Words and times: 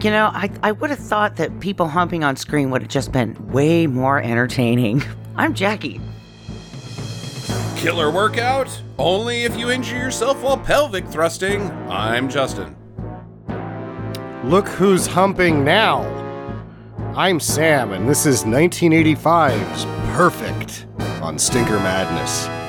You 0.00 0.10
know, 0.10 0.30
I, 0.32 0.50
I 0.62 0.72
would 0.72 0.90
have 0.90 0.98
thought 0.98 1.36
that 1.36 1.60
people 1.60 1.86
humping 1.86 2.24
on 2.24 2.36
screen 2.36 2.70
would 2.70 2.82
have 2.82 2.90
just 2.90 3.12
been 3.12 3.36
way 3.52 3.86
more 3.86 4.20
entertaining. 4.20 5.02
I'm 5.36 5.54
Jackie. 5.54 6.00
Killer 7.76 8.10
workout? 8.10 8.80
Only 8.98 9.42
if 9.44 9.56
you 9.56 9.70
injure 9.70 9.96
yourself 9.98 10.42
while 10.42 10.56
pelvic 10.56 11.06
thrusting. 11.08 11.70
I'm 11.90 12.28
Justin. 12.28 12.76
Look 14.44 14.68
who's 14.68 15.06
humping 15.06 15.64
now. 15.64 16.02
I'm 17.14 17.38
Sam, 17.38 17.92
and 17.92 18.08
this 18.08 18.24
is 18.24 18.44
1985's 18.44 19.84
Perfect 20.16 20.86
on 21.22 21.38
Stinker 21.38 21.78
Madness. 21.78 22.61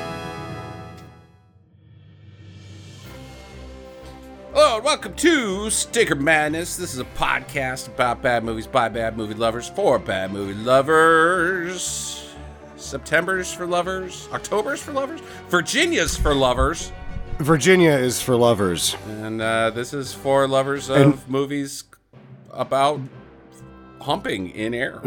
Welcome 4.84 5.14
to 5.14 5.70
Stinker 5.70 6.14
Madness. 6.14 6.76
This 6.76 6.92
is 6.92 7.00
a 7.00 7.04
podcast 7.16 7.88
about 7.88 8.20
bad 8.20 8.44
movies 8.44 8.66
by 8.66 8.88
bad 8.90 9.16
movie 9.16 9.32
lovers 9.34 9.66
for 9.68 9.98
bad 9.98 10.30
movie 10.30 10.52
lovers. 10.54 12.34
September's 12.76 13.50
for 13.52 13.66
lovers, 13.66 14.28
October's 14.32 14.82
for 14.82 14.92
lovers, 14.92 15.20
Virginia's 15.48 16.16
for 16.18 16.34
lovers, 16.34 16.92
Virginia 17.38 17.92
is 17.92 18.20
for 18.20 18.36
lovers. 18.36 18.94
and 19.08 19.40
uh, 19.40 19.70
this 19.70 19.94
is 19.94 20.12
for 20.12 20.46
lovers 20.46 20.90
of 20.90 20.96
And- 20.98 21.28
movies 21.28 21.84
about 22.50 23.00
humping 24.02 24.50
in 24.50 24.74
air. 24.74 25.00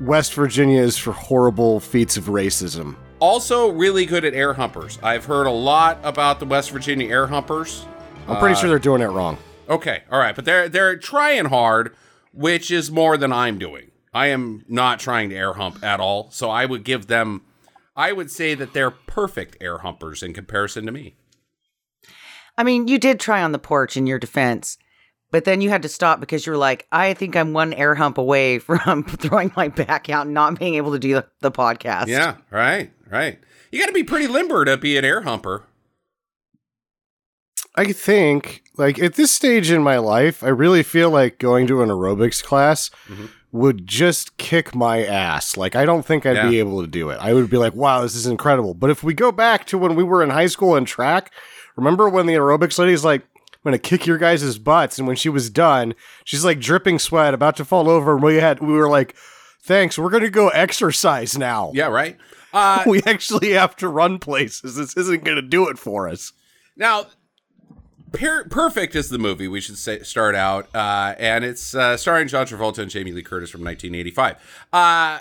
West 0.00 0.32
Virginia 0.32 0.80
is 0.80 0.96
for 0.96 1.12
horrible 1.12 1.80
feats 1.80 2.16
of 2.16 2.24
racism. 2.24 2.96
Also, 3.20 3.68
really 3.72 4.06
good 4.06 4.24
at 4.24 4.32
air 4.32 4.54
humpers. 4.54 4.98
I've 5.02 5.26
heard 5.26 5.46
a 5.46 5.50
lot 5.52 5.98
about 6.02 6.40
the 6.40 6.46
West 6.46 6.70
Virginia 6.70 7.08
air 7.10 7.26
humpers. 7.26 7.84
I'm 8.28 8.38
pretty 8.38 8.54
Uh, 8.54 8.58
sure 8.58 8.68
they're 8.70 8.78
doing 8.78 9.02
it 9.02 9.06
wrong. 9.06 9.38
Okay, 9.68 10.02
all 10.10 10.18
right, 10.18 10.34
but 10.34 10.44
they're 10.44 10.68
they're 10.68 10.96
trying 10.96 11.46
hard, 11.46 11.94
which 12.32 12.70
is 12.70 12.90
more 12.90 13.16
than 13.16 13.32
I'm 13.32 13.58
doing. 13.58 13.90
I 14.14 14.28
am 14.28 14.64
not 14.68 14.98
trying 15.00 15.28
to 15.30 15.36
air 15.36 15.54
hump 15.54 15.82
at 15.84 16.00
all, 16.00 16.30
so 16.30 16.48
I 16.50 16.64
would 16.66 16.84
give 16.84 17.06
them. 17.06 17.42
I 17.94 18.12
would 18.12 18.30
say 18.30 18.54
that 18.54 18.72
they're 18.72 18.90
perfect 18.92 19.56
air 19.60 19.78
humpers 19.78 20.22
in 20.22 20.32
comparison 20.32 20.86
to 20.86 20.92
me. 20.92 21.16
I 22.56 22.64
mean, 22.64 22.88
you 22.88 22.98
did 22.98 23.20
try 23.20 23.42
on 23.42 23.52
the 23.52 23.58
porch 23.58 23.96
in 23.96 24.06
your 24.06 24.18
defense, 24.18 24.78
but 25.30 25.44
then 25.44 25.60
you 25.60 25.68
had 25.70 25.82
to 25.82 25.88
stop 25.88 26.18
because 26.20 26.46
you 26.46 26.52
were 26.52 26.58
like, 26.58 26.86
I 26.90 27.14
think 27.14 27.36
I'm 27.36 27.52
one 27.52 27.72
air 27.72 27.94
hump 27.94 28.18
away 28.18 28.58
from 28.60 29.04
throwing 29.04 29.52
my 29.56 29.68
back 29.68 30.08
out 30.10 30.26
and 30.26 30.34
not 30.34 30.58
being 30.58 30.74
able 30.76 30.92
to 30.92 30.98
do 30.98 31.14
the, 31.14 31.26
the 31.40 31.50
podcast. 31.52 32.06
Yeah, 32.06 32.36
right, 32.50 32.90
right. 33.10 33.38
You 33.70 33.78
got 33.78 33.86
to 33.86 33.92
be 33.92 34.02
pretty 34.04 34.26
limber 34.28 34.64
to 34.64 34.76
be 34.76 34.96
an 34.96 35.04
air 35.04 35.22
humper. 35.22 35.64
I 37.78 37.92
think, 37.92 38.62
like, 38.76 38.98
at 38.98 39.14
this 39.14 39.30
stage 39.30 39.70
in 39.70 39.82
my 39.82 39.98
life, 39.98 40.42
I 40.42 40.48
really 40.48 40.82
feel 40.82 41.10
like 41.10 41.38
going 41.38 41.66
to 41.68 41.82
an 41.82 41.88
aerobics 41.88 42.42
class 42.42 42.90
Mhm. 43.08 43.28
would 43.52 43.86
just 43.86 44.36
kick 44.36 44.74
my 44.74 45.04
ass. 45.04 45.56
Like, 45.56 45.74
I 45.76 45.84
don't 45.86 46.04
think 46.04 46.26
I'd 46.26 46.48
be 46.50 46.58
able 46.58 46.80
to 46.82 46.86
do 46.86 47.10
it. 47.10 47.18
I 47.20 47.32
would 47.34 47.48
be 47.48 47.56
like, 47.56 47.74
wow, 47.74 48.02
this 48.02 48.14
is 48.14 48.26
incredible. 48.26 48.74
But 48.74 48.90
if 48.90 49.02
we 49.02 49.14
go 49.14 49.32
back 49.32 49.64
to 49.66 49.78
when 49.78 49.94
we 49.94 50.02
were 50.04 50.22
in 50.22 50.30
high 50.30 50.46
school 50.48 50.74
and 50.76 50.86
track, 50.86 51.32
remember 51.76 52.08
when 52.08 52.26
the 52.26 52.34
aerobics 52.34 52.78
lady's 52.78 53.04
like, 53.04 53.22
I'm 53.54 53.70
gonna 53.72 53.78
kick 53.78 54.06
your 54.06 54.18
guys' 54.18 54.56
butts, 54.58 54.98
and 54.98 55.06
when 55.08 55.16
she 55.16 55.28
was 55.28 55.50
done, 55.50 55.94
she's 56.24 56.44
like 56.44 56.60
dripping 56.60 56.98
sweat, 56.98 57.34
about 57.34 57.56
to 57.56 57.64
fall 57.64 57.88
over, 57.90 58.14
and 58.14 58.22
we 58.22 58.36
had 58.36 58.60
we 58.60 58.72
were 58.72 58.88
like, 58.88 59.14
Thanks, 59.62 59.98
we're 59.98 60.10
gonna 60.10 60.30
go 60.30 60.48
exercise 60.48 61.36
now. 61.36 61.72
Yeah, 61.74 61.86
right. 61.88 62.16
Uh, 62.54 62.82
We 62.86 63.02
actually 63.04 63.50
have 63.50 63.76
to 63.76 63.88
run 63.88 64.18
places. 64.18 64.76
This 64.76 64.96
isn't 64.96 65.22
gonna 65.24 65.42
do 65.42 65.68
it 65.68 65.78
for 65.78 66.08
us. 66.08 66.32
Now, 66.78 67.04
per- 68.12 68.44
Perfect 68.44 68.94
is 68.94 69.08
the 69.08 69.18
movie 69.18 69.48
we 69.48 69.60
should 69.60 69.78
say, 69.78 70.00
start 70.00 70.34
out, 70.34 70.68
uh, 70.74 71.14
and 71.18 71.44
it's 71.44 71.74
uh, 71.74 71.96
starring 71.96 72.28
John 72.28 72.46
Travolta 72.46 72.78
and 72.78 72.90
Jamie 72.90 73.12
Lee 73.12 73.22
Curtis 73.22 73.50
from 73.50 73.62
1985. 73.62 74.36
Uh, 74.72 75.20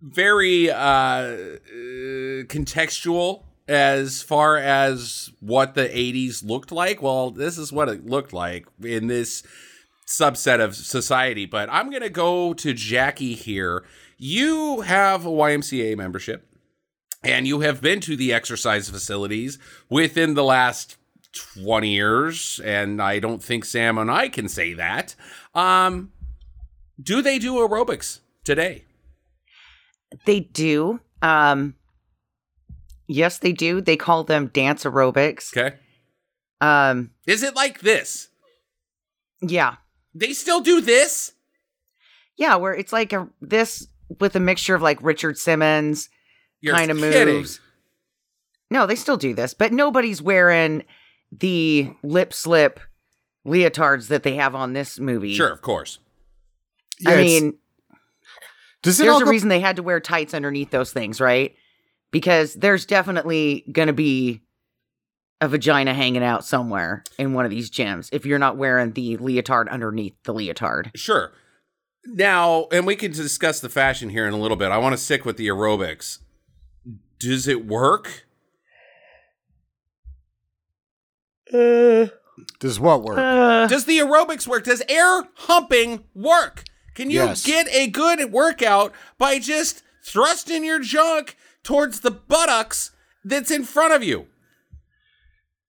very 0.00 0.70
uh, 0.70 0.76
uh, 0.76 1.54
contextual 2.46 3.44
as 3.66 4.22
far 4.22 4.56
as 4.56 5.30
what 5.40 5.74
the 5.74 5.88
80s 5.88 6.44
looked 6.44 6.70
like. 6.70 7.00
Well, 7.00 7.30
this 7.30 7.56
is 7.56 7.72
what 7.72 7.88
it 7.88 8.06
looked 8.06 8.32
like 8.32 8.66
in 8.82 9.06
this 9.06 9.42
subset 10.06 10.60
of 10.60 10.76
society. 10.76 11.46
But 11.46 11.70
I'm 11.70 11.88
going 11.88 12.02
to 12.02 12.10
go 12.10 12.52
to 12.54 12.74
Jackie 12.74 13.34
here. 13.34 13.84
You 14.18 14.82
have 14.82 15.24
a 15.24 15.30
YMCA 15.30 15.96
membership 15.96 16.46
and 17.22 17.46
you 17.46 17.60
have 17.60 17.80
been 17.80 18.00
to 18.00 18.16
the 18.16 18.32
exercise 18.32 18.90
facilities 18.90 19.58
within 19.88 20.34
the 20.34 20.44
last 20.44 20.98
20 21.34 21.88
years 21.88 22.60
and 22.64 23.00
i 23.02 23.18
don't 23.18 23.42
think 23.42 23.64
sam 23.64 23.98
and 23.98 24.10
i 24.10 24.28
can 24.28 24.48
say 24.48 24.72
that 24.74 25.14
um 25.54 26.12
do 27.02 27.20
they 27.22 27.38
do 27.38 27.54
aerobics 27.54 28.20
today 28.44 28.84
They 30.26 30.40
do. 30.40 31.00
Um, 31.22 31.74
yes, 33.08 33.38
they 33.38 33.52
do. 33.52 33.80
They 33.80 33.96
call 33.96 34.22
them 34.22 34.46
dance 34.48 34.84
aerobics. 34.84 35.52
okay 35.56 35.76
Um, 36.60 37.10
is 37.26 37.42
it 37.42 37.56
like 37.56 37.80
this 37.80 38.28
yeah. 39.40 39.76
they 40.14 40.32
still 40.32 40.60
do 40.60 40.80
this 40.80 41.32
Yeah, 42.36 42.56
where 42.56 42.74
it's 42.74 42.92
like 42.92 43.12
a 43.12 43.28
this 43.40 43.88
with 44.20 44.36
a 44.36 44.40
mixture 44.40 44.74
of 44.76 44.82
like 44.82 45.02
Richard 45.02 45.36
Simmons 45.38 46.08
kind 46.76 46.90
of 46.92 46.98
moves. 46.98 47.60
No, 48.70 48.86
they 48.86 48.94
still 48.96 49.16
do 49.16 49.34
this, 49.34 49.52
but 49.54 49.72
nobody's 49.72 50.22
wearing 50.22 50.84
the 51.40 51.90
lip 52.02 52.32
slip 52.32 52.80
leotards 53.46 54.08
that 54.08 54.22
they 54.22 54.34
have 54.36 54.54
on 54.54 54.72
this 54.72 54.98
movie. 54.98 55.34
sure 55.34 55.50
of 55.50 55.60
course 55.62 55.98
I 57.06 57.16
mean, 57.16 57.58
does 58.82 59.00
it 59.00 59.04
there's 59.04 59.14
all 59.14 59.22
a 59.22 59.24
go- 59.24 59.30
reason 59.30 59.48
they 59.48 59.60
had 59.60 59.76
to 59.76 59.82
wear 59.82 59.98
tights 59.98 60.32
underneath 60.32 60.70
those 60.70 60.92
things, 60.92 61.20
right? 61.20 61.54
Because 62.12 62.54
there's 62.54 62.86
definitely 62.86 63.64
going 63.72 63.88
to 63.88 63.92
be 63.92 64.42
a 65.40 65.48
vagina 65.48 65.92
hanging 65.92 66.22
out 66.22 66.44
somewhere 66.44 67.02
in 67.18 67.32
one 67.34 67.44
of 67.44 67.50
these 67.50 67.68
gyms 67.70 68.08
if 68.12 68.24
you're 68.24 68.38
not 68.38 68.56
wearing 68.56 68.92
the 68.92 69.16
leotard 69.16 69.68
underneath 69.68 70.14
the 70.22 70.32
leotard. 70.32 70.90
sure 70.94 71.32
now 72.06 72.66
and 72.70 72.86
we 72.86 72.94
can 72.94 73.10
discuss 73.10 73.60
the 73.60 73.68
fashion 73.68 74.10
here 74.10 74.26
in 74.26 74.32
a 74.32 74.38
little 74.38 74.56
bit 74.56 74.70
i 74.70 74.78
want 74.78 74.92
to 74.92 74.96
stick 75.02 75.24
with 75.24 75.36
the 75.36 75.48
aerobics 75.48 76.18
does 77.18 77.48
it 77.48 77.66
work 77.66 78.24
does 82.58 82.80
what 82.80 83.02
work? 83.02 83.18
Uh, 83.18 83.66
Does 83.66 83.84
the 83.84 83.98
aerobics 83.98 84.46
work? 84.46 84.64
Does 84.64 84.82
air 84.88 85.24
humping 85.34 86.04
work? 86.14 86.64
Can 86.94 87.10
you 87.10 87.20
Yes. 87.20 87.44
get 87.44 87.68
a 87.72 87.86
good 87.88 88.32
workout 88.32 88.92
by 89.18 89.38
just 89.38 89.82
thrusting 90.04 90.64
your 90.64 90.80
junk 90.80 91.36
towards 91.62 92.00
the 92.00 92.10
buttocks 92.10 92.90
that's 93.24 93.50
in 93.50 93.64
front 93.64 93.92
of 93.94 94.02
you? 94.02 94.26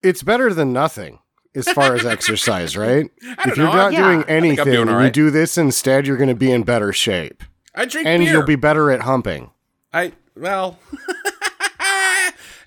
it's 0.03 0.21
better 0.21 0.53
than 0.53 0.71
nothing 0.71 1.17
as 1.55 1.67
far 1.71 1.95
as 1.95 2.05
exercise, 2.05 2.77
right? 2.77 3.09
don't 3.23 3.47
if 3.47 3.57
you're 3.57 3.65
know. 3.65 3.73
not 3.73 3.91
Yeah. 3.93 4.03
doing 4.03 4.19
I 4.19 4.23
think 4.25 4.29
I'm 4.29 4.35
anything, 4.45 4.65
doing 4.65 4.89
all 4.89 5.03
you 5.03 5.09
do 5.09 5.31
this 5.31 5.57
instead, 5.57 6.05
you're 6.05 6.17
going 6.17 6.29
to 6.29 6.35
be 6.35 6.51
in 6.51 6.61
better 6.63 6.93
shape, 6.93 7.43
I 7.73 7.85
drink 7.85 8.07
and 8.07 8.21
beer. 8.23 8.31
you'll 8.33 8.43
be 8.45 8.55
better 8.55 8.91
at 8.91 9.01
humping. 9.01 9.49
I 9.91 10.11
well. 10.35 10.77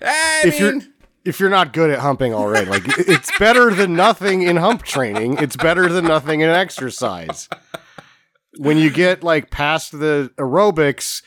I 0.01 0.41
if 0.45 0.59
you're 0.59 0.73
mean, 0.73 0.93
if 1.25 1.39
you're 1.39 1.49
not 1.49 1.73
good 1.73 1.89
at 1.89 1.99
humping 1.99 2.33
already, 2.33 2.69
like 2.69 2.83
it's 2.97 3.37
better 3.37 3.73
than 3.73 3.95
nothing 3.95 4.41
in 4.41 4.55
hump 4.55 4.83
training. 4.83 5.37
It's 5.39 5.55
better 5.55 5.87
than 5.89 6.05
nothing 6.05 6.41
in 6.41 6.49
exercise. 6.49 7.49
When 8.57 8.77
you 8.77 8.89
get 8.89 9.23
like 9.23 9.51
past 9.51 9.91
the 9.91 10.31
aerobics, 10.37 11.21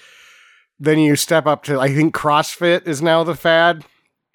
then 0.78 0.98
you 0.98 1.16
step 1.16 1.46
up 1.46 1.62
to. 1.64 1.78
I 1.78 1.94
think 1.94 2.14
CrossFit 2.14 2.86
is 2.86 3.00
now 3.00 3.22
the 3.24 3.34
fad. 3.34 3.84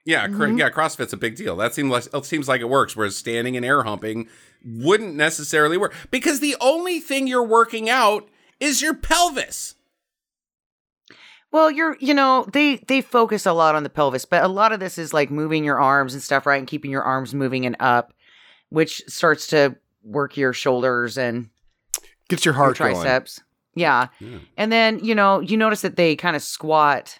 yeah, 0.06 0.28
cr- 0.28 0.34
mm-hmm. 0.34 0.58
yeah. 0.58 0.70
CrossFit's 0.70 1.14
a 1.14 1.18
big 1.18 1.36
deal. 1.36 1.56
That 1.56 1.74
seems 1.74 1.90
like 1.90 2.08
it 2.14 2.26
seems 2.26 2.48
like 2.48 2.62
it 2.62 2.70
works. 2.70 2.96
Whereas 2.96 3.18
standing 3.18 3.58
and 3.58 3.66
air 3.66 3.84
humping 3.84 4.28
wouldn't 4.64 5.16
necessarily 5.16 5.78
work 5.78 5.94
because 6.12 6.40
the 6.40 6.56
only 6.62 7.00
thing 7.00 7.28
you're 7.28 7.44
working 7.44 7.90
out 7.90 8.28
is 8.60 8.82
your 8.82 8.94
pelvis. 8.94 9.76
Well, 11.58 11.72
you're, 11.72 11.98
you 12.00 12.14
know, 12.14 12.46
they 12.54 12.76
they 12.88 13.02
focus 13.02 13.48
a 13.48 13.52
lot 13.52 13.74
on 13.74 13.82
the 13.82 13.90
pelvis, 13.90 14.26
but 14.26 14.44
a 14.44 14.48
lot 14.48 14.72
of 14.74 14.80
this 14.80 15.00
is 15.00 15.12
like 15.12 15.32
moving 15.32 15.64
your 15.64 15.80
arms 15.80 16.14
and 16.14 16.22
stuff, 16.22 16.46
right? 16.46 16.60
And 16.60 16.68
keeping 16.68 16.92
your 16.92 17.02
arms 17.02 17.34
moving 17.34 17.66
and 17.66 17.76
up, 17.80 18.14
which 18.70 19.02
starts 19.08 19.48
to 19.48 19.76
work 20.04 20.38
your 20.38 20.54
shoulders 20.54 21.18
and 21.18 21.50
gets 22.30 22.46
your 22.46 22.54
your 22.54 22.58
heart 22.64 22.78
going. 22.78 22.94
triceps. 22.94 23.42
Yeah. 23.74 24.10
Yeah. 24.20 24.38
And 24.56 24.72
then, 24.72 25.04
you 25.04 25.16
know, 25.16 25.40
you 25.40 25.58
notice 25.58 25.82
that 25.82 25.96
they 25.96 26.16
kind 26.16 26.36
of 26.36 26.44
squat 26.44 27.20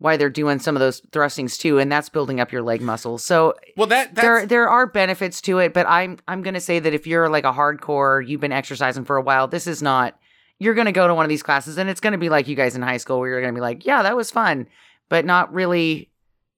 while 0.00 0.18
they're 0.18 0.28
doing 0.28 0.58
some 0.58 0.76
of 0.76 0.80
those 0.80 1.00
thrustings 1.10 1.58
too, 1.58 1.78
and 1.78 1.90
that's 1.90 2.10
building 2.10 2.40
up 2.40 2.52
your 2.52 2.60
leg 2.60 2.82
muscles. 2.82 3.24
So 3.24 3.54
Well, 3.74 3.86
that 3.86 4.14
that's, 4.14 4.22
there 4.22 4.44
there 4.44 4.68
are 4.68 4.86
benefits 4.86 5.40
to 5.42 5.60
it, 5.60 5.72
but 5.72 5.86
I'm 5.88 6.18
I'm 6.28 6.42
gonna 6.42 6.60
say 6.60 6.78
that 6.78 6.92
if 6.92 7.06
you're 7.06 7.30
like 7.30 7.44
a 7.44 7.52
hardcore, 7.54 8.28
you've 8.28 8.42
been 8.42 8.52
exercising 8.52 9.06
for 9.06 9.16
a 9.16 9.22
while, 9.22 9.48
this 9.48 9.66
is 9.66 9.82
not 9.82 10.18
you're 10.58 10.74
gonna 10.74 10.92
go 10.92 11.06
to 11.06 11.14
one 11.14 11.24
of 11.24 11.28
these 11.28 11.42
classes 11.42 11.78
and 11.78 11.88
it's 11.88 12.00
gonna 12.00 12.18
be 12.18 12.28
like 12.28 12.48
you 12.48 12.54
guys 12.56 12.74
in 12.76 12.82
high 12.82 12.96
school 12.96 13.18
where 13.20 13.28
you're 13.30 13.40
gonna 13.40 13.52
be 13.52 13.60
like, 13.60 13.84
Yeah, 13.86 14.02
that 14.02 14.16
was 14.16 14.30
fun, 14.30 14.66
but 15.08 15.24
not 15.24 15.52
really, 15.52 16.10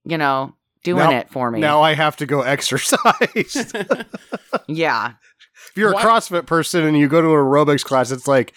you 0.04 0.18
know, 0.18 0.54
doing 0.82 0.98
Now- 1.10 1.18
it 1.18 1.30
for 1.30 1.50
me. 1.50 1.60
Now 1.60 1.82
I 1.82 1.94
have 1.94 2.16
to 2.18 2.26
go 2.26 2.40
exercise. 2.42 3.72
Yeah. 4.66 5.12
if 5.68 5.76
you're 5.76 5.92
What? 5.92 6.04
a 6.04 6.06
CrossFit 6.08 6.46
person 6.46 6.84
and 6.84 6.96
you 6.98 7.08
go 7.08 7.20
to 7.20 7.28
an 7.28 7.34
aerobics 7.34 7.84
class, 7.84 8.10
it's 8.10 8.26
like 8.28 8.52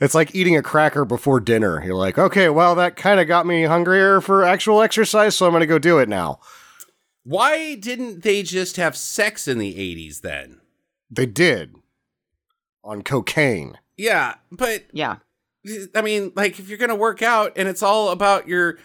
it's 0.00 0.14
like 0.14 0.34
eating 0.34 0.56
a 0.56 0.62
cracker 0.62 1.04
before 1.04 1.38
dinner. 1.40 1.82
You're 1.84 1.94
like, 1.94 2.18
okay, 2.18 2.48
well, 2.48 2.74
that 2.74 2.96
kind 2.96 3.20
of 3.20 3.28
got 3.28 3.46
me 3.46 3.62
hungrier 3.64 4.20
for 4.20 4.42
actual 4.42 4.82
exercise, 4.82 5.36
so 5.36 5.46
I'm 5.46 5.52
going 5.52 5.60
to 5.60 5.66
go 5.66 5.78
do 5.78 5.98
it 6.00 6.08
now. 6.08 6.40
Why 7.22 7.76
didn't 7.76 8.24
they 8.24 8.42
just 8.42 8.76
have 8.78 8.96
sex 8.96 9.46
in 9.46 9.58
the 9.58 9.72
80s 9.74 10.22
then? 10.22 10.60
They 11.08 11.26
did 11.26 11.76
on 12.82 13.02
cocaine. 13.02 13.78
Yeah, 14.02 14.34
but 14.50 14.84
Yeah. 14.92 15.16
I 15.94 16.02
mean, 16.02 16.32
like 16.34 16.58
if 16.58 16.68
you're 16.68 16.78
gonna 16.78 16.96
work 16.96 17.22
out 17.22 17.52
and 17.54 17.68
it's 17.68 17.84
all 17.84 18.08
about 18.10 18.48
your 18.48 18.78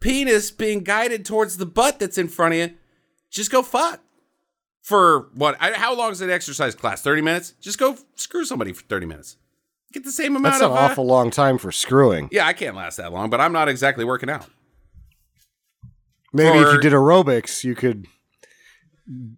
penis 0.00 0.50
being 0.50 0.80
guided 0.82 1.24
towards 1.24 1.58
the 1.58 1.66
butt 1.66 2.00
that's 2.00 2.18
in 2.18 2.26
front 2.26 2.54
of 2.54 2.58
you, 2.58 2.70
just 3.30 3.52
go 3.52 3.62
fuck. 3.62 4.00
For 4.82 5.28
what? 5.34 5.56
I, 5.60 5.72
how 5.74 5.94
long 5.96 6.10
is 6.10 6.20
an 6.20 6.30
exercise 6.30 6.74
class? 6.74 7.02
Thirty 7.02 7.22
minutes? 7.22 7.54
Just 7.60 7.78
go 7.78 7.96
screw 8.16 8.44
somebody 8.44 8.72
for 8.72 8.82
thirty 8.82 9.06
minutes. 9.06 9.36
Get 9.92 10.02
the 10.02 10.10
same 10.10 10.34
amount 10.34 10.54
That's 10.54 10.62
an 10.64 10.70
of. 10.70 10.76
uh, 10.76 10.80
awful 10.80 11.06
long 11.06 11.30
time 11.30 11.56
for 11.56 11.70
screwing. 11.70 12.28
yeah, 12.32 12.44
I 12.44 12.52
can't 12.52 12.74
last 12.74 12.96
that 12.96 13.12
long, 13.12 13.30
but 13.30 13.40
I'm 13.40 13.52
not 13.52 13.68
exactly 13.68 14.04
working 14.04 14.28
out. 14.28 14.46
Maybe 16.32 16.58
if 16.58 16.72
you 16.72 16.80
did 16.80 16.92
aerobics, 16.92 17.62
you 17.62 17.76
could 17.76 18.06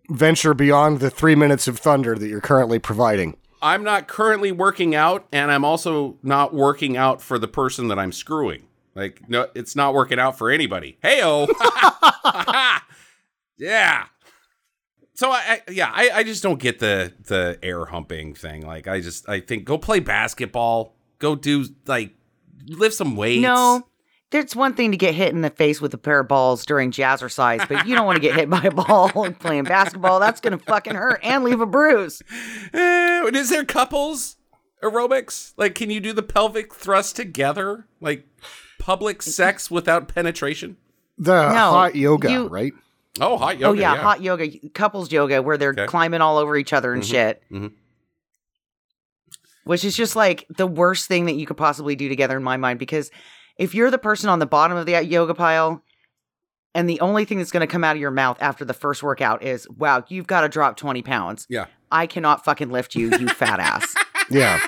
venture 0.09 0.55
beyond 0.55 1.01
the 1.01 1.11
three 1.11 1.35
minutes 1.35 1.69
of 1.69 1.79
thunder 1.79 2.15
that 2.17 2.27
you're 2.27 2.41
currently 2.41 2.79
providing. 2.79 3.37
I'm 3.63 3.83
not 3.83 4.09
currently 4.09 4.53
working 4.53 4.95
out, 4.95 5.27
and 5.33 5.51
I'm 5.51 5.65
also 5.65 6.17
not 6.23 6.53
working 6.55 6.97
out 6.97 7.23
for 7.23 7.39
the 7.39 7.49
person 7.49 7.89
that 7.89 7.99
I'm 7.99 8.13
screwing. 8.13 8.65
Like, 8.95 9.29
no, 9.29 9.49
it's 9.55 9.77
not 9.77 9.95
working 9.95 10.19
out 10.19 10.39
for 10.39 10.51
anybody. 10.51 10.99
Heyo, 11.05 11.49
yeah. 13.59 14.07
So 15.15 15.31
I, 15.31 15.61
I 15.67 15.71
yeah, 15.71 15.91
I, 15.93 16.11
I 16.15 16.23
just 16.23 16.43
don't 16.43 16.59
get 16.61 16.79
the 16.79 17.13
the 17.25 17.59
air 17.63 17.87
humping 17.87 18.35
thing. 18.35 18.67
Like, 18.67 18.89
I 18.89 19.01
just 19.01 19.29
I 19.29 19.41
think 19.41 19.65
go 19.65 19.79
play 19.79 20.01
basketball, 20.01 20.95
go 21.19 21.35
do 21.35 21.67
like 21.87 22.15
lift 22.67 22.95
some 22.97 23.17
weights. 23.17 23.43
No. 23.43 23.87
There's 24.31 24.57
one 24.57 24.75
thing 24.75 24.91
to 24.91 24.97
get 24.97 25.15
hit 25.15 25.33
in 25.33 25.43
the 25.43 25.51
face 25.51 25.81
with 25.81 25.95
a 25.95 25.99
pair 25.99 26.19
of 26.21 26.29
balls 26.29 26.67
during 26.67 26.91
jazzercise, 26.91 27.67
but 27.69 27.87
you 27.87 27.95
don't 27.95 28.07
want 28.07 28.17
to 28.17 28.21
get 28.21 28.35
hit 28.35 28.51
by 28.51 28.61
a 28.63 28.73
ball 28.73 29.09
playing 29.39 29.65
basketball. 29.65 30.19
That's 30.19 30.41
going 30.41 30.59
to 30.59 30.65
fucking 30.65 30.97
hurt 30.97 31.21
and 31.23 31.45
leave 31.45 31.61
a 31.61 31.67
bruise. 31.67 32.23
Eh, 32.75 33.23
is 33.33 33.51
there 33.51 33.65
couples 33.65 34.37
aerobics? 34.83 35.53
Like, 35.57 35.77
can 35.77 35.91
you 35.91 36.01
do 36.01 36.13
the 36.13 36.25
pelvic 36.25 36.75
thrust 36.75 37.15
together? 37.15 37.87
Like 38.01 38.27
public 38.81 39.23
sex 39.23 39.71
without 39.71 40.09
penetration? 40.09 40.77
The 41.19 41.49
No, 41.51 41.71
hot 41.71 41.95
yoga, 41.95 42.31
you- 42.31 42.49
right? 42.49 42.73
Oh, 43.21 43.39
hot 43.39 43.59
yoga. 43.59 43.79
oh, 43.79 43.81
yeah, 43.81 43.97
hot 43.97 44.21
yoga, 44.23 44.47
couples 44.75 45.11
yoga, 45.11 45.41
where 45.41 45.57
they're 45.57 45.71
Okay. 45.71 45.87
climbing 45.87 46.21
all 46.21 46.37
over 46.37 46.55
each 46.57 46.73
other 46.75 46.93
and 46.93 47.03
shit. 47.07 47.43
mhm. 47.51 47.73
Which 49.65 49.85
is 49.85 49.97
just 49.97 50.15
like 50.17 50.47
the 50.55 50.67
worst 50.67 51.09
thing 51.09 51.25
that 51.27 51.35
you 51.35 51.47
could 51.47 51.57
possibly 51.57 51.97
do 51.97 52.09
together 52.09 52.37
in 52.37 52.43
my 52.43 52.57
mind. 52.57 52.79
Because 52.79 53.11
if 53.59 53.75
you're 53.75 53.91
the 53.91 53.99
person 53.99 54.29
on 54.29 54.39
the 54.39 54.47
bottom 54.47 54.77
of 54.77 54.87
the 54.87 55.03
yoga 55.05 55.35
pile, 55.35 55.83
and 56.75 56.89
the 56.89 57.01
only 57.01 57.25
thing 57.25 57.39
that's 57.39 57.51
going 57.51 57.63
to 57.63 57.67
come 57.67 57.85
out 57.85 57.97
of 57.97 58.01
your 58.01 58.11
mouth 58.11 58.37
after 58.41 58.65
the 58.65 58.75
first 58.75 59.03
workout 59.03 59.43
is, 59.43 59.67
wow, 59.71 60.05
you've 60.09 60.27
got 60.27 60.43
to 60.43 60.49
drop 60.49 60.77
20 60.77 61.03
pounds. 61.03 61.47
Yeah. 61.49 61.67
I 61.91 62.07
cannot 62.07 62.45
fucking 62.45 62.71
lift 62.71 62.95
you, 62.95 63.11
you 63.19 63.29
fat 63.29 63.61
ass. 63.61 63.95
Yeah. 64.31 64.61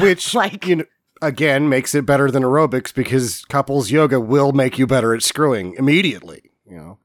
Which, 0.00 0.34
Like- 0.34 0.66
you 0.66 0.76
know, 0.76 0.84
again, 1.22 1.68
makes 1.68 1.94
it 1.94 2.04
better 2.06 2.30
than 2.30 2.42
aerobics 2.42 2.94
because 2.94 3.44
couples 3.46 3.90
yoga 3.90 4.20
will 4.20 4.52
make 4.52 4.78
you 4.78 4.86
better 4.86 5.14
at 5.14 5.22
screwing 5.22 5.74
immediately. 5.78 6.50
You 6.68 6.76
know, 6.76 6.98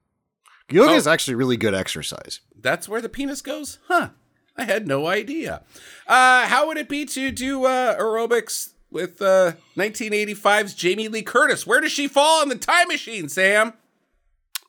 yoga 0.69 0.91
Oh. 0.91 0.95
is 0.95 1.07
actually 1.07 1.35
really 1.35 1.57
good 1.57 1.73
exercise. 1.73 2.41
That's 2.59 2.89
where 2.89 3.01
the 3.01 3.09
penis 3.09 3.41
goes? 3.41 3.79
Huh. 3.87 4.09
I 4.57 4.65
had 4.65 4.87
no 4.87 5.07
idea. 5.07 5.63
Uh, 6.07 6.45
how 6.47 6.67
would 6.67 6.77
it 6.77 6.87
be 6.89 7.05
to 7.05 7.31
do 7.31 7.65
uh, 7.65 7.97
aerobics 7.99 8.73
with 8.95 9.21
uh, 9.21 9.51
1985's 9.75 10.73
Jamie 10.73 11.09
Lee 11.09 11.21
Curtis? 11.21 11.67
Where 11.67 11.81
does 11.81 11.91
she 11.91 12.07
fall 12.07 12.41
on 12.41 12.47
the 12.49 12.55
time 12.55 12.87
machine, 12.87 13.27
Sam? 13.27 13.73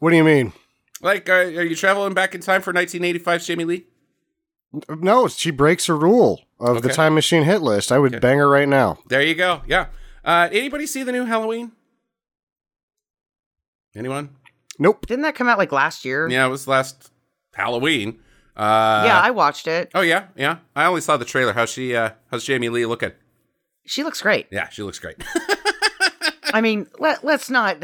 What 0.00 0.10
do 0.10 0.16
you 0.16 0.24
mean? 0.24 0.52
Like, 1.00 1.28
uh, 1.28 1.32
are 1.32 1.62
you 1.62 1.76
traveling 1.76 2.12
back 2.12 2.34
in 2.34 2.40
time 2.40 2.60
for 2.60 2.72
1985's 2.72 3.46
Jamie 3.46 3.64
Lee? 3.64 3.86
No, 4.90 5.28
she 5.28 5.50
breaks 5.52 5.88
a 5.88 5.94
rule 5.94 6.42
of 6.58 6.82
the 6.82 6.88
time 6.90 7.14
machine 7.14 7.44
hit 7.44 7.62
list. 7.62 7.92
I 7.92 7.98
would 7.98 8.20
bang 8.20 8.38
her 8.38 8.48
right 8.48 8.68
now. 8.68 8.98
There 9.08 9.22
you 9.22 9.34
go. 9.36 9.62
Yeah. 9.66 9.86
Uh, 10.24 10.48
anybody 10.50 10.86
see 10.86 11.04
the 11.04 11.12
new 11.12 11.24
Halloween? 11.24 11.70
Anyone? 13.94 14.30
Nope. 14.78 15.06
Didn't 15.06 15.22
that 15.22 15.36
come 15.36 15.48
out 15.48 15.56
like 15.56 15.70
last 15.72 16.04
year? 16.04 16.28
Yeah, 16.28 16.44
it 16.46 16.50
was 16.50 16.66
last 16.66 17.10
Halloween. 17.54 18.18
Uh, 18.56 19.04
Yeah, 19.06 19.20
I 19.22 19.30
watched 19.30 19.68
it. 19.68 19.90
oh 19.94 20.00
yeah, 20.00 20.26
yeah. 20.36 20.58
I 20.74 20.86
only 20.86 21.00
saw 21.00 21.16
the 21.16 21.24
trailer. 21.24 21.52
How's 21.52 21.70
she? 21.70 21.94
Uh, 21.94 22.10
how's 22.30 22.44
Jamie 22.44 22.68
Lee 22.68 22.84
looking? 22.86 23.12
She 23.86 24.02
looks 24.04 24.20
great. 24.20 24.46
Yeah, 24.50 24.68
she 24.68 24.82
looks 24.82 24.98
great. 24.98 25.16
I 26.52 26.60
mean, 26.60 26.86
let, 26.98 27.24
let's 27.24 27.48
not. 27.50 27.76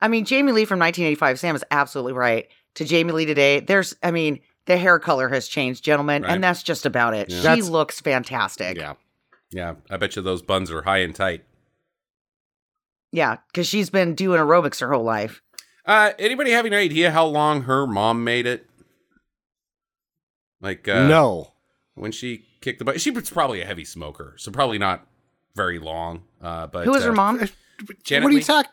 I 0.00 0.08
mean, 0.08 0.24
Jamie 0.24 0.52
Lee 0.52 0.64
from 0.64 0.78
1985, 0.78 1.38
Sam 1.40 1.56
is 1.56 1.64
absolutely 1.70 2.12
right. 2.12 2.46
To 2.76 2.84
Jamie 2.84 3.12
Lee 3.12 3.24
today, 3.26 3.60
there's, 3.60 3.94
I 4.02 4.10
mean, 4.10 4.40
the 4.66 4.76
hair 4.76 4.98
color 4.98 5.28
has 5.28 5.46
changed, 5.48 5.84
gentlemen, 5.84 6.22
Right. 6.22 6.32
and 6.32 6.42
that's 6.42 6.62
just 6.62 6.86
about 6.86 7.14
it. 7.14 7.30
She 7.30 7.38
That's- 7.40 7.68
looks 7.68 8.00
fantastic. 8.00 8.76
Yeah. 8.76 8.94
yeah, 9.50 9.74
I 9.90 9.96
bet 9.96 10.16
you 10.16 10.22
those 10.22 10.42
buns 10.42 10.70
are 10.70 10.82
high 10.82 10.98
and 10.98 11.14
tight. 11.14 11.44
Yeah, 13.12 13.36
because 13.52 13.68
she's 13.68 13.90
been 13.90 14.14
doing 14.14 14.40
aerobics 14.40 14.80
her 14.80 14.92
whole 14.92 15.04
life. 15.04 15.40
Uh, 15.86 16.12
anybody 16.18 16.50
have 16.50 16.66
any 16.66 16.74
idea 16.76 17.12
how 17.12 17.26
long 17.26 17.62
her 17.62 17.86
mom 17.86 18.24
made 18.24 18.46
it? 18.46 18.66
Like, 20.60 20.88
uh, 20.88 21.06
no. 21.06 21.52
when 21.94 22.10
she 22.10 22.46
kicked 22.60 22.78
the 22.78 22.84
butt, 22.84 23.00
she 23.00 23.10
was 23.10 23.30
probably 23.30 23.60
a 23.60 23.66
heavy 23.66 23.84
smoker, 23.84 24.34
so 24.38 24.50
probably 24.50 24.78
not 24.78 25.06
very 25.54 25.78
long. 25.78 26.22
Uh, 26.40 26.66
but 26.66 26.84
Who 26.84 26.92
was 26.92 27.04
her 27.04 27.10
uh, 27.12 27.14
mom? 27.14 27.38
Janet 28.04 28.24
what 28.24 28.28
are 28.30 28.32
you 28.32 28.38
Leigh? 28.38 28.42
talking? 28.44 28.70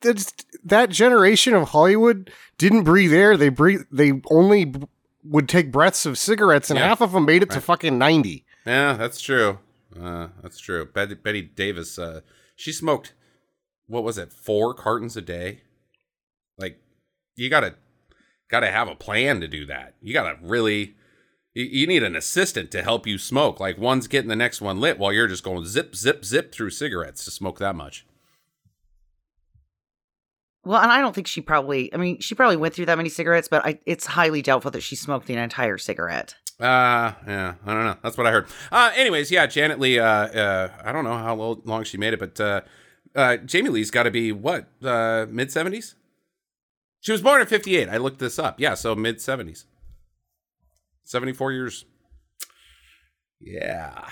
That's 0.00 0.32
that 0.64 0.90
generation 0.90 1.54
of 1.54 1.70
Hollywood 1.70 2.30
didn't 2.56 2.84
breathe 2.84 3.12
air. 3.12 3.36
They 3.36 3.48
breathe. 3.48 3.82
They 3.90 4.12
only 4.30 4.64
b- 4.66 4.86
would 5.24 5.48
take 5.48 5.72
breaths 5.72 6.06
of 6.06 6.16
cigarettes, 6.16 6.70
and 6.70 6.78
Yeah. 6.78 6.86
half 6.88 7.00
of 7.00 7.12
them 7.12 7.24
made 7.24 7.42
it 7.42 7.50
to 7.50 7.60
fucking 7.60 7.98
ninety. 7.98 8.44
Yeah, 8.64 8.92
that's 8.94 9.20
true. 9.20 9.58
Uh, 10.00 10.28
that's 10.42 10.58
true. 10.60 10.84
Betty, 10.86 11.14
Bette 11.14 11.42
Davis, 11.42 11.98
uh, 11.98 12.20
she 12.54 12.70
smoked, 12.70 13.14
what 13.86 14.04
was 14.04 14.18
it, 14.18 14.32
four 14.32 14.74
cartons 14.74 15.16
a 15.16 15.22
day? 15.22 15.62
Like, 16.58 16.78
you 17.34 17.48
gotta, 17.48 17.74
gotta 18.50 18.70
have 18.70 18.86
a 18.88 18.94
plan 18.94 19.40
to 19.40 19.48
do 19.48 19.64
that. 19.66 19.94
You 20.02 20.12
gotta 20.12 20.38
really, 20.42 20.94
you, 21.54 21.86
need 21.86 22.02
an 22.02 22.14
assistant 22.14 22.70
to 22.70 22.82
help 22.82 23.06
you 23.06 23.18
smoke. 23.18 23.58
Like, 23.60 23.78
one's 23.78 24.06
getting 24.06 24.28
the 24.28 24.36
next 24.36 24.60
one 24.60 24.80
lit 24.80 24.98
while 24.98 25.12
you're 25.12 25.26
just 25.26 25.42
going 25.42 25.64
zip, 25.64 25.94
zip, 25.94 26.24
zip 26.24 26.52
through 26.52 26.70
cigarettes 26.70 27.24
to 27.24 27.30
smoke 27.30 27.58
that 27.58 27.74
much. 27.74 28.06
Well, 30.64 30.80
and 30.80 30.92
I 30.92 31.00
don't 31.00 31.14
think 31.14 31.26
she 31.26 31.40
probably, 31.40 31.92
I 31.94 31.96
mean, 31.96 32.20
she 32.20 32.34
probably 32.34 32.56
went 32.56 32.74
through 32.74 32.86
that 32.86 32.96
many 32.98 33.08
cigarettes, 33.08 33.48
but 33.48 33.64
I, 33.64 33.78
it's 33.86 34.06
highly 34.06 34.42
doubtful 34.42 34.70
that 34.72 34.82
she 34.82 34.96
smoked 34.96 35.26
the 35.26 35.34
entire 35.34 35.78
cigarette. 35.78 36.34
Uh, 36.60 37.12
yeah, 37.26 37.54
I 37.64 37.74
don't 37.74 37.84
know. 37.84 37.96
That's 38.02 38.18
what 38.18 38.26
I 38.26 38.32
heard. 38.32 38.48
Uh, 38.70 38.92
anyways, 38.94 39.30
yeah, 39.30 39.46
Janet 39.46 39.80
Leigh, 39.80 39.98
uh, 39.98 40.04
uh, 40.04 40.72
I 40.84 40.92
don't 40.92 41.04
know 41.04 41.16
how 41.16 41.34
long 41.34 41.84
she 41.84 41.96
made 41.96 42.12
it, 42.12 42.18
but, 42.18 42.38
uh, 42.40 42.60
uh, 43.14 43.36
Jamie 43.38 43.70
Lee's 43.70 43.90
got 43.90 44.02
to 44.02 44.10
be 44.10 44.30
what, 44.32 44.66
uh, 44.84 45.26
mid 45.30 45.48
70s? 45.48 45.94
She 47.00 47.12
was 47.12 47.22
born 47.22 47.40
in 47.40 47.46
58. 47.46 47.88
I 47.88 47.96
looked 47.96 48.18
this 48.18 48.38
up. 48.38 48.60
Yeah, 48.60 48.74
so 48.74 48.94
mid 48.94 49.18
70s. 49.18 49.64
74 51.08 51.52
years. 51.52 51.84
Yeah. 53.40 54.06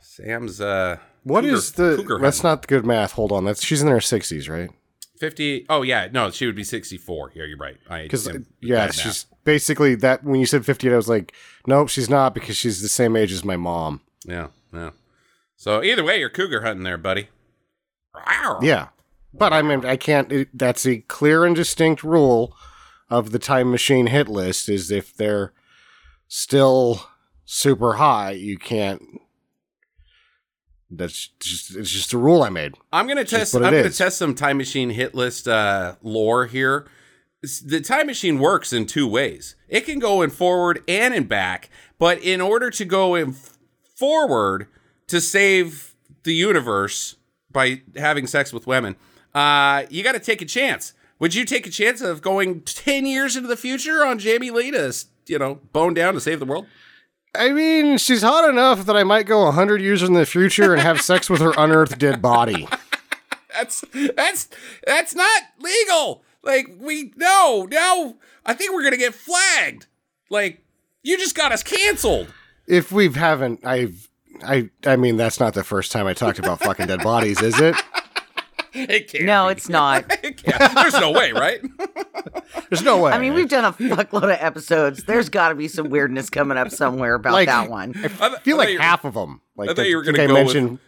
Sam's, 0.00 0.60
uh, 0.60 0.98
What 1.24 1.42
cougar- 1.42 1.54
is 1.56 1.72
the? 1.72 1.96
cougar 1.96 2.18
that's 2.20 2.38
hunting. 2.40 2.50
not 2.60 2.66
good 2.68 2.86
math. 2.86 3.12
Hold 3.12 3.32
on. 3.32 3.44
That's 3.44 3.64
she's 3.64 3.82
in 3.82 3.88
her 3.88 4.00
sixties, 4.00 4.48
right? 4.48 4.70
50. 5.18 5.66
Oh, 5.68 5.82
yeah. 5.82 6.08
No, 6.12 6.30
she 6.30 6.46
would 6.46 6.54
be 6.54 6.62
64. 6.64 7.32
Yeah, 7.34 7.44
you're 7.44 7.56
right. 7.56 7.76
I 7.88 8.02
Because 8.02 8.26
yeah, 8.60 8.76
bad 8.76 8.86
math. 8.88 8.94
she's 8.94 9.26
basically 9.44 9.94
that. 9.96 10.22
When 10.24 10.38
you 10.40 10.46
said 10.46 10.64
fifty-eight, 10.64 10.92
I 10.92 10.96
was 10.96 11.08
like, 11.08 11.32
nope, 11.66 11.88
she's 11.88 12.08
not 12.10 12.32
because 12.34 12.56
she's 12.56 12.80
the 12.82 12.88
same 12.88 13.16
age 13.16 13.32
as 13.32 13.44
my 13.44 13.56
mom. 13.56 14.02
Yeah, 14.24 14.48
yeah. 14.72 14.90
So 15.56 15.82
either 15.82 16.04
way, 16.04 16.20
you're 16.20 16.28
cougar 16.30 16.62
hunting 16.62 16.84
there, 16.84 16.98
buddy. 16.98 17.28
Rawr. 18.14 18.62
Yeah, 18.62 18.88
but 19.34 19.52
I 19.54 19.62
mean, 19.62 19.84
I 19.86 19.96
can't. 19.96 20.30
It, 20.30 20.48
that's 20.56 20.86
a 20.86 20.98
clear 20.98 21.44
and 21.46 21.56
distinct 21.56 22.04
rule 22.04 22.54
of 23.08 23.32
the 23.32 23.38
time 23.38 23.70
machine 23.70 24.08
hit 24.08 24.28
list. 24.28 24.68
Is 24.68 24.90
if 24.90 25.16
they're 25.16 25.52
still 26.28 27.00
super 27.44 27.94
high, 27.94 28.32
you 28.32 28.58
can't. 28.58 29.02
That's 30.90 31.28
just 31.40 31.74
it's 31.74 31.90
just 31.90 32.12
a 32.12 32.18
rule 32.18 32.42
I 32.42 32.48
made. 32.48 32.74
I'm 32.92 33.08
gonna 33.08 33.24
test. 33.24 33.54
I'm 33.54 33.62
gonna 33.62 33.76
is. 33.78 33.98
test 33.98 34.18
some 34.18 34.34
time 34.34 34.56
machine 34.56 34.90
hit 34.90 35.14
list 35.14 35.48
uh, 35.48 35.96
lore 36.02 36.46
here. 36.46 36.86
The 37.64 37.80
time 37.80 38.06
machine 38.06 38.38
works 38.38 38.72
in 38.72 38.86
two 38.86 39.06
ways. 39.06 39.56
It 39.68 39.80
can 39.82 39.98
go 39.98 40.22
in 40.22 40.30
forward 40.30 40.82
and 40.88 41.12
in 41.14 41.24
back, 41.24 41.70
but 41.98 42.18
in 42.22 42.40
order 42.40 42.70
to 42.70 42.84
go 42.84 43.14
in 43.14 43.34
forward 43.96 44.68
to 45.08 45.20
save 45.20 45.94
the 46.22 46.34
universe 46.34 47.16
by 47.50 47.82
having 47.96 48.26
sex 48.26 48.52
with 48.52 48.66
women, 48.66 48.96
uh, 49.34 49.84
you 49.90 50.02
got 50.02 50.12
to 50.12 50.20
take 50.20 50.40
a 50.42 50.46
chance. 50.46 50.92
Would 51.18 51.34
you 51.34 51.44
take 51.44 51.66
a 51.66 51.70
chance 51.70 52.00
of 52.00 52.22
going 52.22 52.60
ten 52.62 53.06
years 53.06 53.34
into 53.36 53.48
the 53.48 53.56
future 53.56 54.04
on 54.04 54.18
Jamie 54.20 54.50
Lee 54.50 54.70
to 54.70 54.88
s- 54.88 55.06
you 55.28 55.38
know, 55.38 55.56
bone 55.72 55.94
down 55.94 56.14
to 56.14 56.20
save 56.20 56.40
the 56.40 56.46
world? 56.46 56.66
I 57.34 57.52
mean, 57.52 57.98
she's 57.98 58.22
hot 58.22 58.48
enough 58.48 58.86
that 58.86 58.96
I 58.96 59.04
might 59.04 59.26
go 59.26 59.44
100 59.44 59.80
years 59.82 60.02
in 60.02 60.14
the 60.14 60.24
future 60.26 60.72
and 60.72 60.80
have 60.82 61.00
sex 61.02 61.28
with 61.28 61.40
her 61.40 61.52
unearthed 61.56 61.98
dead 61.98 62.22
body. 62.22 62.68
That's 63.56 63.82
that's 64.14 64.50
that's 64.86 65.14
not 65.14 65.42
legal. 65.58 66.22
Like 66.42 66.66
we 66.78 67.14
no 67.16 67.66
no. 67.70 68.18
I 68.44 68.52
think 68.52 68.74
we're 68.74 68.82
gonna 68.82 68.98
get 68.98 69.14
flagged. 69.14 69.86
Like 70.28 70.62
you 71.02 71.16
just 71.16 71.34
got 71.34 71.52
us 71.52 71.62
canceled. 71.62 72.34
If 72.66 72.92
we 72.92 73.08
haven't, 73.08 73.64
I've, 73.64 74.10
I, 74.44 74.68
I 74.84 74.96
mean, 74.96 75.16
that's 75.16 75.38
not 75.40 75.54
the 75.54 75.64
first 75.64 75.90
time 75.90 76.06
I 76.06 76.12
talked 76.12 76.38
about 76.38 76.60
fucking 76.60 76.86
dead 76.88 77.02
bodies, 77.02 77.40
is 77.40 77.58
it? 77.60 77.76
It 78.90 79.08
can't. 79.12 79.24
No, 79.24 79.46
be. 79.46 79.52
it's 79.52 79.68
not. 79.68 80.04
It. 80.24 80.42
There's 80.74 80.94
no 80.94 81.10
way, 81.12 81.32
right? 81.32 81.60
There's 82.70 82.82
no 82.82 82.98
way. 83.02 83.12
I 83.12 83.18
mean, 83.18 83.34
we've 83.34 83.48
done 83.48 83.64
a 83.64 83.72
fuckload 83.72 84.24
of 84.24 84.38
episodes. 84.40 85.04
There's 85.04 85.28
got 85.28 85.48
to 85.50 85.54
be 85.54 85.68
some 85.68 85.88
weirdness 85.90 86.30
coming 86.30 86.58
up 86.58 86.70
somewhere 86.70 87.14
about 87.14 87.32
Like- 87.32 87.48
that 87.48 87.70
one. 87.70 87.94
I, 87.96 88.08
th- 88.28 88.40
feel 88.40 88.56
I 88.60 88.64
like 88.66 88.78
half 88.78 89.04
of 89.04 89.14
them. 89.14 89.40
Like 89.56 89.70
I 89.70 89.74
thought 89.74 89.76
the- 89.82 89.88
you 89.88 89.96
were 89.96 90.02
gonna 90.02 90.22
I 90.22 90.26
go 90.26 90.34
with- 90.34 90.44
mentioned- 90.44 90.78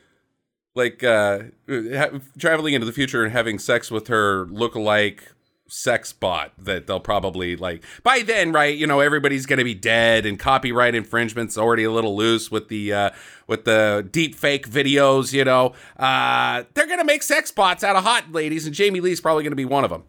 like 0.75 1.02
uh 1.02 1.38
ha- 1.68 2.18
traveling 2.38 2.75
into 2.75 2.87
the 2.87 2.92
future 2.92 3.25
and 3.25 3.33
having 3.33 3.59
sex 3.59 3.90
with 3.90 4.07
her 4.09 4.47
look-alike 4.47 5.33
sex 5.68 6.12
bot 6.12 6.52
that 6.58 6.87
they'll 6.87 6.98
probably 6.98 7.54
like 7.56 7.84
by 8.02 8.20
then 8.22 8.52
right 8.52 8.76
you 8.76 8.87
know 8.87 9.00
everybody's 9.00 9.44
gonna 9.46 9.64
be 9.64 9.75
dead 9.75 10.25
and 10.25 10.38
copyright 10.38 10.94
infringement's 10.94 11.58
already 11.58 11.84
a 11.84 11.90
little 11.90 12.16
loose 12.16 12.50
with 12.50 12.68
the 12.68 12.92
uh 12.92 13.10
with 13.46 13.64
the 13.66 14.08
deep 14.10 14.34
fake 14.34 14.68
videos 14.68 15.32
you 15.32 15.44
know 15.44 15.75
uh 15.98 16.64
they're 16.75 16.87
gonna 16.87 17.04
make 17.04 17.22
sex 17.22 17.50
bots 17.50 17.84
out 17.84 17.96
of 17.96 18.02
hot 18.02 18.32
ladies 18.32 18.64
and 18.66 18.75
jamie 18.75 19.00
lee's 19.00 19.20
probably 19.20 19.44
gonna 19.44 19.54
be 19.56 19.64
one 19.66 19.84
of 19.84 19.90
them 19.90 20.02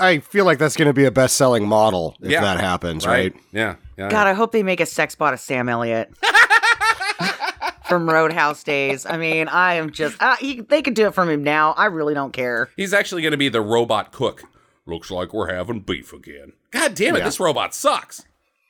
I 0.00 0.20
feel 0.20 0.44
like 0.44 0.58
that's 0.58 0.76
going 0.76 0.86
to 0.86 0.92
be 0.92 1.06
a 1.06 1.10
best-selling 1.10 1.66
model 1.66 2.14
if 2.22 2.30
Yeah. 2.30 2.42
that 2.42 2.60
happens, 2.60 3.04
right? 3.04 3.34
yeah 3.50 3.74
yeah 3.96 4.08
God, 4.08 4.28
I 4.28 4.32
hope 4.32 4.52
they 4.52 4.62
make 4.62 4.78
a 4.78 4.86
sex 4.86 5.16
bot 5.16 5.34
of 5.34 5.40
Sam 5.40 5.68
Elliott 5.68 6.12
from 7.88 8.08
Roadhouse 8.08 8.62
days. 8.62 9.06
I 9.06 9.16
mean, 9.16 9.48
I 9.48 9.74
am 9.74 9.90
just, 9.90 10.20
uh, 10.22 10.36
he, 10.36 10.60
they 10.60 10.82
could 10.82 10.94
do 10.94 11.06
it 11.06 11.14
from 11.14 11.28
him 11.28 11.42
now. 11.42 11.72
I 11.72 11.86
really 11.86 12.14
don't 12.14 12.32
care. 12.32 12.68
he's 12.76 12.92
actually 12.94 13.22
gonna 13.22 13.36
be 13.36 13.48
the 13.48 13.60
robot 13.60 14.12
cook 14.12 14.44
looks 14.88 15.10
like 15.10 15.32
we're 15.32 15.52
having 15.54 15.80
beef 15.80 16.12
again 16.12 16.52
god 16.70 16.94
damn 16.94 17.14
it 17.14 17.18
Yeah. 17.20 17.24
this 17.24 17.38
robot 17.40 17.74
sucks 17.74 18.24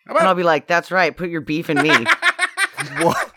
How 0.06 0.16
And 0.16 0.26
I'll 0.26 0.34
be 0.34 0.42
like, 0.42 0.66
that's 0.66 0.90
right, 0.90 1.14
put 1.16 1.28
your 1.30 1.40
beef 1.42 1.68
in 1.70 1.80
me. 1.82 1.90
What? 3.02 3.32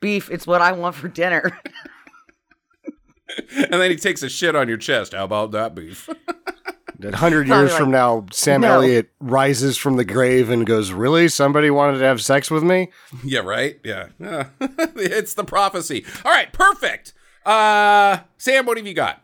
beef, 0.00 0.30
it's 0.30 0.46
what 0.46 0.60
I 0.60 0.72
want 0.72 0.94
for 0.96 1.08
dinner. 1.08 1.58
and 3.56 3.72
then 3.72 3.90
he 3.90 3.96
takes 3.96 4.22
a 4.22 4.28
shit 4.28 4.54
on 4.56 4.68
your 4.68 4.76
chest 4.76 5.12
how 5.12 5.24
about 5.24 5.52
that 5.52 5.74
beef 5.74 6.08
A 7.04 7.14
hundred 7.14 7.46
years 7.46 7.72
like, 7.72 7.78
from 7.78 7.90
now, 7.90 8.24
Sam 8.32 8.62
no. 8.62 8.72
Elliott 8.76 9.10
rises 9.20 9.76
from 9.76 9.96
the 9.98 10.04
grave 10.04 10.48
and 10.48 10.64
goes, 10.66 10.92
"Really? 10.92 11.28
Somebody 11.28 11.68
wanted 11.68 11.98
to 11.98 12.04
have 12.06 12.22
sex 12.22 12.50
with 12.50 12.62
me?" 12.62 12.90
Yeah, 13.22 13.40
right? 13.40 13.78
Yeah. 13.84 14.06
Yeah. 14.18 14.46
it's 14.96 15.34
the 15.34 15.44
prophecy. 15.44 16.06
All 16.24 16.32
right, 16.32 16.50
perfect. 16.54 17.12
Uh 17.44 18.20
Sam, 18.38 18.64
what 18.64 18.78
have 18.78 18.86
you 18.86 18.94
got? 18.94 19.20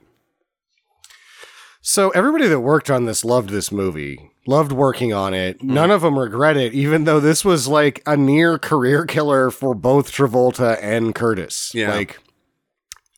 So 1.84 2.10
everybody 2.10 2.46
that 2.46 2.60
worked 2.60 2.90
on 2.90 3.06
this 3.06 3.24
loved 3.24 3.50
this 3.50 3.72
movie, 3.72 4.30
loved 4.46 4.70
working 4.70 5.12
on 5.12 5.34
it. 5.34 5.64
None 5.64 5.90
of 5.90 6.02
them 6.02 6.16
regret 6.16 6.56
it, 6.56 6.72
even 6.74 7.04
though 7.04 7.18
this 7.18 7.44
was 7.44 7.66
like 7.66 8.00
a 8.06 8.16
near 8.16 8.56
career 8.56 9.04
killer 9.04 9.50
for 9.50 9.74
both 9.74 10.12
Travolta 10.12 10.78
and 10.80 11.12
Curtis. 11.12 11.72
Yeah. 11.74 11.92
Like 11.92 12.20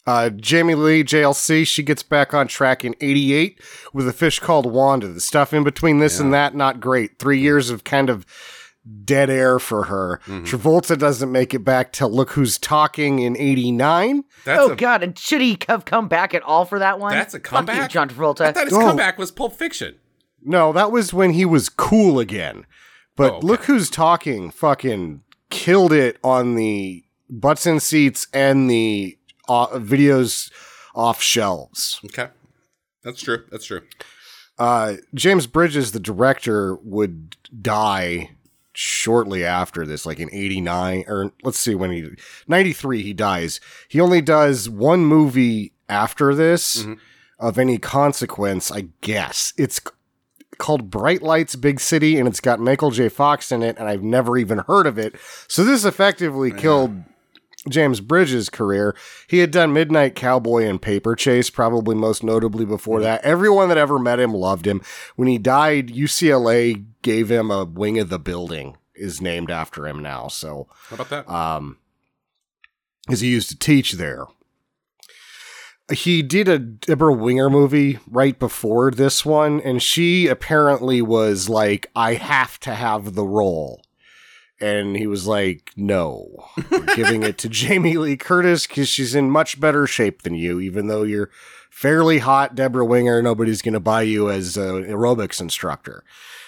uh, 0.06 0.30
Jamie 0.30 0.74
Lee, 0.74 1.04
JLC, 1.04 1.66
she 1.66 1.82
gets 1.82 2.02
back 2.02 2.32
on 2.32 2.48
track 2.48 2.86
in 2.86 2.94
88 3.02 3.60
with 3.92 4.08
a 4.08 4.14
fish 4.14 4.38
called 4.38 4.72
Wanda. 4.72 5.08
The 5.08 5.20
stuff 5.20 5.52
in 5.52 5.62
between 5.62 5.98
this 5.98 6.18
and 6.18 6.32
that, 6.32 6.54
not 6.54 6.80
great. 6.80 7.18
Three 7.18 7.40
years 7.40 7.68
of 7.68 7.84
kind 7.84 8.08
of 8.08 8.24
dead 9.04 9.30
air 9.30 9.58
for 9.58 9.84
her. 9.84 10.20
Travolta 10.26 10.98
doesn't 10.98 11.32
make 11.32 11.54
it 11.54 11.60
back 11.60 11.92
till 11.92 12.10
Look 12.10 12.32
Who's 12.32 12.58
Talking 12.58 13.18
in 13.20 13.36
89. 13.36 14.24
That's 14.44 14.60
oh, 14.62 14.72
a 14.72 14.76
God. 14.76 15.02
And 15.02 15.18
should 15.18 15.40
he 15.40 15.58
have 15.68 15.84
come 15.84 16.08
back 16.08 16.34
at 16.34 16.42
all 16.42 16.64
for 16.64 16.78
that 16.78 16.98
one? 16.98 17.12
That's 17.12 17.34
a 17.34 17.38
Fuck 17.38 17.44
comeback? 17.44 17.82
you, 17.82 17.88
John 17.88 18.10
I 18.10 18.52
thought 18.52 18.64
his 18.64 18.72
Oh. 18.74 18.80
comeback 18.80 19.18
was 19.18 19.30
Pulp 19.30 19.54
Fiction. 19.56 19.96
No, 20.42 20.72
that 20.72 20.92
was 20.92 21.14
when 21.14 21.32
he 21.32 21.44
was 21.44 21.68
cool 21.68 22.20
again. 22.20 22.66
But 23.16 23.32
Oh, 23.32 23.36
okay. 23.36 23.46
look 23.46 23.64
who's 23.64 23.88
talking 23.88 24.50
fucking 24.50 25.22
killed 25.50 25.92
it 25.92 26.18
on 26.22 26.54
the 26.54 27.04
butts 27.30 27.64
and 27.64 27.82
seats 27.82 28.26
and 28.34 28.68
the 28.68 29.16
uh, 29.48 29.68
videos 29.78 30.50
off 30.94 31.22
shelves. 31.22 32.00
Okay. 32.04 32.28
That's 33.02 33.22
true. 33.22 33.44
That's 33.50 33.64
true. 33.64 33.82
Uh, 34.58 34.94
James 35.14 35.46
Bridges, 35.46 35.92
the 35.92 36.00
director, 36.00 36.76
would 36.76 37.36
die 37.60 38.30
shortly 38.74 39.44
after 39.44 39.86
this, 39.86 40.04
like 40.04 40.18
in 40.20 40.28
89, 40.32 41.04
or 41.08 41.32
let's 41.42 41.58
see 41.58 41.74
when 41.74 41.90
he, 41.90 42.08
93, 42.48 43.02
he 43.02 43.12
dies. 43.12 43.60
He 43.88 44.00
only 44.00 44.20
does 44.20 44.68
one 44.68 45.04
movie 45.06 45.72
after 45.88 46.34
this 46.34 46.82
Mhm. 46.82 46.98
of 47.38 47.58
any 47.58 47.78
consequence, 47.78 48.70
I 48.70 48.88
guess. 49.00 49.52
It's 49.56 49.80
called 50.58 50.90
Bright 50.90 51.22
Lights 51.22 51.56
Big 51.56 51.80
City, 51.80 52.18
and 52.18 52.28
it's 52.28 52.40
got 52.40 52.60
Michael 52.60 52.90
J. 52.90 53.08
Fox 53.08 53.50
in 53.50 53.62
it, 53.62 53.76
and 53.78 53.88
I've 53.88 54.02
never 54.02 54.36
even 54.36 54.58
heard 54.66 54.86
of 54.86 54.98
it. 54.98 55.14
So 55.48 55.64
this 55.64 55.84
effectively 55.84 56.50
killed 56.52 57.02
James 57.68 58.00
Bridges' 58.00 58.50
career. 58.50 58.94
He 59.26 59.38
had 59.38 59.50
done 59.50 59.72
Midnight 59.72 60.14
Cowboy 60.14 60.64
and 60.64 60.80
Paper 60.80 61.14
Chase, 61.14 61.50
probably 61.50 61.94
most 61.94 62.22
notably 62.22 62.64
before 62.64 63.00
that. 63.00 63.22
Everyone 63.24 63.68
that 63.68 63.78
ever 63.78 63.98
met 63.98 64.20
him 64.20 64.34
loved 64.34 64.66
him. 64.66 64.82
When 65.16 65.28
he 65.28 65.38
died, 65.38 65.88
UCLA 65.88 66.84
gave 67.02 67.30
him 67.30 67.50
a 67.50 67.64
wing 67.64 67.98
of 67.98 68.08
the 68.10 68.18
building, 68.18 68.76
is 68.94 69.20
named 69.20 69.50
after 69.50 69.86
him 69.86 70.00
now. 70.02 70.28
So, 70.28 70.68
How 70.88 70.94
about 70.96 71.08
that? 71.10 71.28
um, 71.30 71.78
because 73.06 73.20
he 73.20 73.28
used 73.30 73.48
to 73.50 73.58
teach 73.58 73.92
there. 73.92 74.26
He 75.92 76.22
did 76.22 76.48
a 76.48 76.58
Deborah 76.58 77.12
Winger 77.12 77.50
movie 77.50 77.98
right 78.08 78.38
before 78.38 78.90
this 78.90 79.22
one, 79.26 79.60
and 79.60 79.82
she 79.82 80.28
apparently 80.28 81.02
was 81.02 81.50
like, 81.50 81.90
I 81.94 82.14
have 82.14 82.58
to 82.60 82.74
have 82.74 83.14
the 83.14 83.26
role. 83.26 83.83
And 84.60 84.96
he 84.96 85.06
was 85.06 85.26
like, 85.26 85.72
No, 85.76 86.46
we're 86.70 86.86
giving 86.94 87.22
it 87.22 87.38
to 87.38 87.48
Jamie 87.50 87.96
Lee 87.96 88.16
Curtis 88.16 88.66
because 88.66 88.88
she's 88.88 89.14
in 89.14 89.30
much 89.30 89.58
better 89.60 89.86
shape 89.86 90.22
than 90.22 90.34
you, 90.34 90.60
even 90.60 90.86
though 90.86 91.02
you're 91.02 91.30
fairly 91.70 92.18
hot, 92.18 92.54
Deborah 92.54 92.84
Winger. 92.86 93.20
Nobody's 93.20 93.62
going 93.62 93.72
to 93.74 93.80
buy 93.80 94.02
you 94.02 94.30
as 94.30 94.56
an 94.56 94.84
aerobics 94.84 95.40
instructor. 95.40 96.04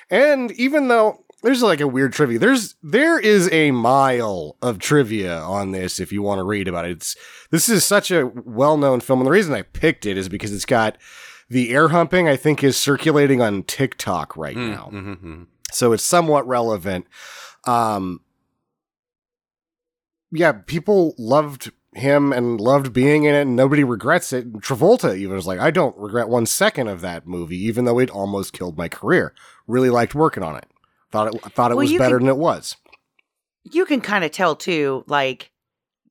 And 0.08 0.52
even 0.52 0.86
though 0.88 1.24
there's 1.42 1.62
like 1.62 1.80
a 1.80 1.88
weird 1.88 2.12
trivia, 2.12 2.38
there's 2.38 2.76
there 2.82 3.18
is 3.18 3.50
a 3.52 3.72
mile 3.72 4.56
of 4.62 4.78
trivia 4.78 5.38
on 5.40 5.72
this 5.72 5.98
if 5.98 6.12
you 6.12 6.22
want 6.22 6.38
to 6.38 6.44
read 6.44 6.68
about 6.68 6.84
it. 6.84 6.92
It's 6.92 7.16
this 7.50 7.68
is 7.68 7.84
such 7.84 8.10
a 8.12 8.26
well-known 8.26 9.00
film, 9.00 9.20
and 9.20 9.26
the 9.26 9.32
reason 9.32 9.52
I 9.52 9.62
picked 9.62 10.06
it 10.06 10.16
is 10.16 10.28
because 10.28 10.52
it's 10.52 10.64
got 10.64 10.96
the 11.50 11.70
air 11.74 11.88
humping. 11.88 12.28
I 12.28 12.36
think 12.36 12.62
is 12.62 12.76
circulating 12.76 13.42
on 13.42 13.64
TikTok 13.64 14.36
right 14.36 14.56
now 14.56 14.90
Mm-hmm. 14.92 15.42
so 15.72 15.92
it's 15.92 16.04
somewhat 16.04 16.46
relevant. 16.46 17.06
Um, 17.66 18.20
yeah, 20.32 20.52
people 20.52 21.14
loved 21.18 21.70
him 21.94 22.32
and 22.32 22.60
loved 22.60 22.92
being 22.92 23.24
in 23.24 23.34
it, 23.34 23.42
and 23.42 23.56
nobody 23.56 23.82
regrets 23.84 24.32
it. 24.32 24.52
Travolta 24.54 25.16
even 25.16 25.34
was 25.36 25.46
like, 25.46 25.58
I 25.58 25.70
don't 25.70 25.96
regret 25.96 26.28
one 26.28 26.46
second 26.46 26.88
of 26.88 27.00
that 27.00 27.26
movie, 27.26 27.56
even 27.64 27.84
though 27.84 27.98
it 27.98 28.10
almost 28.10 28.52
killed 28.52 28.76
my 28.76 28.88
career. 28.88 29.32
Really 29.66 29.90
liked 29.90 30.14
working 30.14 30.42
on 30.42 30.56
it. 30.56 30.66
Thought 31.10 31.34
it 31.34 31.40
thought 31.52 31.70
it 31.70 31.76
Well, 31.76 31.86
was 31.86 31.96
better 31.96 32.18
can- 32.18 32.26
than 32.26 32.34
it 32.36 32.38
was. 32.38 32.76
you 33.64 33.84
can 33.86 34.00
kind 34.00 34.24
of 34.24 34.30
tell 34.30 34.54
too, 34.56 35.04
like 35.06 35.50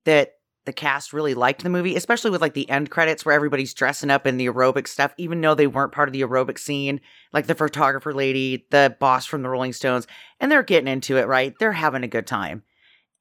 that 0.05 0.33
the 0.65 0.73
cast 0.73 1.13
really 1.13 1.33
liked 1.33 1.63
the 1.63 1.69
movie, 1.69 1.95
especially 1.95 2.31
with 2.31 2.41
like 2.41 2.53
the 2.53 2.69
end 2.69 2.89
credits 2.89 3.25
where 3.25 3.35
everybody's 3.35 3.73
dressing 3.73 4.09
up 4.09 4.25
in 4.27 4.37
the 4.37 4.47
aerobic 4.47 4.87
stuff, 4.87 5.13
even 5.17 5.39
though 5.41 5.55
they 5.55 5.67
weren't 5.67 5.91
part 5.91 6.09
of 6.09 6.13
the 6.13 6.21
aerobic 6.21 6.57
scene, 6.59 6.99
like 7.33 7.47
the 7.47 7.55
photographer 7.55 8.13
lady, 8.13 8.65
the 8.71 8.95
boss 8.99 9.25
from 9.25 9.41
the 9.43 9.49
Rolling 9.49 9.73
Stones, 9.73 10.07
and 10.39 10.51
they're 10.51 10.63
getting 10.63 10.87
into 10.87 11.17
it, 11.17 11.27
right? 11.27 11.53
They're 11.59 11.71
having 11.71 12.03
a 12.03 12.07
good 12.07 12.27
time. 12.27 12.63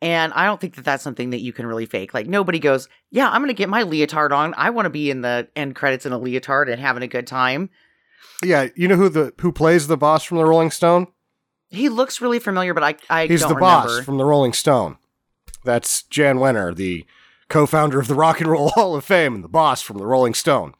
And 0.02 0.32
I 0.34 0.44
don't 0.44 0.60
think 0.60 0.74
that 0.76 0.84
that's 0.84 1.02
something 1.02 1.30
that 1.30 1.40
you 1.40 1.52
can 1.52 1.66
really 1.66 1.86
fake. 1.86 2.12
Like 2.12 2.26
nobody 2.26 2.58
goes, 2.58 2.88
"Yeah, 3.10 3.30
I'm 3.30 3.40
going 3.40 3.48
to 3.48 3.54
get 3.54 3.68
my 3.70 3.84
leotard 3.84 4.32
on. 4.32 4.52
I 4.56 4.70
want 4.70 4.86
to 4.86 4.90
be 4.90 5.10
in 5.10 5.22
the 5.22 5.48
end 5.56 5.76
credits 5.76 6.04
in 6.04 6.12
a 6.12 6.18
leotard 6.18 6.68
and 6.68 6.80
having 6.80 7.02
a 7.02 7.08
good 7.08 7.26
time." 7.26 7.70
Yeah, 8.42 8.68
you 8.74 8.88
know 8.88 8.96
who 8.96 9.08
the 9.08 9.32
who 9.40 9.50
plays 9.52 9.86
the 9.86 9.96
boss 9.96 10.24
from 10.24 10.38
the 10.38 10.44
Rolling 10.44 10.70
Stone? 10.70 11.06
He 11.70 11.88
looks 11.88 12.20
really 12.20 12.38
familiar, 12.38 12.74
but 12.74 12.82
I 12.82 12.96
I 13.08 13.26
He's 13.26 13.40
the 13.40 13.54
remember. 13.54 13.60
boss 13.60 14.00
from 14.04 14.18
the 14.18 14.24
Rolling 14.24 14.52
Stone. 14.52 14.98
That's 15.64 16.02
Jan 16.02 16.36
Wenner, 16.36 16.74
the 16.76 17.06
co-founder 17.48 17.98
of 18.00 18.08
the 18.08 18.14
Rock 18.14 18.40
and 18.40 18.50
Roll 18.50 18.68
Hall 18.74 18.96
of 18.96 19.04
Fame 19.04 19.34
and 19.34 19.44
the 19.44 19.48
boss 19.48 19.82
from 19.82 19.98
the 19.98 20.06
Rolling 20.06 20.34
Stone. 20.34 20.74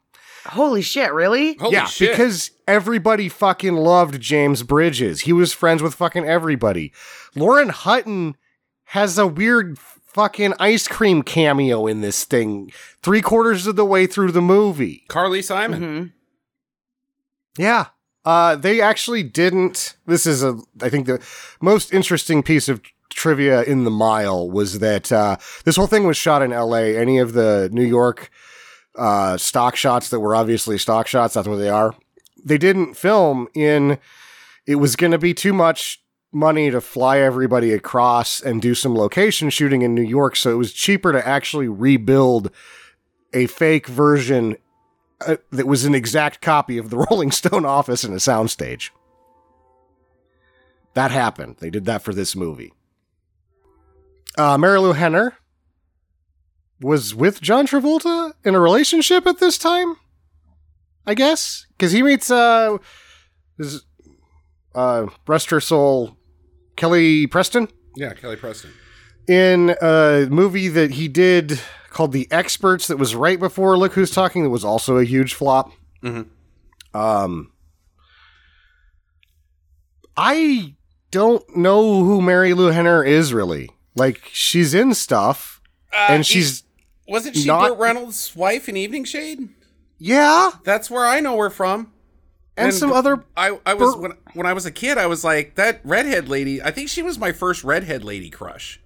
Holy 0.47 0.81
shit, 0.83 1.11
really? 1.11 1.55
Holy 1.55 1.73
yeah, 1.73 1.85
shit. 1.85 2.11
because 2.11 2.51
everybody 2.67 3.29
fucking 3.29 3.75
loved 3.75 4.19
James 4.21 4.61
Bridges. 4.61 5.21
He 5.21 5.33
was 5.33 5.53
friends 5.53 5.81
with 5.81 5.95
fucking 5.95 6.25
everybody. 6.25 6.93
Lauren 7.35 7.69
Hutton 7.69 8.35
has 8.89 9.17
a 9.17 9.25
weird 9.25 9.79
fucking 9.79 10.53
ice 10.59 10.87
cream 10.87 11.23
cameo 11.23 11.87
in 11.87 12.01
this 12.01 12.23
thing, 12.25 12.71
three 13.01 13.21
quarters 13.21 13.65
of 13.65 13.75
the 13.75 13.85
way 13.85 14.05
through 14.05 14.31
the 14.31 14.41
movie. 14.41 15.03
Carly 15.07 15.41
Simon. 15.41 15.81
Mhm. 15.81 16.11
Yeah. 17.57 17.87
Uh, 18.23 18.55
they 18.55 18.81
actually 18.81 19.23
didn't. 19.23 19.95
This 20.07 20.25
is 20.25 20.43
a, 20.43 20.59
I 20.81 20.89
think 20.89 21.05
the 21.05 21.23
most 21.61 21.93
interesting 21.93 22.43
piece 22.43 22.67
of 22.69 22.81
trivia 23.15 23.63
in 23.63 23.85
the 23.85 23.91
mile 23.91 24.49
was 24.49 24.79
that 24.79 25.11
uh, 25.11 25.37
this 25.63 25.75
whole 25.75 25.87
thing 25.87 26.05
was 26.05 26.17
shot 26.17 26.41
in 26.41 26.53
L.A. 26.53 26.97
Any 26.97 27.17
of 27.17 27.33
the 27.33 27.69
New 27.71 27.83
York 27.83 28.29
uh, 28.95 29.37
stock 29.37 29.75
shots 29.75 30.09
that 30.09 30.19
were 30.19 30.35
obviously 30.35 30.77
stock 30.77 31.07
shots, 31.07 31.33
that's 31.33 31.47
what 31.47 31.55
they 31.57 31.69
are. 31.69 31.95
They 32.43 32.57
didn't 32.57 32.95
film 32.95 33.47
in. 33.53 33.97
It 34.67 34.75
was 34.75 34.95
going 34.95 35.11
to 35.11 35.17
be 35.17 35.33
too 35.33 35.53
much 35.53 36.01
money 36.31 36.69
to 36.69 36.81
fly 36.81 37.19
everybody 37.19 37.71
across 37.71 38.41
and 38.41 38.61
do 38.61 38.75
some 38.75 38.93
location 38.93 39.49
shooting 39.49 39.81
in 39.81 39.95
New 39.95 40.03
York, 40.03 40.35
so 40.35 40.51
it 40.51 40.57
was 40.57 40.73
cheaper 40.73 41.11
to 41.11 41.25
actually 41.25 41.67
rebuild 41.67 42.51
a 43.33 43.47
fake 43.47 43.87
version 43.87 44.57
uh, 45.25 45.37
that 45.51 45.65
was 45.65 45.85
an 45.85 45.95
exact 45.95 46.41
copy 46.41 46.77
of 46.77 46.89
the 46.89 46.97
Rolling 47.09 47.31
Stone 47.31 47.65
office 47.65 48.03
in 48.03 48.11
a 48.11 48.17
soundstage. 48.17 48.89
That 50.93 51.11
happened. 51.11 51.57
They 51.59 51.69
did 51.69 51.85
that 51.85 52.01
for 52.01 52.13
this 52.13 52.35
movie. 52.35 52.73
Uh, 54.37 54.57
Marilu 54.57 54.95
Henner 54.95 55.33
was 56.81 57.15
with 57.15 57.41
John 57.41 57.65
Travolta 57.67 58.33
in 58.43 58.53
a 58.55 58.59
relationship 58.59 59.25
at 59.25 59.39
this 59.39 59.57
time. 59.57 59.95
I 61.07 61.13
guess 61.13 61.65
because 61.77 61.91
he 61.91 62.01
meets 62.01 62.29
uh, 62.31 62.77
his, 63.57 63.83
uh, 64.73 65.05
rest 65.27 65.51
her 65.51 65.59
soul, 65.61 66.17
Kelly 66.75 67.27
Preston 67.27 67.67
Yeah, 67.95 68.13
Kelly 68.13 68.35
Preston. 68.35 68.71
in 69.27 69.75
a 69.81 70.27
movie 70.29 70.67
that 70.67 70.91
he 70.91 71.07
did 71.07 71.59
called 71.91 72.11
The 72.11 72.27
Experts 72.31 72.87
that 72.87 72.97
was 72.97 73.15
right 73.15 73.39
before 73.39 73.77
Look 73.77 73.93
Who's 73.93 74.11
Talking 74.11 74.43
that 74.43 74.49
was 74.49 74.65
also 74.65 74.97
a 74.97 75.05
huge 75.05 75.33
flop. 75.35 75.71
Mhm. 76.03 76.27
Um 76.93 77.51
I 80.17 80.75
don't 81.11 81.43
know 81.55 82.03
who 82.03 82.19
Marilu 82.21 82.73
Henner 82.73 83.03
is 83.03 83.33
really. 83.33 83.69
Like 83.95 84.29
she's 84.33 84.73
in 84.73 84.93
stuff 84.93 85.61
uh, 85.93 86.07
and 86.09 86.25
she's 86.25 86.63
wasn't 87.07 87.37
she 87.37 87.45
not- 87.47 87.69
Burt 87.69 87.79
Reynolds' 87.79 88.35
wife 88.35 88.67
in 88.69 88.75
Evening 88.77 89.03
Shade? 89.05 89.49
yeah, 89.97 90.51
That's 90.63 90.89
where 90.89 91.05
I 91.05 91.19
know 91.21 91.37
her 91.39 91.49
from. 91.49 91.91
and, 92.57 92.67
And 92.67 92.73
some 92.73 92.91
other 92.91 93.23
I, 93.37 93.57
I 93.65 93.73
was 93.73 93.93
Burt- 93.95 94.01
when 94.01 94.11
when 94.33 94.45
I 94.45 94.53
was 94.53 94.65
a 94.65 94.71
kid, 94.71 94.97
I 94.97 95.05
was 95.07 95.23
like 95.23 95.55
that 95.55 95.79
redhead 95.83 96.27
lady. 96.29 96.61
I 96.61 96.71
think 96.71 96.89
she 96.89 97.01
was 97.03 97.17
my 97.17 97.31
first 97.31 97.63
redhead 97.63 98.03
lady 98.03 98.29
crush. 98.29 98.79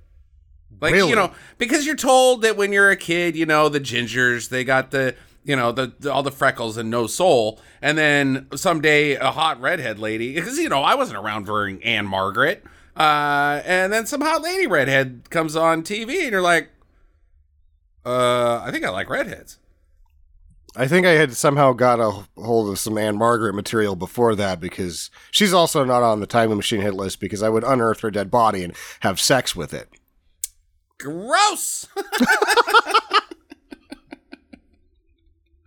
Like 0.81 0.93
Really? 0.93 1.09
you 1.09 1.15
know, 1.15 1.31
because 1.57 1.85
you're 1.85 1.95
told 1.95 2.41
that 2.43 2.55
when 2.55 2.71
you're 2.71 2.89
a 2.91 2.95
kid, 2.95 3.35
you 3.35 3.45
know 3.45 3.67
the 3.69 3.81
gingers, 3.81 4.49
they 4.49 4.63
got 4.63 4.91
the 4.91 5.15
you 5.43 5.55
know 5.55 5.71
the, 5.71 5.93
the 5.99 6.13
all 6.13 6.23
the 6.23 6.31
freckles 6.31 6.77
and 6.77 6.89
no 6.89 7.07
soul, 7.07 7.59
and 7.81 7.97
then 7.97 8.47
someday 8.55 9.15
a 9.15 9.31
hot 9.31 9.59
redhead 9.59 9.97
lady. 9.99 10.35
Because 10.35 10.57
you 10.57 10.69
know 10.69 10.81
I 10.83 10.95
wasn't 10.95 11.17
around 11.17 11.47
during 11.47 11.83
Ann-Margret, 11.83 12.63
uh, 12.99 13.61
and 13.65 13.91
then 13.93 14.05
some 14.05 14.21
hot 14.21 14.41
lady 14.41 14.67
redhead 14.67 15.29
comes 15.29 15.55
on 15.55 15.83
TV, 15.83 16.21
and 16.23 16.31
you're 16.31 16.41
like, 16.41 16.69
uh, 18.05 18.61
I 18.61 18.71
think 18.71 18.83
I 18.83 18.89
like 18.89 19.09
redheads. 19.09 19.57
I 20.75 20.87
think 20.87 21.07
I 21.07 21.11
had 21.11 21.35
somehow 21.35 21.73
got 21.73 21.99
a 21.99 22.27
hold 22.39 22.69
of 22.69 22.77
some 22.77 22.97
Ann-Margret 22.97 23.55
material 23.55 23.95
before 23.95 24.35
that 24.35 24.59
because 24.59 25.09
she's 25.31 25.53
also 25.53 25.83
not 25.83 26.03
on 26.03 26.19
the 26.19 26.27
time 26.27 26.55
machine 26.55 26.81
hit 26.81 26.93
list 26.93 27.19
because 27.19 27.41
I 27.41 27.49
would 27.49 27.63
unearth 27.63 28.01
her 28.01 28.11
dead 28.11 28.29
body 28.29 28.63
and 28.63 28.75
have 28.99 29.19
sex 29.19 29.55
with 29.55 29.73
it. 29.73 29.89
Gross. 30.99 31.87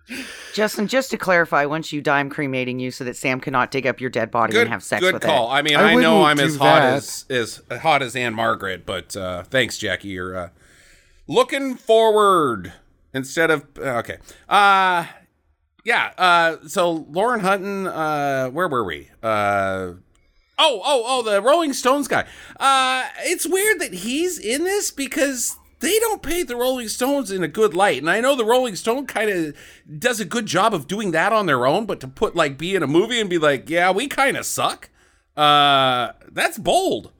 Justin, 0.52 0.86
just 0.86 1.10
to 1.10 1.18
clarify, 1.18 1.64
once 1.64 1.92
you 1.92 2.00
die, 2.00 2.20
I'm 2.20 2.30
cremating 2.30 2.78
you 2.78 2.90
so 2.90 3.04
that 3.04 3.16
Sam 3.16 3.40
cannot 3.40 3.70
dig 3.70 3.86
up 3.86 4.00
your 4.00 4.10
dead 4.10 4.30
body 4.30 4.52
good, 4.52 4.62
and 4.62 4.70
have 4.70 4.82
sex 4.82 5.00
good 5.00 5.14
with 5.14 5.22
call. 5.22 5.50
it. 5.50 5.54
I 5.54 5.62
mean, 5.62 5.76
I 5.76 5.92
I, 5.92 5.94
know 5.94 6.24
I'm 6.24 6.38
as 6.40 6.56
hot 6.56 6.80
that. 6.80 6.94
as 6.94 7.24
as 7.30 7.62
hot 7.80 8.02
as 8.02 8.14
Ann-Margret, 8.16 8.84
but 8.86 9.16
uh, 9.16 9.42
thanks, 9.44 9.78
Jackie. 9.78 10.08
You're 10.08 10.36
uh, 10.36 10.48
looking 11.26 11.76
forward 11.76 12.72
instead 13.14 13.50
of 13.50 13.66
uh, 13.78 13.98
okay. 13.98 14.18
Uh 14.48 15.06
yeah. 15.84 16.12
Uh, 16.16 16.56
so 16.68 17.06
Lauren 17.10 17.40
Hutton. 17.40 17.86
Uh, 17.86 18.48
where 18.48 18.68
were 18.68 18.84
we? 18.84 19.10
Uh. 19.22 19.94
Oh, 20.58 20.80
oh, 20.84 21.02
oh, 21.06 21.22
the 21.22 21.42
Rolling 21.42 21.72
Stones 21.72 22.06
guy. 22.06 22.24
Uh, 22.60 23.04
it's 23.22 23.48
weird 23.48 23.80
that 23.80 23.92
he's 23.92 24.38
in 24.38 24.64
this 24.64 24.90
because 24.92 25.56
they 25.82 25.98
don't 25.98 26.22
paint 26.22 26.48
the 26.48 26.56
Rolling 26.56 26.88
Stones 26.88 27.30
in 27.30 27.42
a 27.42 27.48
good 27.48 27.74
light. 27.74 27.98
And 27.98 28.08
I 28.08 28.20
know 28.20 28.36
the 28.36 28.44
Rolling 28.44 28.76
Stone 28.76 29.06
kind 29.06 29.28
of 29.28 29.56
does 29.98 30.20
a 30.20 30.24
good 30.24 30.46
job 30.46 30.72
of 30.72 30.86
doing 30.86 31.10
that 31.10 31.32
on 31.32 31.46
their 31.46 31.66
own, 31.66 31.84
but 31.86 32.00
to 32.00 32.08
put 32.08 32.36
like 32.36 32.56
be 32.56 32.74
in 32.74 32.82
a 32.82 32.86
movie 32.86 33.20
and 33.20 33.28
be 33.28 33.38
like, 33.38 33.68
yeah, 33.68 33.90
we 33.90 34.06
kind 34.06 34.36
of 34.36 34.46
suck. 34.46 34.88
Uh, 35.36 36.12
that's 36.30 36.56
bold. 36.56 37.10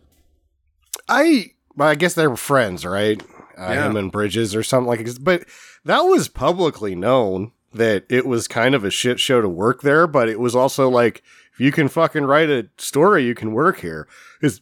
I 1.09 1.51
well, 1.77 1.89
I 1.89 1.95
guess 1.95 2.15
they 2.15 2.27
were 2.27 2.37
friends, 2.37 2.85
right? 2.87 3.21
Uh, 3.59 3.73
Yeah. 3.73 3.87
Him 3.87 3.97
and 3.97 4.13
Bridges 4.13 4.55
or 4.55 4.63
something 4.63 4.87
like. 4.89 5.07
But 5.21 5.45
that 5.85 6.03
was 6.03 6.29
publicly 6.29 6.95
known 6.95 7.53
that 7.75 8.05
it 8.09 8.27
was 8.27 8.47
kind 8.47 8.75
of 8.75 8.85
a 8.85 8.91
shit 8.91 9.19
show 9.19 9.41
to 9.41 9.49
work 9.49 9.83
there. 9.83 10.07
But 10.07 10.29
it 10.29 10.39
was 10.39 10.55
also 10.55 10.89
like, 10.89 11.23
if 11.53 11.61
you 11.61 11.73
can 11.73 11.89
fucking 11.89 12.25
write 12.25 12.49
a 12.51 12.69
story, 12.79 13.25
you 13.25 13.35
can 13.35 13.53
work 13.53 13.81
here. 13.81 14.07
Is 14.41 14.61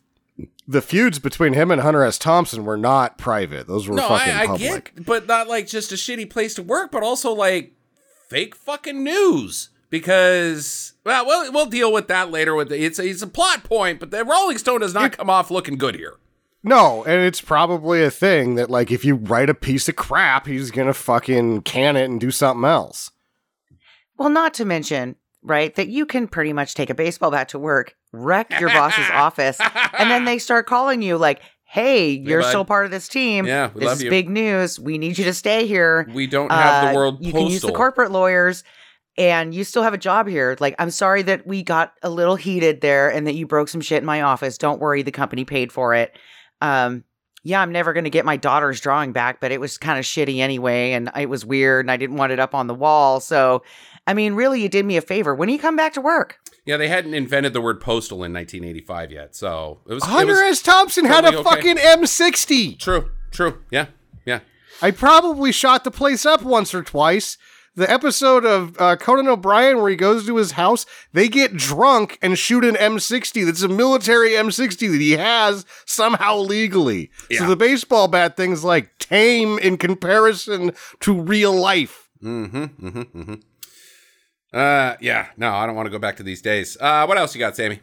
the 0.71 0.81
feuds 0.83 1.19
between 1.19 1.53
him 1.53 1.71
and 1.71 1.81
Hunter 1.81 2.05
S. 2.05 2.17
Thompson 2.17 2.65
were 2.65 2.77
not 2.77 3.19
private; 3.19 3.67
those 3.67 3.89
were 3.89 3.97
No, 3.97 4.09
fucking 4.09 4.33
I, 4.33 4.43
I 4.43 4.47
public. 4.47 4.95
get, 4.95 5.05
but 5.05 5.27
not 5.27 5.49
like 5.49 5.67
just 5.67 5.91
a 5.93 5.97
shitty 5.97 6.31
place 6.31 6.55
to 6.55 6.63
work, 6.63 6.93
but 6.93 7.03
also 7.03 7.33
like 7.33 7.73
fake 8.29 8.55
fucking 8.55 9.03
news. 9.03 9.71
Because 9.91 10.93
well, 11.05 11.27
we'll 11.27 11.53
we'll 11.53 11.67
deal 11.67 11.93
with 11.93 12.07
that 12.09 12.31
later. 12.31 12.55
With 12.55 12.69
the, 12.69 12.81
it's 12.81 13.01
a, 13.01 13.07
it's 13.09 13.23
a 13.23 13.27
plot 13.27 13.65
point, 13.65 13.99
but 13.99 14.13
the 14.13 14.25
Rolling 14.25 14.59
Stone 14.59 14.81
does 14.81 14.95
not 14.95 15.17
come 15.17 15.29
off 15.29 15.51
looking 15.51 15.77
good 15.77 15.97
here. 15.97 16.15
No, 16.63 17.03
and 17.05 17.23
it's 17.25 17.41
probably 17.41 18.05
a 18.05 18.11
thing 18.11 18.55
that 18.55 18.71
like 18.71 18.93
if 18.93 19.05
you 19.05 19.17
write 19.17 19.51
a 19.51 19.55
piece 19.55 19.89
of 19.89 19.97
crap, 19.97 20.47
he's 20.47 20.71
gonna 20.71 20.95
fucking 20.95 21.63
can 21.63 21.97
it 21.97 22.09
and 22.09 22.21
do 22.21 22.31
something 22.31 22.65
else. 22.65 23.11
Well, 24.17 24.31
not 24.31 24.55
to 24.55 24.65
mention, 24.65 25.17
right, 25.43 25.75
that 25.75 25.89
you 25.89 26.07
can 26.07 26.29
pretty 26.29 26.53
much 26.53 26.75
take 26.75 26.91
a 26.91 26.95
baseball 26.95 27.33
bat 27.33 27.49
to 27.49 27.59
work, 27.59 27.97
wreck 28.13 28.59
your 28.61 28.71
boss's 28.71 29.09
office, 29.13 29.59
and 29.99 30.11
then 30.11 30.25
they 30.25 30.39
start 30.39 30.67
calling 30.67 31.03
you 31.03 31.17
like, 31.17 31.41
hey, 31.65 32.09
you're 32.11 32.43
still 32.43 32.65
part 32.65 32.85
of 32.85 32.91
this 32.91 33.07
team. 33.09 33.47
Yeah, 33.47 33.71
we 33.75 33.81
this 33.81 33.87
love 33.87 33.97
is 33.99 34.03
you." 34.05 34.11
big 34.11 34.29
news. 34.29 34.81
We 34.81 34.99
need 34.99 35.17
you 35.19 35.25
to 35.25 35.35
stay 35.35 35.67
here. 35.67 36.09
We 36.13 36.27
don't 36.27 36.51
have 36.51 36.85
Uh, 36.85 36.89
the 36.91 36.97
world 36.97 37.19
You 37.21 37.33
postal. 37.33 37.41
can 37.47 37.53
use 37.53 37.63
the 37.63 37.73
corporate 37.73 38.11
lawyers, 38.11 38.65
and 39.17 39.55
you 39.55 39.63
still 39.65 39.83
have 39.85 39.95
a 39.95 39.99
job 39.99 40.27
here. 40.27 40.57
Like, 40.59 40.75
I'm 40.79 40.91
sorry 40.91 41.23
that 41.23 41.47
we 41.47 41.63
got 41.63 41.93
a 42.03 42.11
little 42.11 42.37
heated 42.37 42.81
there 42.81 43.09
and 43.13 43.27
that 43.27 43.35
you 43.35 43.47
broke 43.47 43.69
some 43.69 43.81
shit 43.81 43.99
in 43.99 44.05
my 44.07 44.23
office. 44.23 44.59
Don't 44.59 44.81
worry, 44.81 45.03
the 45.03 45.13
company 45.13 45.45
paid 45.45 45.71
for 45.71 45.95
it. 45.95 46.17
Um, 46.61 47.05
yeah, 47.43 47.61
I'm 47.63 47.73
never 47.73 47.93
going 47.95 48.05
to 48.05 48.11
get 48.11 48.25
my 48.27 48.37
daughter's 48.37 48.81
drawing 48.81 49.13
back, 49.13 49.41
but 49.41 49.51
it 49.51 49.61
was 49.61 49.79
kind 49.79 49.99
of 49.99 50.05
shitty 50.05 50.39
anyway, 50.41 50.93
and 50.93 51.11
it 51.17 51.29
was 51.29 51.45
weird, 51.47 51.85
and 51.87 51.91
I 51.91 51.97
didn't 51.97 52.17
want 52.17 52.33
it 52.33 52.39
up 52.41 52.55
on 52.55 52.67
the 52.67 52.75
wall. 52.75 53.19
So, 53.21 53.63
I 54.07 54.15
mean, 54.15 54.35
really, 54.35 54.63
you 54.63 54.69
did 54.69 54.85
me 54.85 54.97
a 54.97 55.03
favor. 55.03 55.35
When 55.35 55.47
do 55.47 55.53
you 55.53 55.61
come 55.61 55.77
back 55.77 55.93
to 55.95 56.01
work? 56.01 56.41
yeah, 56.71 56.77
they 56.77 56.89
hadn't 56.89 57.15
invented 57.15 57.53
the 57.53 57.61
word 57.61 57.81
postal 57.81 58.19
in 58.19 58.33
1985 58.33 59.13
yet, 59.13 59.35
so 59.35 59.81
it 59.89 59.95
was. 59.95 60.05
it 60.05 60.09
Hunter 60.09 60.35
was 60.35 60.59
S. 60.59 60.63
Thompson 60.63 61.05
had 61.05 61.25
a 61.25 61.39
okay. 61.39 61.43
fucking 61.43 61.77
M60. 61.77 62.79
true, 62.79 63.11
true. 63.31 63.63
Yeah, 63.71 63.87
yeah. 64.25 64.41
I 64.83 64.91
probably 64.91 65.53
shot 65.53 65.85
the 65.85 65.91
place 65.91 66.25
up 66.25 66.43
once 66.43 66.75
or 66.75 66.83
twice. 66.83 67.39
The 67.77 67.91
episode 67.91 68.45
of 68.45 68.79
uh, 68.81 68.97
Conan 68.97 69.29
O'Brien 69.29 69.79
where 69.79 69.91
he 69.91 69.97
goes 69.97 70.27
to 70.27 70.37
his 70.37 70.53
house, 70.53 70.87
they 71.13 71.29
get 71.29 71.57
drunk 71.57 72.19
and 72.21 72.37
shoot 72.37 72.65
an 72.65 72.75
M60 72.75 73.47
that's 73.47 73.63
a 73.63 73.69
military 73.69 74.31
M60 74.31 74.91
that 74.91 75.01
he 75.01 75.13
has 75.13 75.65
somehow 75.87 76.37
legally. 76.37 77.11
Yeah. 77.31 77.39
So 77.39 77.47
the 77.47 77.57
baseball 77.57 78.09
bat 78.09 78.37
thing's 78.37 78.65
like 78.65 78.99
tame 78.99 79.59
in 79.59 79.77
comparison 79.77 80.73
to 81.01 81.21
real 81.21 81.55
life. 81.55 82.11
Mm-hmm. 82.23 82.87
Mm-hmm. 82.87 83.01
Mm-hmm. 83.01 83.35
Uh, 84.53 84.97
yeah. 85.01 85.29
No, 85.37 85.53
I 85.53 85.67
don't 85.67 85.77
want 85.77 85.87
to 85.87 85.91
go 85.91 85.99
back 85.99 86.17
to 86.17 86.23
these 86.23 86.43
days. 86.43 86.77
Uh, 86.81 87.05
what 87.07 87.17
else 87.19 87.35
you 87.35 87.39
got, 87.39 87.55
Sammy? 87.57 87.81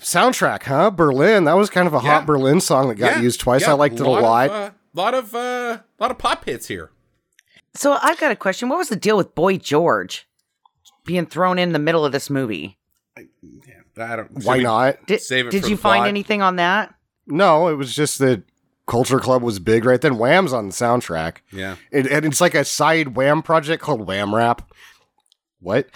Soundtrack, 0.00 0.64
huh? 0.64 0.90
Berlin. 0.90 1.44
That 1.44 1.56
was 1.56 1.70
kind 1.70 1.86
of 1.86 1.94
a 1.94 1.98
Yeah. 1.98 2.02
hot 2.02 2.26
Berlin 2.26 2.60
song 2.60 2.88
that 2.88 2.96
got 2.96 3.16
Yeah, 3.16 3.22
used 3.22 3.40
twice. 3.40 3.62
yeah, 3.62 3.70
I 3.70 3.74
liked 3.74 3.94
it 3.96 4.06
a 4.06 4.10
lot. 4.10 4.50
Of, 4.50 4.52
uh, 4.52 4.70
lot 4.94 5.14
of 5.14 5.34
uh, 5.34 5.78
lot 5.98 6.10
of 6.10 6.18
pop 6.18 6.44
hits 6.44 6.68
here. 6.68 6.90
So, 7.74 7.98
I've 8.02 8.18
got 8.18 8.30
a 8.32 8.36
question. 8.36 8.68
What 8.68 8.78
was 8.78 8.88
the 8.88 8.96
deal 8.96 9.16
with 9.16 9.34
Boy 9.34 9.56
George 9.56 10.26
being 11.04 11.26
thrown 11.26 11.58
in 11.58 11.72
the 11.72 11.78
middle 11.78 12.04
of 12.04 12.12
this 12.12 12.28
movie? 12.28 12.78
Yeah, 13.16 13.24
I 13.98 14.16
don't. 14.16 14.44
Why 14.44 14.58
we- 14.58 14.62
not? 14.62 15.06
Did, 15.06 15.20
it 15.30 15.50
did 15.50 15.68
you 15.68 15.76
find 15.76 16.00
plot. 16.00 16.08
anything 16.08 16.42
on 16.42 16.56
that? 16.56 16.94
No, 17.26 17.68
it 17.68 17.74
was 17.74 17.94
just 17.94 18.18
that 18.18 18.42
Culture 18.88 19.20
Club 19.20 19.42
was 19.42 19.58
big 19.60 19.84
right 19.84 20.00
then. 20.00 20.18
Wham's 20.18 20.52
on 20.52 20.66
the 20.68 20.72
soundtrack. 20.74 21.36
Yeah. 21.52 21.76
It, 21.92 22.06
and 22.06 22.24
it's 22.24 22.40
like 22.40 22.54
a 22.54 22.64
side 22.64 23.14
Wham 23.16 23.42
project 23.42 23.82
called 23.82 24.06
Wham 24.06 24.34
Rap. 24.34 24.68
What? 25.60 25.88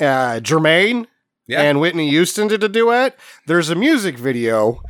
Uh, 0.00 0.40
Jermaine 0.40 1.06
Yeah. 1.46 1.62
and 1.62 1.80
Whitney 1.80 2.08
Houston 2.10 2.48
did 2.48 2.64
a 2.64 2.68
duet. 2.68 3.16
There's 3.46 3.68
a 3.70 3.74
music 3.74 4.16
video, 4.18 4.80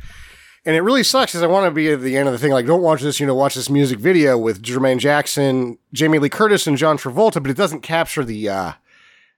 and 0.65 0.75
it 0.75 0.81
really 0.81 1.03
sucks 1.03 1.31
because 1.31 1.43
I 1.43 1.47
want 1.47 1.65
to 1.65 1.71
be 1.71 1.89
at 1.91 2.01
the 2.01 2.15
end 2.15 2.27
of 2.27 2.31
the 2.33 2.37
thing, 2.37 2.51
like, 2.51 2.65
don't 2.67 2.81
watch 2.81 3.01
this, 3.01 3.19
you 3.19 3.25
know, 3.27 3.35
watch 3.35 3.55
this 3.55 3.69
music 3.69 3.99
video 3.99 4.37
with 4.37 4.61
Jermaine 4.61 4.99
Jackson, 4.99 5.77
Jamie 5.93 6.19
Lee 6.19 6.29
Curtis, 6.29 6.67
and 6.67 6.77
John 6.77 6.97
Travolta, 6.97 7.41
but 7.41 7.49
it 7.51 7.57
doesn't 7.57 7.81
capture 7.81 8.23
the 8.23 8.47
uh, 8.49 8.73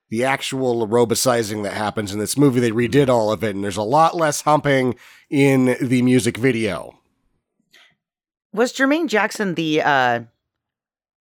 the 0.10 0.26
actual 0.26 0.86
aerobicizing 0.86 1.64
that 1.64 1.74
happens 1.74 2.12
in 2.12 2.20
this 2.20 2.38
movie. 2.38 2.60
They 2.60 2.72
redid 2.72 3.08
all 3.08 3.32
of 3.32 3.44
it, 3.46 3.56
and 3.56 3.64
there's 3.64 3.78
a 3.78 3.82
lot 3.84 4.16
less 4.16 4.42
humping 4.42 4.96
in 5.30 5.78
the 5.82 6.02
music 6.02 6.36
video. 6.38 6.98
Was 8.54 8.74
Jermaine 8.74 9.08
Jackson 9.08 9.56
the 9.56 9.82
uh 9.82 10.20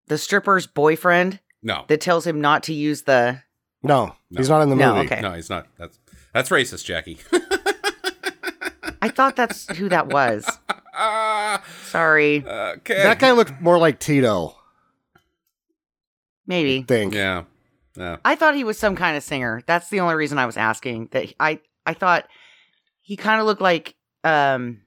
the 0.08 0.18
stripper's 0.18 0.66
boyfriend 0.66 1.40
No, 1.62 1.84
that 1.88 2.00
tells 2.00 2.26
him 2.26 2.40
not 2.40 2.62
to 2.64 2.74
use 2.74 3.02
the 3.02 3.42
No, 3.82 4.14
he's 4.36 4.48
not 4.48 4.62
in 4.62 4.70
the 4.70 4.76
No, 4.76 4.94
movie. 4.96 5.06
okay. 5.06 5.20
no, 5.20 5.32
he's 5.32 5.50
not. 5.50 5.66
That's 5.78 5.98
that's 6.32 6.48
racist, 6.50 6.84
Jackie. 6.84 7.18
I 9.02 9.08
thought 9.08 9.34
that's 9.36 9.66
who 9.76 9.88
that 9.88 10.08
was. 10.08 10.44
Sorry. 11.86 12.44
okay. 12.46 13.02
That 13.02 13.18
guy 13.18 13.32
looked 13.32 13.60
more 13.60 13.78
like 13.78 13.98
Tito. 13.98 14.56
Maybe. 16.46 16.80
I 16.80 16.82
think. 16.82 17.14
Yeah. 17.14 17.44
Yeah. 17.96 18.16
I 18.24 18.34
thought 18.34 18.54
he 18.54 18.64
was 18.64 18.78
some 18.78 18.96
kind 18.96 19.16
of 19.16 19.22
singer. 19.22 19.62
That's 19.66 19.88
the 19.88 20.00
only 20.00 20.14
reason 20.14 20.38
I 20.38 20.46
was 20.46 20.56
asking. 20.56 21.08
That 21.12 21.32
I 21.40 21.60
I 21.86 21.94
thought 21.94 22.26
he 23.00 23.16
kind 23.16 23.40
of 23.40 23.46
looked 23.46 23.60
like 23.62 23.94
um 24.24 24.82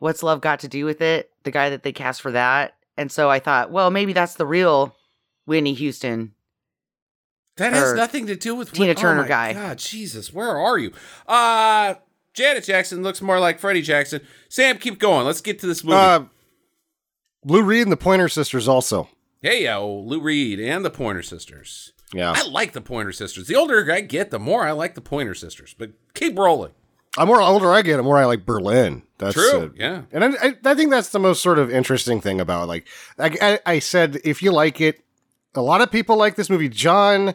what's 0.00 0.22
love 0.24 0.40
got 0.40 0.58
to 0.60 0.68
do 0.68 0.84
with 0.84 1.00
it? 1.00 1.30
The 1.44 1.52
guy 1.52 1.70
that 1.70 1.84
they 1.84 1.92
cast 1.92 2.20
for 2.20 2.32
that. 2.32 2.74
And 2.96 3.10
so 3.12 3.30
I 3.30 3.38
thought, 3.38 3.70
well, 3.70 3.90
maybe 3.90 4.12
that's 4.12 4.34
the 4.34 4.44
real 4.46 4.94
Whitney 5.46 5.72
Houston. 5.74 6.34
That 7.56 7.72
has 7.72 7.94
nothing 7.94 8.26
to 8.26 8.36
do 8.36 8.54
with 8.54 8.72
Tina 8.72 8.88
what- 8.88 8.96
Turner 8.96 9.20
oh 9.20 9.22
my 9.22 9.28
guy. 9.28 9.52
God, 9.52 9.78
Jesus, 9.78 10.32
where 10.32 10.56
are 10.58 10.78
you? 10.78 10.92
Uh 11.26 11.94
Janet 12.32 12.64
Jackson 12.64 13.02
looks 13.02 13.20
more 13.20 13.38
like 13.40 13.58
Freddie 13.58 13.82
Jackson. 13.82 14.20
Sam, 14.48 14.78
keep 14.78 14.98
going. 14.98 15.26
Let's 15.26 15.40
get 15.40 15.58
to 15.60 15.66
this 15.66 15.82
movie. 15.82 15.96
Uh, 15.96 16.24
Lou 17.44 17.62
Reed 17.62 17.82
and 17.82 17.92
the 17.92 17.96
Pointer 17.96 18.28
Sisters 18.28 18.68
also. 18.68 19.08
hey, 19.42 19.64
yo, 19.64 20.04
Lou 20.06 20.20
Reed 20.20 20.60
and 20.60 20.84
the 20.84 20.90
Pointer 20.90 21.22
Sisters. 21.22 21.92
Yeah. 22.14 22.32
I 22.36 22.46
like 22.46 22.72
the 22.72 22.80
Pointer 22.80 23.12
Sisters. 23.12 23.46
The 23.46 23.56
older 23.56 23.90
I 23.92 24.00
get, 24.00 24.30
the 24.30 24.38
more 24.38 24.64
I 24.66 24.72
like 24.72 24.94
the 24.94 25.00
Pointer 25.00 25.34
Sisters. 25.34 25.74
But 25.76 25.90
keep 26.14 26.38
rolling. 26.38 26.72
The 27.16 27.26
more 27.26 27.40
older 27.40 27.72
I 27.72 27.82
get, 27.82 27.96
the 27.96 28.02
more 28.02 28.18
I 28.18 28.24
like 28.24 28.46
Berlin. 28.46 29.02
That's 29.18 29.34
True. 29.34 29.64
uh, 29.64 29.68
yeah. 29.74 30.02
And 30.12 30.24
I, 30.24 30.54
I, 30.64 30.74
think 30.74 30.90
that's 30.90 31.10
the 31.10 31.18
most 31.18 31.42
sort 31.42 31.58
of 31.58 31.70
interesting 31.70 32.20
thing 32.20 32.40
about 32.40 32.68
like 32.68 32.86
I, 33.18 33.36
I, 33.40 33.60
I 33.74 33.78
said 33.80 34.18
if 34.24 34.42
you 34.42 34.52
like 34.52 34.80
it, 34.80 35.02
a 35.54 35.60
lot 35.60 35.80
of 35.80 35.90
people 35.90 36.16
like 36.16 36.36
this 36.36 36.48
movie. 36.48 36.68
John 36.68 37.34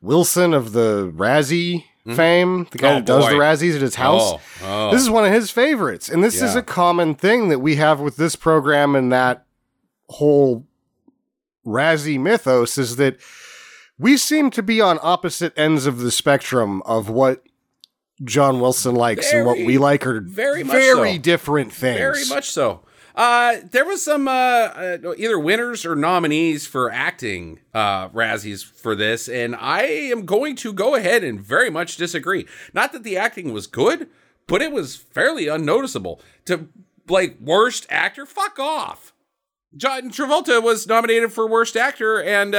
Wilson 0.00 0.52
of 0.52 0.72
the 0.72 1.10
Razzie 1.14 1.84
fame, 2.14 2.66
the 2.70 2.78
guy 2.78 2.90
Oh, 2.90 2.94
that 2.96 3.06
does 3.06 3.28
the. 3.28 3.34
Razzies 3.34 3.76
at 3.76 3.80
his 3.80 3.94
house. 3.94 4.32
Oh, 4.32 4.40
oh. 4.62 4.90
This 4.90 5.00
is 5.00 5.08
one 5.08 5.24
of 5.24 5.32
his 5.32 5.50
favorites, 5.50 6.08
and 6.08 6.22
this 6.22 6.42
is 6.42 6.54
a 6.54 6.62
common 6.62 7.14
thing 7.14 7.48
that 7.48 7.60
we 7.60 7.76
have 7.76 8.00
with 8.00 8.16
this 8.16 8.36
program 8.36 8.94
and 8.94 9.10
that 9.12 9.46
whole 10.10 10.66
Razzie 11.66 12.20
mythos 12.20 12.76
is 12.76 12.96
that 12.96 13.16
we 13.98 14.16
seem 14.16 14.50
to 14.50 14.62
be 14.62 14.80
on 14.80 14.98
opposite 15.02 15.56
ends 15.58 15.86
of 15.86 16.00
the 16.00 16.10
spectrum 16.10 16.82
of 16.82 17.08
what 17.08 17.42
John 18.22 18.60
Wilson 18.60 18.94
likes 18.94 19.32
and 19.32 19.44
what 19.44 19.58
we 19.58 19.78
like 19.78 20.06
are 20.06 20.20
very 20.20 20.62
much 20.62 20.76
very 20.76 21.14
so. 21.14 21.18
different 21.18 21.72
things. 21.72 21.98
Very 21.98 22.26
much 22.26 22.50
so. 22.50 22.82
Uh, 23.14 23.58
there 23.70 23.84
was 23.84 24.04
some 24.04 24.26
uh, 24.26 24.30
uh, 24.30 25.14
either 25.16 25.38
winners 25.38 25.84
or 25.84 25.94
nominees 25.94 26.66
for 26.66 26.90
acting 26.90 27.60
uh, 27.72 28.08
Razzies 28.08 28.64
for 28.64 28.96
this, 28.96 29.28
and 29.28 29.54
I 29.54 29.82
am 29.82 30.26
going 30.26 30.56
to 30.56 30.72
go 30.72 30.96
ahead 30.96 31.22
and 31.22 31.40
very 31.40 31.70
much 31.70 31.96
disagree. 31.96 32.46
Not 32.72 32.92
that 32.92 33.04
the 33.04 33.16
acting 33.16 33.52
was 33.52 33.68
good, 33.68 34.08
but 34.48 34.62
it 34.62 34.72
was 34.72 34.96
fairly 34.96 35.46
unnoticeable. 35.46 36.20
To 36.46 36.68
like 37.08 37.36
worst 37.40 37.86
actor, 37.88 38.26
fuck 38.26 38.58
off. 38.58 39.12
John 39.76 40.10
Travolta 40.10 40.62
was 40.62 40.86
nominated 40.86 41.32
for 41.32 41.48
worst 41.48 41.76
actor, 41.76 42.20
and 42.20 42.54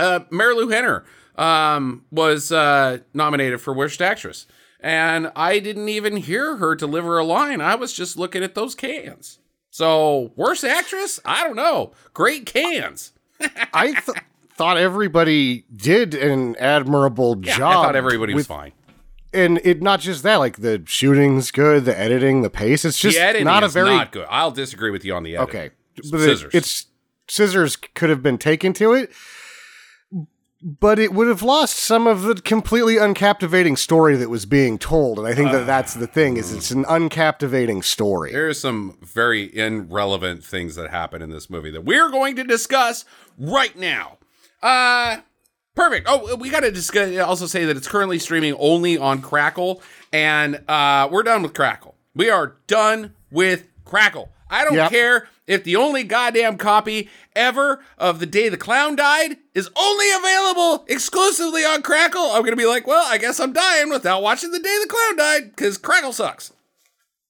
uh, 0.00 0.20
Marilu 0.30 0.72
Henner 0.72 1.04
um, 1.36 2.04
was 2.10 2.50
uh, 2.52 2.98
nominated 3.14 3.60
for 3.60 3.72
worst 3.74 4.00
actress. 4.02 4.46
And 4.82 5.30
I 5.36 5.58
didn't 5.58 5.88
even 5.90 6.16
hear 6.16 6.56
her 6.56 6.74
deliver 6.74 7.18
a 7.18 7.24
line. 7.24 7.60
I 7.60 7.74
was 7.74 7.92
just 7.92 8.16
looking 8.16 8.42
at 8.42 8.54
those 8.54 8.74
cans. 8.74 9.38
So, 9.70 10.32
worst 10.36 10.64
actress? 10.64 11.20
I 11.24 11.44
don't 11.44 11.54
know. 11.56 11.92
Great 12.14 12.46
cans. 12.46 13.12
I 13.74 13.92
th- 13.92 14.18
thought 14.54 14.76
everybody 14.78 15.64
did 15.74 16.14
an 16.14 16.56
admirable 16.56 17.38
Yeah, 17.42 17.56
job. 17.58 17.70
I 17.70 17.74
thought 17.86 17.96
everybody 17.96 18.34
was 18.34 18.40
with- 18.42 18.46
fine. 18.48 18.72
and 19.32 19.60
it 19.64 19.80
not 19.82 20.00
just 20.00 20.22
that, 20.24 20.36
like 20.36 20.56
the 20.60 20.82
shooting's 20.86 21.50
good, 21.50 21.84
the 21.84 21.96
editing, 21.98 22.42
the 22.42 22.50
pace. 22.50 22.84
It's 22.84 22.98
just 22.98 23.18
not 23.44 23.62
a 23.62 23.68
very 23.68 23.90
not 23.90 24.12
good. 24.12 24.26
I'll 24.30 24.50
disagree 24.50 24.90
with 24.90 25.04
you 25.04 25.14
on 25.14 25.22
the 25.22 25.36
editing. 25.36 25.60
okay. 25.60 25.70
But 26.10 26.20
scissors. 26.20 26.54
it's 26.54 26.86
scissors 27.28 27.76
could 27.76 28.08
have 28.10 28.22
been 28.22 28.38
taken 28.38 28.72
to 28.74 28.94
it, 28.94 29.12
but 30.62 30.98
it 30.98 31.12
would 31.14 31.26
have 31.28 31.42
lost 31.42 31.76
some 31.76 32.06
of 32.06 32.22
the 32.22 32.34
completely 32.34 32.96
uncaptivating 32.96 33.78
story 33.78 34.16
that 34.16 34.28
was 34.28 34.44
being 34.46 34.78
told. 34.78 35.18
And 35.18 35.26
I 35.26 35.34
think 35.34 35.52
that 35.52 35.66
that's 35.66 35.94
the 35.94 36.06
thing 36.06 36.36
is 36.36 36.52
it's 36.52 36.70
an 36.70 36.84
uncaptivating 36.84 37.82
story. 37.82 38.32
There's 38.32 38.60
some 38.60 38.98
very 39.00 39.56
irrelevant 39.56 40.44
things 40.44 40.76
that 40.76 40.90
happen 40.90 41.22
in 41.22 41.30
this 41.30 41.48
movie 41.48 41.70
that 41.70 41.84
we're 41.84 42.10
going 42.10 42.36
to 42.36 42.44
discuss 42.44 43.04
right 43.38 43.74
now. 43.76 44.18
Uh 44.62 45.18
perfect. 45.74 46.06
Oh, 46.10 46.36
we 46.36 46.50
got 46.50 46.60
to 46.60 46.70
discuss 46.70 47.16
also 47.18 47.46
say 47.46 47.64
that 47.64 47.76
it's 47.76 47.88
currently 47.88 48.18
streaming 48.18 48.54
only 48.58 48.98
on 48.98 49.22
Crackle 49.22 49.80
and 50.12 50.62
uh 50.68 51.08
we're 51.10 51.22
done 51.22 51.42
with 51.42 51.54
Crackle. 51.54 51.94
We 52.14 52.28
are 52.28 52.56
done 52.66 53.14
with 53.30 53.66
Crackle. 53.86 54.30
I 54.50 54.64
don't 54.64 54.74
Yep. 54.74 54.90
care 54.90 55.28
if 55.50 55.64
the 55.64 55.74
only 55.74 56.04
goddamn 56.04 56.56
copy 56.56 57.10
ever 57.34 57.82
of 57.98 58.20
The 58.20 58.26
Day 58.26 58.48
the 58.48 58.56
Clown 58.56 58.94
Died 58.94 59.36
is 59.52 59.68
only 59.76 60.06
available 60.12 60.84
exclusively 60.86 61.64
on 61.64 61.82
Crackle. 61.82 62.22
I'm 62.22 62.42
going 62.42 62.52
to 62.52 62.56
be 62.56 62.66
like, 62.66 62.86
well, 62.86 63.04
I 63.08 63.18
guess 63.18 63.40
I'm 63.40 63.52
dying 63.52 63.90
without 63.90 64.22
watching 64.22 64.52
The 64.52 64.60
Day 64.60 64.78
the 64.80 64.88
Clown 64.88 65.16
Died 65.16 65.50
because 65.50 65.76
Crackle 65.76 66.12
sucks. 66.12 66.52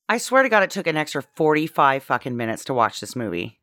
I 0.07 0.19
swear 0.19 0.43
to 0.43 0.51
God, 0.51 0.63
it 0.63 0.69
took 0.69 0.87
an 0.87 0.99
extra 0.99 1.23
45 1.23 2.03
fucking 2.03 2.37
minutes 2.37 2.65
to 2.65 2.75
watch 2.75 3.01
this 3.01 3.17
movie. 3.17 3.59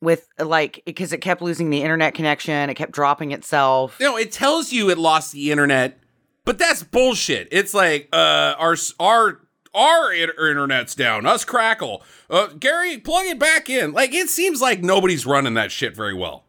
With 0.00 0.28
like, 0.38 0.82
because 0.86 1.12
it 1.12 1.18
kept 1.18 1.42
losing 1.42 1.70
the 1.70 1.82
internet 1.82 2.14
connection, 2.14 2.70
it 2.70 2.74
kept 2.74 2.92
dropping 2.92 3.32
itself. 3.32 3.96
you 3.98 4.06
know, 4.06 4.16
it 4.16 4.30
tells 4.30 4.70
you 4.70 4.90
it 4.90 4.98
lost 4.98 5.32
the 5.32 5.50
internet, 5.50 5.98
but 6.44 6.56
that's 6.56 6.84
bullshit. 6.84 7.48
It's 7.50 7.74
like 7.74 8.10
uh, 8.12 8.54
our 8.58 8.76
our 9.00 9.40
our 9.76 10.12
internet's 10.12 10.94
down. 10.94 11.26
Us 11.26 11.44
crackle. 11.44 12.02
Uh, 12.28 12.48
Gary, 12.58 12.98
plug 12.98 13.26
it 13.26 13.38
back 13.38 13.70
in. 13.70 13.92
Like 13.92 14.14
it 14.14 14.28
seems 14.28 14.60
like 14.60 14.82
nobody's 14.82 15.26
running 15.26 15.54
that 15.54 15.70
shit 15.70 15.94
very 15.94 16.14
well. 16.14 16.44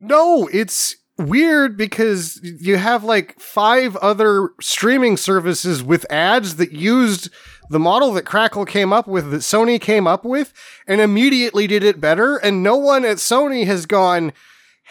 No, 0.00 0.48
it's 0.52 0.96
weird 1.16 1.76
because 1.76 2.40
you 2.42 2.76
have 2.76 3.02
like 3.02 3.40
five 3.40 3.96
other 3.96 4.50
streaming 4.60 5.16
services 5.16 5.82
with 5.82 6.06
ads 6.10 6.56
that 6.56 6.72
used 6.72 7.30
the 7.70 7.78
model 7.78 8.12
that 8.12 8.24
Crackle 8.24 8.64
came 8.64 8.92
up 8.92 9.06
with, 9.06 9.30
that 9.30 9.38
Sony 9.38 9.80
came 9.80 10.06
up 10.06 10.24
with, 10.24 10.52
and 10.86 11.00
immediately 11.00 11.66
did 11.66 11.82
it 11.82 12.00
better. 12.00 12.36
And 12.36 12.62
no 12.62 12.76
one 12.76 13.04
at 13.04 13.16
Sony 13.16 13.66
has 13.66 13.84
gone, 13.86 14.32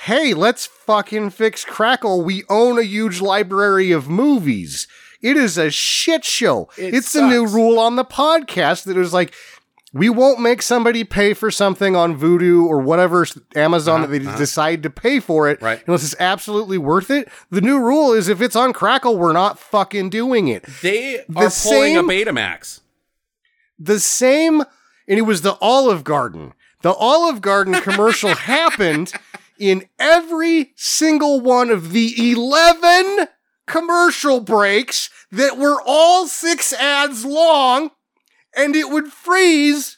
hey, 0.06 0.34
let's 0.34 0.66
fucking 0.66 1.32
fix 1.32 1.66
Crackle. 1.66 2.24
We 2.24 2.44
own 2.50 2.78
a 2.78 2.84
huge 2.84 3.22
library 3.22 3.92
of 3.92 4.10
movies. 4.10 4.88
It 5.22 5.38
is 5.38 5.58
a 5.58 5.70
shit 5.72 6.24
show. 6.26 6.70
It 6.78 6.94
it's 6.94 7.16
a 7.16 7.28
new 7.28 7.46
rule 7.48 7.80
on 7.80 7.96
the 7.96 8.06
podcast 8.06 8.84
that 8.86 8.98
is 8.98 9.14
like, 9.14 9.34
we 9.94 10.10
won't 10.10 10.40
make 10.40 10.62
somebody 10.62 11.04
pay 11.04 11.34
for 11.34 11.50
something 11.50 11.96
on 11.96 12.20
Vudu 12.20 12.66
or 12.66 12.80
whatever 12.80 13.26
Amazon 13.56 14.02
that 14.02 14.08
they 14.10 14.20
uh-huh. 14.20 14.38
decide 14.38 14.84
to 14.84 14.90
pay 14.90 15.20
for 15.20 15.50
it 15.50 15.62
Right. 15.62 15.82
unless 15.88 16.04
it's 16.04 16.16
absolutely 16.20 16.78
worth 16.78 17.10
it. 17.10 17.30
The 17.50 17.62
new 17.62 17.80
rule 17.80 18.14
is 18.14 18.28
if 18.28 18.42
it's 18.42 18.56
on 18.56 18.74
Crackle, 18.74 19.18
we're 19.18 19.34
not 19.34 19.58
fucking 19.58 20.10
doing 20.10 20.50
it. 20.50 20.66
They 20.82 21.24
The 21.30 21.40
are 21.46 21.50
pulling 21.50 21.98
a 21.98 22.02
same- 22.02 22.10
Betamax. 22.10 22.82
The 23.80 24.00
same, 24.00 24.62
and 25.08 25.18
it 25.20 25.22
was 25.24 25.42
the 25.42 25.58
Olive 25.62 26.04
Garden. 26.04 26.54
The 26.82 26.94
Olive 26.94 27.42
Garden 27.42 27.74
commercial 27.82 28.36
happened 28.36 29.14
in 29.58 29.86
every 29.98 30.74
single 30.76 31.40
one 31.40 31.70
of 31.72 31.92
the 31.94 32.32
11 32.32 33.28
commercial 33.68 34.40
breaks 34.40 35.10
that 35.32 35.58
were 35.58 35.82
all 35.86 36.28
six 36.28 36.74
ads 36.74 37.24
long, 37.26 37.92
and 38.56 38.76
it 38.76 38.90
would 38.90 39.08
freeze 39.08 39.98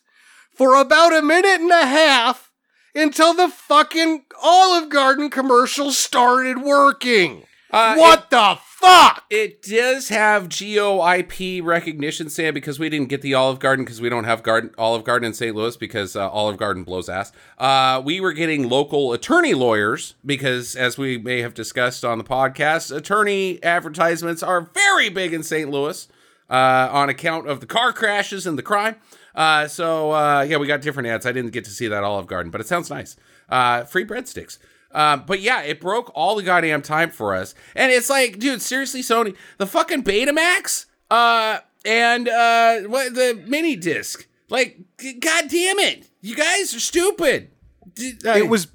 for 0.53 0.75
about 0.75 1.15
a 1.15 1.21
minute 1.21 1.61
and 1.61 1.71
a 1.71 1.85
half 1.85 2.51
until 2.93 3.33
the 3.33 3.47
fucking 3.47 4.25
Olive 4.41 4.89
Garden 4.89 5.29
commercial 5.29 5.91
started 5.91 6.61
working. 6.61 7.43
Uh, 7.71 7.95
what 7.95 8.29
the 8.29 8.57
fuck? 8.61 9.25
It 9.29 9.61
does 9.61 10.09
have 10.09 10.49
GeoIP 10.49 11.63
recognition, 11.63 12.29
Sam, 12.29 12.53
because 12.53 12.79
we 12.79 12.89
didn't 12.89 13.09
get 13.09 13.21
the 13.21 13.35
Olive 13.35 13.59
Garden 13.59 13.85
because 13.85 14.01
we 14.01 14.09
don't 14.09 14.23
have 14.23 14.41
garden, 14.41 14.71
Olive 14.77 15.03
Garden 15.03 15.27
in 15.27 15.33
St. 15.33 15.55
Louis 15.55 15.77
because 15.77 16.15
uh, 16.15 16.29
Olive 16.29 16.57
Garden 16.57 16.83
blows 16.83 17.09
ass. 17.09 17.31
Uh, 17.57 18.01
we 18.03 18.19
were 18.19 18.33
getting 18.33 18.69
local 18.69 19.13
attorney 19.13 19.53
lawyers 19.53 20.15
because, 20.25 20.75
as 20.75 20.97
we 20.97 21.17
may 21.17 21.41
have 21.41 21.53
discussed 21.53 22.03
on 22.03 22.17
the 22.17 22.23
podcast, 22.23 22.95
attorney 22.95 23.61
advertisements 23.63 24.41
are 24.41 24.61
very 24.61 25.09
big 25.09 25.33
in 25.33 25.43
St. 25.43 25.69
Louis 25.69 26.07
uh, 26.49 26.89
on 26.91 27.09
account 27.09 27.47
of 27.47 27.59
the 27.59 27.67
car 27.67 27.93
crashes 27.93 28.47
and 28.47 28.57
the 28.57 28.63
crime. 28.63 28.95
Uh, 29.35 29.67
so 29.67 30.11
uh, 30.11 30.41
yeah, 30.41 30.57
we 30.57 30.65
got 30.67 30.81
different 30.81 31.07
ads. 31.07 31.25
I 31.25 31.31
didn't 31.31 31.51
get 31.51 31.65
to 31.65 31.71
see 31.71 31.87
that 31.87 32.03
Olive 32.03 32.27
Garden, 32.27 32.51
but 32.51 32.61
it 32.61 32.67
sounds 32.67 32.89
nice. 32.89 33.15
Uh, 33.47 33.83
free 33.83 34.05
breadsticks. 34.05 34.57
Um, 34.91 35.23
but 35.27 35.39
yeah, 35.41 35.61
it 35.61 35.79
broke 35.79 36.11
all 36.15 36.35
the 36.35 36.43
goddamn 36.43 36.81
time 36.81 37.11
for 37.11 37.35
us. 37.35 37.53
And 37.75 37.91
it's 37.91 38.09
like, 38.09 38.39
dude, 38.39 38.61
seriously, 38.61 39.01
Sony, 39.01 39.35
the 39.57 39.67
fucking 39.67 40.03
Betamax, 40.03 40.85
uh, 41.11 41.59
and 41.85 42.27
uh, 42.27 42.79
what 42.81 43.13
the 43.13 43.41
mini 43.47 43.75
disc. 43.75 44.27
Like, 44.49 44.79
g- 44.99 45.13
god 45.13 45.45
damn 45.49 45.77
it, 45.79 46.09
you 46.21 46.35
guys 46.35 46.73
are 46.75 46.79
stupid. 46.79 47.51
D- 47.93 48.13
I- 48.25 48.39
it 48.39 48.49
was 48.49 48.67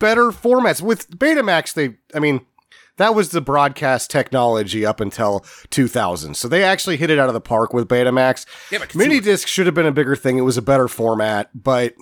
better 0.00 0.30
formats 0.32 0.82
with 0.82 1.08
Betamax. 1.16 1.72
They, 1.74 1.96
I 2.14 2.18
mean, 2.18 2.44
that 2.96 3.14
was 3.14 3.30
the 3.30 3.40
broadcast 3.40 4.10
technology 4.10 4.84
up 4.84 5.00
until 5.00 5.44
2000. 5.70 6.34
So 6.36 6.48
they 6.48 6.64
actually 6.64 6.96
hit 6.96 7.10
it 7.10 7.18
out 7.18 7.28
of 7.28 7.34
the 7.34 7.40
park 7.40 7.72
with 7.72 7.86
Betamax. 7.88 8.44
Yeah, 8.72 8.84
Mini 8.94 9.20
disc 9.20 9.46
should 9.46 9.66
have 9.66 9.74
been 9.74 9.86
a 9.86 9.92
bigger 9.92 10.16
thing. 10.16 10.36
It 10.36 10.42
was 10.42 10.58
a 10.58 10.62
better 10.62 10.88
format, 10.88 11.48
but 11.54 11.94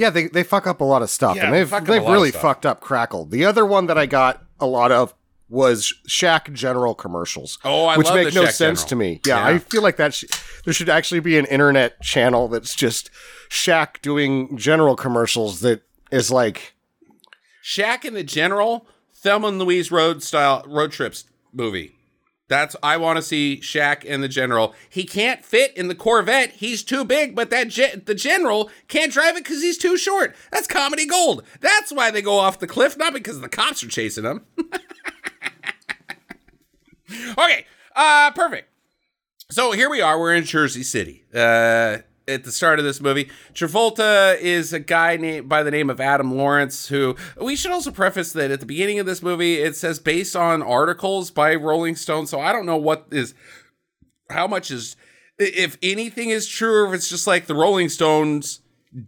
yeah, 0.00 0.08
they, 0.08 0.28
they 0.28 0.42
fuck 0.42 0.66
up 0.66 0.80
a 0.80 0.84
lot 0.84 1.02
of 1.02 1.10
stuff, 1.10 1.36
Yeah, 1.36 1.44
and 1.44 1.52
they 1.54 1.58
they've 1.58 1.68
fuck 1.68 1.84
they've 1.84 2.02
really 2.02 2.30
fucked 2.30 2.64
up 2.64 2.80
Crackle. 2.80 3.26
The 3.26 3.44
other 3.44 3.66
one 3.66 3.86
that 3.86 3.98
I 3.98 4.06
got 4.06 4.42
a 4.58 4.64
lot 4.66 4.90
of 4.90 5.14
was 5.50 5.92
Shaq 6.08 6.50
General 6.54 6.94
commercials. 6.94 7.58
Oh, 7.64 7.84
I 7.84 7.98
which 7.98 8.06
love 8.06 8.16
make 8.16 8.34
no 8.34 8.44
sense 8.46 8.84
General. 8.84 8.88
to 8.88 8.96
me. 8.96 9.20
Yeah, 9.26 9.36
Yeah. 9.36 9.54
I 9.56 9.58
feel 9.58 9.82
like 9.82 9.96
that 9.98 10.14
sh- 10.14 10.24
there 10.64 10.72
should 10.72 10.88
actually 10.88 11.20
be 11.20 11.36
an 11.36 11.44
internet 11.46 12.00
channel 12.00 12.48
that's 12.48 12.74
just 12.74 13.10
Shaq 13.50 14.00
doing 14.00 14.56
general 14.56 14.96
commercials 14.96 15.60
that 15.60 15.82
is 16.10 16.30
like 16.30 16.74
Shaq 17.62 18.04
and 18.06 18.16
the 18.16 18.24
General, 18.24 18.86
Thelma 19.14 19.48
and 19.48 19.58
Louise 19.58 19.90
road 19.90 20.22
style 20.22 20.64
road 20.66 20.92
trips 20.92 21.24
movie. 21.52 21.96
That's 22.50 22.74
I 22.82 22.96
want 22.96 23.16
to 23.16 23.22
see 23.22 23.60
Shaq 23.62 24.04
and 24.06 24.24
the 24.24 24.28
General. 24.28 24.74
He 24.88 25.04
can't 25.04 25.44
fit 25.44 25.74
in 25.76 25.86
the 25.86 25.94
Corvette. 25.94 26.50
He's 26.50 26.82
too 26.82 27.04
big, 27.04 27.36
but 27.36 27.48
that 27.50 27.68
ge- 27.68 28.04
the 28.04 28.14
General 28.14 28.68
can't 28.88 29.12
drive 29.12 29.36
it 29.36 29.44
because 29.44 29.62
he's 29.62 29.78
too 29.78 29.96
short. 29.96 30.34
That's 30.50 30.66
comedy 30.66 31.06
gold. 31.06 31.44
That's 31.60 31.92
why 31.92 32.10
they 32.10 32.22
go 32.22 32.38
off 32.38 32.58
the 32.58 32.66
cliff, 32.66 32.98
not 32.98 33.14
because 33.14 33.40
the 33.40 33.48
cops 33.48 33.84
are 33.84 33.88
chasing 33.88 34.24
them. 34.24 34.46
okay, 37.38 37.66
uh, 37.94 38.32
perfect. 38.32 38.68
So 39.50 39.70
here 39.70 39.88
we 39.88 40.00
are. 40.00 40.18
We're 40.18 40.34
in 40.34 40.42
Jersey 40.42 40.82
City. 40.82 41.24
Uh, 41.32 41.98
at 42.30 42.44
the 42.44 42.52
start 42.52 42.78
of 42.78 42.84
this 42.84 43.00
movie, 43.00 43.28
Travolta 43.52 44.38
is 44.40 44.72
a 44.72 44.78
guy 44.80 45.16
named 45.16 45.48
by 45.48 45.62
the 45.62 45.70
name 45.70 45.90
of 45.90 46.00
Adam 46.00 46.34
Lawrence. 46.36 46.88
Who 46.88 47.16
we 47.40 47.56
should 47.56 47.72
also 47.72 47.90
preface 47.90 48.32
that 48.32 48.50
at 48.50 48.60
the 48.60 48.66
beginning 48.66 48.98
of 48.98 49.06
this 49.06 49.22
movie, 49.22 49.56
it 49.56 49.76
says 49.76 49.98
based 49.98 50.36
on 50.36 50.62
articles 50.62 51.30
by 51.30 51.54
Rolling 51.54 51.96
Stone. 51.96 52.26
So 52.28 52.40
I 52.40 52.52
don't 52.52 52.66
know 52.66 52.76
what 52.76 53.06
is, 53.10 53.34
how 54.30 54.46
much 54.46 54.70
is, 54.70 54.96
if 55.38 55.76
anything 55.82 56.30
is 56.30 56.46
true, 56.46 56.84
or 56.84 56.88
if 56.88 56.94
it's 56.94 57.08
just 57.08 57.26
like 57.26 57.46
the 57.46 57.54
Rolling 57.54 57.88
Stones 57.88 58.60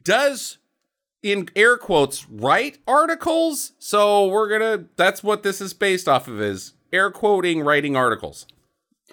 does 0.04 0.58
in 1.22 1.48
air 1.54 1.76
quotes 1.78 2.28
write 2.28 2.78
articles. 2.86 3.72
So 3.78 4.26
we're 4.28 4.48
gonna. 4.48 4.86
That's 4.96 5.22
what 5.22 5.42
this 5.42 5.60
is 5.60 5.72
based 5.72 6.08
off 6.08 6.26
of. 6.28 6.40
Is 6.40 6.74
air 6.92 7.10
quoting 7.10 7.60
writing 7.62 7.96
articles. 7.96 8.46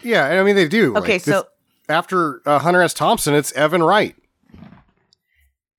yeah. 0.02 0.26
I 0.26 0.44
mean, 0.44 0.56
they 0.56 0.68
do. 0.68 0.96
Okay, 0.98 1.14
Like, 1.14 1.24
this- 1.24 1.36
so- 1.36 1.48
after 1.90 2.42
uh, 2.48 2.60
Hunter 2.60 2.82
S. 2.82 2.94
Thompson, 2.94 3.34
it's 3.34 3.52
Evan 3.54 3.84
Wright. 3.84 4.16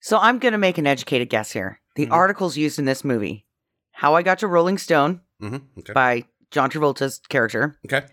So 0.01 0.19
I'm 0.19 0.39
going 0.39 0.53
to 0.53 0.59
make 0.59 0.79
an 0.79 0.87
educated 0.87 1.29
guess 1.29 1.53
here. 1.53 1.81
The 1.97 2.07
Mhm. 2.07 2.13
articles 2.13 2.57
used 2.57 2.79
in 2.79 2.85
this 2.85 3.05
movie 3.05 3.47
How 3.93 4.15
I 4.15 4.23
Got 4.23 4.39
to 4.41 4.47
Rolling 4.47 4.79
Stone 4.79 5.21
Mm-hmm. 5.43 5.81
Okay. 5.81 5.93
by 5.93 6.25
John 6.51 6.71
Travolta's 6.71 7.21
character, 7.29 7.79
Okay. 7.87 8.07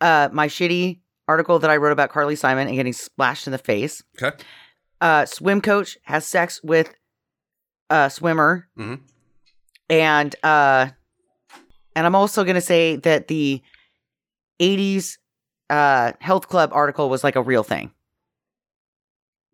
uh, 0.00 0.28
my 0.32 0.46
shitty 0.48 1.00
article 1.28 1.58
that 1.58 1.70
I 1.70 1.76
wrote 1.76 1.92
about 1.92 2.10
Carly 2.10 2.36
Simon 2.36 2.66
and 2.68 2.76
getting 2.76 2.92
splashed 2.92 3.46
in 3.46 3.50
the 3.52 3.58
face, 3.58 4.02
Okay. 4.20 4.36
uh, 5.00 5.26
swim 5.26 5.60
coach 5.60 5.96
has 6.04 6.26
sex 6.26 6.60
with 6.62 6.94
a 7.90 8.10
swimmer, 8.10 8.68
Mhm. 8.78 9.00
and 9.88 10.34
uh, 10.42 10.88
and 11.96 12.06
I'm 12.06 12.14
also 12.14 12.44
going 12.44 12.54
to 12.54 12.60
say 12.60 12.96
that 12.96 13.26
the 13.28 13.60
80s 14.60 15.18
uh, 15.70 16.12
health 16.20 16.48
club 16.48 16.70
article 16.72 17.08
was 17.08 17.24
like 17.24 17.36
a 17.36 17.42
real 17.42 17.62
thing. 17.62 17.90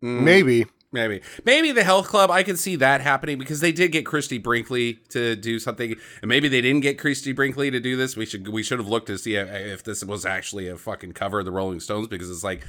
Mm, 0.03 0.21
Maybe. 0.21 0.65
Maybe. 0.91 1.21
Maybe 1.43 1.73
the 1.73 1.83
health 1.83 2.07
club, 2.07 2.31
I 2.31 2.41
can 2.41 2.55
see 2.55 2.77
that 2.77 3.01
happening 3.01 3.37
because 3.37 3.59
they 3.59 3.73
did 3.73 3.91
get 3.91 4.05
Christie 4.05 4.37
Brinkley 4.37 4.93
to 5.09 5.35
do 5.35 5.59
something. 5.59 5.95
And 6.21 6.29
maybe 6.29 6.47
they 6.47 6.61
didn't 6.61 6.81
get 6.81 6.97
Christie 6.97 7.33
Brinkley 7.33 7.69
to 7.69 7.81
do 7.81 7.97
this. 7.97 8.15
We 8.15 8.25
should 8.25 8.47
we 8.47 8.63
should 8.63 8.79
have 8.79 8.87
looked 8.87 9.07
to 9.07 9.17
see 9.17 9.35
if, 9.35 9.49
if 9.51 9.83
this 9.83 10.05
was 10.05 10.25
actually 10.25 10.69
a 10.69 10.77
fucking 10.77 11.11
cover 11.11 11.39
of 11.39 11.45
the 11.45 11.51
Rolling 11.51 11.81
Stones 11.81 12.07
because 12.07 12.31
it's 12.31 12.45
like 12.45 12.65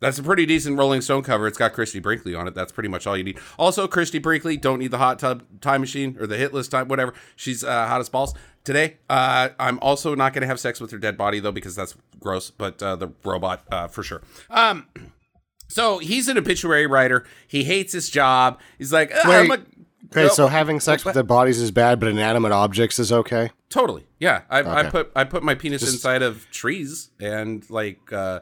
that's 0.00 0.18
a 0.18 0.22
pretty 0.22 0.46
decent 0.46 0.78
Rolling 0.78 1.02
Stone 1.02 1.22
cover. 1.22 1.46
It's 1.46 1.58
got 1.58 1.74
Christie 1.74 2.00
Brinkley 2.00 2.34
on 2.34 2.48
it. 2.48 2.54
That's 2.54 2.72
pretty 2.72 2.88
much 2.88 3.06
all 3.06 3.16
you 3.16 3.24
need. 3.24 3.38
Also, 3.58 3.86
Christy 3.86 4.18
Brinkley, 4.18 4.56
don't 4.56 4.78
need 4.78 4.90
the 4.90 4.98
hot 4.98 5.18
tub 5.18 5.42
time 5.60 5.82
machine 5.82 6.16
or 6.18 6.26
the 6.26 6.36
hit 6.38 6.54
list 6.54 6.70
time, 6.70 6.88
whatever. 6.88 7.12
She's 7.34 7.62
uh, 7.62 7.86
hot 7.86 8.00
as 8.00 8.08
balls. 8.08 8.34
Today, 8.66 8.96
uh, 9.08 9.50
I'm 9.60 9.78
also 9.78 10.14
not 10.16 10.34
going 10.34 10.42
to 10.42 10.48
have 10.48 10.58
sex 10.60 10.80
with 10.80 10.90
her 10.90 10.98
dead 10.98 11.16
body 11.16 11.38
though 11.40 11.52
because 11.52 11.74
that's 11.76 11.94
gross. 12.20 12.50
But 12.50 12.82
uh, 12.82 12.96
the 12.96 13.08
robot 13.24 13.62
uh, 13.70 13.86
for 13.88 14.02
sure. 14.02 14.22
Um, 14.50 14.88
so 15.68 15.98
he's 15.98 16.26
an 16.28 16.36
obituary 16.36 16.86
writer. 16.86 17.24
He 17.46 17.62
hates 17.64 17.92
his 17.92 18.10
job. 18.10 18.60
He's 18.76 18.92
like, 18.92 19.12
"Ah, 19.14 19.32
I'm 19.32 19.50
a. 19.52 19.54
Okay, 19.54 20.24
No, 20.24 20.28
so 20.28 20.48
having 20.48 20.80
sex 20.80 21.04
with 21.04 21.14
dead 21.14 21.26
bodies 21.28 21.60
is 21.60 21.70
bad, 21.70 21.98
but 22.00 22.08
inanimate 22.08 22.52
objects 22.52 22.98
is 22.98 23.12
okay. 23.12 23.50
totally, 23.70 24.06
yeah. 24.20 24.42
I, 24.50 24.62
I 24.62 24.82
put 24.90 25.10
I 25.16 25.24
put 25.24 25.42
my 25.42 25.54
penis 25.54 25.80
Just- 25.82 25.94
inside 25.94 26.22
of 26.22 26.48
trees 26.50 27.10
and 27.20 27.68
like 27.70 28.12
uh, 28.12 28.40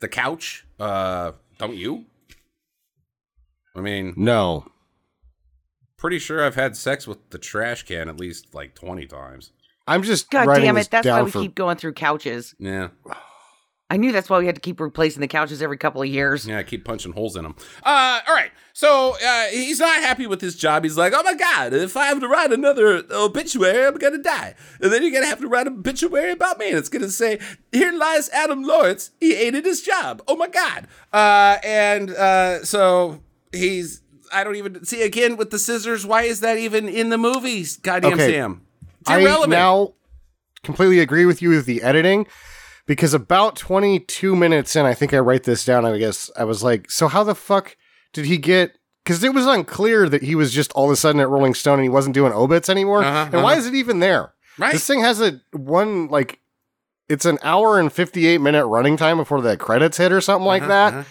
the 0.00 0.08
couch. 0.08 0.66
Uh, 0.80 1.32
don't 1.58 1.76
you? 1.76 2.06
I 3.76 3.80
mean, 3.80 4.14
No. 4.16 4.66
pretty 5.96 6.18
sure 6.18 6.44
I've 6.44 6.54
had 6.56 6.76
sex 6.76 7.06
with 7.06 7.30
the 7.30 7.38
trash 7.38 7.82
can 7.84 8.08
at 8.08 8.18
least 8.18 8.54
like 8.54 8.74
twenty 8.74 9.06
times. 9.06 9.52
I'm 9.88 10.02
just 10.02 10.30
God 10.30 10.46
writing 10.46 10.66
damn 10.66 10.74
this 10.76 10.86
it. 10.86 10.90
That's 10.90 11.06
why 11.06 11.22
we 11.22 11.30
for 11.30 11.40
keep 11.40 11.54
going 11.54 11.76
through 11.76 11.94
couches. 11.94 12.54
Yeah, 12.58 12.88
I 13.90 13.96
knew 13.96 14.12
that's 14.12 14.28
why 14.28 14.38
we 14.38 14.44
had 14.46 14.54
to 14.54 14.60
keep 14.60 14.80
replacing 14.80 15.20
the 15.22 15.28
couches 15.28 15.62
every 15.62 15.78
couple 15.78 16.02
of 16.02 16.08
years. 16.08 16.46
yeah. 16.46 16.58
I 16.58 16.62
keep 16.62 16.84
punching 16.84 17.12
holes 17.12 17.36
in 17.36 17.44
them. 17.44 17.56
Uh, 17.82 18.20
all 18.28 18.34
right. 18.34 18.50
So 18.74 19.16
uh, 19.26 19.44
he's 19.46 19.80
not 19.80 19.96
happy 20.02 20.26
with 20.26 20.40
his 20.42 20.54
job. 20.56 20.84
He's 20.84 20.96
like, 20.98 21.12
oh 21.16 21.22
my 21.22 21.34
god, 21.34 21.72
if 21.72 21.96
I 21.96 22.06
have 22.06 22.20
to 22.20 22.28
write 22.28 22.52
another 22.52 23.02
obituary, 23.10 23.86
I'm 23.86 23.96
gonna 23.96 24.18
die. 24.22 24.54
And 24.80 24.92
then 24.92 25.02
you're 25.02 25.10
gonna 25.10 25.26
have 25.26 25.40
to 25.40 25.48
write 25.48 25.66
an 25.66 25.78
obituary 25.78 26.32
about 26.32 26.58
me, 26.58 26.68
and 26.68 26.76
it's 26.78 26.88
gonna 26.90 27.08
say, 27.08 27.38
here 27.72 27.92
lies 27.92 28.28
Adam 28.28 28.62
Lawrence. 28.62 29.10
He 29.18 29.34
hated 29.34 29.64
his 29.64 29.82
job. 29.82 30.22
Oh 30.28 30.36
my 30.36 30.48
god. 30.48 30.86
Uh, 31.12 31.56
and 31.64 32.10
uh, 32.10 32.64
so 32.64 33.22
he's. 33.52 34.02
I 34.30 34.44
don't 34.44 34.56
even 34.56 34.84
see 34.84 35.02
again 35.02 35.38
with 35.38 35.50
the 35.50 35.58
scissors. 35.58 36.04
Why 36.04 36.24
is 36.24 36.40
that 36.40 36.58
even 36.58 36.86
in 36.86 37.08
the 37.08 37.16
movies? 37.16 37.78
Goddamn 37.78 38.12
Okay. 38.12 38.32
Sam. 38.32 38.60
It's 39.00 39.10
I 39.10 39.20
irrelevant. 39.20 39.50
now 39.50 39.94
completely 40.62 40.98
agree 41.00 41.24
with 41.24 41.40
you 41.40 41.50
with 41.50 41.66
the 41.66 41.82
editing 41.82 42.26
because 42.86 43.14
about 43.14 43.56
22 43.56 44.34
minutes 44.34 44.74
in, 44.76 44.84
I 44.86 44.94
think 44.94 45.14
I 45.14 45.18
write 45.18 45.44
this 45.44 45.64
down. 45.64 45.84
I 45.84 45.96
guess 45.98 46.30
I 46.36 46.44
was 46.44 46.62
like, 46.62 46.90
so 46.90 47.08
how 47.08 47.22
the 47.24 47.34
fuck 47.34 47.76
did 48.12 48.24
he 48.26 48.38
get? 48.38 48.76
Because 49.04 49.22
it 49.24 49.32
was 49.32 49.46
unclear 49.46 50.08
that 50.08 50.22
he 50.22 50.34
was 50.34 50.52
just 50.52 50.72
all 50.72 50.86
of 50.86 50.90
a 50.90 50.96
sudden 50.96 51.20
at 51.20 51.28
Rolling 51.28 51.54
Stone 51.54 51.74
and 51.74 51.82
he 51.84 51.88
wasn't 51.88 52.14
doing 52.14 52.32
obits 52.32 52.68
anymore. 52.68 53.02
Uh-huh, 53.04 53.30
and 53.32 53.42
why 53.42 53.52
uh-huh. 53.52 53.60
is 53.60 53.66
it 53.66 53.74
even 53.74 54.00
there? 54.00 54.34
right? 54.58 54.72
This 54.72 54.86
thing 54.86 55.00
has 55.00 55.20
a 55.20 55.40
one 55.52 56.08
like. 56.08 56.40
It's 57.08 57.24
an 57.24 57.38
hour 57.42 57.80
and 57.80 57.90
58 57.90 58.38
minute 58.38 58.66
running 58.66 58.98
time 58.98 59.16
before 59.16 59.40
the 59.40 59.56
credits 59.56 59.96
hit 59.96 60.12
or 60.12 60.20
something 60.20 60.44
like 60.44 60.62
Uh-huh, 60.64 60.90
that. 60.90 61.06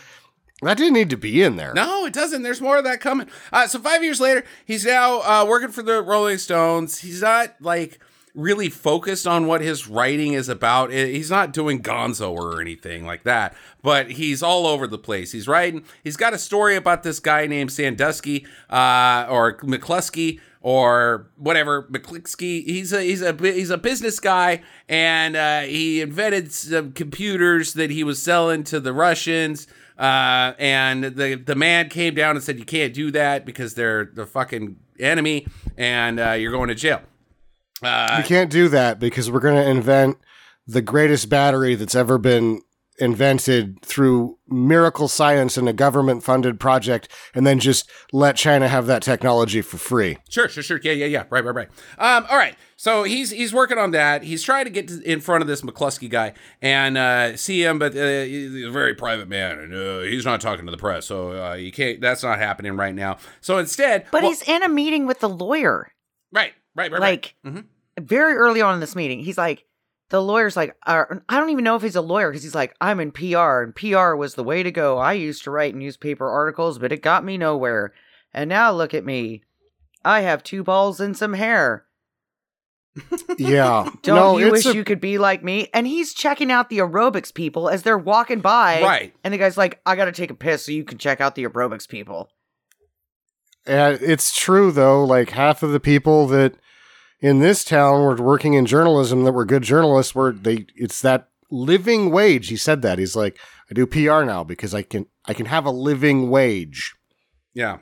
That 0.63 0.78
didn't 0.78 0.93
need 0.93 1.12
to 1.12 1.17
be 1.17 1.43
in 1.43 1.56
there. 1.56 1.74
No, 1.74 2.06
it 2.06 2.13
doesn't. 2.13 2.41
There's 2.41 2.62
more 2.62 2.78
of 2.78 2.84
that 2.84 3.00
coming. 3.00 3.28
Uh, 3.54 3.67
so 3.67 3.80
five 3.80 4.04
years 4.04 4.20
later, 4.20 4.43
he's 4.65 4.86
now 4.86 5.22
uh, 5.22 5.46
working 5.48 5.70
for 5.70 5.84
the 5.84 6.02
Rolling 6.02 6.39
Stones. 6.39 7.00
He's 7.00 7.22
not 7.22 7.56
like 7.62 8.00
really 8.34 8.70
focused 8.70 9.28
on 9.28 9.48
what 9.48 9.62
his 9.62 9.88
writing 9.88 10.34
is 10.34 10.50
about. 10.50 10.91
He's 10.91 11.30
not 11.30 11.54
doing 11.54 11.82
Gonzo 11.82 12.32
or 12.32 12.60
anything 12.62 13.06
like 13.06 13.24
that. 13.24 13.56
But 13.84 14.12
he's 14.12 14.41
all 14.41 14.65
over 14.65 14.88
the 14.88 14.98
place. 14.98 15.32
He's 15.32 15.48
writing. 15.48 15.84
He's 16.04 16.17
got 16.17 16.34
a 16.34 16.39
story 16.39 16.76
about 16.76 17.04
this 17.04 17.20
guy 17.20 17.46
named 17.46 17.72
Sandusky 17.72 18.46
uh, 18.70 19.28
or 19.30 19.58
McCluskey 19.58 20.39
or 20.62 21.28
whatever 21.38 21.84
McClicksky. 21.84 22.63
He's 22.63 22.93
a 22.93 23.02
he's 23.02 23.22
a 23.22 23.36
he's 23.39 23.70
a 23.70 23.78
business 23.78 24.20
guy, 24.20 24.62
and 24.89 25.36
uh, 25.36 25.62
he 25.62 26.02
invented 26.02 26.52
some 26.52 26.93
computers 26.93 27.74
that 27.74 27.89
he 27.89 28.04
was 28.04 28.22
selling 28.22 28.63
to 28.65 28.80
the 28.80 28.93
Russians. 28.93 29.67
Uh, 29.97 30.53
and 30.60 31.03
the 31.03 31.36
the 31.36 31.55
man 31.55 31.89
came 31.89 32.13
down 32.13 32.36
and 32.36 32.43
said, 32.43 32.60
"You 32.60 32.65
can't 32.65 32.93
do 32.93 33.10
that 33.12 33.45
because 33.45 33.73
they're 33.73 34.05
the 34.05 34.25
fucking 34.27 34.75
enemy, 34.99 35.47
and 35.75 36.19
uh, 36.19 36.31
you're 36.33 36.51
going 36.51 36.69
to 36.69 36.75
jail." 36.75 37.01
Uh, 37.81 38.15
We 38.21 38.23
can't 38.27 38.51
do 38.51 38.69
that 38.69 38.99
because 38.99 39.29
we're 39.31 39.39
going 39.39 39.55
to 39.63 39.69
invent 39.69 40.17
the 40.67 40.81
greatest 40.81 41.29
battery 41.29 41.75
that's 41.75 41.95
ever 41.95 42.17
been 42.17 42.62
invented 42.99 43.81
through 43.83 44.38
miracle 44.47 45.07
science 45.07 45.57
in 45.57 45.67
a 45.67 45.73
government 45.73 46.23
funded 46.23 46.60
project 46.60 47.07
and 47.36 47.45
then 47.45 47.60
just 47.60 47.89
let 48.12 48.36
China 48.36 48.67
have 48.67 48.88
that 48.88 49.01
technology 49.01 49.62
for 49.62 49.77
free. 49.77 50.17
Sure, 50.29 50.47
sure, 50.49 50.63
sure. 50.63 50.79
Yeah, 50.83 50.93
yeah, 50.93 51.05
yeah. 51.05 51.23
Right, 51.29 51.43
right, 51.43 51.55
right. 51.55 51.69
Um, 51.97 52.25
all 52.29 52.38
right. 52.38 52.55
So 52.75 53.03
he's 53.03 53.31
he's 53.31 53.53
working 53.53 53.77
on 53.77 53.91
that. 53.91 54.23
He's 54.23 54.43
trying 54.43 54.65
to 54.65 54.71
get 54.71 54.88
to, 54.89 55.01
in 55.01 55.19
front 55.19 55.41
of 55.41 55.47
this 55.47 55.62
McCluskey 55.62 56.10
guy 56.10 56.33
and 56.62 56.97
uh, 56.97 57.36
see 57.38 57.63
him, 57.63 57.79
but 57.79 57.93
uh, 57.97 58.21
he's 58.23 58.63
a 58.65 58.71
very 58.71 58.93
private 58.93 59.27
man, 59.27 59.57
and 59.60 59.73
uh, 59.73 59.99
he's 60.01 60.25
not 60.25 60.41
talking 60.41 60.65
to 60.65 60.71
the 60.71 60.77
press. 60.77 61.05
So 61.07 61.31
uh, 61.43 61.53
you 61.55 61.71
can't. 61.71 61.99
That's 62.01 62.21
not 62.23 62.38
happening 62.39 62.75
right 62.77 62.93
now. 62.93 63.17
So 63.41 63.57
instead, 63.57 64.05
But 64.12 64.21
well- 64.21 64.31
he's 64.31 64.43
in 64.47 64.62
a 64.63 64.69
meeting 64.69 65.07
with 65.07 65.19
the 65.21 65.29
lawyer. 65.29 65.91
right, 66.31 66.53
Right, 66.75 66.91
right, 66.91 67.01
like 67.01 67.36
right. 67.43 67.53
Mhm. 67.55 67.65
very 67.99 68.33
early 68.36 68.62
on 68.62 68.75
in 68.75 68.79
this 68.79 68.95
meeting, 68.95 69.19
he's 69.21 69.38
like, 69.39 69.65
the 70.10 70.22
lawyer's 70.22 70.56
like, 70.56 70.76
uh, 70.86 71.06
I 71.28 71.38
don't 71.39 71.50
even 71.50 71.63
know 71.63 71.76
if 71.76 71.82
he's 71.82 71.96
a 71.96 72.02
lawyer 72.02 72.30
because 72.30 72.43
he's 72.43 72.56
like, 72.56 72.76
I'm 72.80 73.00
in 73.00 73.12
PR 73.12 73.62
and 73.62 73.76
PR 73.76 74.15
was 74.15 74.36
the 74.36 74.43
way 74.43 74.63
to 74.63 74.72
go. 74.72 74.98
I 74.98 75.13
used 75.13 75.43
to 75.43 75.52
write 75.52 75.76
newspaper 75.76 76.30
articles, 76.30 76.80
but 76.80 76.91
it 76.91 77.02
got 77.02 77.26
me 77.26 77.38
nowhere. 77.38 77.93
And 78.34 78.50
now 78.50 78.72
look 78.72 78.93
at 78.93 79.06
me. 79.06 79.43
I 80.06 80.22
have 80.22 80.43
two 80.43 80.63
balls 80.63 81.00
and 81.00 81.17
some 81.17 81.34
hair. 81.34 81.86
Yeah. 83.38 83.89
Don't 84.02 84.15
no, 84.15 84.38
you 84.38 84.52
wish 84.52 84.65
a- 84.65 84.74
you 84.74 84.84
could 84.84 85.02
be 85.02 85.17
like 85.17 85.43
me? 85.43 85.70
And 85.74 85.86
he's 85.86 86.13
checking 86.13 86.52
out 86.52 86.70
the 86.70 86.80
aerobics 86.80 87.34
people 87.34 87.70
as 87.70 87.84
they're 87.84 87.98
walking 87.98 88.39
by. 88.39 88.82
Right. 88.82 89.13
And 89.24 89.34
the 89.34 89.38
guy's 89.38 89.58
like, 89.58 89.82
I 89.86 89.96
got 89.96 90.06
to 90.06 90.12
take 90.12 90.32
a 90.32 90.36
piss 90.36 90.65
so 90.65 90.72
you 90.72 90.84
can 90.86 90.98
check 90.98 91.20
out 91.20 91.36
the 91.36 91.43
aerobics 91.43 91.88
people. 91.88 92.30
Uh, 93.67 93.98
it's 94.00 94.36
true 94.36 94.72
though. 94.72 95.04
Like 95.04 95.32
half 95.32 95.62
of 95.62 95.72
the 95.72 95.80
people 95.80 96.28
that 96.28 96.56
in 97.19 97.39
this 97.39 97.63
town 97.63 98.01
were 98.01 98.15
working 98.15 98.53
in 98.53 98.65
journalism 98.65 99.23
that 99.23 99.32
were 99.32 99.45
good 99.45 99.63
journalists 99.63 100.13
were 100.13 100.32
they. 100.32 100.65
It's 100.75 101.01
that 101.01 101.30
living 101.49 102.12
wage. 102.12 102.49
He 102.49 102.58
said 102.58 102.82
that. 102.84 102.99
He's 102.99 103.15
like, 103.15 103.38
I 103.69 103.73
do 103.73 103.86
PR 103.86 104.23
now 104.23 104.43
because 104.43 104.73
I 104.73 104.82
can. 104.82 105.08
I 105.25 105.34
can 105.34 105.47
have 105.47 105.65
a 105.65 105.71
living 105.71 106.30
wage. 106.30 106.95
Yeah. 107.53 107.80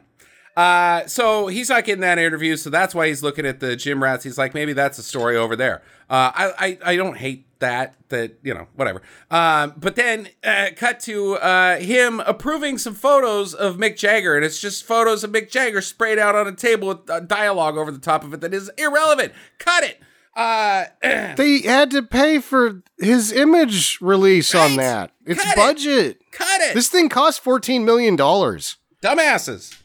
Uh, 0.55 1.05
so 1.05 1.47
he's 1.47 1.69
not 1.69 1.83
getting 1.83 2.01
that 2.01 2.17
interview, 2.17 2.55
so 2.55 2.69
that's 2.69 2.95
why 2.95 3.07
he's 3.07 3.21
looking 3.21 3.45
at 3.45 3.59
the 3.59 3.75
gym 3.75 4.01
rats. 4.01 4.23
He's 4.23 4.37
like, 4.37 4.53
maybe 4.53 4.71
that's 4.71 4.97
a 4.97 5.03
story 5.03 5.35
over 5.35 5.55
there. 5.55 5.81
Uh, 6.09 6.31
I, 6.33 6.53
I, 6.57 6.77
I 6.91 6.95
don't 6.95 7.17
hate 7.17 7.54
that, 7.65 7.95
that, 8.09 8.37
you 8.43 8.53
know, 8.53 8.67
whatever. 8.75 9.01
Um, 9.31 9.73
but 9.77 9.95
then, 9.95 10.29
uh, 10.43 10.67
cut 10.75 10.99
to, 11.01 11.35
uh, 11.35 11.77
him 11.77 12.19
approving 12.21 12.77
some 12.77 12.93
photos 12.93 13.53
of 13.53 13.77
Mick 13.77 13.97
Jagger, 13.97 14.35
and 14.35 14.45
it's 14.45 14.59
just 14.61 14.83
photos 14.85 15.23
of 15.23 15.31
Mick 15.31 15.49
Jagger 15.49 15.81
sprayed 15.81 16.19
out 16.19 16.35
on 16.35 16.47
a 16.47 16.51
table 16.55 16.87
with 16.87 17.09
uh, 17.09 17.19
dialogue 17.21 17.77
over 17.77 17.91
the 17.91 17.99
top 17.99 18.23
of 18.23 18.33
it 18.33 18.41
that 18.41 18.53
is 18.53 18.69
irrelevant. 18.77 19.33
Cut 19.57 19.83
it. 19.83 19.99
Uh, 20.35 20.85
They 21.35 21.59
had 21.61 21.91
to 21.91 22.03
pay 22.03 22.39
for 22.39 22.81
his 22.99 23.31
image 23.31 23.99
release 24.01 24.53
on 24.53 24.75
that. 24.75 25.11
It's 25.25 25.41
Cut 25.43 25.53
it. 25.53 25.55
budget. 25.55 26.21
cut 26.31 26.61
it. 26.61 26.73
This 26.75 26.89
thing 26.89 27.09
cost 27.09 27.41
fourteen 27.41 27.83
million 27.85 28.15
dollars. 28.15 28.77
dumbasses. 29.01 29.75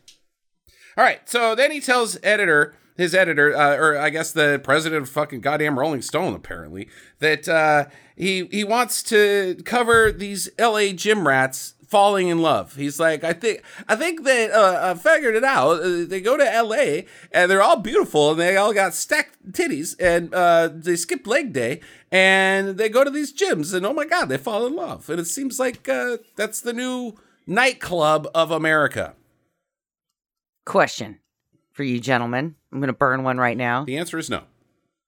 All 0.97 1.05
right, 1.05 1.21
so 1.29 1.55
then 1.55 1.71
he 1.71 1.81
tells 1.81 2.19
editor, 2.23 2.75
his 3.01 3.15
editor, 3.15 3.57
uh, 3.57 3.77
or 3.77 3.97
I 3.97 4.11
guess 4.11 4.31
the 4.31 4.61
president 4.63 5.03
of 5.03 5.09
fucking 5.09 5.41
goddamn 5.41 5.79
Rolling 5.79 6.03
Stone, 6.03 6.35
apparently, 6.35 6.89
that 7.19 7.49
uh, 7.49 7.87
he 8.15 8.45
he 8.47 8.63
wants 8.63 9.03
to 9.05 9.57
cover 9.65 10.13
these 10.13 10.51
L.A. 10.59 10.93
gym 10.93 11.27
rats 11.27 11.75
falling 11.89 12.29
in 12.29 12.41
love. 12.41 12.77
He's 12.77 13.01
like, 13.01 13.25
I 13.25 13.33
think 13.33 13.63
I 13.89 13.97
think 13.97 14.25
that 14.25 14.51
uh, 14.51 14.95
figured 14.95 15.35
it 15.35 15.45
out. 15.45 15.81
Uh, 15.81 16.05
they 16.07 16.21
go 16.21 16.37
to 16.37 16.55
L.A. 16.55 17.07
and 17.33 17.51
they're 17.51 17.63
all 17.63 17.77
beautiful 17.77 18.33
and 18.33 18.41
they 18.41 18.59
all 18.59 18.75
got 18.75 18.93
stacked 18.93 19.51
titties 19.53 19.97
and 19.99 20.35
uh, 20.35 20.69
they 20.71 20.97
skip 20.97 21.27
leg 21.27 21.55
day 21.55 21.81
and 22.13 22.77
they 22.77 22.91
go 22.91 23.03
to 23.03 23.11
these 23.11 23.33
gyms 23.33 23.73
and 23.75 23.87
oh 23.87 23.95
my 23.95 24.05
god, 24.05 24.29
they 24.29 24.37
fall 24.37 24.67
in 24.67 24.77
love. 24.77 25.09
And 25.09 25.19
it 25.19 25.27
seems 25.27 25.59
like 25.59 25.89
uh, 25.89 26.19
that's 26.37 26.61
the 26.61 26.75
new 26.75 27.15
nightclub 27.47 28.29
of 28.35 28.51
America. 28.51 29.15
Question 30.67 31.21
for 31.81 31.85
you 31.85 31.99
gentlemen. 31.99 32.55
I'm 32.71 32.79
going 32.79 32.89
to 32.89 32.93
burn 32.93 33.23
one 33.23 33.39
right 33.39 33.57
now. 33.57 33.87
The 33.87 33.97
answer 33.97 34.19
is 34.19 34.29
no. 34.29 34.43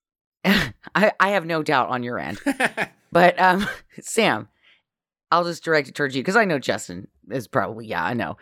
I, 0.43 1.13
I 1.21 1.29
have 1.33 1.45
no 1.45 1.63
doubt 1.63 1.91
on 1.91 2.03
your 2.03 2.19
end. 2.19 2.41
but 3.13 3.39
um, 3.39 3.67
Sam, 4.01 4.49
I'll 5.31 5.45
just 5.45 5.65
direct 5.65 5.89
it 5.89 5.95
towards 5.95 6.17
you 6.17 6.23
because 6.23 6.35
I 6.35 6.47
know 6.47 6.59
Justin 6.59 7.09
is 7.31 7.47
probably 7.47 7.89
yeah, 7.89 8.03
I 8.03 8.15
know. 8.15 8.39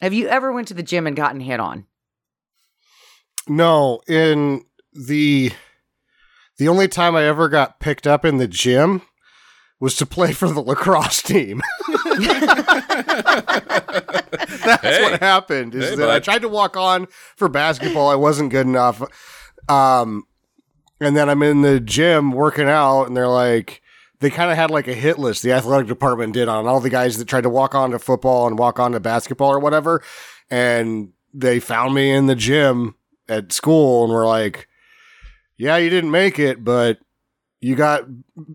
Have 0.00 0.12
you 0.12 0.26
ever 0.26 0.50
went 0.50 0.66
to 0.68 0.74
the 0.74 0.82
gym 0.82 1.06
and 1.06 1.14
gotten 1.14 1.38
hit 1.38 1.60
on? 1.60 1.86
No, 3.46 4.00
in 4.08 4.64
the 4.92 5.52
the 6.58 6.66
only 6.66 6.88
time 6.88 7.14
I 7.14 7.22
ever 7.26 7.48
got 7.48 7.78
picked 7.78 8.08
up 8.08 8.24
in 8.24 8.38
the 8.38 8.48
gym 8.48 9.02
was 9.82 9.96
to 9.96 10.06
play 10.06 10.32
for 10.32 10.48
the 10.48 10.60
lacrosse 10.60 11.20
team. 11.22 11.60
That's 14.64 14.80
Hey. 14.82 15.02
what 15.02 15.20
happened. 15.20 15.74
Is 15.74 15.90
Hey, 15.90 15.96
that 15.96 16.08
I 16.10 16.20
tried 16.20 16.42
to 16.42 16.48
walk 16.48 16.76
on 16.76 17.08
for 17.36 17.48
basketball, 17.48 18.08
I 18.08 18.14
wasn't 18.14 18.50
good 18.50 18.66
enough. 18.66 19.02
Um, 19.68 20.22
and 21.00 21.16
then 21.16 21.28
I'm 21.28 21.42
in 21.42 21.62
the 21.62 21.80
gym 21.80 22.30
working 22.30 22.68
out, 22.68 23.04
and 23.06 23.16
they're 23.16 23.26
like, 23.26 23.82
they 24.20 24.30
kind 24.30 24.52
of 24.52 24.56
had 24.56 24.70
like 24.70 24.86
a 24.86 24.94
hit 24.94 25.18
list. 25.18 25.42
The 25.42 25.50
athletic 25.52 25.88
department 25.88 26.32
did 26.34 26.46
on 26.48 26.66
all 26.68 26.78
the 26.78 26.88
guys 26.90 27.18
that 27.18 27.26
tried 27.26 27.40
to 27.42 27.50
walk 27.50 27.74
on 27.74 27.90
to 27.90 27.98
football 27.98 28.46
and 28.46 28.56
walk 28.56 28.78
on 28.78 28.92
to 28.92 29.00
basketball 29.00 29.50
or 29.50 29.58
whatever, 29.58 30.00
and 30.48 31.08
they 31.34 31.58
found 31.58 31.92
me 31.94 32.10
in 32.12 32.26
the 32.26 32.36
gym 32.36 32.94
at 33.28 33.52
school 33.52 34.04
and 34.04 34.12
were 34.12 34.26
like, 34.26 34.68
"Yeah, 35.56 35.76
you 35.76 35.90
didn't 35.90 36.12
make 36.12 36.38
it, 36.38 36.62
but 36.62 36.98
you 37.62 37.76
got 37.76 38.04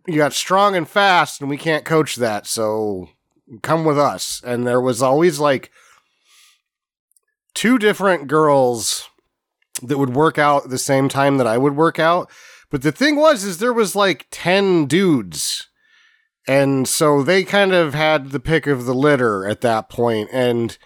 you 0.05 0.17
got 0.17 0.33
strong 0.33 0.75
and 0.75 0.87
fast, 0.87 1.39
and 1.41 1.49
we 1.49 1.57
can't 1.57 1.85
coach 1.85 2.17
that. 2.17 2.45
So 2.45 3.09
come 3.63 3.85
with 3.85 3.97
us." 3.97 4.41
And 4.45 4.67
there 4.67 4.81
was 4.81 5.01
always 5.01 5.39
like 5.39 5.71
two 7.55 7.79
different 7.79 8.27
girls 8.27 9.09
that 9.81 9.97
would 9.97 10.13
work 10.13 10.37
out 10.37 10.69
the 10.69 10.77
same 10.77 11.07
time 11.07 11.37
that 11.37 11.47
I 11.47 11.57
would 11.57 11.75
work 11.75 11.97
out. 11.97 12.29
But 12.69 12.81
the 12.81 12.91
thing 12.91 13.15
was, 13.15 13.45
is 13.45 13.59
there 13.59 13.73
was 13.73 13.95
like 13.95 14.27
ten 14.29 14.85
dudes. 14.85 15.67
And 16.49 16.87
so 16.87 17.23
they 17.23 17.43
kind 17.43 17.73
of 17.73 17.93
had 17.93 18.31
the 18.31 18.39
pick 18.39 18.67
of 18.67 18.85
the 18.85 18.93
litter 18.93 19.47
at 19.47 19.61
that 19.61 19.89
point, 19.89 20.29
and 20.31 20.77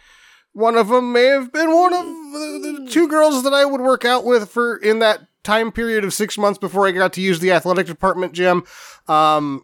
one 0.53 0.75
of 0.75 0.89
them 0.89 1.11
may 1.13 1.25
have 1.25 1.51
been 1.51 1.73
one 1.73 1.93
of 1.93 2.05
the 2.05 2.87
two 2.89 3.07
girls 3.07 3.43
that 3.43 3.53
I 3.53 3.65
would 3.65 3.81
work 3.81 4.03
out 4.05 4.25
with 4.25 4.49
for 4.49 4.75
in 4.75 4.99
that 4.99 5.21
time 5.43 5.71
period 5.71 6.03
of 6.03 6.13
six 6.13 6.37
months 6.37 6.59
before 6.59 6.87
I 6.87 6.91
got 6.91 7.13
to 7.13 7.21
use 7.21 7.39
the 7.39 7.51
athletic 7.51 7.87
department 7.87 8.33
gym. 8.33 8.63
Um, 9.07 9.63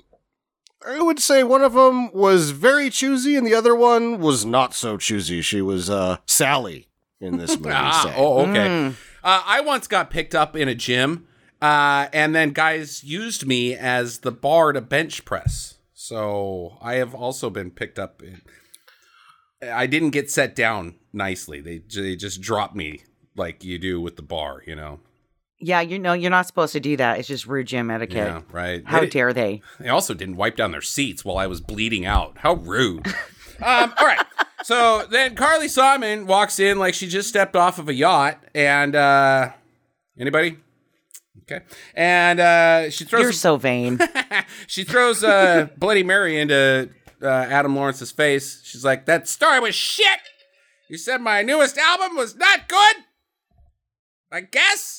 I 0.87 1.01
would 1.01 1.19
say 1.19 1.43
one 1.43 1.63
of 1.63 1.73
them 1.73 2.11
was 2.13 2.51
very 2.51 2.89
choosy, 2.89 3.35
and 3.35 3.45
the 3.45 3.53
other 3.53 3.75
one 3.75 4.19
was 4.19 4.45
not 4.45 4.73
so 4.73 4.97
choosy. 4.97 5.41
She 5.41 5.61
was 5.61 5.89
uh, 5.89 6.17
Sally 6.25 6.87
in 7.19 7.37
this 7.37 7.57
movie. 7.59 7.71
Ah, 7.73 8.03
say. 8.05 8.13
oh, 8.15 8.41
okay. 8.41 8.67
Mm. 8.67 8.95
Uh, 9.23 9.43
I 9.45 9.61
once 9.61 9.87
got 9.87 10.09
picked 10.09 10.35
up 10.35 10.55
in 10.55 10.67
a 10.67 10.75
gym, 10.75 11.27
uh, 11.61 12.07
and 12.13 12.35
then 12.35 12.51
guys 12.51 13.03
used 13.03 13.45
me 13.45 13.75
as 13.75 14.19
the 14.19 14.31
bar 14.31 14.71
to 14.73 14.81
bench 14.81 15.25
press. 15.25 15.75
So 15.93 16.77
I 16.81 16.95
have 16.95 17.15
also 17.15 17.49
been 17.49 17.71
picked 17.71 17.99
up. 17.99 18.21
In, 18.21 18.41
I 19.61 19.87
didn't 19.87 20.11
get 20.11 20.29
set 20.29 20.55
down 20.55 20.95
nicely. 21.11 21.59
They 21.59 21.79
they 21.79 22.15
just 22.15 22.39
dropped 22.39 22.75
me 22.75 23.01
like 23.35 23.63
you 23.63 23.79
do 23.79 23.99
with 23.99 24.15
the 24.15 24.21
bar, 24.21 24.61
you 24.65 24.75
know. 24.75 24.99
Yeah, 25.59 25.81
you 25.81 25.97
know 25.97 26.13
you're 26.13 26.29
not 26.31 26.45
supposed 26.45 26.73
to 26.73 26.79
do 26.79 26.97
that. 26.97 27.17
It's 27.19 27.27
just 27.27 27.47
rude 27.47 27.67
gym 27.67 27.89
etiquette. 27.89 28.17
Yeah, 28.17 28.41
right. 28.51 28.83
How 28.85 28.99
They- 29.01 29.07
dare 29.07 29.33
they? 29.33 29.61
They 29.79 29.89
also 29.89 30.13
didn't 30.13 30.35
wipe 30.35 30.55
down 30.55 30.71
their 30.71 30.81
seats 30.81 31.25
while 31.25 31.37
I 31.37 31.47
was 31.47 31.61
bleeding 31.61 32.05
out. 32.05 32.37
How 32.39 32.53
rude. 32.55 33.07
um, 33.65 33.93
all 33.97 34.05
right. 34.05 34.23
So 34.63 35.05
then 35.09 35.35
Carly 35.35 35.67
Simon 35.67 36.27
walks 36.27 36.59
in 36.59 36.77
like 36.77 36.93
she 36.93 37.07
just 37.07 37.29
stepped 37.29 37.55
off 37.55 37.79
of 37.79 37.89
a 37.89 37.93
yacht. 37.93 38.43
And 38.53 38.95
uh, 38.95 39.51
anybody? 40.19 40.57
Okay. 41.43 41.63
And 41.95 42.39
uh, 42.39 42.89
she 42.89 43.05
throws 43.05 43.23
You're 43.23 43.31
so 43.31 43.57
vain. 43.57 43.99
she 44.67 44.83
throws 44.83 45.23
uh, 45.23 45.69
Bloody 45.77 46.03
Mary 46.03 46.37
into 46.39 46.89
uh, 47.21 47.25
Adam 47.27 47.75
Lawrence's 47.75 48.11
face. 48.11 48.61
She's 48.65 48.83
like, 48.83 49.05
"That 49.05 49.27
story 49.29 49.59
was 49.61 49.73
shit. 49.73 50.19
You 50.89 50.97
said 50.97 51.21
my 51.21 51.41
newest 51.41 51.77
album 51.77 52.15
was 52.17 52.35
not 52.35 52.67
good. 52.67 52.95
I 54.31 54.41
guess. 54.41 54.96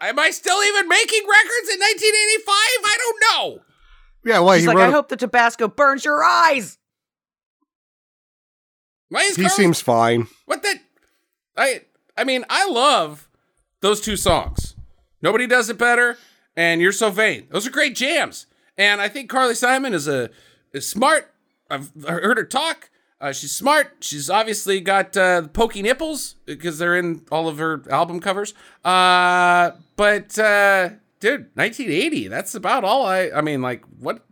Am 0.00 0.18
I 0.18 0.30
still 0.30 0.62
even 0.62 0.88
making 0.88 1.22
records 1.22 1.68
in 1.72 1.78
1985? 1.78 2.54
I 2.54 2.96
don't 2.98 3.20
know." 3.56 3.62
yeah, 4.24 4.38
well, 4.40 4.54
She's 4.54 4.62
he 4.62 4.68
like, 4.68 4.76
wrote. 4.76 4.82
I 4.84 4.88
a- 4.88 4.92
hope 4.92 5.08
the 5.08 5.16
Tabasco 5.16 5.68
burns 5.68 6.04
your 6.04 6.22
eyes. 6.22 6.78
Why 9.08 9.22
is 9.22 9.36
he 9.36 9.42
Carly- 9.42 9.54
seems 9.56 9.80
fine. 9.80 10.28
what 10.46 10.62
the 10.62 10.76
I 11.56 11.82
I 12.16 12.24
mean, 12.24 12.44
I 12.48 12.68
love 12.68 13.28
those 13.80 14.00
two 14.00 14.16
songs. 14.16 14.74
Nobody 15.22 15.46
does 15.46 15.68
it 15.68 15.78
better 15.78 16.16
and 16.56 16.80
You're 16.80 16.92
So 16.92 17.10
Vain. 17.10 17.46
Those 17.50 17.66
are 17.66 17.70
great 17.70 17.94
jams. 17.94 18.46
And 18.78 19.00
I 19.00 19.08
think 19.08 19.28
Carly 19.28 19.54
Simon 19.54 19.94
is 19.94 20.06
a 20.08 20.30
is 20.72 20.88
smart. 20.88 21.32
I've 21.70 21.90
heard 22.06 22.36
her 22.38 22.44
talk. 22.44 22.89
Uh, 23.20 23.32
she's 23.32 23.52
smart. 23.52 23.96
She's 24.00 24.30
obviously 24.30 24.80
got 24.80 25.14
uh, 25.16 25.48
pokey 25.48 25.82
nipples 25.82 26.36
because 26.46 26.78
they're 26.78 26.96
in 26.96 27.22
all 27.30 27.48
of 27.48 27.58
her 27.58 27.82
album 27.90 28.18
covers. 28.18 28.54
Uh, 28.82 29.72
but 29.96 30.38
uh, 30.38 30.90
dude, 31.20 31.50
1980. 31.54 32.28
That's 32.28 32.54
about 32.54 32.82
all 32.82 33.04
I. 33.04 33.30
I 33.30 33.42
mean, 33.42 33.60
like, 33.60 33.84
what? 33.98 34.24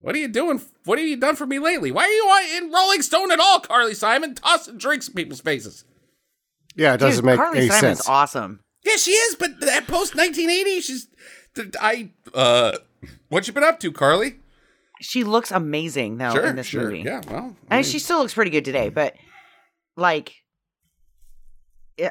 What 0.00 0.14
are 0.14 0.18
you 0.18 0.28
doing? 0.28 0.60
What 0.84 0.98
have 0.98 1.06
you 1.08 1.16
done 1.16 1.36
for 1.36 1.46
me 1.46 1.58
lately? 1.58 1.90
Why 1.90 2.04
are 2.04 2.08
you 2.52 2.58
in 2.64 2.72
Rolling 2.72 3.02
Stone 3.02 3.30
at 3.32 3.40
all, 3.40 3.60
Carly 3.60 3.94
Simon? 3.94 4.34
Tossing 4.34 4.76
drinks 4.78 5.08
in 5.08 5.14
people's 5.14 5.40
faces. 5.40 5.84
Yeah, 6.74 6.94
it 6.94 6.98
doesn't 6.98 7.22
Dude, 7.22 7.26
make 7.26 7.36
Carly 7.36 7.58
any 7.58 7.68
Simon's 7.68 7.98
sense. 7.98 8.08
awesome. 8.08 8.60
Yeah, 8.84 8.96
she 8.96 9.12
is. 9.12 9.34
But 9.36 9.60
that 9.60 9.86
post 9.86 10.14
1980, 10.16 10.80
she's. 10.80 11.08
I. 11.80 12.10
Uh, 12.32 12.78
what 13.28 13.46
you 13.46 13.52
been 13.52 13.64
up 13.64 13.80
to, 13.80 13.90
Carly? 13.92 14.38
She 15.02 15.24
looks 15.24 15.50
amazing 15.50 16.16
though 16.18 16.32
in 16.34 16.56
this 16.56 16.72
movie. 16.72 17.00
Yeah, 17.00 17.20
well, 17.28 17.56
I 17.70 17.76
And 17.76 17.84
mean- 17.84 17.92
she 17.92 17.98
still 17.98 18.18
looks 18.20 18.34
pretty 18.34 18.50
good 18.50 18.64
today, 18.64 18.88
but 18.88 19.14
like 19.96 20.32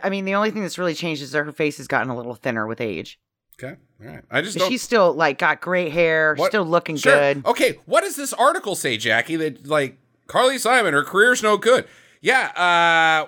I 0.03 0.09
mean, 0.09 0.25
the 0.25 0.35
only 0.35 0.51
thing 0.51 0.61
that's 0.61 0.77
really 0.77 0.93
changed 0.93 1.21
is 1.21 1.31
that 1.31 1.43
her 1.43 1.51
face 1.51 1.77
has 1.77 1.87
gotten 1.87 2.09
a 2.09 2.15
little 2.15 2.35
thinner 2.35 2.67
with 2.67 2.79
age. 2.79 3.19
Okay, 3.61 3.75
all 4.01 4.07
right. 4.07 4.23
I 4.31 4.41
just 4.41 4.55
But 4.55 4.61
don't. 4.61 4.69
she's 4.71 4.81
still 4.81 5.13
like 5.13 5.37
got 5.39 5.59
great 5.61 5.91
hair, 5.91 6.35
What- 6.35 6.51
still 6.51 6.65
looking 6.65 6.95
Sure. 6.97 7.13
good. 7.15 7.45
Okay, 7.45 7.79
what 7.85 8.01
does 8.01 8.15
this 8.15 8.33
article 8.33 8.75
say, 8.75 8.97
Jackie? 8.97 9.35
That 9.35 9.67
like 9.67 9.97
Carly 10.27 10.57
Simon, 10.57 10.93
her 10.93 11.03
career's 11.03 11.41
no 11.43 11.57
good. 11.57 11.87
Yeah, 12.21 12.47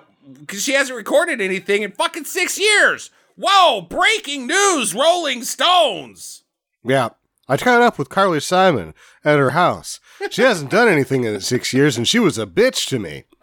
because 0.40 0.62
she 0.62 0.72
hasn't 0.72 0.96
recorded 0.96 1.40
anything 1.40 1.82
in 1.82 1.92
fucking 1.92 2.24
six 2.24 2.58
years. 2.58 3.10
Whoa! 3.36 3.80
Breaking 3.82 4.46
news, 4.46 4.94
Rolling 4.94 5.42
Stones. 5.42 6.44
Yeah. 6.84 7.10
I 7.48 7.56
caught 7.56 7.82
up 7.82 7.98
with 7.98 8.08
Carly 8.08 8.40
Simon 8.40 8.94
at 9.24 9.38
her 9.38 9.50
house. 9.50 10.00
She 10.30 10.42
hasn't 10.42 10.70
done 10.70 10.88
anything 10.88 11.24
in 11.24 11.40
six 11.40 11.72
years, 11.72 11.96
and 11.96 12.08
she 12.08 12.18
was 12.18 12.38
a 12.38 12.46
bitch 12.46 12.88
to 12.88 12.98
me. 12.98 13.24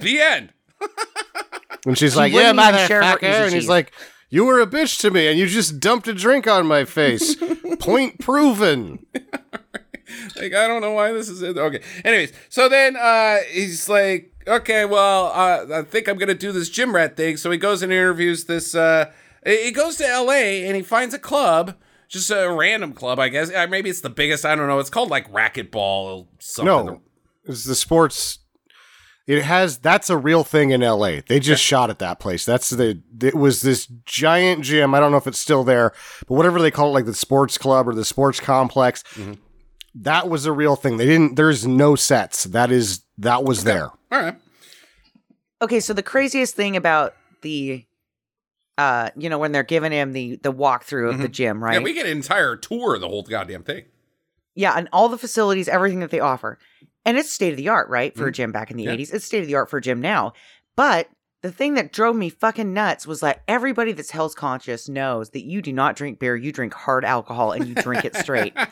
The 0.00 0.20
end. 0.20 0.52
And 1.86 1.96
she's 1.96 2.12
She 2.12 2.18
like, 2.18 2.32
"Yeah, 2.34 2.50
wouldn't 2.52 2.74
even 2.74 2.86
share 2.86 3.02
her 3.02 3.16
motherfucker," 3.16 3.22
and 3.46 3.54
he's 3.54 3.68
like, 3.68 3.92
"You 4.28 4.44
were 4.44 4.60
a 4.60 4.66
bitch 4.66 5.00
to 5.00 5.10
me, 5.10 5.28
and 5.28 5.38
you 5.38 5.46
just 5.46 5.80
dumped 5.80 6.06
a 6.08 6.12
drink 6.12 6.46
on 6.46 6.66
my 6.66 6.84
face. 6.84 7.34
Point 7.80 8.18
proven." 8.20 9.06
Like 10.36 10.52
I 10.54 10.66
don't 10.68 10.82
know 10.82 10.92
why 10.92 11.12
this 11.12 11.30
is 11.30 11.40
it. 11.40 11.56
okay. 11.56 11.80
Anyways, 12.04 12.32
so 12.50 12.68
then 12.68 12.96
uh 12.96 13.38
he's 13.50 13.88
like, 13.88 14.30
okay, 14.46 14.84
well, 14.84 15.26
uh, 15.34 15.78
I 15.78 15.82
think 15.82 16.06
I'm 16.08 16.18
gonna 16.18 16.34
do 16.34 16.52
this 16.52 16.68
gym 16.68 16.94
rat 16.94 17.16
thing. 17.16 17.38
So 17.38 17.50
he 17.50 17.56
goes 17.56 17.82
and 17.82 17.90
interviews 17.90 18.44
this. 18.44 18.74
uh 18.74 19.10
He 19.46 19.70
goes 19.70 19.96
to 19.96 20.06
L.A. 20.06 20.66
and 20.66 20.76
he 20.76 20.82
finds 20.82 21.14
a 21.14 21.18
club, 21.18 21.76
just 22.10 22.30
a 22.30 22.50
random 22.50 22.92
club, 22.92 23.18
I 23.18 23.28
guess. 23.28 23.50
Maybe 23.70 23.88
it's 23.88 24.02
the 24.02 24.10
biggest. 24.10 24.44
I 24.44 24.54
don't 24.54 24.66
know. 24.66 24.80
It's 24.80 24.90
called 24.90 25.08
like 25.10 25.32
racquetball. 25.32 26.26
Something. 26.40 26.86
No, 26.86 27.00
it's 27.44 27.64
the 27.64 27.74
sports. 27.74 28.40
It 29.26 29.44
has 29.44 29.78
that's 29.78 30.10
a 30.10 30.16
real 30.16 30.42
thing 30.42 30.70
in 30.70 30.82
L.A. 30.82 31.20
They 31.20 31.38
just 31.38 31.62
shot 31.62 31.88
at 31.88 32.00
that 32.00 32.18
place. 32.18 32.44
That's 32.44 32.70
the 32.70 33.00
it 33.22 33.36
was 33.36 33.62
this 33.62 33.86
giant 34.04 34.64
gym. 34.64 34.92
I 34.92 34.98
don't 34.98 35.12
know 35.12 35.18
if 35.18 35.28
it's 35.28 35.38
still 35.38 35.62
there, 35.62 35.92
but 36.26 36.34
whatever 36.34 36.60
they 36.60 36.72
call 36.72 36.88
it, 36.88 36.94
like 36.94 37.06
the 37.06 37.14
sports 37.14 37.56
club 37.56 37.86
or 37.86 37.94
the 37.94 38.04
sports 38.04 38.40
complex. 38.40 39.04
Mm-hmm. 39.14 39.34
That 39.94 40.28
was 40.28 40.46
a 40.46 40.52
real 40.52 40.74
thing. 40.74 40.96
They 40.96 41.06
didn't. 41.06 41.36
There's 41.36 41.64
no 41.64 41.94
sets. 41.94 42.44
That 42.44 42.72
is 42.72 43.04
that 43.18 43.44
was 43.44 43.62
there. 43.62 43.90
All 44.10 44.20
right. 44.20 44.36
Okay, 45.62 45.78
so 45.78 45.92
the 45.92 46.02
craziest 46.02 46.56
thing 46.56 46.74
about 46.74 47.14
the 47.42 47.84
uh, 48.80 49.10
you 49.16 49.28
know, 49.28 49.38
when 49.38 49.52
they're 49.52 49.62
giving 49.62 49.92
him 49.92 50.12
the 50.12 50.36
the 50.42 50.52
walkthrough 50.52 51.10
of 51.10 51.18
the 51.18 51.28
gym, 51.28 51.62
right? 51.62 51.74
Yeah, 51.74 51.80
we 51.82 51.92
get 51.92 52.06
an 52.06 52.12
entire 52.12 52.56
tour 52.56 52.94
of 52.94 53.00
the 53.00 53.08
whole 53.08 53.22
goddamn 53.22 53.62
thing. 53.62 53.84
Yeah, 54.54 54.72
and 54.76 54.88
all 54.92 55.08
the 55.08 55.18
facilities, 55.18 55.68
everything 55.68 56.00
that 56.00 56.10
they 56.10 56.20
offer. 56.20 56.58
And 57.04 57.16
it's 57.16 57.30
state 57.32 57.52
of 57.52 57.56
the 57.56 57.68
art, 57.68 57.88
right? 57.88 58.14
For 58.16 58.26
a 58.26 58.32
gym 58.32 58.52
back 58.52 58.70
in 58.70 58.76
the 58.76 58.84
Yeah. 58.84 58.92
80s. 58.96 59.14
It's 59.14 59.24
state 59.24 59.40
of 59.42 59.46
the 59.46 59.54
art 59.54 59.70
for 59.70 59.78
a 59.78 59.80
gym 59.80 60.00
now. 60.00 60.32
But 60.76 61.08
the 61.42 61.50
thing 61.52 61.74
that 61.74 61.92
drove 61.92 62.14
me 62.16 62.28
fucking 62.28 62.74
nuts 62.74 63.06
was 63.06 63.20
that 63.20 63.42
everybody 63.48 63.92
that's 63.92 64.10
health 64.10 64.36
conscious 64.36 64.88
knows 64.88 65.30
that 65.30 65.44
you 65.44 65.62
do 65.62 65.72
not 65.72 65.96
drink 65.96 66.18
beer, 66.18 66.36
you 66.36 66.52
drink 66.52 66.74
hard 66.74 67.04
alcohol 67.04 67.52
and 67.52 67.66
you 67.66 67.74
drink 67.74 68.04
it 68.04 68.14
straight. 68.16 68.54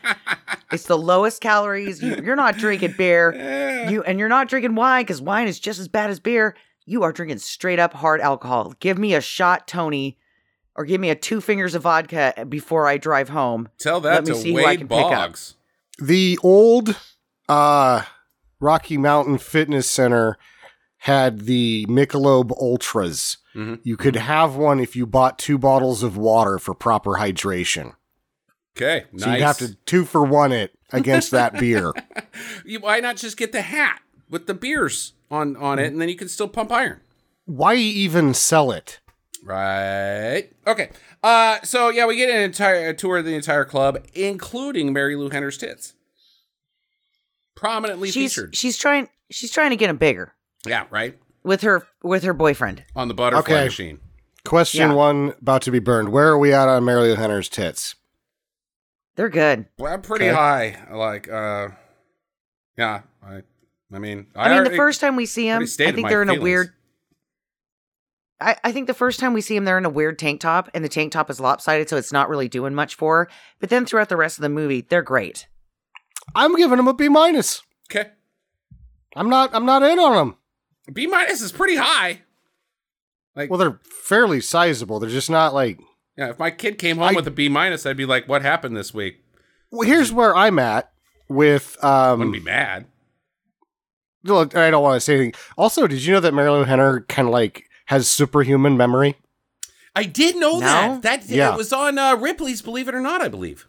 It's 0.70 0.84
the 0.84 0.98
lowest 0.98 1.40
calories. 1.40 2.02
You, 2.02 2.16
you're 2.22 2.36
not 2.36 2.58
drinking 2.58 2.92
beer. 2.98 3.88
You 3.88 4.02
and 4.02 4.18
you're 4.18 4.28
not 4.28 4.48
drinking 4.48 4.74
wine 4.74 5.02
because 5.02 5.22
wine 5.22 5.48
is 5.48 5.58
just 5.58 5.80
as 5.80 5.88
bad 5.88 6.10
as 6.10 6.20
beer. 6.20 6.56
You 6.88 7.02
are 7.02 7.12
drinking 7.12 7.38
straight 7.38 7.78
up 7.78 7.92
hard 7.92 8.20
alcohol. 8.22 8.72
Give 8.80 8.96
me 8.98 9.12
a 9.14 9.20
shot, 9.20 9.68
Tony, 9.68 10.16
or 10.74 10.86
give 10.86 11.00
me 11.02 11.10
a 11.10 11.14
two 11.14 11.42
fingers 11.42 11.74
of 11.74 11.82
vodka 11.82 12.46
before 12.48 12.86
I 12.86 12.96
drive 12.96 13.28
home. 13.28 13.68
Tell 13.78 14.00
that 14.00 14.24
Let 14.24 14.26
me 14.26 14.32
to 14.32 14.36
see 14.40 14.52
who 14.52 14.60
I 14.60 14.64
Wade 14.64 14.78
can 14.78 14.88
pick 14.88 14.98
up. 14.98 15.10
Boggs. 15.10 15.54
The 15.98 16.38
old 16.42 16.96
uh, 17.46 18.04
Rocky 18.58 18.96
Mountain 18.96 19.36
Fitness 19.36 19.88
Center 19.90 20.38
had 21.02 21.40
the 21.40 21.84
Michelob 21.90 22.52
Ultras. 22.58 23.36
Mhm. 23.54 23.80
You 23.82 23.98
could 23.98 24.16
have 24.16 24.56
one 24.56 24.80
if 24.80 24.96
you 24.96 25.06
bought 25.06 25.38
two 25.38 25.58
bottles 25.58 26.02
of 26.02 26.16
water 26.16 26.58
for 26.58 26.72
proper 26.72 27.12
hydration. 27.12 27.96
Okay, 28.76 29.04
nice. 29.12 29.24
So 29.24 29.30
you'd 29.32 29.42
have 29.42 29.58
to 29.58 29.74
two 29.84 30.04
for 30.06 30.24
one 30.24 30.52
it 30.52 30.72
against 30.90 31.32
that 31.32 31.58
beer. 31.58 31.92
Why 32.80 33.00
not 33.00 33.16
just 33.16 33.36
get 33.36 33.52
the 33.52 33.62
hat 33.62 34.00
with 34.30 34.46
the 34.46 34.54
beers 34.54 35.12
on 35.30 35.56
on 35.56 35.78
it, 35.78 35.86
and 35.92 36.00
then 36.00 36.08
you 36.08 36.16
can 36.16 36.28
still 36.28 36.48
pump 36.48 36.70
iron. 36.72 37.00
Why 37.46 37.74
even 37.76 38.34
sell 38.34 38.70
it? 38.70 39.00
Right. 39.44 40.50
Okay. 40.66 40.90
Uh. 41.22 41.58
So 41.64 41.88
yeah, 41.88 42.06
we 42.06 42.16
get 42.16 42.28
an 42.30 42.40
entire 42.42 42.88
a 42.88 42.94
tour 42.94 43.18
of 43.18 43.24
the 43.24 43.34
entire 43.34 43.64
club, 43.64 44.04
including 44.14 44.92
Marilu 44.94 45.32
Henner's 45.32 45.56
tits, 45.58 45.94
prominently 47.56 48.10
She's 48.10 48.34
featured. 48.34 48.56
she's 48.56 48.76
trying 48.76 49.08
she's 49.30 49.50
trying 49.50 49.70
to 49.70 49.76
get 49.76 49.90
him 49.90 49.96
bigger 49.96 50.34
yeah. 50.66 50.84
Right. 50.90 51.18
with 51.42 51.62
her 51.62 51.86
with 52.02 52.22
her 52.24 52.32
boyfriend. 52.34 52.84
On 52.96 53.08
the 53.08 53.14
butterfly 53.14 53.54
Okay. 53.54 53.64
machine. 53.64 54.00
Question 54.44 54.90
Yeah. 54.90 54.94
one 54.96 55.34
about 55.40 55.62
to 55.62 55.70
be 55.70 55.78
burned. 55.78 56.10
Where 56.10 56.28
are 56.28 56.38
we 56.38 56.52
at 56.52 56.68
on 56.68 56.82
Marilu 56.84 57.16
Henner's 57.16 57.48
tits? 57.48 57.94
They're 59.16 59.28
good. 59.28 59.66
Well, 59.78 59.92
I'm 59.92 60.02
pretty 60.02 60.26
Okay. 60.26 60.34
high. 60.34 60.86
Like. 60.92 61.28
Uh. 61.28 61.68
Yeah. 62.76 63.02
I. 63.92 63.96
I 63.96 63.98
mean. 63.98 64.26
I, 64.34 64.48
mean, 64.48 64.58
already- 64.58 64.70
the 64.70 64.76
first 64.76 65.00
time 65.00 65.16
we 65.16 65.26
see 65.26 65.46
him, 65.46 65.62
I 65.62 65.66
think 65.66 66.08
they're 66.08 66.22
in 66.22 66.30
a 66.30 66.40
weird. 66.40 66.70
I, 68.40 68.56
I 68.62 68.70
think 68.72 68.86
the 68.86 68.94
first 68.94 69.18
time 69.18 69.32
we 69.32 69.40
see 69.40 69.56
him, 69.56 69.64
they're 69.64 69.78
in 69.78 69.84
a 69.84 69.90
weird 69.90 70.16
tank 70.18 70.40
top, 70.40 70.70
and 70.72 70.84
the 70.84 70.88
tank 70.88 71.10
top 71.12 71.28
is 71.28 71.40
lopsided, 71.40 71.88
so 71.88 71.96
it's 71.96 72.12
not 72.12 72.28
really 72.28 72.48
doing 72.48 72.72
much 72.72 72.94
for 72.94 73.24
her. 73.24 73.30
But 73.58 73.68
then 73.68 73.84
throughout 73.84 74.08
the 74.08 74.16
rest 74.16 74.38
of 74.38 74.42
the 74.42 74.48
movie, 74.48 74.80
they're 74.82 75.02
great. 75.02 75.48
I'm 76.36 76.54
giving 76.56 76.78
him 76.78 76.86
a 76.86 76.94
B 76.94 77.08
minus. 77.08 77.62
Okay. 77.90 78.10
I'm 79.16 79.28
not. 79.28 79.50
I'm 79.54 79.66
not 79.66 79.82
in 79.82 79.98
on 79.98 80.14
them. 80.14 80.36
B 80.92 81.06
minus 81.06 81.40
is 81.40 81.50
pretty 81.52 81.76
high. 81.76 82.20
Like. 83.34 83.50
Well, 83.50 83.58
they're 83.58 83.80
fairly 83.82 84.40
sizable. 84.40 85.00
They're 85.00 85.10
just 85.10 85.30
not 85.30 85.52
like. 85.52 85.80
yeah. 86.16 86.30
If 86.30 86.38
my 86.38 86.50
kid 86.50 86.78
came 86.78 86.98
home 86.98 87.08
I- 87.08 87.12
with 87.14 87.26
a 87.26 87.30
B 87.32 87.48
minus, 87.48 87.86
I'd 87.86 87.96
be 87.96 88.06
like, 88.06 88.28
"What 88.28 88.42
happened 88.42 88.76
this 88.76 88.94
week?" 88.94 89.24
Well, 89.72 89.86
here's 89.88 90.12
where 90.12 90.36
I'm 90.36 90.58
at 90.60 90.92
with. 91.28 91.76
I 91.82 92.12
wouldn't 92.12 92.22
um 92.28 92.32
be 92.32 92.40
mad. 92.40 92.86
Look, 94.24 94.56
I 94.56 94.70
don't 94.70 94.82
want 94.82 94.96
to 94.96 95.00
say 95.00 95.14
anything. 95.14 95.34
Also, 95.56 95.86
did 95.86 96.04
you 96.04 96.12
know 96.14 96.20
that 96.20 96.32
Marilu 96.32 96.66
Henner 96.66 97.00
kind 97.02 97.28
of 97.28 97.32
like 97.32 97.68
has 97.86 98.08
superhuman 98.10 98.76
memory? 98.76 99.16
I 99.94 100.04
did 100.04 100.36
know 100.36 100.58
No? 100.60 101.00
that. 101.00 101.02
That 101.02 101.28
Yeah. 101.28 101.52
it 101.54 101.56
was 101.56 101.72
on 101.72 101.98
uh, 101.98 102.16
Ripley's 102.16 102.62
Believe 102.62 102.88
It 102.88 102.94
or 102.94 103.00
Not, 103.00 103.20
I 103.22 103.28
believe. 103.28 103.64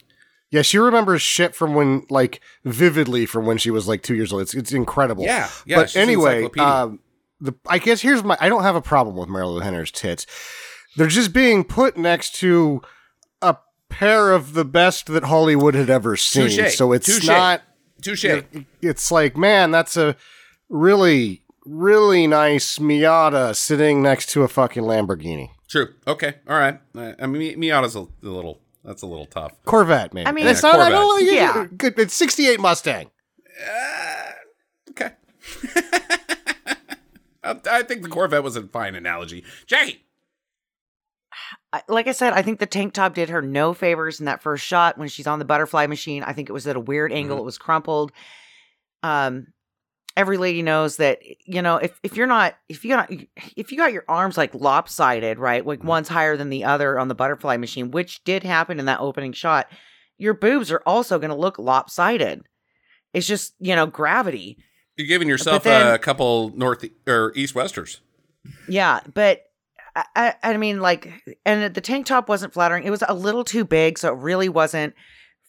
Yeah, 0.52 0.64
she 0.64 0.80
remembers 0.80 1.22
shit 1.22 1.54
from 1.56 1.76
when, 1.76 2.06
like, 2.10 2.42
vividly 2.66 3.28
from 3.28 3.46
when 3.46 3.60
she 3.60 3.70
was 3.70 3.88
like 3.88 4.02
two 4.02 4.16
years 4.16 4.34
old. 4.34 4.42
It's 4.42 4.56
it's 4.56 4.72
incredible. 4.72 5.24
Yeah, 5.24 5.48
yeah. 5.66 5.76
but 5.78 5.96
anyway, 5.96 6.50
um, 6.58 7.00
the 7.40 7.54
I 7.68 7.78
guess 7.78 8.02
here's 8.02 8.24
my. 8.24 8.36
I 8.42 8.50
don't 8.50 8.64
have 8.64 8.76
a 8.76 8.82
problem 8.82 9.16
with 9.16 9.30
Marilu 9.30 9.62
Henner's 9.62 9.92
tits. 9.92 10.26
They're 10.98 11.06
just 11.08 11.34
being 11.34 11.64
put 11.64 11.98
next 11.98 12.34
to 12.38 12.82
a 13.44 13.58
pair 13.90 14.32
of 14.32 14.54
the 14.54 14.66
best 14.66 15.06
that 15.08 15.26
Hollywood 15.26 15.76
had 15.76 15.90
ever 15.92 16.18
seen. 16.18 16.50
Touche. 16.50 16.76
So 16.76 16.92
it's 16.94 17.06
Touche. 17.06 17.28
not. 17.28 17.62
touche. 18.02 18.26
It's 18.82 19.12
like, 19.12 19.38
man, 19.38 19.70
that's 19.70 19.96
a 19.98 20.16
really, 20.70 21.44
really 21.66 22.28
nice 22.28 22.78
Miata 22.80 23.56
sitting 23.56 24.02
next 24.02 24.30
to 24.30 24.44
a 24.44 24.48
fucking 24.48 24.84
Lamborghini. 24.84 25.50
True. 25.68 25.94
Okay. 26.08 26.36
All 26.48 26.58
right. 26.58 26.80
Uh, 26.96 27.14
I 27.20 27.28
mean, 27.28 27.58
Mi- 27.60 27.70
Miata's 27.70 27.96
a, 27.96 28.00
a 28.02 28.08
little. 28.22 28.60
That's 28.84 29.02
a 29.02 29.06
little 29.08 29.26
tough. 29.26 29.52
Corvette, 29.66 30.14
man. 30.14 30.26
I 30.26 30.32
mean- 30.32 30.48
it's 30.48 30.64
Yeah, 30.64 30.72
not. 30.72 30.80
I 30.80 30.90
Corvette. 30.90 31.00
don't 31.00 31.26
like 31.28 31.36
Yeah. 31.36 31.68
Good. 31.78 32.00
It's 32.00 32.14
'68 32.14 32.60
Mustang. 32.60 33.10
Okay. 34.92 35.12
I, 37.44 37.56
I 37.72 37.84
think 37.84 38.04
the 38.04 38.10
Corvette 38.10 38.44
was 38.44 38.56
a 38.56 38.64
fine 38.64 38.96
analogy. 38.96 39.44
Jackie. 39.68 40.06
Like 41.88 42.08
I 42.08 42.14
said, 42.14 42.34
I 42.34 42.42
think 42.42 42.60
the 42.60 42.66
tank 42.66 42.94
top 42.94 43.14
did 43.14 43.30
her 43.30 43.42
no 43.44 43.74
favors 43.76 44.20
in 44.20 44.26
that 44.26 44.42
first 44.42 44.66
shot 44.66 44.98
when 44.98 45.08
she's 45.08 45.28
on 45.28 45.38
the 45.40 45.46
butterfly 45.46 45.86
machine. 45.86 46.24
I 46.24 46.34
think 46.34 46.50
it 46.50 46.54
was 46.54 46.66
at 46.66 46.76
a 46.76 46.80
weird 46.80 47.12
angle. 47.14 47.38
Mhm. 47.38 47.42
It 47.42 47.46
was 47.46 47.58
crumpled. 47.60 48.12
Um, 49.04 49.48
every 50.20 50.38
lady 50.38 50.62
knows 50.62 50.98
that 50.98 51.20
you 51.46 51.62
know 51.62 51.78
if 51.78 51.98
if 52.04 52.18
you're 52.18 52.28
not 52.28 52.56
if 52.68 52.84
you 52.84 52.92
got 52.92 53.10
if 53.56 53.72
you 53.72 53.78
got 53.78 53.94
your 53.94 54.04
arms 54.10 54.38
like 54.38 54.54
lopsided, 54.54 55.40
right, 55.40 55.66
like 55.66 55.80
Mhm. 55.80 55.86
one's 55.86 56.10
higher 56.10 56.36
than 56.36 56.50
the 56.50 56.66
other 56.66 57.00
on 57.00 57.08
the 57.08 57.16
butterfly 57.16 57.56
machine, 57.58 57.92
which 57.92 58.24
did 58.26 58.44
happen 58.44 58.80
in 58.80 58.86
that 58.86 59.00
opening 59.00 59.32
shot. 59.34 59.68
Your 60.18 60.34
boobs 60.34 60.72
are 60.72 60.84
also 60.86 61.18
going 61.20 61.30
to 61.30 61.36
look 61.36 61.58
lopsided. 61.58 62.42
It's 63.14 63.26
just 63.28 63.54
you 63.60 63.76
know 63.76 63.86
gravity. 63.86 64.58
You're 64.98 65.08
giving 65.08 65.30
yourself 65.30 65.64
then- 65.64 65.94
a 65.94 65.98
couple 65.98 66.52
north 66.58 66.84
or 67.08 67.32
east 67.36 67.56
westers. 67.56 68.02
Yeah, 68.68 69.00
but 69.14 69.44
I, 70.16 70.36
I 70.44 70.58
mean, 70.58 70.80
like, 70.82 71.12
and 71.46 71.74
the 71.74 71.82
tank 71.82 72.06
top 72.06 72.30
wasn't 72.30 72.54
flattering. 72.54 72.84
It 72.84 72.90
was 72.92 73.04
a 73.08 73.14
little 73.14 73.44
too 73.44 73.66
big, 73.66 73.98
so 73.98 74.14
it 74.14 74.18
really 74.20 74.48
wasn't 74.50 74.94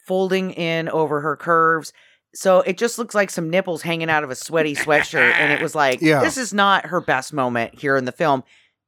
folding 0.07 0.53
in 0.53 0.89
over 0.89 1.21
her 1.21 1.37
curves. 1.37 1.93
So 2.35 2.61
it 2.61 2.78
just 2.78 2.99
looks 2.99 3.14
like 3.14 3.31
some 3.31 3.51
nipples 3.51 3.83
hanging 3.83 4.09
out 4.11 4.22
of 4.24 4.31
a 4.31 4.35
sweaty 4.37 4.74
sweatshirt, 4.74 5.33
and 5.35 5.53
it 5.53 5.61
was 5.61 5.74
like, 5.74 6.01
Yeah. 6.01 6.20
this 6.20 6.37
is 6.37 6.55
not 6.55 6.87
her 6.87 7.01
best 7.01 7.33
moment 7.33 7.78
here 7.78 7.97
in 7.97 8.05
the 8.05 8.12
film. 8.12 8.45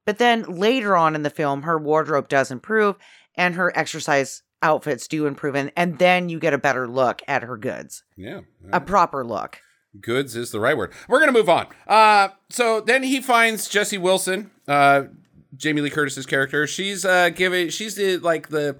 But 0.07 0.19
then 0.19 0.43
later 0.45 0.97
on 0.97 1.15
in 1.15 1.23
the 1.23 1.31
film, 1.31 1.63
her 1.63 1.79
wardrobe 1.79 2.29
does 2.29 2.51
improve, 2.51 2.97
and 3.37 3.55
her 3.55 3.73
exercise 3.77 4.43
outfits 4.63 5.09
do 5.09 5.27
improve, 5.27 5.57
and, 5.57 5.73
and 5.77 5.99
then 5.99 6.29
you 6.29 6.39
get 6.39 6.55
a 6.55 6.59
better 6.59 6.87
look 6.87 7.21
at 7.27 7.43
her 7.43 7.57
goods, 7.57 8.05
Yeah. 8.17 8.41
a 8.73 8.81
proper 8.81 9.25
look. 9.25 9.61
Goods 10.01 10.37
is 10.37 10.53
the 10.53 10.61
right 10.61 10.77
word. 10.77 10.93
We're 11.09 11.19
gonna 11.21 11.33
move 11.33 11.49
on. 11.49 11.67
Uh, 11.87 12.29
so 12.49 12.81
then 12.81 13.03
he 13.03 13.21
finds 13.21 13.69
Jesse 13.69 13.99
Wilson, 13.99 14.51
uh, 14.69 15.03
Jamie 15.57 15.83
Lee 15.83 15.91
Curtis's 15.91 16.25
character. 16.27 16.67
She's 16.67 17.05
uh 17.05 17.29
giving 17.29 17.69
she's 17.69 17.95
the 17.97 18.17
like 18.19 18.49
the 18.49 18.77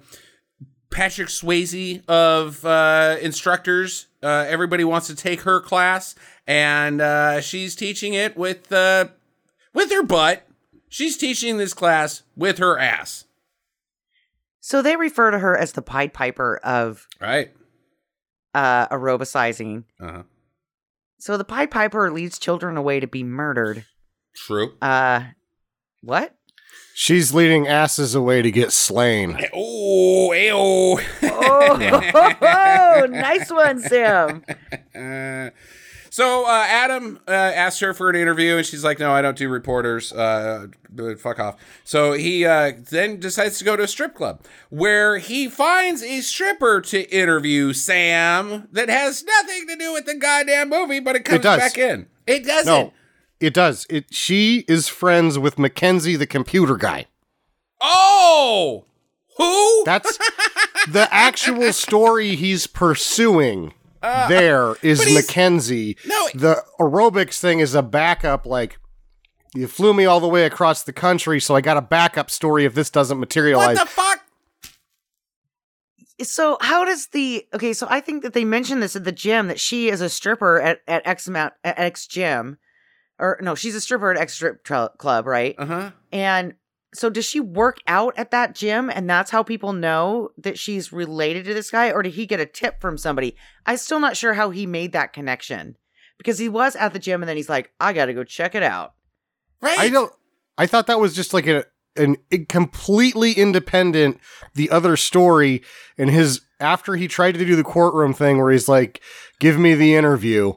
Patrick 0.93 1.27
Swayze 1.29 2.05
of 2.07 2.63
uh, 2.65 3.17
instructors. 3.21 4.07
Uh, 4.21 4.45
everybody 4.47 4.83
wants 4.83 5.07
to 5.07 5.15
take 5.15 5.41
her 5.41 5.59
class, 5.59 6.15
and 6.47 7.01
uh, 7.01 7.41
she's 7.41 7.75
teaching 7.75 8.13
it 8.13 8.37
with 8.37 8.71
uh, 8.71 9.07
with 9.73 9.91
her 9.91 10.03
butt. 10.03 10.47
She's 10.89 11.17
teaching 11.17 11.57
this 11.57 11.73
class 11.73 12.21
with 12.35 12.59
her 12.59 12.77
ass. 12.77 13.25
So 14.61 14.81
they 14.81 14.95
refer 14.95 15.31
to 15.31 15.39
her 15.39 15.57
as 15.57 15.73
the 15.73 15.81
Pied 15.81 16.13
Piper 16.13 16.57
of 16.63 17.07
Right. 17.19 17.51
uh, 18.53 18.87
aerobicizing. 18.87 19.83
Uh-huh. 19.99 20.23
So 21.17 21.35
the 21.37 21.43
Pied 21.43 21.71
Piper 21.71 22.11
leads 22.11 22.37
children 22.37 22.77
away 22.77 22.99
to 22.99 23.07
be 23.07 23.23
murdered. 23.23 23.85
True. 24.35 24.73
Uh, 24.81 25.23
what? 26.01 26.35
She's 26.95 27.33
leading 27.33 27.67
asses 27.67 28.13
away 28.13 28.43
to 28.43 28.51
get 28.51 28.71
slain. 28.71 29.39
Oh, 29.51 30.29
ayo. 30.31 31.03
Oh, 31.23 33.05
nice 33.09 33.51
one, 33.51 33.79
Sam. 33.79 34.43
Uh, 34.95 35.49
so 36.11 36.45
uh, 36.45 36.65
Adam 36.67 37.19
uh, 37.27 37.31
asked 37.31 37.79
her 37.79 37.95
for 37.95 38.11
an 38.11 38.15
interview, 38.15 38.57
and 38.57 38.65
she's 38.65 38.83
like, 38.83 38.99
"No, 38.99 39.11
I 39.11 39.23
don't 39.23 39.35
do 39.35 39.49
reporters. 39.49 40.13
Uh, 40.13 40.67
fuck 41.17 41.39
off." 41.39 41.55
So 41.83 42.13
he 42.13 42.45
uh, 42.45 42.73
then 42.91 43.19
decides 43.19 43.57
to 43.57 43.65
go 43.65 43.75
to 43.75 43.83
a 43.83 43.87
strip 43.87 44.13
club, 44.13 44.43
where 44.69 45.17
he 45.17 45.49
finds 45.49 46.03
a 46.03 46.21
stripper 46.21 46.79
to 46.81 47.09
interview 47.11 47.73
Sam 47.73 48.67
that 48.71 48.89
has 48.89 49.23
nothing 49.23 49.67
to 49.67 49.75
do 49.75 49.93
with 49.93 50.05
the 50.05 50.15
goddamn 50.15 50.69
movie, 50.69 50.99
but 50.99 51.15
it 51.15 51.25
comes 51.25 51.41
does. 51.41 51.59
back 51.59 51.77
in. 51.79 52.05
It 52.27 52.45
doesn't. 52.45 52.71
No, 52.71 52.93
it 53.45 53.53
does. 53.53 53.85
It. 53.89 54.13
She 54.13 54.65
is 54.67 54.87
friends 54.87 55.37
with 55.39 55.59
Mackenzie, 55.59 56.15
the 56.15 56.27
computer 56.27 56.75
guy. 56.77 57.05
Oh, 57.81 58.85
who? 59.37 59.83
That's 59.85 60.17
the 60.89 61.07
actual 61.11 61.73
story 61.73 62.35
he's 62.35 62.67
pursuing. 62.67 63.73
there 64.01 64.75
is 64.81 64.99
Uh, 64.99 65.03
but 65.03 65.07
he's- 65.09 65.27
Mackenzie. 65.27 65.97
No. 66.05 66.27
the 66.33 66.63
aerobics 66.79 67.39
thing 67.39 67.59
is 67.59 67.75
a 67.75 67.81
backup. 67.83 68.45
Like 68.45 68.77
you 69.55 69.67
flew 69.67 69.93
me 69.93 70.05
all 70.05 70.19
the 70.19 70.27
way 70.27 70.45
across 70.45 70.81
the 70.83 70.93
country, 70.93 71.39
so 71.39 71.55
I 71.55 71.61
got 71.61 71.77
a 71.77 71.81
backup 71.81 72.29
story 72.31 72.65
if 72.65 72.73
this 72.73 72.89
doesn't 72.89 73.19
materialize. 73.19 73.77
what 73.77 73.85
the 73.87 73.91
fuck? 73.91 74.19
So 76.21 76.57
how 76.61 76.85
does 76.85 77.07
the 77.07 77.45
okay? 77.53 77.73
So 77.73 77.87
I 77.89 77.99
think 77.99 78.23
that 78.23 78.33
they 78.33 78.45
mentioned 78.45 78.81
this 78.83 78.95
at 78.95 79.03
the 79.03 79.11
gym 79.11 79.47
that 79.47 79.59
she 79.59 79.89
is 79.89 79.99
a 79.99 80.09
stripper 80.09 80.61
at 80.61 80.79
at 80.87 81.05
X 81.07 81.27
amount 81.27 81.53
at 81.63 81.77
X 81.79 82.07
gym, 82.07 82.57
or 83.19 83.39
no, 83.41 83.55
she's 83.55 83.75
a 83.75 83.81
stripper 83.81 84.11
at 84.11 84.17
X 84.17 84.33
strip 84.33 84.63
tra- 84.63 84.91
club, 84.97 85.25
right? 85.25 85.55
Uh 85.57 85.65
huh. 85.65 85.91
And 86.11 86.55
so 86.93 87.09
does 87.09 87.25
she 87.25 87.39
work 87.39 87.77
out 87.87 88.13
at 88.17 88.31
that 88.31 88.55
gym, 88.55 88.89
and 88.89 89.09
that's 89.09 89.31
how 89.31 89.43
people 89.43 89.73
know 89.73 90.29
that 90.37 90.59
she's 90.59 90.93
related 90.93 91.45
to 91.45 91.53
this 91.53 91.71
guy, 91.71 91.91
or 91.91 92.03
did 92.03 92.13
he 92.13 92.25
get 92.25 92.39
a 92.39 92.45
tip 92.45 92.79
from 92.79 92.97
somebody? 92.97 93.35
I'm 93.65 93.77
still 93.77 93.99
not 93.99 94.17
sure 94.17 94.33
how 94.33 94.51
he 94.51 94.65
made 94.65 94.91
that 94.91 95.13
connection 95.13 95.77
because 96.17 96.37
he 96.37 96.49
was 96.49 96.75
at 96.75 96.93
the 96.93 96.99
gym, 96.99 97.21
and 97.21 97.29
then 97.29 97.37
he's 97.37 97.49
like, 97.49 97.71
"I 97.79 97.93
got 97.93 98.05
to 98.05 98.13
go 98.13 98.23
check 98.23 98.55
it 98.55 98.63
out." 98.63 98.93
Right. 99.61 99.79
I 99.79 99.89
don't. 99.89 100.13
I 100.57 100.67
thought 100.67 100.87
that 100.87 100.99
was 100.99 101.15
just 101.15 101.33
like 101.33 101.47
a 101.47 101.65
an 101.95 102.17
a 102.31 102.39
completely 102.45 103.33
independent 103.33 104.19
the 104.55 104.69
other 104.69 104.97
story 104.97 105.61
and 105.97 106.09
his 106.09 106.41
after 106.59 106.95
he 106.95 107.07
tried 107.07 107.33
to 107.33 107.45
do 107.45 107.55
the 107.55 107.63
courtroom 107.63 108.13
thing 108.13 108.39
where 108.39 108.51
he's 108.51 108.67
like 108.67 109.01
give 109.39 109.59
me 109.59 109.75
the 109.75 109.93
interview 109.93 110.53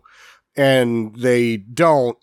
and 0.57 1.15
they 1.17 1.59
don't 1.59 2.17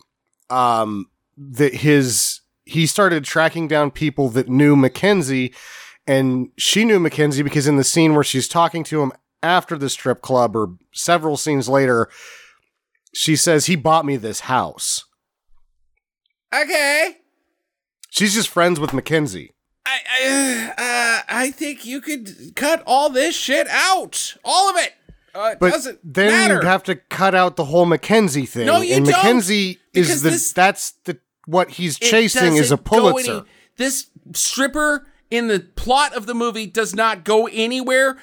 um 0.53 1.07
that 1.37 1.73
his 1.73 2.41
he 2.65 2.85
started 2.85 3.23
tracking 3.23 3.67
down 3.67 3.91
people 3.91 4.29
that 4.29 4.47
knew 4.47 4.75
Mackenzie 4.75 5.53
and 6.05 6.49
she 6.57 6.85
knew 6.85 6.99
Mackenzie 6.99 7.43
because 7.43 7.67
in 7.67 7.77
the 7.77 7.83
scene 7.83 8.13
where 8.13 8.23
she's 8.23 8.47
talking 8.47 8.83
to 8.85 9.01
him 9.01 9.11
after 9.41 9.77
the 9.77 9.89
strip 9.89 10.21
club 10.21 10.55
or 10.55 10.75
several 10.93 11.35
scenes 11.35 11.67
later 11.67 12.09
she 13.13 13.35
says 13.35 13.65
he 13.65 13.75
bought 13.75 14.05
me 14.05 14.15
this 14.15 14.41
house 14.41 15.05
Okay. 16.53 17.17
She's 18.09 18.35
just 18.35 18.49
friends 18.49 18.79
with 18.79 18.93
Mackenzie. 18.93 19.53
I 19.85 19.99
I, 20.21 20.73
uh, 20.77 21.21
I 21.27 21.51
think 21.51 21.85
you 21.85 21.99
could 21.99 22.53
cut 22.55 22.83
all 22.85 23.09
this 23.09 23.35
shit 23.35 23.67
out, 23.69 24.37
all 24.45 24.69
of 24.69 24.77
it. 24.77 24.93
Uh, 25.35 25.55
But 25.59 25.71
doesn't 25.71 25.99
then 26.03 26.27
matter. 26.27 26.53
you'd 26.55 26.63
have 26.63 26.83
to 26.83 26.95
cut 26.95 27.33
out 27.33 27.55
the 27.55 27.65
whole 27.65 27.85
Mackenzie 27.85 28.45
thing. 28.45 28.65
No, 28.67 28.81
you 28.81 28.95
and 28.95 29.05
don't, 29.05 29.15
Mackenzie 29.15 29.79
is 29.93 30.21
the 30.21 30.29
this- 30.31 30.51
that's 30.51 30.91
the 31.05 31.17
what 31.45 31.71
he's 31.71 31.97
chasing 31.99 32.55
is 32.55 32.71
a 32.71 32.77
Pulitzer. 32.77 33.31
any- 33.31 33.43
this 33.77 34.07
stripper 34.33 35.07
in 35.31 35.47
the 35.47 35.59
plot 35.59 36.13
of 36.13 36.25
the 36.27 36.33
movie 36.35 36.67
does 36.67 36.93
not 36.95 37.23
go 37.25 37.47
anywhere. 37.47 38.17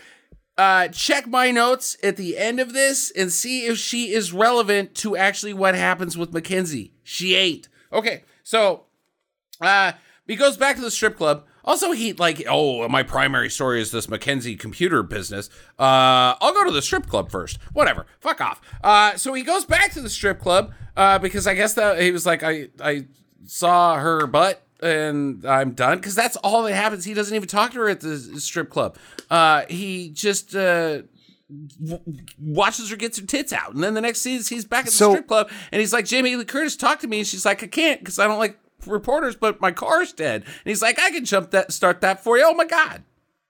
Uh, 0.57 0.89
check 0.89 1.27
my 1.27 1.51
notes 1.51 1.97
at 2.03 2.17
the 2.17 2.37
end 2.39 2.61
of 2.61 2.73
this 2.73 3.11
and 3.11 3.33
see 3.33 3.67
if 3.67 3.79
she 3.79 4.13
is 4.13 4.33
relevant 4.33 4.95
to 4.95 5.17
actually 5.17 5.53
what 5.55 5.75
happens 5.75 6.17
with 6.19 6.33
Mackenzie. 6.33 6.93
She 7.03 7.35
ain't. 7.35 7.69
Okay, 7.93 8.25
so 8.43 8.85
uh, 9.61 9.93
he 10.27 10.37
goes 10.37 10.57
back 10.57 10.77
to 10.77 10.83
the 10.83 10.91
strip 10.91 11.17
club. 11.17 11.45
Also, 11.65 11.93
he 11.93 12.13
like, 12.15 12.43
oh, 12.49 12.89
my 12.89 13.03
primary 13.03 13.51
story 13.51 13.81
is 13.81 13.91
this 13.91 14.09
Mackenzie 14.09 14.57
computer 14.57 15.03
business. 15.03 15.49
Uh, 15.79 16.35
I'll 16.41 16.55
go 16.55 16.65
to 16.65 16.71
the 16.71 16.83
strip 16.83 17.07
club 17.07 17.31
first. 17.31 17.59
Whatever, 17.73 18.07
fuck 18.21 18.41
off. 18.41 18.61
Uh, 18.83 19.17
so 19.17 19.35
he 19.35 19.43
goes 19.43 19.65
back 19.65 19.93
to 19.93 20.01
the 20.01 20.11
strip 20.11 20.41
club 20.41 20.73
uh, 20.97 21.19
because 21.19 21.47
I 21.47 21.55
guess 21.55 21.75
that 21.75 22.01
he 22.01 22.11
was 22.11 22.25
like, 22.27 22.43
I 22.43 22.69
I 22.83 23.07
saw 23.47 23.97
her 23.97 24.27
butt 24.27 24.63
and 24.83 25.45
I'm 25.45 25.73
done 25.73 25.99
because 25.99 26.15
that's 26.15 26.37
all 26.37 26.63
that 26.63 26.75
happens. 26.75 27.05
He 27.05 27.15
doesn't 27.15 27.35
even 27.35 27.49
talk 27.49 27.73
to 27.73 27.79
her 27.81 27.89
at 27.89 28.01
the 28.01 28.17
strip 28.41 28.71
club. 28.71 28.97
Uh, 29.31 29.65
he 29.69 30.09
just 30.11 30.55
uh, 30.57 31.03
w- 31.85 32.01
watches 32.39 32.91
her 32.91 32.97
get 32.97 33.17
her 33.17 33.27
tits 33.27 33.53
out, 33.53 33.75
and 33.75 33.83
then 33.85 33.95
the 33.95 34.01
next 34.01 34.21
scene 34.21 34.39
is 34.39 34.49
he's 34.49 34.65
back 34.65 34.81
at 34.81 34.87
the 34.87 34.93
So- 34.93 35.13
strip 35.13 35.29
club, 35.29 35.51
and 35.73 35.81
he's 35.81 35.93
like, 35.93 36.07
"Jamie 36.07 36.35
Lee 36.37 36.45
Curtis, 36.45 36.77
talk 36.77 37.01
to 37.01 37.07
me," 37.09 37.19
and 37.19 37.27
she's 37.27 37.45
like, 37.45 37.63
"I 37.63 37.67
can't 37.67 38.01
because 38.01 38.19
I 38.19 38.27
don't 38.27 38.39
like 38.39 38.59
reporters, 38.87 39.37
but 39.37 39.61
my 39.61 39.72
car's 39.72 40.12
dead." 40.12 40.43
And 40.43 40.53
he's 40.64 40.83
like, 40.83 40.99
"I 41.01 41.11
can 41.11 41.24
jump 41.24 41.51
that, 41.51 41.72
start 41.72 42.01
that 42.01 42.22
for 42.22 42.37
you." 42.39 42.45
Oh 42.47 42.55
my 42.55 42.64
god! 42.64 43.03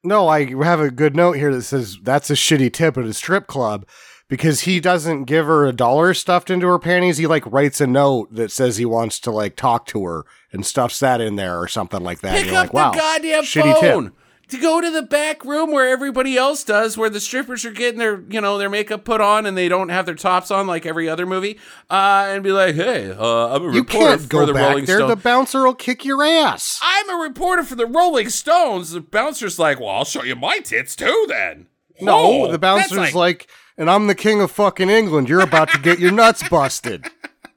no, 0.03 0.29
I 0.29 0.47
have 0.65 0.81
a 0.81 0.91
good 0.91 1.15
note 1.15 1.37
here 1.37 1.53
that 1.55 1.63
says 1.63 1.99
that's 2.03 2.31
a 2.31 2.35
shitty 2.35 2.73
tip 2.73 2.97
at 2.97 3.05
a 3.05 3.13
strip 3.13 3.47
club 3.47 3.87
because 4.29 4.61
he 4.61 4.81
doesn't 4.81 5.25
give 5.25 5.47
her 5.47 5.67
a 5.67 5.73
dollar 5.73 6.15
stuffed 6.15 6.51
into 6.51 6.67
her 6.69 6.79
panties. 6.79 7.19
He 7.19 7.27
like 7.27 7.45
writes 7.47 7.81
a 7.81 7.87
note 7.87 8.35
that 8.35 8.51
says 8.51 8.77
he 8.77 8.87
wants 8.87 9.19
to 9.21 9.31
like 9.31 9.57
talk 9.57 9.87
to 9.87 10.05
her 10.05 10.25
and 10.53 10.65
stuffs 10.65 11.01
that 11.01 11.21
in 11.21 11.37
there 11.37 11.61
or 11.61 11.69
something 11.69 12.03
like 12.03 12.21
that. 12.21 12.37
Pick 12.37 12.47
You're 12.47 12.55
up 12.57 12.63
like, 12.67 12.73
wow, 12.73 12.91
the 12.93 12.99
goddamn 12.99 13.43
shitty 13.43 13.81
phone. 13.81 14.05
tip. 14.05 14.15
To 14.51 14.59
go 14.59 14.81
to 14.81 14.91
the 14.91 15.03
back 15.03 15.45
room 15.45 15.71
where 15.71 15.89
everybody 15.89 16.37
else 16.37 16.65
does, 16.65 16.99
where 16.99 17.09
the 17.09 17.21
strippers 17.21 17.65
are 17.65 17.71
getting 17.71 17.99
their, 18.01 18.21
you 18.29 18.41
know, 18.41 18.59
their 18.59 18.69
makeup 18.69 19.05
put 19.05 19.21
on 19.21 19.47
and 19.47 19.57
they 19.57 19.69
don't 19.69 19.91
have 19.91 20.07
their 20.07 20.15
tops 20.17 20.51
on 20.51 20.67
like 20.67 20.85
every 20.85 21.09
other 21.09 21.25
movie, 21.25 21.59
uh, 21.89 22.27
and 22.29 22.43
be 22.43 22.51
like, 22.51 22.75
"Hey, 22.75 23.13
uh, 23.13 23.55
I'm 23.55 23.63
a 23.63 23.73
You 23.73 23.81
reporter 23.83 24.09
can't 24.09 24.21
for 24.23 24.27
go 24.29 24.47
the 24.47 24.53
back 24.53 24.69
Rolling 24.71 24.85
there. 24.87 24.97
Stones." 24.99 25.11
The 25.11 25.17
bouncer 25.23 25.63
will 25.65 25.75
kick 25.75 26.05
your 26.05 26.23
ass. 26.25 26.81
I'm 26.83 27.11
a 27.11 27.23
reporter 27.23 27.63
for 27.63 27.77
the 27.77 27.87
Rolling 27.87 28.29
Stones. 28.29 28.91
The 28.91 29.01
bouncer's 29.01 29.59
like, 29.59 29.79
well, 29.79 29.91
I'll 29.91 30.05
show 30.05 30.25
you 30.25 30.35
my 30.35 30.59
tits 30.59 30.97
too 30.97 31.27
then. 31.29 31.67
No, 32.01 32.17
Whoa, 32.29 32.53
the 32.53 32.59
bouncer's 32.59 33.15
like, 33.15 33.49
and 33.79 33.89
I'm 33.91 34.07
the 34.09 34.15
king 34.15 34.41
of 34.41 34.51
fucking 34.51 34.91
England. 34.91 35.29
You're 35.29 35.43
about 35.43 35.69
to 35.71 35.79
get 35.79 35.99
your 36.01 36.13
nuts 36.13 36.49
busted. 36.49 37.07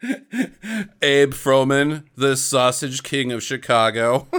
Abe 1.02 1.34
Froman, 1.34 2.04
the 2.16 2.36
sausage 2.36 3.04
king 3.04 3.32
of 3.32 3.42
Chicago. 3.42 4.28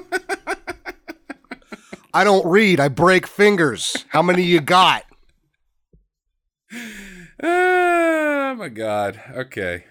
I 2.14 2.22
don't 2.22 2.46
read. 2.46 2.78
I 2.78 2.86
break 2.88 3.26
fingers. 3.26 4.04
How 4.10 4.22
many 4.22 4.42
you 4.42 4.60
got? 4.60 5.04
oh 7.42 8.54
my 8.56 8.68
god. 8.68 9.20
Okay. 9.34 9.84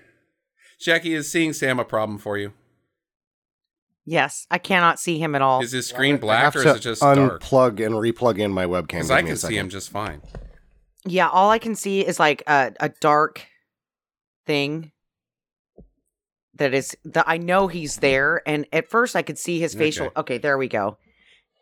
Jackie, 0.80 1.14
is 1.14 1.30
seeing 1.30 1.52
Sam 1.52 1.80
a 1.80 1.86
problem 1.86 2.18
for 2.18 2.38
you? 2.38 2.54
Yes, 4.06 4.48
I 4.50 4.58
cannot 4.58 5.00
see 5.00 5.20
him 5.20 5.36
at 5.36 5.42
all. 5.42 5.62
Is 5.62 5.74
his 5.74 5.88
screen 5.88 6.18
black 6.18 6.56
or 6.56 6.60
is 6.60 6.66
it 6.78 6.80
just 6.80 7.02
dark? 7.02 7.42
unplug 7.42 7.86
and 7.86 7.96
replug 7.96 8.38
in 8.40 8.52
my 8.52 8.66
webcam. 8.66 8.88
Because 8.88 9.08
Give 9.08 9.18
I 9.18 9.22
me 9.22 9.30
a 9.30 9.32
can 9.32 9.38
see 9.38 9.58
him 9.58 9.70
just 9.70 9.90
fine. 9.90 10.22
Yeah, 11.06 11.28
all 11.30 11.50
I 11.52 11.58
can 11.58 11.76
see 11.76 12.06
is 12.06 12.20
like 12.20 12.44
a, 12.48 12.72
a 12.80 12.90
dark 13.02 13.46
thing 14.46 14.92
that 16.56 16.74
is 16.74 16.96
that 17.06 17.26
I 17.28 17.38
know 17.38 17.68
he's 17.68 17.98
there. 17.98 18.42
And 18.46 18.66
at 18.72 18.90
first 18.90 19.16
I 19.16 19.22
could 19.22 19.38
see 19.38 19.60
his 19.60 19.74
facial. 19.74 20.08
Okay. 20.08 20.20
Okay, 20.20 20.38
there 20.38 20.58
we 20.58 20.68
go. 20.70 20.98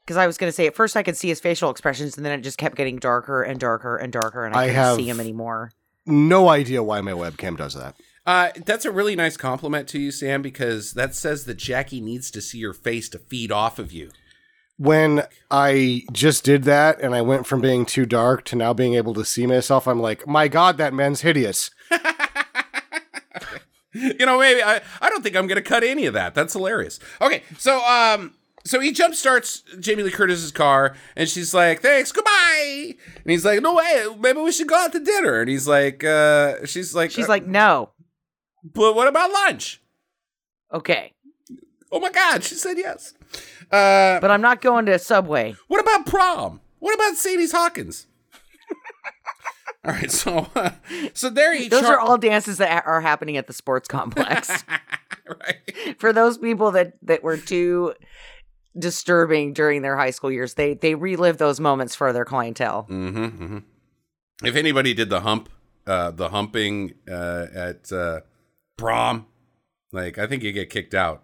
Because 0.06 0.18
I 0.18 0.28
was 0.28 0.38
going 0.38 0.48
to 0.50 0.56
say 0.56 0.68
at 0.68 0.76
first 0.76 0.98
I 0.98 1.04
could 1.04 1.16
see 1.18 1.30
his 1.30 1.40
facial 1.40 1.70
expressions, 1.70 2.18
and 2.18 2.26
then 2.26 2.38
it 2.38 2.42
just 2.44 2.58
kept 2.58 2.76
getting 2.76 2.98
darker 2.98 3.44
and 3.44 3.60
darker 3.60 3.98
and 3.98 4.12
darker, 4.12 4.46
and 4.46 4.56
I, 4.56 4.60
I 4.64 4.66
couldn't 4.68 4.76
have- 4.76 4.96
see 4.98 5.10
him 5.10 5.20
anymore. 5.20 5.72
No 6.06 6.50
idea 6.50 6.82
why 6.82 7.00
my 7.02 7.12
webcam 7.12 7.56
does 7.58 7.76
that. 7.76 7.96
Uh, 8.26 8.50
that's 8.66 8.86
a 8.86 8.92
really 8.92 9.16
nice 9.16 9.38
compliment 9.38 9.88
to 9.90 10.00
you, 10.00 10.12
Sam, 10.12 10.42
because 10.42 10.94
that 10.94 11.14
says 11.16 11.46
that 11.46 11.58
Jackie 11.58 12.02
needs 12.02 12.30
to 12.32 12.42
see 12.42 12.58
your 12.58 12.74
face 12.74 13.08
to 13.10 13.20
feed 13.20 13.52
off 13.52 13.78
of 13.80 13.92
you. 13.92 14.10
When 14.78 15.24
I 15.52 16.02
just 16.12 16.44
did 16.44 16.64
that 16.64 17.00
and 17.02 17.14
I 17.14 17.22
went 17.22 17.46
from 17.46 17.62
being 17.62 17.86
too 17.86 18.06
dark 18.08 18.46
to 18.46 18.56
now 18.56 18.74
being 18.74 18.96
able 18.96 19.14
to 19.14 19.24
see 19.26 19.46
myself, 19.46 19.88
I'm 19.88 20.00
like, 20.02 20.26
my 20.28 20.48
God, 20.48 20.78
that 20.78 20.94
man's 20.94 21.22
hideous. 21.22 21.70
you 23.94 24.26
know, 24.26 24.40
maybe 24.40 24.64
I, 24.64 24.82
I 25.02 25.10
don't 25.10 25.22
think 25.22 25.36
I'm 25.36 25.48
gonna 25.48 25.62
cut 25.62 25.84
any 25.84 26.06
of 26.06 26.14
that. 26.14 26.34
That's 26.34 26.54
hilarious. 26.54 27.00
Okay, 27.22 27.44
so 27.58 27.84
um 27.86 28.34
so 28.66 28.80
he 28.80 28.92
jump 28.92 29.16
starts 29.16 29.64
Jamie 29.80 30.04
Lee 30.04 30.12
Curtis's 30.12 30.52
car, 30.52 30.96
and 31.16 31.28
she's 31.30 31.54
like, 31.54 31.82
"Thanks, 31.82 32.12
goodbye." 32.12 32.96
And 33.16 33.32
he's 33.32 33.46
like, 33.46 33.62
"No 33.62 33.76
way, 33.76 34.06
maybe 34.20 34.40
we 34.42 34.52
should 34.52 34.68
go 34.68 34.76
out 34.76 34.92
to 34.94 35.00
dinner." 35.00 35.42
And 35.42 35.50
he's 35.50 35.68
like, 35.68 36.04
uh, 36.04 36.66
"She's 36.66 36.94
like, 36.96 37.12
She's 37.12 37.26
uh, 37.26 37.30
like, 37.30 37.46
no. 37.48 37.92
but 38.64 38.96
what 38.96 39.08
about 39.08 39.32
lunch?" 39.32 39.82
Okay. 40.74 41.14
Oh 41.92 42.00
my 42.00 42.12
God, 42.12 42.44
she 42.44 42.56
said 42.56 42.78
yes. 42.78 43.14
Uh, 43.72 44.20
But 44.20 44.32
I'm 44.32 44.42
not 44.42 44.62
going 44.62 44.86
to 44.86 44.94
a 44.94 45.00
Subway. 45.00 45.56
what 45.68 45.82
about 45.82 46.06
prom? 46.06 46.62
What 46.80 46.96
about 46.96 47.16
Sadie's 47.18 47.52
Hawkins? 47.52 48.08
all 49.86 49.92
right, 49.94 50.10
so 50.12 50.48
uh, 50.56 50.72
so 51.14 51.30
there 51.30 51.54
he. 51.56 51.68
Those 51.68 51.82
char- 51.82 51.98
are 51.98 52.00
all 52.00 52.18
dances 52.18 52.58
that 52.60 52.86
are 52.86 53.02
happening 53.02 53.38
at 53.38 53.48
the 53.48 53.54
sports 53.54 53.88
complex. 53.88 54.64
right. 55.28 55.98
For 56.00 56.14
those 56.14 56.38
people 56.38 56.72
that 56.72 56.94
that 57.04 57.24
were 57.24 57.38
too 57.38 57.94
disturbing 58.78 59.54
during 59.54 59.82
their 59.82 59.98
high 59.98 60.12
school 60.12 60.32
years, 60.32 60.54
they 60.56 60.74
they 60.74 60.96
relive 60.96 61.38
those 61.38 61.60
moments 61.60 61.96
for 61.96 62.14
their 62.14 62.26
clientele. 62.26 62.88
Mm-hmm, 62.90 63.26
hmm 63.26 63.58
If 64.44 64.56
anybody 64.56 64.94
did 64.94 65.10
the 65.10 65.22
hump, 65.22 65.50
uh, 65.86 66.12
the 66.12 66.30
humping 66.30 66.94
uh, 67.10 67.48
at 67.54 67.92
uh, 67.92 68.22
prom, 68.78 69.28
like 69.92 70.18
I 70.18 70.28
think 70.28 70.44
you 70.44 70.52
get 70.52 70.70
kicked 70.70 70.94
out. 70.94 71.24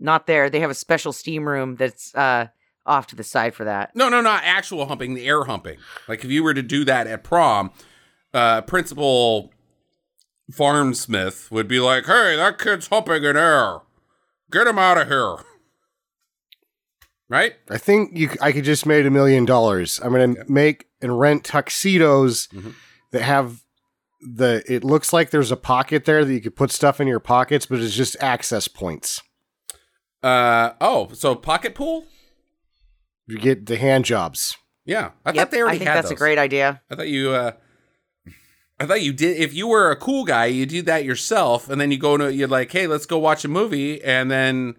Not 0.00 0.26
there. 0.26 0.50
They 0.50 0.60
have 0.60 0.70
a 0.70 0.74
special 0.74 1.12
steam 1.12 1.48
room 1.48 1.76
that's 1.76 2.14
uh 2.14 2.48
off 2.86 3.06
to 3.08 3.16
the 3.16 3.24
side 3.24 3.54
for 3.54 3.64
that. 3.64 3.94
No, 3.96 4.08
no, 4.08 4.20
not 4.20 4.42
actual 4.44 4.86
humping, 4.86 5.14
the 5.14 5.26
air 5.26 5.44
humping. 5.44 5.78
Like 6.06 6.24
if 6.24 6.30
you 6.30 6.42
were 6.42 6.52
to 6.52 6.62
do 6.62 6.84
that 6.84 7.06
at 7.06 7.24
prom, 7.24 7.70
uh, 8.34 8.60
Principal 8.62 9.52
Farmsmith 10.52 11.50
would 11.50 11.68
be 11.68 11.80
like, 11.80 12.04
"Hey, 12.06 12.36
that 12.36 12.58
kid's 12.58 12.88
humping 12.88 13.24
in 13.24 13.36
air. 13.36 13.80
Get 14.50 14.66
him 14.66 14.78
out 14.78 14.98
of 14.98 15.08
here." 15.08 15.36
Right? 17.34 17.54
I 17.68 17.78
think 17.78 18.10
you. 18.16 18.28
c- 18.28 18.38
I 18.40 18.52
could 18.52 18.62
just 18.64 18.86
made 18.86 19.06
a 19.06 19.10
million 19.10 19.44
dollars. 19.44 20.00
I'm 20.04 20.12
gonna 20.12 20.36
make 20.48 20.86
and 21.02 21.18
rent 21.18 21.42
tuxedos 21.44 22.46
Mhm. 22.54 22.74
that 23.10 23.22
have 23.22 23.62
the. 24.20 24.62
It 24.68 24.84
looks 24.84 25.12
like 25.12 25.30
there's 25.30 25.50
a 25.50 25.56
pocket 25.56 26.04
there 26.04 26.24
that 26.24 26.32
you 26.32 26.40
could 26.40 26.54
put 26.54 26.70
stuff 26.70 27.00
in 27.00 27.08
your 27.08 27.18
pockets, 27.18 27.66
but 27.66 27.80
it's 27.80 27.96
just 27.96 28.16
access 28.20 28.68
points. 28.68 29.20
Uh 30.22 30.74
oh, 30.80 31.08
so 31.12 31.34
pocket 31.34 31.74
pool? 31.74 32.06
You 33.26 33.38
get 33.38 33.66
the 33.66 33.76
hand 33.78 34.04
jobs. 34.04 34.56
Yeah, 34.84 35.10
I 35.26 35.30
Yep, 35.30 35.36
thought 35.36 35.50
they 35.50 35.60
already 35.62 35.76
I 35.76 35.78
think 35.78 35.88
had 35.90 35.96
that's 35.96 36.10
a 36.12 36.14
great 36.14 36.38
idea. 36.38 36.82
I 36.90 36.94
thought 36.94 37.08
you 37.08 37.30
uh 37.32 37.52
I 38.78 38.86
thought 38.86 39.02
you 39.02 39.12
did 39.12 39.38
if 39.38 39.52
you 39.54 39.66
were 39.66 39.90
a 39.90 39.96
cool 39.96 40.24
guy, 40.24 40.46
you 40.46 40.66
do 40.66 40.82
that 40.82 41.04
yourself 41.04 41.68
and 41.68 41.80
then 41.80 41.90
you 41.90 41.98
go 41.98 42.16
to 42.16 42.32
you're 42.32 42.46
like, 42.48 42.70
"Hey, 42.70 42.86
let's 42.86 43.06
go 43.06 43.18
watch 43.18 43.44
a 43.44 43.48
movie." 43.48 44.00
And 44.04 44.30
then, 44.30 44.76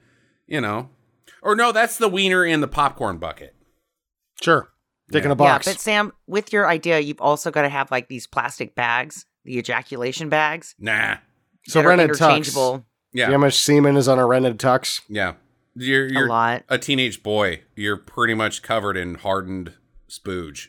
you 0.47 0.61
know, 0.61 0.89
or 1.45 1.55
no, 1.55 1.71
that's 1.71 1.97
the 1.97 2.09
wiener 2.09 2.43
in 2.43 2.59
the 2.59 2.67
popcorn 2.67 3.17
bucket. 3.17 3.55
Sure, 4.41 4.69
taking 5.11 5.29
Yeah. 5.29 5.33
a 5.33 5.35
box. 5.35 5.65
Yeah, 5.67 5.73
but 5.73 5.79
Sam, 5.79 6.11
with 6.27 6.51
your 6.51 6.67
idea, 6.67 6.99
you've 6.99 7.21
also 7.21 7.51
got 7.51 7.61
to 7.61 7.69
have 7.69 7.89
like 7.91 8.09
these 8.09 8.27
plastic 8.27 8.75
bags, 8.75 9.25
the 9.45 9.57
ejaculation 9.57 10.27
bags. 10.27 10.75
Nah. 10.77 11.17
so 11.67 11.79
that 11.79 11.85
are 11.85 11.89
rented 11.89 12.11
tux. 12.11 12.83
Yeah. 13.13 13.27
See 13.27 13.31
how 13.31 13.37
much 13.37 13.57
semen 13.57 13.95
is 13.95 14.07
on 14.09 14.19
a 14.19 14.25
rented 14.25 14.59
tux? 14.59 15.01
Yeah. 15.07 15.33
You're 15.75 16.05
a 16.07 16.11
you're 16.11 16.27
lot. 16.29 16.63
a 16.69 16.77
teenage 16.77 17.23
boy. 17.23 17.61
You're 17.75 17.97
pretty 17.97 18.33
much 18.33 18.61
covered 18.61 18.95
in 18.97 19.15
hardened 19.15 19.73
spooge. 20.09 20.67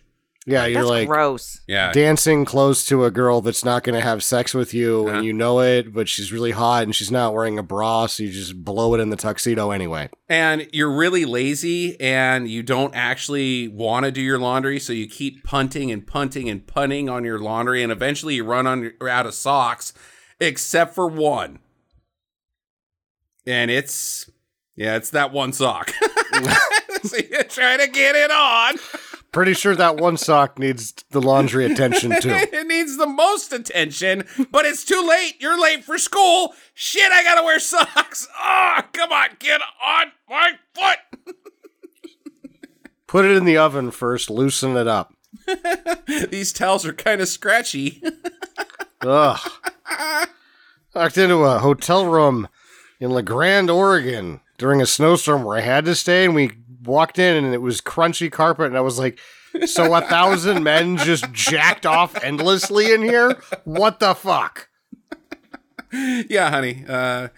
Yeah, 0.49 0.65
you're 0.67 0.83
That's 0.83 0.91
like 0.91 1.09
gross. 1.09 1.61
Yeah. 1.67 1.91
dancing 1.93 2.45
close 2.45 2.87
to 2.87 3.05
a 3.05 3.11
girl 3.11 3.41
that's 3.41 3.65
not 3.65 3.83
going 3.83 3.97
to 3.97 4.01
have 4.01 4.23
sex 4.23 4.55
with 4.55 4.73
you, 4.73 5.07
Uh-huh. 5.09 5.17
and 5.17 5.27
you 5.27 5.33
know 5.33 5.61
it, 5.61 5.93
but 5.93 6.09
she's 6.09 6.31
really 6.33 6.53
hot 6.53 6.85
and 6.85 6.95
she's 6.95 7.11
not 7.11 7.35
wearing 7.35 7.59
a 7.59 7.65
bra, 7.65 8.07
so 8.07 8.23
you 8.23 8.31
just 8.31 8.65
blow 8.65 8.95
it 8.95 9.01
in 9.01 9.11
the 9.11 9.17
tuxedo 9.17 9.73
anyway. 9.73 10.09
and 10.29 10.69
you're 10.73 10.97
really 10.97 11.25
lazy 11.25 12.01
and 12.01 12.49
you 12.49 12.63
don't 12.63 12.95
actually 12.95 13.67
want 13.67 14.05
to 14.05 14.13
do 14.13 14.21
your 14.21 14.39
laundry 14.39 14.79
so 14.79 14.93
you 14.93 15.09
keep 15.09 15.43
punting 15.43 15.91
and 15.91 16.07
punting 16.07 16.49
and 16.49 16.65
punting 16.69 17.09
on 17.09 17.25
your 17.25 17.41
laundry 17.41 17.83
and 17.83 17.91
eventually 17.91 18.37
you 18.37 18.45
run 18.45 18.67
on 18.69 18.93
out 19.03 19.27
of 19.27 19.35
socks 19.35 19.93
except 20.41 20.95
for 20.95 21.07
one 21.09 21.59
and 23.47 23.71
it's 23.71 24.31
yeah 24.75 24.97
it's 24.97 25.11
that 25.11 25.33
one 25.33 25.53
sock 25.53 25.91
so 27.03 27.17
you 27.17 27.43
try 27.45 27.77
to 27.77 27.87
get 27.89 28.15
it 28.17 28.31
on 28.31 28.75
Pretty 29.37 29.53
sure 29.53 29.77
that 29.77 29.99
one 29.99 30.17
sock 30.17 30.59
needs 30.59 30.95
the 31.11 31.21
laundry 31.21 31.67
attention 31.67 32.11
too. 32.23 32.31
it 32.31 32.67
needs 32.67 32.97
the 32.97 33.07
most 33.07 33.53
attention 33.53 34.25
but 34.51 34.65
it's 34.65 34.83
too 34.83 35.07
late 35.07 35.35
you're 35.41 35.61
late 35.61 35.85
for 35.85 35.99
school 35.99 36.55
shit 36.73 37.13
i 37.13 37.23
gotta 37.23 37.43
wear 37.43 37.61
socks 37.61 38.27
oh 38.43 38.81
come 38.95 39.13
on 39.13 39.29
get 39.39 39.61
on 39.87 40.07
my 40.31 40.53
foot 40.73 41.35
Put 43.07 43.27
it 43.27 43.37
in 43.37 43.45
the 43.45 43.59
oven 43.59 43.91
first, 43.91 44.31
loosen 44.31 44.75
it 44.75 44.89
up. 44.89 45.13
these 46.31 46.51
towels 46.51 46.87
are 46.87 46.95
kind 46.95 47.21
of 47.21 47.29
scratchy 47.29 48.03
Ugh. 49.03 49.39
Locked 50.95 51.19
into 51.19 51.45
a 51.45 51.59
hotel 51.59 52.07
room 52.07 52.49
in 53.01 53.11
La 53.11 53.21
Grande, 53.21 53.69
Oregon 53.69 54.41
during 54.57 54.81
a 54.81 54.87
snowstorm 54.87 55.45
where 55.45 55.59
I 55.59 55.61
had 55.61 55.85
to 55.85 55.95
stay, 55.95 56.25
and 56.25 56.35
we 56.35 56.53
walked 56.87 57.19
in 57.19 57.45
and 57.45 57.55
it 57.55 57.63
was 57.63 57.81
crunchy 57.81 58.31
carpet, 58.31 58.67
and 58.67 58.77
I 58.77 58.81
was 58.81 58.99
like, 58.99 59.19
so 59.65 59.95
a 59.95 60.01
thousand 60.03 60.63
men 60.63 60.97
just 60.99 61.33
jacked 61.33 61.87
off 61.87 62.23
endlessly 62.23 62.93
in 62.93 63.03
here? 63.03 63.41
What 63.65 64.01
the 64.01 64.15
fuck? 64.15 64.69
yeah, 65.93 66.51
honey. 66.51 66.85
Uh, 66.89 67.29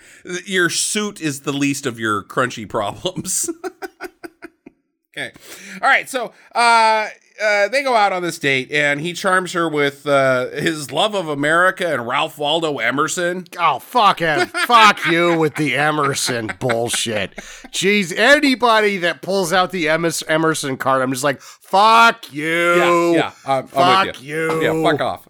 your 0.45 0.71
suit 0.71 1.21
is 1.21 1.43
the 1.43 1.53
least 1.53 1.87
of 1.87 1.99
your 1.99 2.25
crunchy 2.25 2.69
problems. 2.69 3.49
okay. 5.17 5.33
All 5.81 5.89
right. 5.89 6.09
So 6.09 6.33
uh, 6.55 7.09
uh, 7.43 7.69
they 7.69 7.83
go 7.83 7.95
out 7.95 8.13
on 8.13 8.23
this 8.23 8.39
date, 8.39 8.71
and 8.73 9.01
he 9.01 9.13
charms 9.13 9.53
her 9.53 9.69
with 9.69 10.07
uh, 10.07 10.49
his 10.51 10.91
love 10.91 11.15
of 11.15 11.29
America 11.29 11.93
and 11.93 12.07
Ralph 12.07 12.39
Waldo 12.39 12.79
Emerson. 12.79 13.47
Oh, 13.59 13.79
fuck 13.79 14.21
him. 14.21 14.47
fuck 14.67 15.05
you 15.07 15.39
with 15.39 15.55
the 15.57 15.77
Emerson 15.77 16.53
bullshit. 16.59 17.37
Jeez, 17.69 18.17
anybody 18.17 18.97
that 18.99 19.23
pulls 19.23 19.53
out 19.53 19.71
the 19.71 19.89
Emerson 19.89 20.77
card, 20.77 21.03
I'm 21.03 21.13
just 21.13 21.25
like, 21.25 21.41
fuck 21.41 22.33
you. 22.33 22.47
Yeah, 22.47 23.13
yeah. 23.13 23.33
I'm, 23.47 23.65
I'm 23.75 24.07
Fuck 24.07 24.23
you. 24.23 24.53
you. 24.53 24.63
Yeah, 24.63 24.91
fuck 24.91 25.01
off. 25.01 25.29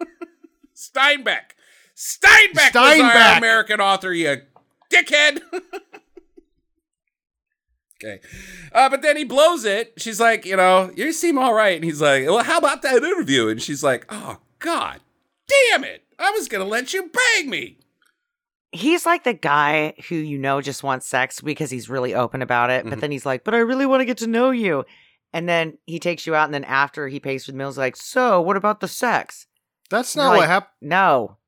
Steinbeck. 0.76 1.52
Steinbeck, 1.96 2.74
was 2.74 2.76
our 2.76 3.10
Steinbeck. 3.10 3.38
American 3.38 3.80
author, 3.80 4.12
you 4.12 4.42
dickhead. 4.92 5.40
okay. 8.02 8.20
Uh, 8.72 8.88
but 8.88 9.02
then 9.02 9.16
he 9.16 9.24
blows 9.24 9.64
it. 9.64 9.94
She's 9.98 10.20
like, 10.20 10.44
you 10.44 10.56
know, 10.56 10.90
you 10.96 11.12
seem 11.12 11.38
all 11.38 11.54
right. 11.54 11.76
And 11.76 11.84
he's 11.84 12.00
like, 12.00 12.26
well, 12.26 12.42
how 12.42 12.58
about 12.58 12.82
that 12.82 13.02
interview? 13.02 13.48
And 13.48 13.60
she's 13.62 13.82
like, 13.84 14.06
oh, 14.08 14.38
God 14.58 15.00
damn 15.70 15.84
it. 15.84 16.04
I 16.18 16.30
was 16.30 16.48
going 16.48 16.62
to 16.64 16.68
let 16.68 16.92
you 16.94 17.10
bang 17.36 17.50
me. 17.50 17.78
He's 18.70 19.04
like 19.04 19.24
the 19.24 19.34
guy 19.34 19.94
who 20.08 20.14
you 20.14 20.38
know 20.38 20.60
just 20.62 20.82
wants 20.82 21.06
sex 21.06 21.40
because 21.40 21.70
he's 21.70 21.90
really 21.90 22.14
open 22.14 22.40
about 22.40 22.70
it. 22.70 22.86
Mhm. 22.86 22.90
But 22.90 23.00
then 23.00 23.10
he's 23.10 23.26
like, 23.26 23.44
but 23.44 23.54
I 23.54 23.58
really 23.58 23.84
want 23.86 24.00
to 24.00 24.06
get 24.06 24.18
to 24.18 24.26
know 24.26 24.50
you. 24.50 24.84
And 25.34 25.48
then 25.48 25.78
he 25.86 25.98
takes 25.98 26.26
you 26.26 26.34
out, 26.34 26.44
and 26.44 26.52
then 26.54 26.64
after 26.64 27.08
he 27.08 27.18
pays 27.18 27.46
for 27.46 27.52
the 27.52 27.58
meals, 27.58 27.78
like, 27.78 27.96
so 27.96 28.40
what 28.40 28.56
about 28.56 28.80
the 28.80 28.88
sex? 28.88 29.46
That's 29.88 30.14
You're 30.14 30.24
not 30.24 30.30
like, 30.30 30.38
what 30.40 30.48
happened. 30.48 30.72
No, 30.82 31.38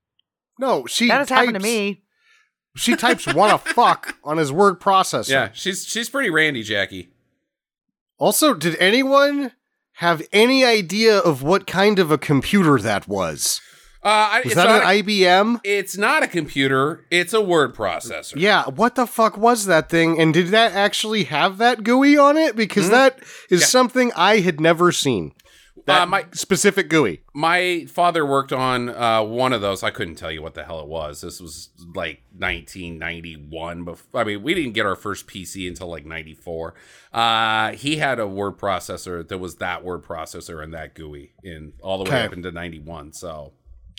No, 0.58 0.86
she 0.86 1.08
that 1.08 1.18
has 1.18 1.28
happened 1.28 1.54
to 1.54 1.60
me. 1.60 2.03
She 2.76 2.96
types 2.96 3.26
"wanna 3.32 3.58
fuck" 3.58 4.16
on 4.24 4.36
his 4.38 4.50
word 4.52 4.80
processor. 4.80 5.28
Yeah, 5.30 5.48
she's 5.52 5.86
she's 5.86 6.08
pretty 6.08 6.30
randy, 6.30 6.62
Jackie. 6.62 7.10
Also, 8.18 8.54
did 8.54 8.76
anyone 8.76 9.52
have 9.98 10.22
any 10.32 10.64
idea 10.64 11.18
of 11.18 11.42
what 11.42 11.66
kind 11.66 11.98
of 11.98 12.10
a 12.10 12.18
computer 12.18 12.78
that 12.78 13.06
was? 13.06 13.60
Uh, 14.02 14.40
Was 14.44 14.46
it's, 14.52 14.54
that 14.56 14.68
an 14.68 14.82
a, 14.82 15.02
IBM? 15.02 15.60
it's 15.64 15.96
not 15.96 16.22
a 16.22 16.26
computer. 16.26 17.06
It's 17.10 17.32
a 17.32 17.40
word 17.40 17.74
processor. 17.74 18.34
Yeah, 18.36 18.64
what 18.66 18.96
the 18.96 19.06
fuck 19.06 19.38
was 19.38 19.64
that 19.64 19.88
thing? 19.88 20.20
And 20.20 20.34
did 20.34 20.48
that 20.48 20.72
actually 20.72 21.24
have 21.24 21.56
that 21.58 21.82
GUI 21.84 22.18
on 22.18 22.36
it? 22.36 22.54
Because 22.54 22.88
Mhm. 22.88 22.90
that 22.90 23.18
is 23.48 23.60
Yeah. 23.62 23.66
something 23.66 24.12
I 24.14 24.40
had 24.40 24.60
never 24.60 24.92
seen. 24.92 25.32
That 25.86 26.02
Uh, 26.02 26.06
my 26.06 26.24
specific 26.32 26.88
GUI. 26.88 27.20
my 27.34 27.86
father 27.90 28.24
worked 28.24 28.52
on 28.52 28.88
uh, 28.88 29.22
one 29.22 29.52
of 29.52 29.60
those. 29.60 29.82
I 29.82 29.90
couldn't 29.90 30.14
tell 30.14 30.30
you 30.32 30.40
what 30.40 30.54
the 30.54 30.64
hell 30.64 30.80
it 30.80 30.86
was. 30.86 31.20
This 31.20 31.40
was 31.40 31.68
like 31.94 32.22
1991. 32.92 33.84
Before, 33.84 34.20
I 34.20 34.24
mean, 34.24 34.42
we 34.42 34.54
didn't 34.54 34.72
get 34.72 34.86
our 34.86 34.96
first 34.96 35.26
PC 35.26 35.68
until 35.68 35.88
like 35.88 36.06
94. 36.06 36.74
Uh, 37.12 37.72
he 37.72 37.96
had 37.96 38.18
a 38.18 38.26
word 38.26 38.58
processor 38.58 39.26
that 39.28 39.38
was 39.38 39.56
that 39.56 39.84
word 39.84 40.02
processor 40.02 40.62
and 40.62 40.72
that 40.74 40.94
GUI 40.94 41.32
in 41.42 41.72
all 41.82 41.98
the 42.02 42.04
way 42.10 42.16
Okay. 42.16 42.26
up 42.26 42.32
into 42.32 42.50
91. 42.50 43.12
So 43.12 43.52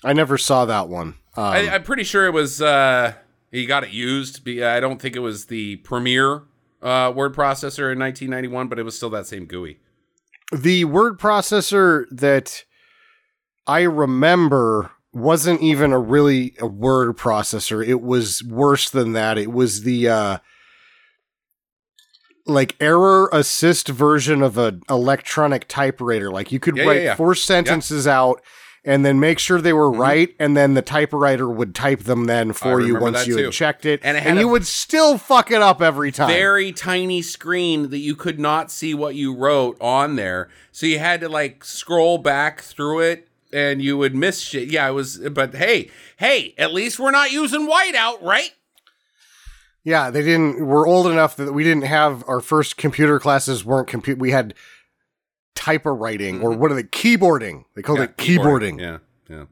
I 0.03 0.13
never 0.13 0.37
saw 0.37 0.65
that 0.65 0.87
one. 0.89 1.15
Um, 1.37 1.43
I, 1.45 1.69
I'm 1.69 1.83
pretty 1.83 2.03
sure 2.03 2.25
it 2.25 2.33
was. 2.33 2.61
Uh, 2.61 3.13
he 3.51 3.65
got 3.65 3.83
it 3.83 3.91
used. 3.91 4.47
I 4.47 4.79
don't 4.79 5.01
think 5.01 5.15
it 5.15 5.19
was 5.19 5.45
the 5.45 5.77
premier 5.77 6.43
uh, 6.81 7.11
word 7.15 7.33
processor 7.33 7.91
in 7.91 7.99
1991, 7.99 8.67
but 8.67 8.79
it 8.79 8.83
was 8.83 8.95
still 8.95 9.09
that 9.11 9.27
same 9.27 9.45
GUI. 9.45 9.79
The 10.53 10.85
word 10.85 11.19
processor 11.19 12.05
that 12.11 12.63
I 13.67 13.81
remember 13.81 14.91
wasn't 15.13 15.61
even 15.61 15.91
a 15.93 15.99
really 15.99 16.55
a 16.59 16.67
word 16.67 17.17
processor. 17.17 17.85
It 17.85 18.01
was 18.01 18.43
worse 18.43 18.89
than 18.89 19.13
that. 19.13 19.37
It 19.37 19.51
was 19.51 19.83
the 19.83 20.09
uh 20.09 20.37
like 22.45 22.75
error 22.79 23.29
assist 23.33 23.87
version 23.87 24.43
of 24.43 24.57
an 24.57 24.81
electronic 24.89 25.67
typewriter. 25.67 26.29
Like 26.29 26.51
you 26.51 26.59
could 26.59 26.77
Yeah, 26.77 26.83
yeah, 26.83 26.89
write 26.89 27.01
yeah. 27.01 27.15
four 27.15 27.33
sentences 27.33 28.05
out 28.07 28.41
and 28.85 29.03
then 29.05 29.19
make 29.19 29.39
sure 29.39 29.59
they 29.59 29.73
were 29.73 29.89
Mhm. 29.91 29.97
right, 29.99 30.35
and 30.39 30.55
then 30.55 30.75
the 30.75 30.81
typewriter 30.81 31.49
would 31.49 31.73
type 31.73 32.03
them 32.03 32.25
then 32.25 32.53
for 32.53 32.79
you 32.79 32.95
once 32.95 33.25
you 33.25 33.35
too. 33.37 33.43
had 33.45 33.51
checked 33.53 33.85
it, 33.85 33.99
And 34.03 34.15
and, 34.15 34.25
it 34.25 34.29
had 34.29 34.39
you 34.39 34.47
would 34.47 34.67
still 34.67 35.17
fuck 35.17 35.49
it 35.51 35.61
up 35.61 35.81
every 35.81 36.11
time. 36.11 36.27
very 36.27 36.71
tiny 36.71 37.21
screen 37.21 37.89
that 37.89 37.97
you 37.97 38.15
could 38.15 38.39
not 38.39 38.71
see 38.71 38.93
what 38.93 39.15
you 39.15 39.33
wrote 39.35 39.75
on 39.81 40.15
there. 40.15 40.49
So 40.71 40.85
you 40.85 40.99
had 40.99 41.19
to 41.21 41.29
like 41.29 41.63
scroll 41.63 42.17
back 42.19 42.61
through 42.61 42.99
it 42.99 43.27
and 43.51 43.81
you 43.81 43.97
would 43.97 44.13
miss 44.15 44.39
shit. 44.41 44.69
Yeah, 44.69 44.87
it 44.89 44.93
was 44.93 45.17
but 45.17 45.55
hey, 45.55 45.89
hey, 46.17 46.53
at 46.57 46.73
least 46.73 46.99
we're 46.99 47.11
not 47.11 47.31
using 47.31 47.67
whiteout, 47.67 48.21
right? 48.21 48.51
Yeah, 49.83 50.09
they 50.09 50.23
didn't. 50.23 50.65
We're 50.65 50.87
old 50.87 51.05
enough 51.07 51.35
that 51.35 51.53
we 51.53 51.63
didn't 51.63 51.83
have 51.85 52.23
our 52.27 52.39
first 52.41 52.75
computer 52.75 53.19
classes 53.19 53.63
weren't 53.63 53.87
compute. 53.87 54.17
We 54.17 54.31
had 54.31 54.55
type 55.55 55.85
writing 55.85 56.41
or 56.41 56.51
what 56.51 56.71
are 56.71 56.75
they? 56.75 56.83
Keyboarding. 56.83 57.65
They 57.75 57.81
called 57.81 57.99
Yeah, 57.99 58.05
it 58.05 58.17
keyboarding. 58.17 58.79
Yeah, 58.79 58.97
yeah. 59.29 59.45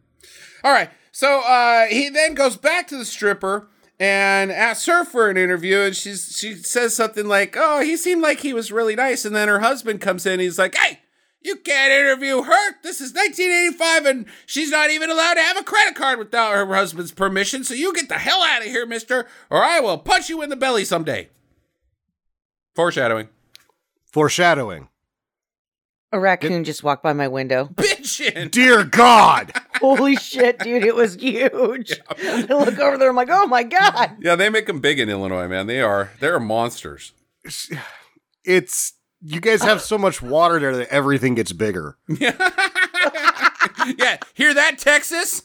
All 0.64 0.72
right. 0.72 0.90
So 1.12 1.42
uh, 1.42 1.86
he 1.86 2.10
then 2.10 2.34
goes 2.34 2.58
back 2.58 2.88
to 2.88 2.98
the 2.98 3.06
stripper 3.06 3.68
and 4.00 4.52
asks 4.52 4.86
her 4.88 5.06
for 5.06 5.30
an 5.30 5.38
interview, 5.38 5.80
and 5.80 5.96
she's 5.96 6.36
she 6.38 6.56
says 6.56 6.96
something 6.96 7.28
like, 7.28 7.56
"Oh, 7.58 7.82
he 7.82 7.96
seemed 7.98 8.22
like 8.22 8.40
he 8.40 8.54
was 8.54 8.72
really 8.72 8.96
nice." 8.96 9.24
And 9.26 9.36
then 9.36 9.48
her 9.48 9.60
husband 9.60 10.02
comes 10.02 10.26
in. 10.26 10.40
He's 10.40 10.60
like, 10.60 10.76
"Hey." 10.76 11.00
You 11.46 11.58
can't 11.58 11.92
interview 11.92 12.42
her. 12.44 12.76
This 12.84 13.02
is 13.02 13.12
1985, 13.14 14.06
and 14.06 14.26
she's 14.46 14.72
not 14.72 14.92
even 14.92 15.10
allowed 15.10 15.34
to 15.34 15.42
have 15.42 15.58
a 15.58 15.64
credit 15.64 15.94
card 15.94 16.18
without 16.18 16.54
her 16.54 16.66
husband's 16.74 17.12
permission. 17.12 17.66
So 17.66 17.74
you 17.74 17.94
get 17.94 18.08
the 18.08 18.14
hell 18.18 18.42
out 18.42 18.62
of 18.62 18.68
here, 18.70 18.86
mister, 18.86 19.28
or 19.50 19.62
I 19.62 19.82
will 19.82 19.98
punch 19.98 20.30
you 20.30 20.42
in 20.42 20.50
the 20.50 20.56
belly 20.56 20.86
someday. 20.86 21.28
Foreshadowing. 22.76 23.28
Foreshadowing. 24.06 24.88
A 26.14 26.20
raccoon 26.20 26.64
just 26.64 26.84
walked 26.84 27.02
by 27.02 27.12
my 27.14 27.28
window. 27.28 27.66
Bitchin'. 27.74 28.52
Dear 28.52 28.84
God. 28.84 29.52
Holy 29.82 30.16
shit, 30.16 30.60
dude, 30.60 30.86
it 30.86 30.94
was 30.94 31.16
huge. 31.16 32.00
I 32.24 32.46
look 32.50 32.78
over 32.78 33.00
there, 33.00 33.10
I'm 33.10 33.16
like, 33.16 33.30
oh 33.32 33.48
my 33.48 33.64
god. 33.64 34.12
Yeah, 34.22 34.36
they 34.36 34.50
make 34.50 34.68
them 34.68 34.80
big 34.80 35.00
in 35.00 35.10
Illinois, 35.10 35.48
man. 35.48 35.66
They 35.66 35.82
are. 35.82 36.12
They're 36.20 36.40
monsters. 36.40 37.14
it's 38.46 38.94
you 39.24 39.42
guys 39.42 39.64
have 39.64 39.82
so 39.82 39.98
much 39.98 40.22
water 40.22 40.60
there 40.60 40.78
that 40.78 40.90
everything 40.90 41.34
gets 41.34 41.52
bigger. 41.52 41.98
yeah, 42.20 42.34
hear 44.36 44.54
that, 44.54 44.78
Texas? 44.78 45.42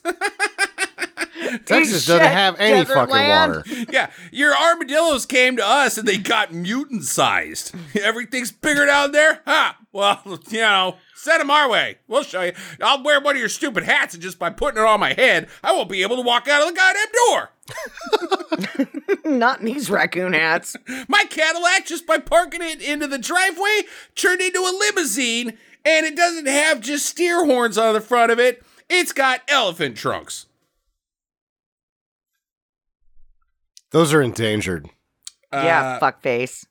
Texas 1.64 2.06
doesn't 2.06 2.24
have 2.24 2.56
any 2.58 2.84
fucking 2.84 3.12
land. 3.12 3.56
water. 3.56 3.64
yeah, 3.92 4.10
your 4.32 4.54
armadillos 4.54 5.26
came 5.26 5.56
to 5.56 5.66
us 5.66 5.98
and 5.98 6.06
they 6.06 6.18
got 6.18 6.52
mutant 6.52 7.04
sized. 7.04 7.74
Everything's 8.00 8.52
bigger 8.52 8.86
down 8.86 9.12
there? 9.12 9.40
Huh. 9.46 9.74
Well, 9.92 10.20
you 10.48 10.60
know, 10.60 10.96
send 11.14 11.40
them 11.40 11.50
our 11.50 11.68
way. 11.68 11.98
We'll 12.06 12.22
show 12.22 12.42
you. 12.42 12.52
I'll 12.82 13.02
wear 13.02 13.20
one 13.20 13.36
of 13.36 13.40
your 13.40 13.48
stupid 13.48 13.84
hats 13.84 14.14
and 14.14 14.22
just 14.22 14.38
by 14.38 14.50
putting 14.50 14.80
it 14.80 14.86
on 14.86 15.00
my 15.00 15.14
head, 15.14 15.48
I 15.62 15.72
won't 15.72 15.88
be 15.88 16.02
able 16.02 16.16
to 16.16 16.22
walk 16.22 16.48
out 16.48 16.62
of 16.62 16.68
the 16.68 16.74
goddamn 16.74 17.06
door. 17.26 17.50
Not 19.38 19.60
in 19.60 19.66
these 19.66 19.90
raccoon 19.90 20.32
hats. 20.32 20.76
My 21.08 21.24
Cadillac, 21.28 21.86
just 21.86 22.06
by 22.06 22.18
parking 22.18 22.62
it 22.62 22.82
into 22.82 23.06
the 23.06 23.18
driveway, 23.18 23.82
turned 24.14 24.40
into 24.40 24.60
a 24.60 24.72
limousine, 24.78 25.58
and 25.84 26.06
it 26.06 26.16
doesn't 26.16 26.46
have 26.46 26.80
just 26.80 27.06
steer 27.06 27.44
horns 27.44 27.78
on 27.78 27.94
the 27.94 28.00
front 28.00 28.32
of 28.32 28.38
it. 28.38 28.62
It's 28.88 29.12
got 29.12 29.42
elephant 29.48 29.96
trunks. 29.96 30.46
Those 33.90 34.12
are 34.12 34.22
endangered. 34.22 34.88
yeah, 35.52 35.94
Uh, 35.94 35.98
fuck 35.98 36.20
face. 36.22 36.66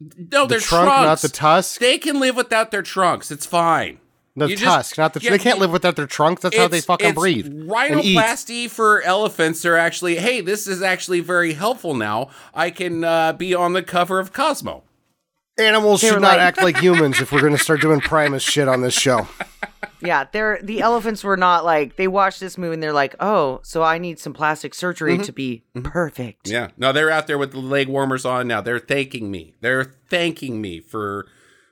No, 0.00 0.42
The 0.42 0.46
they're 0.54 0.60
trunk, 0.60 0.88
trunks. 0.88 1.06
not 1.06 1.20
the 1.20 1.28
tusk. 1.28 1.80
They 1.80 1.98
can 1.98 2.20
live 2.20 2.36
without 2.36 2.70
their 2.70 2.82
trunks. 2.82 3.30
It's 3.30 3.44
fine. 3.46 3.98
The 4.36 4.46
you 4.48 4.56
just- 4.56 4.64
tusk, 4.64 4.98
not 4.98 5.12
the. 5.12 5.20
yeah, 5.20 5.30
they 5.32 5.38
can't 5.38 5.58
live 5.58 5.72
without 5.72 5.96
their 5.96 6.06
trunk. 6.06 6.40
That's 6.40 6.56
how 6.56 6.68
they 6.68 6.80
fucking 6.80 7.08
it's 7.08 7.18
breathe. 7.18 7.46
and 7.46 7.64
eat. 8.04 8.16
Rhinoplasty 8.16 8.70
for 8.70 9.02
elephants 9.02 9.64
are 9.66 9.76
actually, 9.76 10.16
hey, 10.16 10.40
this 10.40 10.68
is 10.68 10.80
actually 10.80 11.20
very 11.20 11.54
helpful 11.54 11.94
now. 11.94 12.28
I 12.54 12.70
can 12.70 13.02
uh, 13.02 13.32
be 13.32 13.54
on 13.54 13.72
the 13.72 13.82
cover 13.82 14.20
of 14.20 14.32
Cosmo. 14.32 14.84
Animals 15.60 16.00
should 16.00 16.14
not 16.20 16.22
like- 16.22 16.38
act 16.40 16.62
like 16.62 16.76
humans 16.82 17.20
if 17.20 17.32
we're 17.32 17.40
going 17.40 17.56
to 17.56 17.62
start 17.62 17.80
doing 17.80 18.00
Primus 18.00 18.42
shit 18.42 18.68
on 18.68 18.80
this 18.80 18.94
show. 18.94 19.28
Yeah, 20.02 20.24
they're 20.32 20.58
the 20.62 20.80
elephants 20.80 21.22
were 21.22 21.36
not 21.36 21.64
like 21.64 21.96
they 21.96 22.08
watched 22.08 22.40
this 22.40 22.56
movie 22.56 22.72
and 22.74 22.82
they're 22.82 22.92
like, 22.92 23.14
oh, 23.20 23.60
so 23.62 23.82
I 23.82 23.98
need 23.98 24.18
some 24.18 24.32
plastic 24.32 24.74
surgery 24.74 25.18
to 25.18 25.30
be 25.32 25.62
perfect. 25.82 26.48
Yeah. 26.48 26.68
No, 26.78 26.90
they're 26.92 27.10
out 27.10 27.26
there 27.26 27.36
with 27.36 27.52
the 27.52 27.58
leg 27.58 27.86
warmers 27.88 28.24
on 28.24 28.48
now. 28.48 28.62
They're 28.62 28.78
thanking 28.78 29.30
me. 29.30 29.54
They're 29.60 29.84
thanking 30.08 30.60
me 30.62 30.80
for 30.80 31.26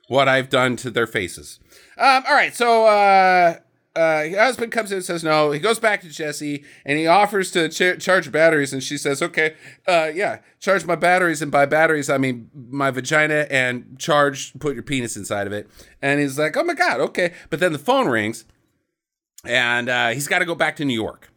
what 0.07 0.27
I've 0.27 0.49
done 0.49 0.75
to 0.77 0.91
their 0.91 1.07
faces. 1.07 1.59
Um, 1.97 2.23
all 2.27 2.33
right. 2.35 2.53
So, 2.53 2.85
uh, 2.85 3.55
uh, 3.95 4.23
husband 4.29 4.71
comes 4.71 4.91
in 4.91 4.97
and 4.97 5.05
says 5.05 5.23
no. 5.23 5.51
He 5.51 5.59
goes 5.59 5.79
back 5.79 6.01
to 6.01 6.09
Jesse 6.09 6.63
and 6.85 6.97
he 6.97 7.07
offers 7.07 7.51
to 7.51 7.69
ch- 7.69 8.01
charge 8.01 8.31
batteries. 8.31 8.71
And 8.71 8.83
she 8.83 8.97
says, 8.97 9.21
okay, 9.21 9.55
uh, 9.87 10.11
yeah, 10.13 10.39
charge 10.59 10.85
my 10.85 10.95
batteries. 10.95 11.41
And 11.41 11.51
by 11.51 11.65
batteries, 11.65 12.09
I 12.09 12.17
mean 12.17 12.49
my 12.53 12.91
vagina 12.91 13.47
and 13.49 13.97
charge, 13.99 14.53
put 14.59 14.73
your 14.75 14.83
penis 14.83 15.17
inside 15.17 15.47
of 15.47 15.53
it. 15.53 15.69
And 16.01 16.19
he's 16.19 16.37
like, 16.37 16.55
oh 16.55 16.63
my 16.63 16.75
God, 16.75 16.99
okay. 16.99 17.33
But 17.49 17.59
then 17.59 17.73
the 17.73 17.79
phone 17.79 18.07
rings 18.07 18.45
and 19.43 19.89
uh, 19.89 20.09
he's 20.09 20.27
got 20.27 20.39
to 20.39 20.45
go 20.45 20.55
back 20.55 20.75
to 20.77 20.85
New 20.85 20.93
York. 20.93 21.31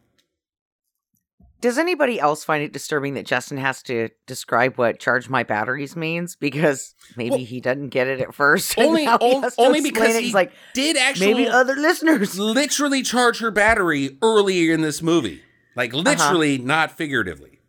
Does 1.63 1.79
anybody 1.79 2.19
else 2.19 2.43
find 2.43 2.61
it 2.65 2.73
disturbing 2.73 3.15
that 3.15 3.25
Justin 3.25 3.57
has 3.57 3.85
to 3.85 4.09
describe 4.27 4.77
what 4.79 4.99
charge 4.99 5.29
my 5.29 5.45
batteries 5.45 5.95
means? 5.95 6.35
Because 6.35 6.93
maybe 7.17 7.31
Well, 7.31 7.39
he 7.39 7.61
doesn't 7.61 7.91
get 7.91 8.09
it 8.09 8.21
at 8.21 8.35
first. 8.35 8.77
Only, 8.79 9.07
on- 9.07 9.49
only 9.57 9.81
because 9.81 10.17
it. 10.17 10.25
he's 10.25 10.35
like, 10.35 10.53
did 10.75 10.97
actually 10.97 11.35
maybe 11.35 11.49
other 11.49 11.77
listeners. 11.77 12.37
literally 12.39 13.03
charge 13.03 13.39
her 13.39 13.53
battery 13.53 14.19
earlier 14.21 14.75
in 14.75 14.81
this 14.81 15.01
movie. 15.01 15.41
Like 15.77 15.95
literally, 15.95 16.59
not 16.59 16.91
figuratively. 16.91 17.61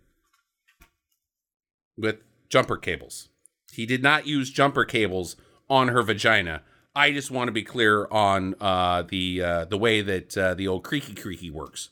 With 1.96 2.18
jumper 2.50 2.78
cables. 2.78 3.30
He 3.72 3.86
did 3.86 4.02
not 4.02 4.26
use 4.26 4.50
jumper 4.50 4.86
cables 4.86 5.36
on 5.70 5.89
her 5.89 6.02
vagina. 6.02 6.64
I 6.96 7.12
just 7.12 7.30
want 7.30 7.48
to 7.48 7.52
be 7.52 7.64
clear 7.64 8.08
on 8.10 8.56
uh, 8.60 9.04
the 9.04 9.41
uh, 9.41 9.66
the 9.66 9.78
way 9.78 10.02
that 10.02 10.36
uh, 10.36 10.56
the 10.56 10.68
old 10.68 10.84
creaky 10.84 11.14
creaky 11.14 11.52
works. 11.52 11.89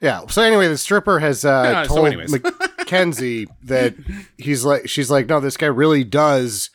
Yeah. 0.00 0.26
So 0.26 0.42
anyway, 0.42 0.68
the 0.68 0.78
stripper 0.78 1.18
has 1.18 1.44
uh, 1.44 1.84
so 1.84 1.96
told. 1.96 2.30
Mackenzie 2.78 3.46
that 3.62 3.94
he's 4.36 4.64
like, 4.64 4.88
she's 4.88 5.10
like, 5.10 5.26
no, 5.26 5.40
this 5.40 5.56
guy 5.56 5.66
really 5.66 6.04
does 6.04 6.70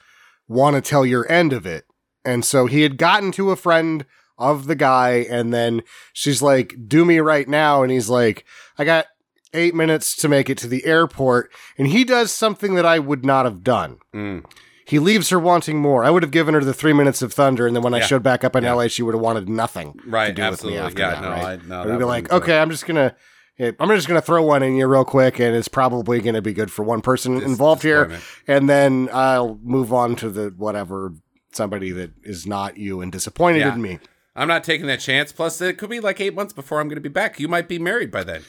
want 0.47 0.76
to 0.76 0.82
tell 0.82 1.05
your 1.05 1.30
end 1.32 1.53
of 1.53 1.65
it, 1.65 1.86
and 2.26 2.43
so 2.43 2.65
he 2.65 2.82
had 2.82 2.97
gotten 2.97 3.32
to 3.34 3.51
a 3.51 3.55
friend 3.55 4.05
of 4.38 4.67
the 4.67 4.76
guy, 4.76 5.26
and 5.30 5.53
then 5.53 5.82
she's 6.11 6.41
like, 6.41 6.76
do 6.88 7.05
me 7.05 7.19
right 7.19 7.47
now, 7.47 7.84
and 7.84 7.91
he's 7.91 8.09
like, 8.09 8.45
I 8.78 8.84
got 8.84 9.07
eight 9.53 9.76
minutes 9.76 10.15
to 10.17 10.28
make 10.28 10.49
it 10.49 10.57
to 10.59 10.67
the 10.67 10.86
airport, 10.86 11.51
and 11.78 11.88
he 11.88 12.03
does 12.03 12.32
something 12.32 12.76
that 12.76 12.86
I 12.86 12.99
would 12.99 13.24
not 13.24 13.45
have 13.45 13.63
done. 13.63 13.99
Mm. 14.13 14.43
He 14.86 14.99
leaves 14.99 15.29
her 15.29 15.39
wanting 15.39 15.77
more. 15.79 16.03
I 16.03 16.09
would 16.09 16.23
have 16.23 16.31
given 16.31 16.53
her 16.55 16.59
the 16.61 16.73
three 16.73 16.93
minutes 16.93 17.21
of 17.21 17.31
thunder, 17.34 17.65
and 17.67 17.75
then 17.75 17.84
when 17.84 17.93
I 17.93 18.01
showed 18.01 18.21
back 18.23 18.43
up 18.43 18.55
in 18.55 18.63
Yeah. 18.63 18.73
LA, 18.73 18.88
she 18.88 19.01
would 19.03 19.13
have 19.15 19.21
wanted 19.21 19.47
nothing 19.47 19.99
Right, 20.05 20.27
to 20.27 20.34
do 20.34 20.41
absolutely. 20.41 20.81
with 20.81 20.95
me 20.97 21.01
after 21.03 21.15
Yeah, 21.15 21.21
that. 21.21 21.21
no, 21.21 21.29
right? 21.43 21.59
I- 21.63 21.67
no, 21.86 21.93
I'd 21.93 21.99
be 21.99 22.05
like, 22.05 22.31
okay, 22.31 22.59
I'm 22.59 22.69
just 22.69 22.86
gonna, 22.86 23.15
I'm 23.59 23.89
just 23.89 24.07
gonna 24.07 24.21
throw 24.21 24.43
one 24.43 24.61
in 24.63 24.75
you 24.75 24.88
real 24.88 25.05
quick, 25.05 25.39
and 25.39 25.55
it's 25.55 25.67
probably 25.69 26.19
gonna 26.21 26.41
be 26.41 26.53
good 26.53 26.71
for 26.71 26.84
one 26.84 27.01
person 27.01 27.36
Dis- 27.39 27.45
involved 27.45 27.81
here, 27.84 28.05
disappointment. 28.07 28.23
and 28.47 28.69
then 28.69 29.09
I'll 29.13 29.57
move 29.63 29.93
on 29.93 30.15
to 30.17 30.29
the 30.29 30.53
whatever 30.57 31.13
somebody 31.53 31.91
that 31.91 32.11
is 32.23 32.45
not 32.47 32.77
you 32.77 32.99
and 32.99 33.11
disappointed 33.11 33.59
Yeah. 33.59 33.73
in 33.75 33.81
me. 33.81 33.99
I'm 34.36 34.47
not 34.47 34.63
taking 34.63 34.88
that 34.88 34.99
chance. 34.99 35.31
Plus, 35.31 35.61
it 35.61 35.77
could 35.77 35.91
be 35.91 35.99
like 35.99 36.19
eight 36.19 36.34
months 36.34 36.51
before 36.51 36.81
I'm 36.81 36.88
going 36.88 36.95
to 36.97 37.01
be 37.01 37.07
back. 37.09 37.39
You 37.39 37.47
might 37.47 37.67
be 37.67 37.77
married 37.77 38.09
by 38.09 38.23
then. 38.23 38.41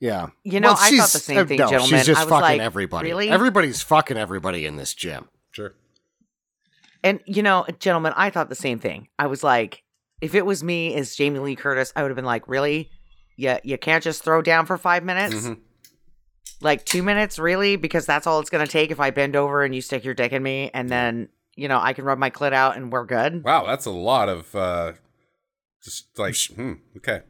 Yeah, 0.00 0.26
You 0.44 0.60
know, 0.60 0.74
I 0.78 0.96
thought 0.96 1.10
the 1.10 1.18
same 1.18 1.38
uh, 1.38 1.44
thing, 1.46 1.58
no, 1.58 1.68
gentlemen. 1.70 1.88
She's 1.98 2.06
just 2.06 2.20
I 2.20 2.24
was 2.24 2.30
fucking 2.30 2.58
like, 2.58 2.60
everybody. 2.60 3.08
really? 3.08 3.28
Everybody's 3.30 3.80
fucking 3.82 4.16
everybody 4.16 4.66
in 4.66 4.76
this 4.76 4.92
gym. 4.94 5.28
Sure. 7.04 7.10
And 7.10 7.20
you 7.26 7.42
know, 7.42 7.66
gentlemen, 7.78 8.12
I 8.16 8.30
thought 8.30 8.48
the 8.48 8.54
same 8.54 8.78
thing. 8.78 9.08
I 9.18 9.26
was 9.26 9.42
like, 9.44 9.82
if 10.20 10.34
it 10.34 10.46
was 10.46 10.64
me 10.64 10.94
as 10.94 11.14
Jamie 11.14 11.38
Lee 11.40 11.56
Curtis, 11.56 11.92
I 11.94 12.02
would 12.02 12.10
have 12.10 12.16
been 12.16 12.24
like, 12.24 12.48
really? 12.48 12.90
Yeah, 13.36 13.58
you 13.64 13.76
can't 13.78 14.02
just 14.02 14.22
throw 14.22 14.42
down 14.42 14.64
for 14.66 14.78
five 14.78 15.02
minutes? 15.04 15.34
Mhm. 15.34 15.58
Like 16.60 16.84
two 16.84 17.02
minutes, 17.02 17.38
really? 17.38 17.76
Because 17.76 18.06
that's 18.06 18.26
all 18.26 18.40
it's 18.40 18.50
gonna 18.50 18.66
take 18.66 18.90
if 18.90 19.00
I 19.00 19.10
bend 19.10 19.36
over 19.36 19.64
and 19.64 19.74
you 19.74 19.80
stick 19.80 20.04
your 20.04 20.14
dick 20.14 20.32
in 20.32 20.42
me, 20.42 20.70
and 20.72 20.88
then 20.88 21.28
you 21.56 21.68
know 21.68 21.78
I 21.80 21.92
can 21.92 22.04
rub 22.04 22.18
my 22.18 22.30
clit 22.30 22.52
out 22.52 22.76
and 22.76 22.92
we're 22.92 23.04
good. 23.04 23.44
Wow, 23.44 23.66
that's 23.66 23.86
a 23.86 23.90
lot 23.90 24.28
of 24.28 24.54
uh, 24.54 24.92
just 25.82 26.18
like 26.18 26.36
hmm, 26.54 26.74
okay. 26.96 27.20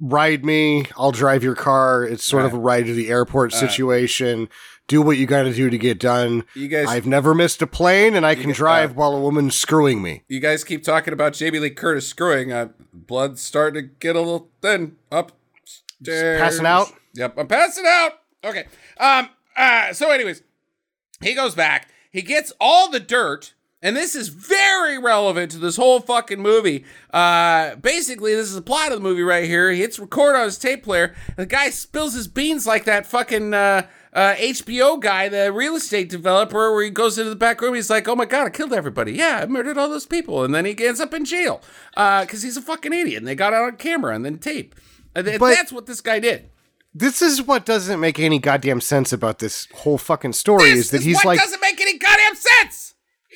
Ride 0.00 0.44
me, 0.44 0.84
I'll 0.96 1.10
drive 1.12 1.42
your 1.42 1.56
car. 1.56 2.04
It's 2.04 2.24
sort 2.24 2.44
of 2.44 2.54
a 2.54 2.58
ride 2.58 2.86
to 2.86 2.94
the 2.94 3.08
airport 3.10 3.52
Uh, 3.52 3.56
situation. 3.58 4.48
Do 4.88 5.00
what 5.00 5.16
you 5.16 5.26
got 5.26 5.44
to 5.44 5.54
do 5.54 5.70
to 5.70 5.78
get 5.78 5.98
done. 5.98 6.44
You 6.54 6.68
guys, 6.68 6.86
I've 6.88 7.06
never 7.06 7.34
missed 7.34 7.62
a 7.62 7.66
plane, 7.66 8.14
and 8.14 8.26
I 8.26 8.34
can 8.34 8.48
get- 8.48 8.56
drive 8.56 8.90
uh, 8.90 8.94
while 8.94 9.14
a 9.14 9.20
woman's 9.20 9.54
screwing 9.54 10.02
me. 10.02 10.22
you 10.28 10.40
guys 10.40 10.64
keep 10.64 10.82
talking 10.82 11.12
about 11.14 11.32
Jamie 11.34 11.58
Lee 11.60 11.70
Curtis 11.70 12.06
screwing. 12.08 12.52
Uh, 12.52 12.68
blood's 12.92 13.40
starting 13.40 13.82
to 13.82 13.88
get 14.00 14.16
a 14.16 14.20
little 14.20 14.50
thin. 14.60 14.96
Upstairs. 15.10 16.40
passing 16.40 16.66
out? 16.66 16.88
Yep, 17.14 17.38
I'm 17.38 17.46
passing 17.46 17.84
out. 17.86 18.12
Okay. 18.44 18.64
Um. 18.98 19.28
Uh. 19.56 19.92
So, 19.92 20.10
anyways, 20.10 20.42
he 21.22 21.34
goes 21.34 21.54
back. 21.54 21.88
he 22.10 22.22
gets 22.22 22.52
all 22.60 22.90
the 22.90 23.00
dirt. 23.00 23.54
And 23.84 23.96
this 23.96 24.14
is 24.14 24.28
very 24.28 24.96
relevant 24.96 25.50
to 25.50 25.58
this 25.58 25.74
whole 25.74 25.98
fucking 25.98 26.40
movie. 26.40 26.84
Uh, 27.12 27.74
basically, 27.74 28.32
this 28.32 28.46
is 28.46 28.54
the 28.54 28.62
plot 28.62 28.92
of 28.92 28.98
the 28.98 29.02
movie 29.02 29.22
right 29.24 29.42
here. 29.44 29.72
He 29.72 29.80
hits 29.80 29.98
record 29.98 30.36
on 30.36 30.44
his 30.44 30.56
tape 30.56 30.84
player, 30.84 31.16
and 31.26 31.36
the 31.38 31.46
guy 31.46 31.68
spills 31.70 32.14
his 32.14 32.28
beans 32.28 32.64
like 32.64 32.84
that 32.84 33.06
fucking 33.06 33.52
uh, 33.52 33.88
uh, 34.12 34.34
HBO 34.34 35.00
guy, 35.00 35.28
the 35.28 35.52
real 35.52 35.74
estate 35.76 36.08
developer, 36.08 36.72
where 36.72 36.84
he 36.84 36.90
goes 36.90 37.18
into 37.18 37.30
the 37.30 37.36
back 37.36 37.60
room. 37.60 37.74
He's 37.74 37.90
like, 37.90 38.06
"Oh 38.08 38.14
my 38.16 38.26
god, 38.26 38.46
I 38.46 38.50
killed 38.50 38.72
everybody. 38.72 39.12
Yeah, 39.12 39.40
I 39.42 39.46
murdered 39.46 39.78
all 39.78 39.88
those 39.88 40.06
people," 40.06 40.44
and 40.44 40.54
then 40.54 40.64
he 40.64 40.76
ends 40.86 41.00
up 41.00 41.14
in 41.14 41.24
jail 41.24 41.62
because 41.94 42.42
he's 42.42 42.56
a 42.56 42.62
fucking 42.62 42.92
idiot. 42.92 43.18
And 43.18 43.26
they 43.26 43.34
got 43.34 43.52
it 43.52 43.56
on 43.56 43.76
camera 43.76 44.14
and 44.14 44.24
then 44.24 44.38
tape. 44.38 44.74
And 45.14 45.26
But- 45.38 45.54
that's 45.54 45.72
what 45.72 45.86
this 45.86 46.00
guy 46.00 46.18
did. 46.18 46.48
This 46.94 47.22
is 47.22 47.40
what 47.40 47.64
doesn't 47.64 48.00
make 48.00 48.20
any 48.20 48.38
goddamn 48.38 48.82
sense 48.82 49.14
about 49.14 49.38
this 49.38 49.66
whole 49.76 49.96
fucking 49.96 50.34
story 50.34 50.68
This 50.72 50.78
is 50.78 50.90
that 50.90 50.98
is 50.98 51.04
he's 51.04 51.16
what 51.16 51.24
like 51.24 51.40
doesn't 51.40 51.60
make 51.62 51.80
any 51.80 51.96
goddamn. 51.96 52.11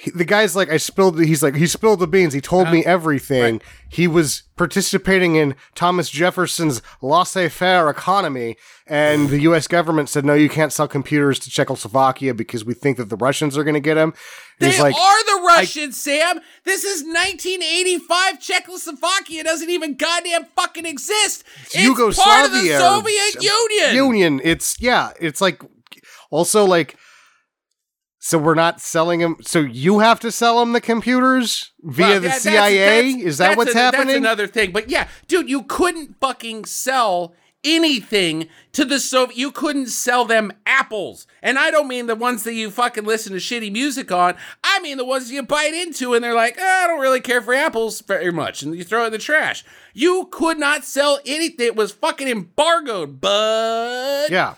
He- 0.06 0.12
the 0.12 0.24
guy's 0.24 0.54
like 0.56 0.70
I 0.70 0.78
spilled 0.78 1.18
he's 1.20 1.42
like 1.42 1.56
he 1.56 1.66
spilled 1.66 2.00
the 2.00 2.06
beans 2.06 2.32
he 2.32 2.40
told 2.40 2.70
me 2.70 2.84
uh, 2.84 2.90
everything 2.96 3.60
he 3.88 4.06
was 4.06 4.42
participating 4.56 5.34
in 5.36 5.54
Thomas 5.74 6.08
Jefferson's 6.08 6.80
laissez-faire 7.02 7.90
economy 7.90 8.56
and 8.86 9.28
the 9.28 9.40
US 9.50 9.66
government 9.66 10.08
said 10.08 10.24
no 10.24 10.34
you 10.34 10.48
can't 10.48 10.72
sell 10.72 10.88
computers 10.88 11.38
to 11.40 11.50
Czechoslovakia 11.50 12.32
because 12.34 12.64
we 12.64 12.74
think 12.74 12.96
that 12.96 13.08
the 13.10 13.16
Russians 13.16 13.58
are 13.58 13.64
going 13.64 13.74
to 13.74 13.80
get 13.80 13.94
them 13.94 14.14
They 14.60 14.70
he's 14.70 14.80
like 14.80 14.94
are 14.94 15.24
the 15.24 15.38
Russians, 15.46 15.96
Sam. 16.00 16.40
This 16.64 16.82
is 16.84 17.02
1985. 17.04 18.40
Czechoslovakia 18.40 19.44
doesn't 19.44 19.68
even 19.68 19.96
goddamn 19.96 20.46
fucking 20.56 20.86
exist. 20.86 21.44
It's 21.74 22.18
part 22.18 22.46
of 22.46 22.52
the 22.52 22.68
Soviet 22.78 23.42
Union. 23.42 23.94
Union 23.94 24.40
it's 24.42 24.80
yeah 24.80 25.12
it's 25.20 25.40
like 25.40 25.60
also 26.30 26.64
like 26.64 26.96
so 28.28 28.38
we're 28.38 28.54
not 28.54 28.80
selling 28.80 29.20
them 29.20 29.36
so 29.42 29.60
you 29.60 30.00
have 30.00 30.18
to 30.20 30.32
sell 30.32 30.58
them 30.60 30.72
the 30.72 30.80
computers 30.80 31.70
via 31.82 32.06
Well, 32.06 32.14
the 32.14 32.20
that's- 32.28 32.42
CIA 32.42 32.78
that's- 32.78 33.22
is 33.22 33.38
that 33.38 33.46
that's 33.48 33.56
what's 33.56 33.70
a- 33.70 33.74
That's 33.74 33.96
happening 33.96 34.16
another 34.16 34.46
thing. 34.46 34.72
But 34.72 34.90
yeah, 34.90 35.06
dude, 35.28 35.48
you 35.48 35.62
couldn't 35.62 36.16
fucking 36.20 36.64
sell 36.64 37.34
anything 37.64 38.48
to 38.72 38.84
the 38.84 39.00
Soviet. 39.00 39.36
You 39.36 39.50
couldn't 39.50 39.88
sell 39.88 40.24
them 40.24 40.52
apples, 40.66 41.26
and 41.42 41.58
I 41.58 41.70
don't 41.70 41.88
mean 41.88 42.06
the 42.06 42.14
ones 42.14 42.44
that 42.44 42.54
you 42.54 42.70
fucking 42.70 43.04
listen 43.04 43.32
to 43.32 43.38
shitty 43.38 43.72
music 43.72 44.12
on. 44.12 44.34
I 44.62 44.78
mean 44.80 44.96
the 44.98 45.04
ones 45.04 45.30
you 45.32 45.42
bite 45.42 45.74
into, 45.74 46.14
and 46.14 46.22
they're 46.22 46.34
like, 46.34 46.56
"Ah, 46.60 46.84
I 46.84 46.86
don't 46.86 47.00
really 47.00 47.20
care 47.20 47.42
for 47.42 47.54
apples 47.54 48.00
very 48.02 48.30
much, 48.32 48.62
and 48.62 48.74
you 48.76 48.84
throw 48.84 49.02
it 49.04 49.06
in 49.06 49.12
the 49.12 49.18
trash. 49.18 49.64
You 49.94 50.28
could 50.30 50.58
not 50.58 50.84
sell 50.84 51.18
anything. 51.26 51.66
It 51.66 51.76
was 51.76 51.92
fucking 51.92 52.28
embargoed, 52.28 53.20
bud. 53.20 54.30
yeah 54.30 54.54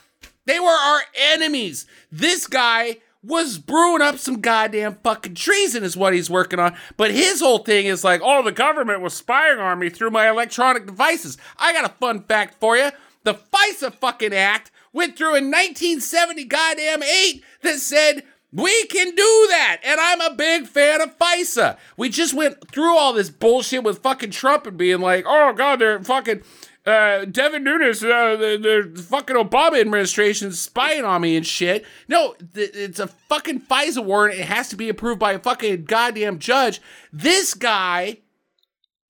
They 0.46 0.58
were 0.60 0.68
our 0.68 1.00
enemies. 1.32 1.86
This 2.12 2.46
guy 2.46 2.98
was 3.28 3.58
brewing 3.58 4.02
up 4.02 4.18
some 4.18 4.40
goddamn 4.40 4.96
fucking 5.04 5.34
treason, 5.34 5.84
is 5.84 5.96
what 5.96 6.14
he's 6.14 6.30
working 6.30 6.58
on. 6.58 6.74
But 6.96 7.10
his 7.10 7.40
whole 7.40 7.58
thing 7.58 7.86
is 7.86 8.02
like, 8.02 8.20
oh, 8.24 8.42
the 8.42 8.52
government 8.52 9.02
was 9.02 9.14
spying 9.14 9.58
on 9.58 9.78
me 9.78 9.90
through 9.90 10.10
my 10.10 10.28
electronic 10.28 10.86
devices. 10.86 11.36
I 11.58 11.72
got 11.72 11.84
a 11.84 11.94
fun 11.94 12.22
fact 12.22 12.58
for 12.58 12.76
you. 12.76 12.90
The 13.24 13.34
FISA 13.34 13.94
fucking 13.94 14.32
act 14.32 14.70
went 14.92 15.16
through 15.16 15.36
in 15.36 15.50
1970 15.50 16.44
goddamn 16.44 17.02
eight 17.02 17.44
that 17.62 17.78
said 17.78 18.24
we 18.52 18.86
can 18.86 19.08
do 19.08 19.46
that. 19.50 19.78
And 19.84 20.00
I'm 20.00 20.20
a 20.22 20.34
big 20.34 20.66
fan 20.66 21.02
of 21.02 21.18
FISA. 21.18 21.76
We 21.98 22.08
just 22.08 22.32
went 22.32 22.70
through 22.70 22.96
all 22.96 23.12
this 23.12 23.28
bullshit 23.28 23.84
with 23.84 23.98
fucking 23.98 24.30
Trump 24.30 24.66
and 24.66 24.78
being 24.78 25.00
like, 25.00 25.24
oh, 25.28 25.52
God, 25.52 25.78
they're 25.78 26.02
fucking 26.02 26.42
uh, 26.88 27.24
Devin 27.26 27.64
Nunes, 27.64 28.02
uh, 28.02 28.36
the, 28.36 28.90
the 28.94 29.02
fucking 29.02 29.36
Obama 29.36 29.78
administration 29.78 30.52
spying 30.52 31.04
on 31.04 31.20
me 31.20 31.36
and 31.36 31.46
shit. 31.46 31.84
No, 32.08 32.34
th- 32.54 32.70
it's 32.72 32.98
a 32.98 33.06
fucking 33.06 33.60
FISA 33.62 34.02
warrant. 34.02 34.38
It 34.38 34.46
has 34.46 34.68
to 34.70 34.76
be 34.76 34.88
approved 34.88 35.20
by 35.20 35.32
a 35.32 35.38
fucking 35.38 35.84
goddamn 35.84 36.38
judge. 36.38 36.80
This 37.12 37.52
guy 37.52 38.18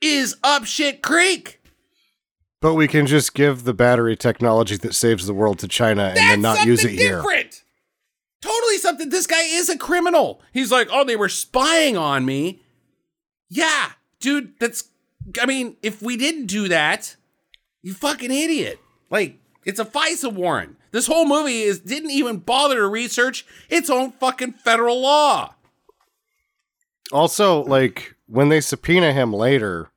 is 0.00 0.36
up 0.42 0.64
shit 0.64 1.02
creek. 1.02 1.60
But 2.60 2.74
we 2.74 2.88
can 2.88 3.06
just 3.06 3.34
give 3.34 3.62
the 3.62 3.74
battery 3.74 4.16
technology 4.16 4.76
that 4.78 4.94
saves 4.94 5.26
the 5.26 5.34
world 5.34 5.60
to 5.60 5.68
China 5.68 6.02
and 6.08 6.16
That's 6.16 6.28
then 6.30 6.40
not 6.42 6.66
use 6.66 6.84
it 6.84 6.90
here. 6.90 7.22
Totally 8.40 8.78
something. 8.78 9.08
This 9.10 9.28
guy 9.28 9.42
is 9.42 9.68
a 9.68 9.78
criminal. 9.78 10.40
He's 10.52 10.72
like, 10.72 10.88
oh, 10.90 11.04
they 11.04 11.16
were 11.16 11.28
spying 11.28 11.96
on 11.96 12.24
me. 12.24 12.62
Yeah, 13.48 13.92
dude, 14.20 14.54
that's. 14.58 14.84
I 15.40 15.46
mean, 15.46 15.76
if 15.82 16.02
we 16.02 16.16
didn't 16.16 16.46
do 16.46 16.68
that, 16.68 17.16
you 17.82 17.94
fucking 17.94 18.30
idiot. 18.30 18.78
Like, 19.10 19.38
it's 19.64 19.80
a 19.80 19.84
FISA 19.84 20.32
warrant. 20.32 20.76
This 20.90 21.06
whole 21.06 21.26
movie 21.26 21.62
is 21.62 21.80
didn't 21.80 22.10
even 22.10 22.38
bother 22.38 22.76
to 22.76 22.88
research 22.88 23.44
its 23.68 23.90
own 23.90 24.12
fucking 24.12 24.52
federal 24.52 25.00
law. 25.00 25.54
Also, 27.12 27.62
like 27.64 28.14
when 28.26 28.48
they 28.48 28.60
subpoena 28.60 29.12
him 29.12 29.32
later, 29.32 29.90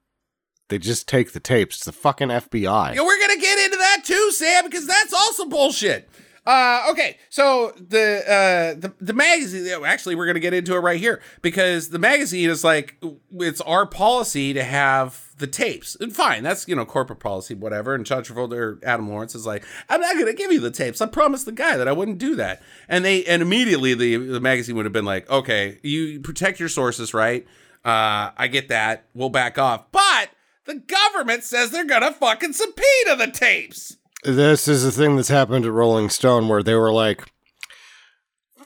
they 0.69 0.77
just 0.77 1.07
take 1.07 1.33
the 1.33 1.39
tapes. 1.39 1.77
It's 1.77 1.85
the 1.85 1.91
fucking 1.91 2.29
FBI. 2.29 2.95
Yeah, 2.95 3.01
we're 3.01 3.19
gonna 3.19 3.39
get 3.39 3.59
into 3.59 3.77
that 3.77 4.01
too, 4.03 4.31
Sam, 4.31 4.65
because 4.65 4.87
that's 4.87 5.13
also 5.13 5.45
bullshit. 5.45 6.09
Uh, 6.45 6.87
okay, 6.89 7.17
so 7.29 7.71
the 7.77 8.23
uh, 8.27 8.79
the 8.79 8.93
the 8.99 9.13
magazine. 9.13 9.67
Actually, 9.85 10.15
we're 10.15 10.25
gonna 10.25 10.39
get 10.39 10.53
into 10.53 10.75
it 10.75 10.79
right 10.79 10.99
here 10.99 11.21
because 11.41 11.89
the 11.89 11.99
magazine 11.99 12.49
is 12.49 12.63
like 12.63 13.01
it's 13.33 13.61
our 13.61 13.85
policy 13.85 14.53
to 14.53 14.63
have 14.63 15.30
the 15.41 15.47
tapes, 15.47 15.97
and 15.99 16.15
fine, 16.15 16.43
that's 16.43 16.67
you 16.67 16.75
know 16.75 16.85
corporate 16.85 17.19
policy, 17.19 17.53
whatever. 17.53 17.93
And 17.93 18.05
John 18.05 18.23
Travolta 18.23 18.53
or 18.53 18.79
Adam 18.83 19.09
Lawrence 19.09 19.35
is 19.35 19.45
like, 19.45 19.65
I'm 19.89 19.99
not 19.99 20.17
gonna 20.17 20.33
give 20.33 20.51
you 20.51 20.61
the 20.61 20.71
tapes. 20.71 21.01
I 21.01 21.07
promised 21.07 21.45
the 21.45 21.51
guy 21.51 21.75
that 21.75 21.89
I 21.89 21.91
wouldn't 21.91 22.19
do 22.19 22.35
that. 22.35 22.61
And 22.87 23.03
they 23.03 23.25
and 23.25 23.41
immediately 23.41 23.93
the 23.93 24.15
the 24.15 24.39
magazine 24.39 24.77
would 24.77 24.85
have 24.85 24.93
been 24.93 25.05
like, 25.05 25.29
okay, 25.29 25.79
you 25.83 26.21
protect 26.21 26.59
your 26.59 26.69
sources, 26.69 27.13
right? 27.13 27.45
Uh, 27.83 28.31
I 28.37 28.47
get 28.49 28.69
that. 28.69 29.07
We'll 29.13 29.29
back 29.29 29.57
off, 29.57 29.91
but 29.91 30.29
the 30.65 30.75
government 30.75 31.43
says 31.43 31.71
they're 31.71 31.83
gonna 31.83 32.13
fucking 32.13 32.53
subpoena 32.53 33.17
the 33.17 33.31
tapes. 33.33 33.97
This 34.23 34.67
is 34.67 34.83
the 34.83 34.91
thing 34.91 35.15
that's 35.15 35.29
happened 35.29 35.65
at 35.65 35.71
Rolling 35.71 36.09
Stone 36.09 36.47
where 36.47 36.61
they 36.61 36.75
were 36.75 36.93
like, 36.93 37.25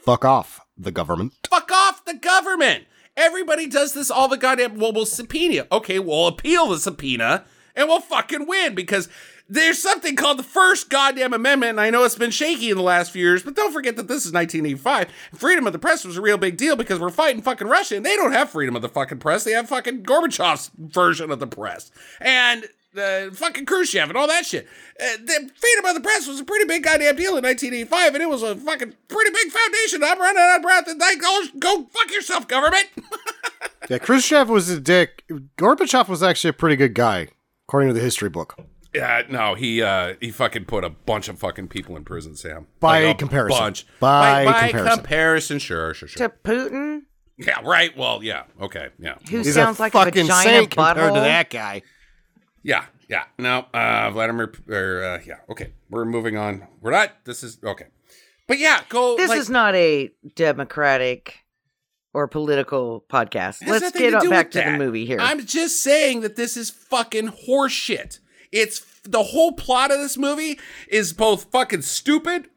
fuck 0.02 0.26
off, 0.26 0.60
the 0.78 0.92
government. 0.92 1.34
Fuck 1.50 1.72
off 1.72 2.04
the 2.04 2.14
government. 2.14 2.86
Everybody 3.18 3.68
does 3.68 3.93
this 3.93 4.11
all 4.11 4.28
the 4.28 4.38
goddamn. 4.38 4.78
Well, 4.78 4.93
we'll 4.93 5.05
subpoena. 5.05 5.68
Okay, 5.72 5.99
we'll 5.99 6.28
appeal 6.28 6.68
the 6.68 6.78
subpoena 6.78 7.45
and 7.76 7.88
we'll 7.88 8.01
fucking 8.01 8.47
win 8.47 8.76
because 8.76 9.09
there's 9.47 9.82
something 9.82 10.16
called 10.16 10.39
the 10.39 10.43
First 10.43 10.89
Goddamn 10.89 11.34
Amendment. 11.34 11.72
And 11.72 11.82
I 11.82 11.89
know 11.89 12.03
it's 12.03 12.16
been 12.16 12.32
shaky 12.32 12.72
in 12.72 12.78
the 12.78 12.84
last 12.84 13.11
few 13.11 13.24
years, 13.24 13.43
but 13.43 13.55
don't 13.55 13.74
forget 13.74 13.95
that 13.97 14.07
this 14.07 14.26
is 14.26 14.34
1985. 14.34 15.09
Freedom 15.36 15.68
of 15.68 15.74
the 15.74 15.80
press 15.80 16.03
was 16.03 16.18
a 16.18 16.22
real 16.22 16.38
big 16.38 16.57
deal 16.57 16.76
because 16.76 16.99
we're 16.99 17.09
fighting 17.09 17.41
fucking 17.41 17.68
Russia 17.68 17.95
and 17.95 18.05
they 18.05 18.16
don't 18.16 18.32
have 18.32 18.49
freedom 18.49 18.76
of 18.76 18.82
the 18.82 18.89
fucking 18.89 19.20
press. 19.20 19.43
They 19.43 19.51
have 19.51 19.70
fucking 19.70 20.03
Gorbachev's 20.03 20.72
version 20.78 21.32
of 21.32 21.39
the 21.39 21.47
press. 21.47 21.91
And 22.20 22.66
the 22.96 23.32
fucking 23.36 23.66
Khrushchev 23.66 24.10
and 24.10 24.18
all 24.18 24.28
that 24.28 24.46
shit. 24.46 24.68
Uh, 25.00 25.18
the 25.24 25.52
freedom 25.56 25.86
of 25.86 25.93
the 25.93 26.02
press 26.02 26.28
was 26.28 26.39
a 26.39 26.43
pretty 26.43 26.66
big 26.66 26.84
goddamn 26.84 27.16
deal 27.16 27.38
in 27.38 27.43
1985, 27.43 28.16
and 28.16 28.24
it 28.24 28.30
was 28.30 28.41
a 28.41 28.56
fucking 28.56 28.93
pretty 29.08 29.32
big 29.32 29.52
foundation. 29.52 30.04
I'm 30.04 30.20
running 30.20 30.41
out 30.41 30.56
of 30.58 30.62
breath, 30.62 30.88
and 30.88 31.00
like, 31.00 31.20
go, 31.22 31.43
go 31.60 31.84
fuck 31.91 32.12
yourself, 32.12 32.48
government. 32.48 32.88
Yeah, 33.88 34.00
Khrushchev 34.00 34.50
was 34.50 34.68
a 34.70 34.80
dick. 34.80 35.24
Gorbachev 35.58 36.08
was 36.08 36.24
actually 36.24 36.50
a 36.50 36.54
pretty 36.54 36.76
good 36.76 36.96
guy, 36.96 37.28
according 37.68 37.89
to 37.89 37.93
the 37.93 38.00
history 38.00 38.30
book. 38.30 38.58
yeah, 38.96 39.22
no, 39.30 39.54
he 39.54 39.84
uh, 39.84 40.16
he 40.20 40.32
fucking 40.32 40.66
put 40.66 40.84
a 40.84 40.89
bunch 40.89 41.28
of 41.28 41.38
fucking 41.38 41.68
people 41.68 41.96
in 41.96 42.04
prison, 42.04 42.36
Sam. 42.36 42.66
By 42.80 43.00
a 43.00 43.14
comparison. 43.14 43.60
bunch. 43.60 43.86
By 44.00 44.43
by, 44.46 44.70
comparison. 44.70 44.98
comparison, 44.98 45.60
sure, 45.60 45.93
sure, 45.93 46.08
sure. 46.08 46.30
To 46.30 46.34
Putin, 46.43 47.02
yeah, 47.38 47.60
right. 47.64 47.96
Well, 47.96 48.24
yeah, 48.24 48.46
okay, 48.60 48.89
yeah, 48.98 49.16
who 49.30 49.38
He's 49.38 49.54
sounds 49.54 49.78
a 49.78 49.84
like 49.84 49.93
a 49.93 49.98
fucking 50.00 50.24
vagina 50.24 50.43
saint 50.43 50.72
compared 50.72 51.14
to 51.14 51.20
that 51.20 51.52
guy. 51.52 51.84
Yeah, 52.66 52.86
yeah. 53.07 53.26
No, 53.38 53.68
uh, 53.74 54.09
Vladimir, 54.09 54.51
or 54.68 55.03
uh, 55.03 55.22
yeah, 55.26 55.36
okay. 55.49 55.72
We're 55.89 56.05
moving 56.05 56.36
on. 56.36 56.68
We're 56.82 56.91
not. 56.91 57.11
This 57.24 57.43
is 57.43 57.59
okay. 57.63 57.86
But 58.47 58.57
yeah, 58.57 58.82
go. 58.89 59.16
This 59.16 59.30
like, 59.30 59.39
is 59.39 59.49
not 59.51 59.76
a 59.76 60.11
democratic 60.36 61.45
or 62.13 62.28
political 62.28 63.05
podcast. 63.07 63.66
Let's 63.68 63.91
get 63.91 64.20
to 64.20 64.30
back 64.30 64.49
to 64.51 64.61
the 64.61 64.78
movie 64.78 65.05
here. 65.05 65.20
I'm 65.22 65.45
just 65.45 65.84
saying 65.84 66.22
that 66.22 66.36
this 66.36 66.57
is 66.57 66.72
fucking 66.72 67.34
horseshit. 67.47 68.20
It's 68.51 68.84
the 69.03 69.24
whole 69.24 69.51
plot 69.51 69.91
of 69.91 69.99
this 69.99 70.18
movie 70.18 70.59
is 70.88 71.13
both 71.13 71.51
fucking 71.51 71.84
stupid 71.84 72.49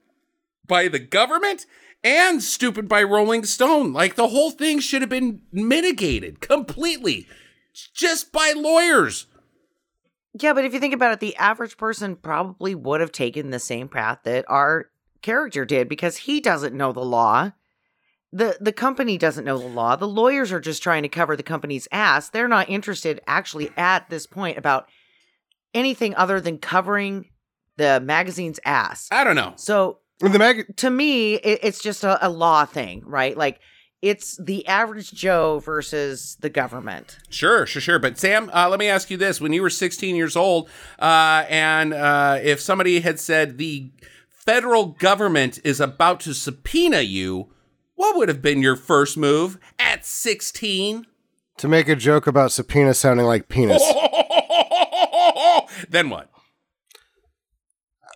by 0.66 0.88
the 0.88 0.98
government 0.98 1.66
and 2.02 2.42
stupid 2.42 2.88
by 2.88 3.02
Rolling 3.02 3.44
Stone. 3.44 3.92
Like 3.92 4.14
the 4.14 4.28
whole 4.28 4.52
thing 4.52 4.80
should 4.80 5.02
have 5.02 5.10
been 5.10 5.42
mitigated 5.52 6.40
completely 6.40 7.26
just 7.94 8.32
by 8.32 8.52
lawyers. 8.56 9.26
Yeah, 10.34 10.52
but 10.52 10.64
if 10.64 10.74
you 10.74 10.80
think 10.80 10.94
about 10.94 11.12
it, 11.12 11.20
the 11.20 11.36
average 11.36 11.76
person 11.76 12.16
probably 12.16 12.74
would 12.74 13.00
have 13.00 13.12
taken 13.12 13.50
the 13.50 13.58
same 13.58 13.88
path 13.88 14.20
that 14.24 14.44
our 14.48 14.90
character 15.22 15.64
did 15.64 15.88
because 15.88 16.16
he 16.18 16.40
doesn't 16.40 16.74
know 16.74 16.92
the 16.92 17.04
law. 17.04 17.52
The 18.32 18.58
the 18.60 18.72
company 18.72 19.16
doesn't 19.16 19.44
know 19.44 19.58
the 19.58 19.66
law. 19.66 19.96
The 19.96 20.06
lawyers 20.06 20.52
are 20.52 20.60
just 20.60 20.82
trying 20.82 21.02
to 21.02 21.08
cover 21.08 21.34
the 21.34 21.42
company's 21.42 21.88
ass. 21.90 22.28
They're 22.28 22.46
not 22.46 22.68
interested 22.68 23.20
actually 23.26 23.70
at 23.76 24.10
this 24.10 24.26
point 24.26 24.58
about 24.58 24.86
anything 25.72 26.14
other 26.14 26.40
than 26.40 26.58
covering 26.58 27.30
the 27.76 28.00
magazine's 28.04 28.60
ass. 28.64 29.08
I 29.10 29.24
don't 29.24 29.36
know. 29.36 29.54
So 29.56 30.00
The 30.20 30.38
mag- 30.38 30.76
to 30.76 30.90
me, 30.90 31.34
it, 31.34 31.60
it's 31.62 31.82
just 31.82 32.04
a, 32.04 32.26
a 32.26 32.28
law 32.28 32.64
thing, 32.66 33.02
right? 33.06 33.36
Like 33.36 33.60
it's 34.00 34.36
the 34.36 34.66
average 34.66 35.12
Joe 35.12 35.58
versus 35.58 36.36
the 36.40 36.50
government. 36.50 37.18
Sure, 37.30 37.66
sure, 37.66 37.82
sure. 37.82 37.98
But 37.98 38.18
Sam, 38.18 38.50
uh, 38.54 38.68
let 38.68 38.78
me 38.78 38.88
ask 38.88 39.10
you 39.10 39.16
this: 39.16 39.40
When 39.40 39.52
you 39.52 39.62
were 39.62 39.70
16 39.70 40.14
years 40.14 40.36
old, 40.36 40.68
uh, 40.98 41.44
and 41.48 41.92
uh, 41.92 42.38
if 42.42 42.60
somebody 42.60 43.00
had 43.00 43.18
said 43.18 43.58
the 43.58 43.90
federal 44.30 44.86
government 44.86 45.58
is 45.64 45.80
about 45.80 46.20
to 46.20 46.32
subpoena 46.32 47.00
you, 47.00 47.48
what 47.96 48.16
would 48.16 48.28
have 48.28 48.40
been 48.40 48.62
your 48.62 48.76
first 48.76 49.16
move 49.16 49.58
at 49.78 50.06
16? 50.06 51.06
To 51.58 51.68
make 51.68 51.88
a 51.88 51.96
joke 51.96 52.28
about 52.28 52.52
subpoena 52.52 52.94
sounding 52.94 53.26
like 53.26 53.48
penis. 53.48 53.82
then 55.88 56.08
what? 56.08 56.30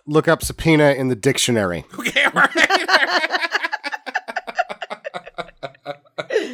Look 0.07 0.27
up 0.27 0.41
subpoena 0.41 0.93
in 0.93 1.09
the 1.09 1.15
dictionary. 1.15 1.83
Okay, 1.99 2.23
all 2.23 2.31
right. 2.31 3.49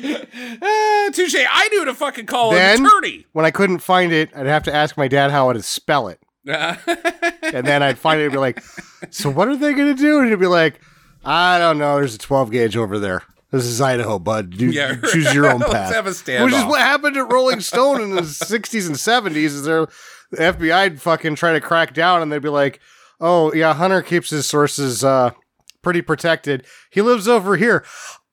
Uh, 0.04 1.12
touche. 1.12 1.36
I 1.36 1.68
knew 1.72 1.86
to 1.86 1.94
fucking 1.94 2.26
call 2.26 2.52
Then- 2.52 2.80
an 2.80 2.86
attorney. 2.86 3.26
When 3.34 3.46
I 3.46 3.52
couldn't 3.52 3.80
find 3.80 4.12
it, 4.12 4.30
I'd 4.36 4.46
have 4.46 4.64
to 4.64 4.74
ask 4.76 4.98
my 4.98 5.08
dad 5.08 5.32
how 5.32 5.52
to 5.54 5.62
spell 5.62 6.08
it. 6.08 6.20
Uh, 6.48 6.76
And 7.54 7.66
then 7.66 7.82
I'd 7.82 7.98
find 7.98 8.22
it 8.22 8.26
and 8.26 8.32
be 8.34 8.38
like, 8.38 8.62
So 9.10 9.30
what 9.30 9.48
are 9.48 9.56
they 9.58 9.74
going 9.74 9.96
to 9.96 10.00
do? 10.02 10.20
And 10.20 10.30
he'd 10.30 10.40
be 10.40 10.46
like, 10.48 10.80
I 11.26 11.58
don't 11.58 11.78
know. 11.80 11.96
There's 11.98 12.14
a 12.16 12.20
12 12.20 12.52
gauge 12.52 12.78
over 12.78 13.00
there. 13.00 13.24
This 13.52 13.66
is 13.66 13.82
Idaho, 13.82 14.20
bud. 14.20 14.52
Do, 14.52 14.68
Yeah, 14.68 14.96
choose 15.12 15.34
your 15.34 15.50
own 15.50 15.60
path. 15.62 16.06
Which 16.06 16.54
is 16.54 16.66
what 16.66 16.80
happened 16.82 17.18
at 17.18 17.32
Rolling 17.32 17.62
Stone 17.62 18.02
in 18.02 18.12
the 18.12 18.22
60s 18.22 18.86
and 18.86 18.96
70s. 18.96 19.36
Is 19.46 19.64
there 19.64 19.88
the 20.32 20.38
FBI 20.38 21.00
fucking 21.00 21.34
try 21.36 21.54
to 21.54 21.60
crack 21.62 21.94
down 21.96 22.22
and 22.22 22.32
they'd 22.32 22.42
be 22.44 22.50
like, 22.50 22.80
"Oh 23.20 23.52
yeah, 23.54 23.74
Hunter 23.74 24.04
keeps 24.04 24.30
his 24.30 24.46
sources 24.46 25.04
uh, 25.04 25.32
pretty 25.82 26.04
protected. 26.04 26.64
He 26.92 27.02
lives 27.02 27.28
over 27.28 27.56
here." 27.58 27.84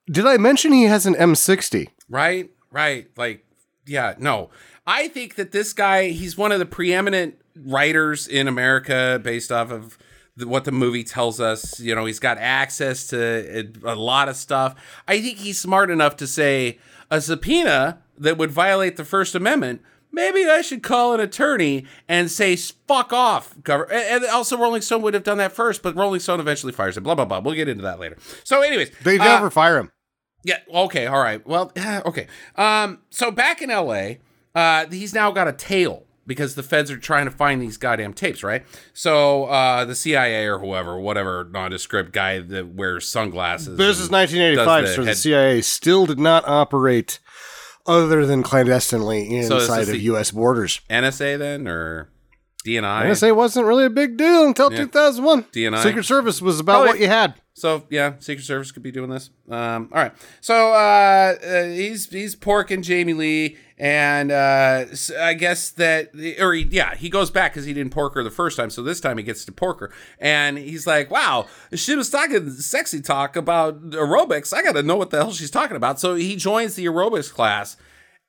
Did 0.09 0.25
I 0.25 0.37
mention 0.37 0.71
he 0.71 0.83
has 0.83 1.05
an 1.05 1.15
M60? 1.15 1.89
Right, 2.09 2.49
right. 2.71 3.07
Like, 3.17 3.45
yeah, 3.85 4.15
no. 4.17 4.49
I 4.85 5.09
think 5.09 5.35
that 5.35 5.51
this 5.51 5.73
guy, 5.73 6.09
he's 6.09 6.37
one 6.37 6.51
of 6.51 6.59
the 6.59 6.65
preeminent 6.65 7.35
writers 7.57 8.27
in 8.27 8.47
America 8.47 9.19
based 9.21 9.51
off 9.51 9.71
of 9.71 9.97
the, 10.37 10.47
what 10.47 10.63
the 10.63 10.71
movie 10.71 11.03
tells 11.03 11.41
us. 11.41 11.79
You 11.79 11.93
know, 11.93 12.05
he's 12.05 12.19
got 12.19 12.37
access 12.37 13.07
to 13.07 13.69
a, 13.85 13.93
a 13.93 13.95
lot 13.95 14.29
of 14.29 14.37
stuff. 14.37 14.75
I 15.07 15.19
think 15.21 15.39
he's 15.39 15.59
smart 15.59 15.89
enough 15.89 16.15
to 16.17 16.27
say 16.27 16.79
a 17.11 17.19
subpoena 17.19 18.01
that 18.17 18.37
would 18.37 18.51
violate 18.51 18.95
the 18.95 19.05
First 19.05 19.35
Amendment. 19.35 19.81
Maybe 20.11 20.45
I 20.45 20.61
should 20.61 20.83
call 20.83 21.13
an 21.13 21.19
attorney 21.19 21.85
and 22.07 22.31
say 22.31 22.55
"fuck 22.55 23.11
off." 23.11 23.53
Gov-. 23.61 23.91
And 23.91 24.25
also, 24.25 24.57
Rolling 24.57 24.81
Stone 24.81 25.01
would 25.01 25.13
have 25.13 25.23
done 25.23 25.37
that 25.37 25.51
first, 25.51 25.83
but 25.83 25.95
Rolling 25.95 26.21
Stone 26.21 26.39
eventually 26.39 26.71
fires 26.71 26.95
him. 26.95 27.03
Blah 27.03 27.15
blah 27.15 27.25
blah. 27.25 27.39
We'll 27.39 27.53
get 27.55 27.67
into 27.67 27.83
that 27.83 27.99
later. 27.99 28.17
So, 28.45 28.61
anyways, 28.61 28.91
They 29.03 29.19
uh, 29.19 29.23
never 29.23 29.49
fire 29.49 29.77
him. 29.77 29.91
Yeah. 30.47 30.59
Okay. 30.73 31.05
All 31.07 31.21
right. 31.21 31.45
Well. 31.45 31.71
Okay. 32.05 32.27
Um. 32.55 32.99
So 33.09 33.29
back 33.31 33.61
in 33.61 33.69
L.A., 33.69 34.19
uh, 34.55 34.85
he's 34.89 35.13
now 35.13 35.29
got 35.31 35.47
a 35.47 35.53
tail 35.53 36.03
because 36.25 36.55
the 36.55 36.63
feds 36.63 36.89
are 36.91 36.97
trying 36.97 37.25
to 37.25 37.31
find 37.31 37.61
these 37.61 37.77
goddamn 37.77 38.13
tapes, 38.13 38.43
right? 38.43 38.63
So 38.93 39.45
uh, 39.45 39.85
the 39.85 39.95
CIA 39.95 40.45
or 40.45 40.59
whoever, 40.59 40.99
whatever 40.99 41.47
nondescript 41.51 42.11
guy 42.11 42.39
that 42.39 42.67
wears 42.69 43.07
sunglasses. 43.07 43.77
This 43.77 43.99
is 43.99 44.09
1985, 44.09 44.83
does 44.85 44.95
so 44.95 45.01
the 45.01 45.07
head- 45.07 45.17
CIA 45.17 45.61
still 45.61 46.05
did 46.05 46.19
not 46.19 46.47
operate 46.47 47.19
other 47.85 48.25
than 48.25 48.43
clandestinely 48.43 49.37
inside 49.37 49.79
this 49.79 49.87
of 49.89 49.93
the- 49.93 49.99
U.S. 49.99 50.31
borders. 50.31 50.81
NSA 50.89 51.37
then 51.39 51.67
or 51.67 52.09
DNI. 52.67 53.05
NSA 53.05 53.35
wasn't 53.35 53.65
really 53.65 53.85
a 53.85 53.89
big 53.89 54.17
deal 54.17 54.45
until 54.45 54.71
Yeah. 54.71 54.79
2001. 54.79 55.43
DNI. 55.53 55.81
Secret 55.83 56.03
Service 56.05 56.41
was 56.41 56.59
about 56.59 56.73
Probably- 56.83 56.89
what 56.89 56.99
you 56.99 57.07
had. 57.07 57.35
So 57.53 57.83
yeah, 57.89 58.13
Secret 58.19 58.43
Service 58.45 58.71
could 58.71 58.83
be 58.83 58.91
doing 58.91 59.09
this. 59.09 59.31
Um, 59.49 59.89
all 59.91 59.99
right. 60.03 60.11
So 60.41 60.73
uh, 60.73 61.33
uh, 61.43 61.63
he's 61.69 62.07
he's 62.07 62.35
porking 62.35 62.83
Jamie 62.83 63.15
Lee, 63.15 63.57
and 63.79 64.31
uh, 64.31 64.85
I 65.19 65.33
guess 65.33 65.71
that 65.71 66.11
or 66.39 66.53
he, 66.53 66.67
yeah, 66.69 66.93
he 66.93 67.09
goes 67.09 67.31
back 67.31 67.53
because 67.53 67.65
he 67.65 67.73
didn't 67.73 67.91
pork 67.93 68.13
her 68.13 68.21
the 68.23 68.29
first 68.29 68.57
time. 68.57 68.69
So 68.69 68.83
this 68.83 69.01
time 69.01 69.17
he 69.17 69.23
gets 69.23 69.43
to 69.45 69.51
pork 69.51 69.79
her, 69.79 69.91
and 70.19 70.59
he's 70.59 70.85
like, 70.85 71.09
"Wow, 71.09 71.47
she 71.73 71.95
was 71.95 72.11
talking 72.11 72.47
sexy 72.51 73.01
talk 73.01 73.35
about 73.35 73.89
aerobics. 73.89 74.53
I 74.53 74.61
got 74.61 74.73
to 74.73 74.83
know 74.83 74.95
what 74.95 75.09
the 75.09 75.17
hell 75.17 75.31
she's 75.31 75.49
talking 75.49 75.77
about." 75.77 75.99
So 75.99 76.13
he 76.13 76.35
joins 76.35 76.75
the 76.75 76.85
aerobics 76.85 77.33
class, 77.33 77.75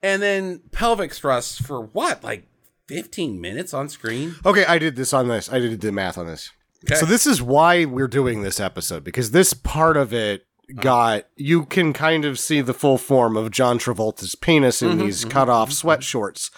and 0.02 0.22
then 0.22 0.62
pelvic 0.72 1.12
thrusts 1.12 1.60
for 1.60 1.82
what, 1.82 2.24
like 2.24 2.48
fifteen 2.88 3.40
minutes 3.40 3.72
on 3.72 3.88
screen. 3.88 4.34
Okay, 4.44 4.64
I 4.64 4.78
did 4.78 4.96
this 4.96 5.12
on 5.12 5.28
this. 5.28 5.52
I 5.52 5.58
did 5.58 5.80
the 5.80 5.92
math 5.92 6.18
on 6.18 6.26
this. 6.26 6.50
Okay. 6.84 6.94
So 6.94 7.06
this 7.06 7.26
is 7.26 7.42
why 7.42 7.84
we're 7.84 8.08
doing 8.08 8.42
this 8.42 8.60
episode 8.60 9.04
because 9.04 9.32
this 9.32 9.52
part 9.52 9.96
of 9.96 10.12
it 10.12 10.46
uh-huh. 10.70 10.82
got 10.82 11.24
you 11.36 11.64
can 11.66 11.92
kind 11.92 12.24
of 12.24 12.38
see 12.38 12.60
the 12.60 12.74
full 12.74 12.98
form 12.98 13.36
of 13.36 13.50
John 13.50 13.78
Travolta's 13.78 14.34
penis 14.34 14.82
in 14.82 14.90
mm-hmm, 14.90 15.00
these 15.00 15.20
mm-hmm, 15.20 15.30
cut 15.30 15.48
off 15.48 15.68
mm-hmm. 15.68 15.74
sweat 15.74 16.02
shorts. 16.02 16.50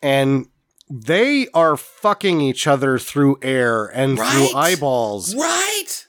And 0.00 0.46
they 0.88 1.48
are 1.48 1.76
fucking 1.76 2.40
each 2.40 2.66
other 2.66 2.98
through 2.98 3.38
air 3.42 3.86
and 3.86 4.18
Right. 4.18 4.32
through 4.32 4.58
eyeballs. 4.58 5.34
Right. 5.34 6.06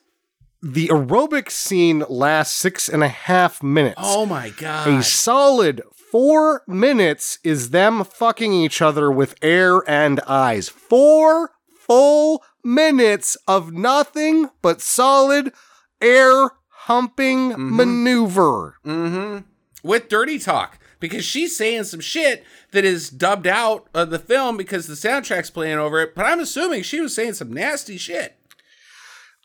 The 0.61 0.89
aerobic 0.89 1.49
scene 1.49 2.03
lasts 2.09 2.55
six 2.55 2.87
and 2.89 3.03
a 3.03 3.07
half 3.07 3.63
minutes. 3.63 3.95
Oh 3.97 4.25
my 4.25 4.49
god. 4.49 4.87
A 4.87 5.03
solid 5.03 5.81
four 6.11 6.63
minutes 6.67 7.39
is 7.43 7.69
them 7.69 8.03
fucking 8.03 8.53
each 8.53 8.81
other 8.81 9.11
with 9.11 9.35
air 9.41 9.81
and 9.89 10.19
eyes. 10.21 10.69
Four 10.69 11.51
full 11.79 12.43
minutes 12.63 13.37
of 13.47 13.71
nothing 13.71 14.49
but 14.61 14.81
solid 14.81 15.53
air 16.01 16.51
humping 16.69 17.53
maneuver. 17.57 18.75
Mm-hmm. 18.85 19.45
With 19.87 20.09
dirty 20.09 20.39
talk. 20.39 20.79
Because 20.99 21.23
she's 21.23 21.55
saying 21.55 21.85
some 21.85 22.01
shit 22.01 22.43
that 22.71 22.83
is 22.83 23.09
dubbed 23.09 23.47
out 23.47 23.87
of 23.93 24.09
the 24.09 24.19
film 24.19 24.57
because 24.57 24.87
the 24.87 24.95
soundtrack's 24.95 25.49
playing 25.49 25.77
over 25.77 26.01
it. 26.01 26.13
But 26.13 26.25
I'm 26.25 26.41
assuming 26.41 26.83
she 26.83 26.99
was 26.99 27.15
saying 27.15 27.35
some 27.35 27.53
nasty 27.53 27.97
shit. 27.97 28.38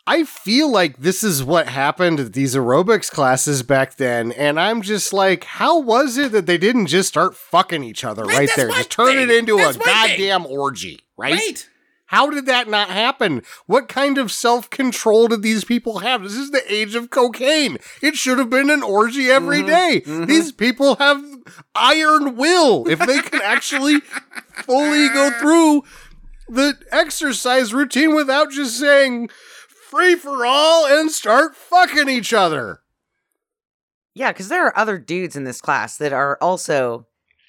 I 0.06 0.24
feel 0.24 0.70
like 0.70 0.98
this 0.98 1.24
is 1.24 1.42
what 1.42 1.66
happened 1.68 2.20
at 2.20 2.34
these 2.34 2.54
aerobics 2.54 3.10
classes 3.10 3.62
back 3.62 3.96
then, 3.96 4.32
and 4.32 4.60
I'm 4.60 4.82
just 4.82 5.14
like, 5.14 5.44
how 5.44 5.80
was 5.80 6.18
it 6.18 6.32
that 6.32 6.44
they 6.44 6.58
didn't 6.58 6.88
just 6.88 7.08
start 7.08 7.34
fucking 7.34 7.82
each 7.82 8.04
other 8.04 8.24
Right, 8.24 8.40
right, 8.40 8.50
there? 8.54 8.68
Just 8.68 8.90
turn 8.90 9.06
thing. 9.14 9.18
it 9.18 9.30
into 9.30 9.56
That's 9.56 9.76
a 9.76 9.78
my 9.78 9.84
thing. 9.84 9.92
goddamn 10.08 10.46
orgy, 10.46 11.00
right? 11.16 11.32
Right. 11.32 11.68
How 12.06 12.28
did 12.28 12.44
that 12.46 12.68
not 12.68 12.90
happen? 12.90 13.42
What 13.66 13.88
kind 13.88 14.18
of 14.18 14.30
self 14.30 14.68
control 14.68 15.26
did 15.28 15.42
these 15.42 15.64
people 15.64 16.00
have? 16.00 16.22
This 16.22 16.34
is 16.34 16.50
the 16.50 16.62
age 16.72 16.94
of 16.94 17.08
cocaine. 17.08 17.78
It 18.02 18.14
should 18.14 18.38
have 18.38 18.50
been 18.50 18.68
an 18.68 18.82
orgy 18.82 19.30
every 19.30 19.60
mm-hmm, 19.60 19.66
day. 19.66 20.02
Mm-hmm. 20.04 20.26
These 20.26 20.52
people 20.52 20.96
have 20.96 21.24
iron 21.74 22.36
will 22.36 22.86
if 22.88 22.98
they 22.98 23.20
can 23.20 23.40
actually 23.42 24.00
fully 24.00 25.08
go 25.08 25.30
through 25.40 25.82
the 26.48 26.74
exercise 26.92 27.72
routine 27.72 28.14
without 28.14 28.50
just 28.50 28.78
saying 28.78 29.30
free 29.94 30.14
for 30.16 30.44
all 30.44 30.86
and 30.86 31.10
start 31.10 31.54
fucking 31.54 32.08
each 32.08 32.32
other. 32.32 32.80
Yeah, 34.14 34.32
because 34.32 34.48
there 34.48 34.66
are 34.66 34.78
other 34.78 34.98
dudes 34.98 35.36
in 35.36 35.44
this 35.44 35.60
class 35.60 35.96
that 35.98 36.12
are 36.12 36.38
also 36.40 37.06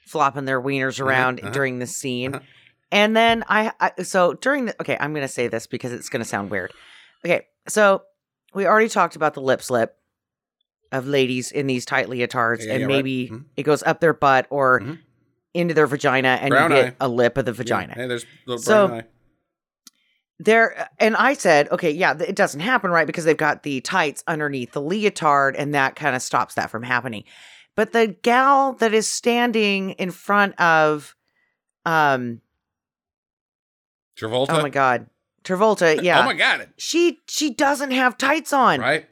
flopping 0.07 0.45
their 0.45 0.61
wieners 0.61 0.99
around 0.99 1.39
uh-huh. 1.39 1.51
during 1.51 1.79
the 1.79 1.87
scene. 1.87 2.35
Uh-huh. 2.35 2.43
And 2.91 3.15
then 3.15 3.43
I, 3.49 3.71
I, 3.79 4.03
so 4.03 4.33
during 4.33 4.65
the, 4.65 4.81
okay, 4.81 4.97
I'm 4.99 5.13
going 5.13 5.25
to 5.25 5.31
say 5.31 5.47
this 5.47 5.67
because 5.67 5.91
it's 5.91 6.09
going 6.09 6.21
to 6.21 6.27
sound 6.27 6.49
weird. 6.49 6.71
Okay, 7.25 7.45
so 7.67 8.03
we 8.53 8.65
already 8.65 8.89
talked 8.89 9.15
about 9.15 9.33
the 9.33 9.41
lip 9.41 9.61
slip 9.61 9.95
of 10.91 11.07
ladies 11.07 11.51
in 11.51 11.67
these 11.67 11.85
tight 11.85 12.07
leotards, 12.07 12.65
Yeah, 12.65 12.73
and 12.73 12.81
yeah, 12.81 12.85
right. 12.85 12.95
maybe 12.95 13.29
Mhm. 13.29 13.45
it 13.57 13.63
goes 13.63 13.83
up 13.83 13.99
their 13.99 14.13
butt 14.13 14.47
or 14.49 14.79
Mhm. 14.79 14.99
into 15.53 15.73
their 15.73 15.87
vagina, 15.87 16.37
and 16.41 16.51
Brown 16.51 16.71
you 16.71 16.77
get 16.77 16.85
eye. 16.93 16.95
a 17.01 17.07
lip 17.07 17.37
of 17.37 17.45
the 17.45 17.53
vagina. 17.53 17.93
Hey, 17.93 18.07
there's 18.07 18.25
little 18.45 18.61
So- 18.61 18.87
brown 18.87 18.99
eye. 19.01 19.05
There 20.39 20.89
and 20.99 21.15
i 21.15 21.33
said 21.33 21.69
okay 21.71 21.89
yeah 21.91 22.13
it 22.19 22.35
doesn't 22.35 22.59
happen 22.59 22.91
right 22.91 23.07
because 23.07 23.23
they've 23.23 23.37
got 23.37 23.63
the 23.63 23.79
tights 23.81 24.23
underneath 24.27 24.71
the 24.73 24.81
leotard 24.81 25.55
and 25.55 25.73
that 25.73 25.95
kind 25.95 26.15
of 26.15 26.21
stops 26.21 26.55
that 26.55 26.69
from 26.69 26.83
happening 26.83 27.23
but 27.75 27.93
the 27.93 28.07
gal 28.21 28.73
that 28.73 28.93
is 28.93 29.07
standing 29.07 29.91
in 29.91 30.11
front 30.11 30.59
of 30.59 31.15
um 31.85 32.41
Travolta. 34.17 34.47
oh 34.51 34.61
my 34.61 34.69
god 34.69 35.07
travolta 35.43 36.01
yeah 36.01 36.21
Oh 36.21 36.25
my 36.25 36.33
god. 36.33 36.69
she 36.77 37.19
she 37.27 37.51
doesn't 37.53 37.91
have 37.91 38.17
tights 38.17 38.51
on 38.53 38.79
Right. 38.79 39.05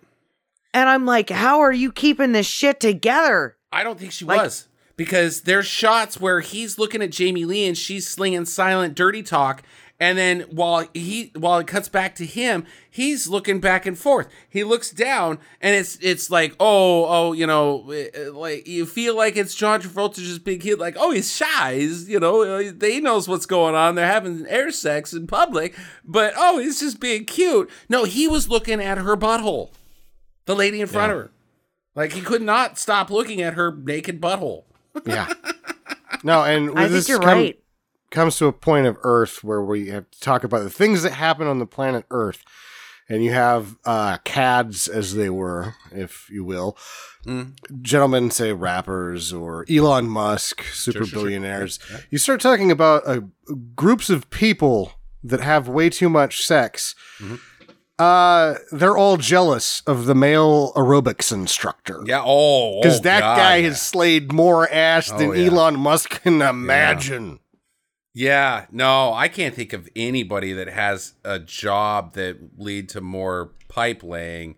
and 0.73 0.89
i'm 0.89 1.05
like 1.05 1.29
how 1.29 1.59
are 1.61 1.71
you 1.73 1.91
keeping 1.91 2.31
this 2.31 2.47
shit 2.47 2.79
together 2.79 3.57
I 3.71 3.83
don't 3.83 3.99
think 3.99 4.11
she 4.11 4.25
Like- 4.25 4.41
was 4.41 4.67
because 4.97 5.41
there's 5.41 5.65
shots 5.65 6.19
where 6.19 6.41
he's 6.41 6.77
looking 6.77 7.01
at 7.01 7.09
Jamie 7.11 7.45
Lee 7.45 7.65
and 7.67 7.75
she's 7.77 8.07
slinging 8.07 8.45
silent 8.45 8.93
dirty 8.93 9.23
talk 9.23 9.63
and 10.03 10.17
then 10.17 10.41
while 10.51 10.85
he 10.93 11.31
while 11.35 11.59
it 11.59 11.67
cuts 11.67 11.87
back 11.87 12.13
to 12.15 12.25
him 12.25 12.65
he's 12.89 13.27
looking 13.27 13.59
back 13.61 13.85
and 13.85 13.97
forth. 13.97 14.27
He 14.49 14.63
looks 14.65 14.91
down 14.91 15.39
and 15.61 15.75
it's 15.75 15.97
it's 16.01 16.29
like 16.29 16.53
oh 16.59 17.05
oh 17.05 17.31
you 17.31 17.47
know 17.47 17.89
eh, 17.91 18.29
like 18.31 18.67
you 18.67 18.85
feel 18.85 19.15
like 19.15 19.37
it's 19.37 19.55
John 19.55 19.81
Travolta's 19.81 20.39
big 20.39 20.61
hit 20.61 20.77
like 20.77 20.95
oh 20.99 21.11
he's 21.11 21.33
shy. 21.33 21.75
He's 21.75 22.09
you 22.09 22.19
know 22.19 22.41
uh, 22.41 22.71
he 22.81 22.99
knows 22.99 23.27
what's 23.29 23.45
going 23.45 23.75
on. 23.75 23.95
They're 23.95 24.05
having 24.05 24.45
air 24.47 24.71
sex 24.71 25.13
in 25.13 25.25
public 25.25 25.73
but 26.03 26.33
oh 26.35 26.57
he's 26.59 26.81
just 26.81 26.99
being 26.99 27.23
cute. 27.23 27.69
No 27.87 28.03
he 28.03 28.27
was 28.27 28.49
looking 28.49 28.81
at 28.81 28.97
her 28.97 29.15
butthole. 29.15 29.71
The 30.45 30.55
lady 30.55 30.81
in 30.81 30.87
front 30.87 31.13
of 31.13 31.17
her. 31.17 31.31
Like 31.95 32.11
he 32.11 32.21
could 32.21 32.41
not 32.41 32.77
stop 32.77 33.09
looking 33.09 33.41
at 33.41 33.53
her 33.53 33.73
naked 33.73 34.19
butthole. 34.19 34.65
Yeah. 35.05 35.31
No, 36.23 36.43
and 36.43 36.69
I 36.71 36.83
think 36.83 36.91
this 36.91 37.09
you're 37.09 37.19
come- 37.19 37.37
right. 37.39 37.59
Comes 38.13 38.37
to 38.37 38.45
a 38.45 38.53
point 38.53 38.87
of 38.87 38.97
Earth 39.01 39.43
where 39.43 39.61
we 39.61 39.87
have 39.89 40.09
to 40.11 40.19
talk 40.21 40.43
about 40.45 40.63
the 40.63 40.69
things 40.69 41.03
that 41.03 41.13
happen 41.13 41.47
on 41.47 41.59
the 41.59 41.65
planet 41.65 42.05
Earth. 42.11 42.43
And 43.09 43.21
you 43.21 43.31
have 43.33 43.75
uh, 43.83 44.17
CADs, 44.23 44.87
as 44.87 45.15
they 45.15 45.29
were, 45.29 45.75
if 45.91 46.29
you 46.29 46.45
will. 46.45 46.77
Mm. 47.25 47.55
Gentlemen 47.81 48.31
say 48.31 48.53
rappers 48.53 49.33
or 49.33 49.65
Elon 49.69 50.07
Musk, 50.07 50.63
super 50.63 50.99
sure, 50.99 51.05
sure. 51.07 51.19
billionaires. 51.19 51.79
You 52.09 52.17
start 52.17 52.39
talking 52.39 52.71
about 52.71 53.03
uh, 53.05 53.19
groups 53.75 54.09
of 54.09 54.29
people 54.29 54.93
that 55.21 55.41
have 55.41 55.67
way 55.67 55.89
too 55.89 56.07
much 56.07 56.45
sex. 56.45 56.95
Mm-hmm. 57.19 57.35
Uh, 57.99 58.55
they're 58.71 58.97
all 58.97 59.17
jealous 59.17 59.81
of 59.85 60.05
the 60.05 60.15
male 60.15 60.71
aerobics 60.73 61.31
instructor. 61.31 62.01
Yeah. 62.05 62.23
Oh, 62.25 62.81
Because 62.81 62.99
oh, 62.99 63.03
that 63.03 63.19
God, 63.19 63.37
guy 63.37 63.55
yeah. 63.57 63.67
has 63.67 63.81
slayed 63.81 64.31
more 64.31 64.69
ass 64.69 65.11
Oh, 65.11 65.17
than 65.17 65.29
yeah. 65.35 65.49
Elon 65.49 65.77
Musk 65.77 66.21
can 66.23 66.41
imagine. 66.41 67.39
Yeah, 68.13 68.67
no, 68.71 69.11
I 69.13 69.27
can't 69.27 69.55
think 69.55 69.73
of 69.73 69.89
anybody 69.95 70.53
that 70.53 70.67
has 70.67 71.13
a 71.23 71.39
job 71.39 72.13
that 72.13 72.37
lead 72.59 72.89
to 72.89 73.01
more 73.01 73.51
pipe 73.69 74.03
laying. 74.03 74.55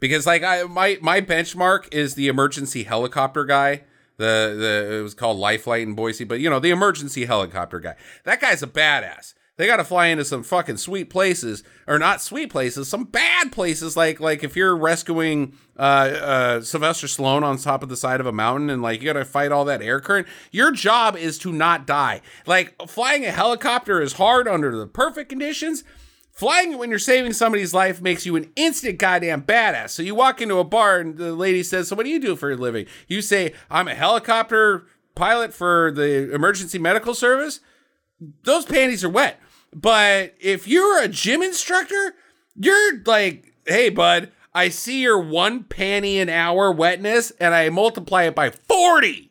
Because 0.00 0.26
like 0.26 0.42
I 0.42 0.62
my 0.64 0.98
my 1.02 1.20
benchmark 1.20 1.92
is 1.92 2.14
the 2.14 2.28
emergency 2.28 2.84
helicopter 2.84 3.44
guy. 3.44 3.84
The 4.16 4.54
the 4.58 4.98
it 4.98 5.02
was 5.02 5.14
called 5.14 5.38
Lifelight 5.38 5.82
in 5.82 5.94
Boise, 5.94 6.24
but 6.24 6.40
you 6.40 6.48
know, 6.48 6.58
the 6.58 6.70
emergency 6.70 7.26
helicopter 7.26 7.80
guy. 7.80 7.96
That 8.24 8.40
guy's 8.40 8.62
a 8.62 8.66
badass. 8.66 9.34
They 9.56 9.66
got 9.66 9.76
to 9.76 9.84
fly 9.84 10.06
into 10.06 10.24
some 10.24 10.42
fucking 10.42 10.76
sweet 10.76 11.08
places 11.08 11.62
or 11.86 11.98
not 11.98 12.20
sweet 12.20 12.50
places, 12.50 12.88
some 12.88 13.04
bad 13.04 13.52
places 13.52 13.96
like 13.96 14.20
like 14.20 14.44
if 14.44 14.54
you're 14.54 14.76
rescuing 14.76 15.54
uh 15.78 15.82
uh 15.82 16.60
Sylvester 16.60 17.06
Stallone 17.06 17.42
on 17.42 17.56
top 17.56 17.82
of 17.82 17.88
the 17.88 17.96
side 17.96 18.20
of 18.20 18.26
a 18.26 18.32
mountain 18.32 18.68
and 18.68 18.82
like 18.82 19.00
you 19.00 19.06
got 19.06 19.18
to 19.18 19.24
fight 19.24 19.52
all 19.52 19.64
that 19.64 19.80
air 19.80 19.98
current. 19.98 20.26
Your 20.52 20.72
job 20.72 21.16
is 21.16 21.38
to 21.38 21.52
not 21.52 21.86
die. 21.86 22.20
Like 22.46 22.74
flying 22.86 23.24
a 23.24 23.30
helicopter 23.30 24.02
is 24.02 24.14
hard 24.14 24.46
under 24.46 24.76
the 24.76 24.86
perfect 24.86 25.30
conditions. 25.30 25.84
Flying 26.32 26.72
it 26.72 26.78
when 26.78 26.90
you're 26.90 26.98
saving 26.98 27.32
somebody's 27.32 27.72
life 27.72 28.02
makes 28.02 28.26
you 28.26 28.36
an 28.36 28.50
instant 28.56 28.98
goddamn 28.98 29.40
badass. 29.40 29.88
So 29.88 30.02
you 30.02 30.14
walk 30.14 30.42
into 30.42 30.58
a 30.58 30.64
bar 30.64 30.98
and 30.98 31.16
the 31.16 31.34
lady 31.34 31.62
says, 31.62 31.88
"So 31.88 31.96
what 31.96 32.04
do 32.04 32.10
you 32.10 32.20
do 32.20 32.36
for 32.36 32.50
a 32.50 32.56
living?" 32.56 32.84
You 33.08 33.22
say, 33.22 33.54
"I'm 33.70 33.88
a 33.88 33.94
helicopter 33.94 34.84
pilot 35.14 35.54
for 35.54 35.90
the 35.90 36.30
emergency 36.34 36.78
medical 36.78 37.14
service." 37.14 37.60
Those 38.44 38.66
panties 38.66 39.02
are 39.02 39.08
wet. 39.08 39.40
But 39.78 40.34
if 40.40 40.66
you're 40.66 41.02
a 41.02 41.06
gym 41.08 41.42
instructor, 41.42 42.14
you're 42.54 43.02
like, 43.04 43.52
"Hey 43.66 43.90
bud, 43.90 44.32
I 44.54 44.70
see 44.70 45.02
your 45.02 45.18
one 45.18 45.64
panty 45.64 46.14
an 46.20 46.30
hour 46.30 46.72
wetness 46.72 47.30
and 47.38 47.54
I 47.54 47.68
multiply 47.68 48.22
it 48.24 48.34
by 48.34 48.48
40." 48.50 49.30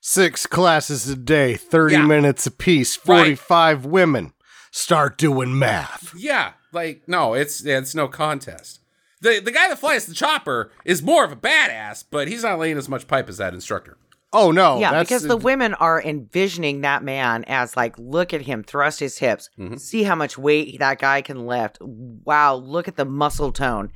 Six 0.00 0.46
classes 0.46 1.08
a 1.08 1.16
day, 1.16 1.56
30 1.56 1.94
Yeah. 1.96 2.06
minutes 2.06 2.46
apiece, 2.46 2.94
45 2.94 3.84
women. 3.84 4.32
Start 4.70 5.18
doing 5.18 5.58
math. 5.58 6.14
Yeah, 6.16 6.52
like 6.72 7.02
no, 7.08 7.34
it's 7.34 7.64
it's 7.64 7.96
no 7.96 8.06
contest. 8.06 8.78
The 9.20 9.40
the 9.40 9.50
guy 9.50 9.68
that 9.68 9.78
flies 9.80 10.06
the 10.06 10.14
chopper 10.14 10.70
is 10.84 11.02
more 11.02 11.24
of 11.24 11.32
a 11.32 11.36
badass, 11.36 12.04
but 12.08 12.28
he's 12.28 12.44
not 12.44 12.60
laying 12.60 12.78
as 12.78 12.88
much 12.88 13.08
pipe 13.08 13.28
as 13.28 13.38
that 13.38 13.54
instructor. 13.54 13.96
Oh, 14.32 14.50
no. 14.50 14.78
yeah, 14.78 14.90
that's 14.90 15.08
because 15.08 15.22
the 15.22 15.36
women 15.38 15.72
are 15.74 16.02
envisioning 16.02 16.82
that 16.82 17.02
man 17.02 17.44
as 17.46 17.76
like, 17.76 17.94
look 17.98 18.34
at 18.34 18.42
him 18.42 18.62
thrust 18.62 19.00
his 19.00 19.16
hips, 19.18 19.48
Mhm. 19.58 19.80
see 19.80 20.02
how 20.02 20.14
much 20.14 20.36
weight 20.36 20.78
that 20.80 20.98
guy 20.98 21.22
can 21.22 21.46
lift. 21.46 21.78
Wow, 21.80 22.56
look 22.56 22.88
at 22.88 22.96
the 22.96 23.06
muscle 23.06 23.52
tone. 23.52 23.90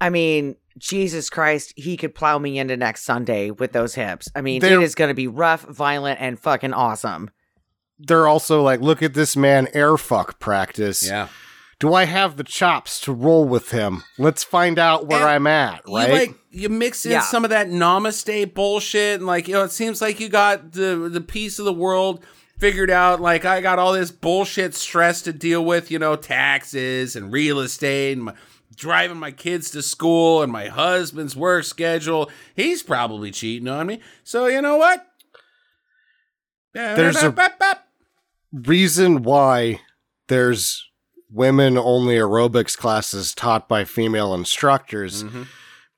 I 0.00 0.08
mean, 0.10 0.56
Jesus 0.78 1.28
Christ, 1.28 1.74
he 1.76 1.96
could 1.98 2.14
plow 2.14 2.38
me 2.38 2.58
into 2.58 2.76
next 2.76 3.04
Sunday 3.04 3.50
with 3.50 3.72
those 3.72 3.94
hips. 3.94 4.28
I 4.34 4.40
mean, 4.40 4.60
They're- 4.60 4.80
it 4.80 4.84
is 4.84 4.94
going 4.94 5.08
to 5.10 5.14
be 5.14 5.28
rough, 5.28 5.62
violent, 5.68 6.20
and 6.20 6.38
fucking 6.40 6.72
awesome. 6.72 7.30
they're 8.04 8.26
also 8.26 8.62
like, 8.62 8.80
look 8.80 9.00
at 9.00 9.14
this 9.14 9.36
man 9.36 9.68
air 9.74 9.96
fuck 9.96 10.40
practice. 10.40 11.06
Yeah, 11.06 11.28
Do 11.82 11.94
I 11.94 12.04
have 12.04 12.36
the 12.36 12.44
chops 12.44 13.00
to 13.00 13.12
roll 13.12 13.44
with 13.44 13.72
him? 13.72 14.04
Let's 14.16 14.44
find 14.44 14.78
out 14.78 15.08
where 15.08 15.18
And 15.22 15.28
I'm 15.28 15.46
at, 15.48 15.82
right? 15.88 16.06
you 16.08 16.14
like 16.14 16.34
you 16.52 16.68
mix 16.68 17.04
in 17.04 17.10
Yeah. 17.12 17.22
some 17.22 17.42
of 17.42 17.50
that 17.50 17.66
namaste 17.66 18.54
bullshit, 18.54 19.16
and 19.18 19.26
like 19.26 19.48
you 19.48 19.54
know, 19.54 19.64
it 19.64 19.72
seems 19.72 20.00
like 20.00 20.20
you 20.20 20.28
got 20.28 20.72
the 20.72 21.08
the 21.12 21.20
piece 21.20 21.58
of 21.58 21.64
the 21.64 21.72
world 21.72 22.24
figured 22.56 22.88
out. 22.90 23.20
Like 23.20 23.44
I 23.44 23.60
got 23.60 23.80
all 23.80 23.92
this 23.92 24.12
bullshit 24.12 24.76
stress 24.76 25.22
to 25.22 25.32
deal 25.32 25.64
with, 25.64 25.90
you 25.90 25.98
know, 25.98 26.14
taxes 26.14 27.16
and 27.16 27.32
real 27.32 27.58
estate 27.58 28.12
and 28.12 28.26
my, 28.26 28.34
driving 28.76 29.16
my 29.18 29.32
kids 29.32 29.68
to 29.72 29.82
school 29.82 30.40
and 30.40 30.52
my 30.52 30.68
husband's 30.68 31.34
work 31.34 31.64
schedule. 31.64 32.30
He's 32.54 32.84
probably 32.84 33.32
cheating 33.32 33.66
on 33.66 33.88
me. 33.88 34.00
So 34.22 34.46
you 34.46 34.62
know 34.62 34.76
what? 34.76 35.04
There's 36.74 37.16
a- 37.22 37.34
Reason 38.52 39.24
why 39.24 39.80
there's 40.28 40.88
women 41.32 41.78
only 41.78 42.16
aerobics 42.16 42.76
classes 42.76 43.34
taught 43.34 43.68
by 43.68 43.84
female 43.84 44.34
instructors 44.34 45.24
Mhm. 45.24 45.46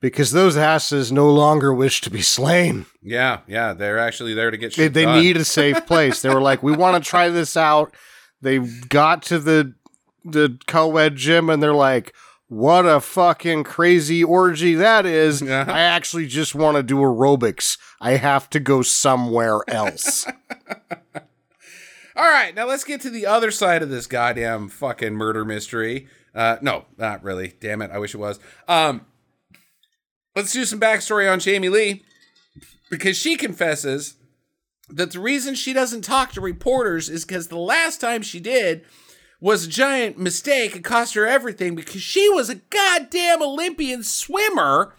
because 0.01 0.31
those 0.31 0.55
asses 0.55 1.11
no 1.11 1.29
longer 1.29 1.73
wish 1.73 2.01
to 2.01 2.09
be 2.09 2.21
slain. 2.21 2.85
Yeah, 3.01 3.39
yeah, 3.47 3.73
they're 3.73 3.99
actually 3.99 4.33
there 4.33 4.51
to 4.51 4.57
get 4.57 4.75
They, 4.75 4.87
they 4.87 5.05
need 5.05 5.37
a 5.37 5.45
safe 5.45 5.85
place. 5.87 6.21
They 6.21 6.29
were 6.29 6.41
like, 6.41 6.63
we 6.63 6.71
want 6.75 7.03
to 7.03 7.09
try 7.09 7.29
this 7.29 7.57
out. 7.57 7.93
They 8.41 8.59
got 8.59 9.21
to 9.23 9.39
the 9.39 9.73
the 10.23 10.57
co-ed 10.67 11.15
gym 11.15 11.49
and 11.49 11.61
they're 11.61 11.73
like, 11.73 12.13
what 12.47 12.85
a 12.85 12.99
fucking 12.99 13.63
crazy 13.63 14.23
orgy 14.23 14.73
that 14.75 15.05
is. 15.05 15.41
Uh-huh. 15.41 15.71
I 15.71 15.81
actually 15.81 16.27
just 16.27 16.55
want 16.55 16.77
to 16.77 16.83
do 16.83 16.97
aerobics. 16.97 17.77
I 18.01 18.11
have 18.17 18.49
to 18.51 18.59
go 18.59 18.81
somewhere 18.83 19.59
else. 19.67 20.25
All 22.17 22.23
right, 22.23 22.55
now 22.55 22.65
let's 22.65 22.85
get 22.85 23.01
to 23.01 23.09
the 23.09 23.25
other 23.25 23.51
side 23.51 23.83
of 23.83 23.89
this 23.89 24.07
goddamn 24.07 24.69
fucking 24.69 25.13
murder 25.13 25.43
mystery. 25.43 26.07
Uh, 26.33 26.57
no, 26.61 26.85
not 26.97 27.23
really. 27.23 27.55
Damn 27.59 27.81
it, 27.81 27.91
I 27.91 27.97
wish 27.97 28.13
it 28.13 28.19
was. 28.19 28.39
Um, 28.69 29.05
let's 30.33 30.53
do 30.53 30.63
some 30.63 30.79
backstory 30.79 31.31
on 31.31 31.41
Jamie 31.41 31.67
Lee 31.67 32.03
because 32.89 33.17
she 33.17 33.35
confesses 33.35 34.15
that 34.89 35.11
the 35.11 35.19
reason 35.19 35.55
she 35.55 35.73
doesn't 35.73 36.03
talk 36.03 36.31
to 36.33 36.41
reporters 36.41 37.09
is 37.09 37.25
because 37.25 37.47
the 37.47 37.57
last 37.57 37.99
time 37.99 38.21
she 38.21 38.39
did 38.39 38.85
was 39.41 39.65
a 39.65 39.69
giant 39.69 40.17
mistake. 40.17 40.73
It 40.75 40.83
cost 40.85 41.15
her 41.15 41.27
everything 41.27 41.75
because 41.75 42.01
she 42.01 42.29
was 42.29 42.49
a 42.49 42.55
goddamn 42.55 43.41
Olympian 43.41 44.03
swimmer 44.03 44.93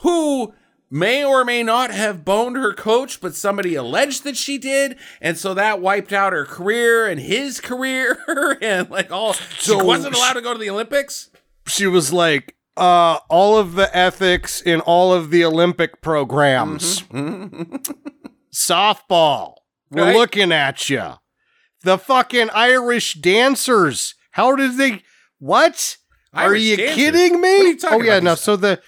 who 0.00 0.54
may 0.94 1.24
or 1.24 1.44
may 1.44 1.62
not 1.64 1.90
have 1.90 2.24
boned 2.24 2.56
her 2.56 2.72
coach, 2.72 3.20
but 3.20 3.34
somebody 3.34 3.74
alleged 3.74 4.22
that 4.22 4.36
she 4.36 4.58
did, 4.58 4.96
and 5.20 5.36
so 5.36 5.52
that 5.54 5.80
wiped 5.80 6.12
out 6.12 6.32
her 6.32 6.44
career 6.46 7.06
and 7.06 7.20
his 7.20 7.60
career, 7.60 8.16
and 8.62 8.88
like 8.90 9.10
all. 9.10 9.34
So 9.58 9.80
she 9.80 9.84
wasn't 9.84 10.14
allowed 10.14 10.34
to 10.34 10.40
go 10.40 10.52
to 10.52 10.58
the 10.58 10.70
Olympics. 10.70 11.30
she 11.66 11.86
was 11.88 12.12
like, 12.12 12.54
uh, 12.76 13.18
all 13.28 13.58
of 13.58 13.74
the 13.74 13.94
ethics 13.96 14.60
in 14.60 14.80
all 14.80 15.12
of 15.12 15.30
the 15.30 15.44
Olympic 15.44 16.00
programs. 16.00 17.02
Softball. 18.52 19.54
We're 19.90 20.04
Right. 20.04 20.16
looking 20.16 20.52
at 20.52 20.88
you. 20.90 21.14
The 21.82 21.98
fucking 21.98 22.50
Irish 22.50 23.14
dancers. 23.14 24.14
How 24.32 24.56
did 24.56 24.76
they? 24.76 25.02
What? 25.38 25.96
Are 26.32 26.54
you 26.56 26.76
dancers? 26.76 26.96
kidding 26.96 27.40
me? 27.40 27.58
What 27.58 27.60
are 27.60 27.68
you 27.68 27.78
talking 27.78 28.00
oh 28.00 28.04
yeah, 28.04 28.20
no. 28.20 28.30
these- 28.30 28.40
So 28.40 28.56
the 28.56 28.80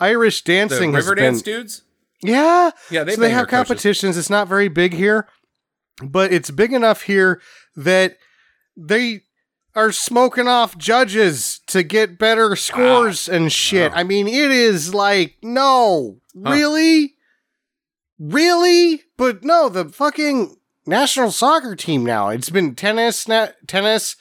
Irish 0.00 0.42
dancing 0.42 0.92
has 0.94 1.04
river 1.06 1.14
been 1.16 1.38
dudes. 1.38 1.82
yeah. 2.22 2.70
Yeah, 2.90 3.04
they 3.04 3.14
so 3.14 3.20
they 3.20 3.30
have 3.30 3.46
their 3.48 3.58
coaches. 3.58 3.68
competitions. 3.68 4.16
It's 4.16 4.30
not 4.30 4.48
very 4.48 4.68
big 4.68 4.94
here, 4.94 5.28
but 6.02 6.32
it's 6.32 6.50
big 6.50 6.72
enough 6.72 7.02
here 7.02 7.40
that 7.76 8.16
they 8.76 9.22
are 9.74 9.92
smoking 9.92 10.48
off 10.48 10.76
judges 10.76 11.60
to 11.68 11.82
get 11.82 12.18
better 12.18 12.52
ah, 12.52 12.56
scores 12.56 13.28
and 13.28 13.46
oh. 13.46 13.48
shit. 13.48 13.92
Wow. 13.92 13.98
I 13.98 14.02
mean, 14.04 14.26
it 14.26 14.50
is 14.50 14.94
like, 14.94 15.36
no, 15.42 16.20
Huh. 16.34 16.50
really? 16.52 17.14
Really? 18.18 19.02
But 19.16 19.44
no, 19.44 19.68
the 19.68 19.88
fucking 19.88 20.56
national 20.86 21.30
soccer 21.30 21.76
team 21.76 22.04
now. 22.04 22.28
It's 22.28 22.50
been 22.50 22.74
tennis, 22.74 23.28
na- 23.28 23.48
tennis, 23.66 24.16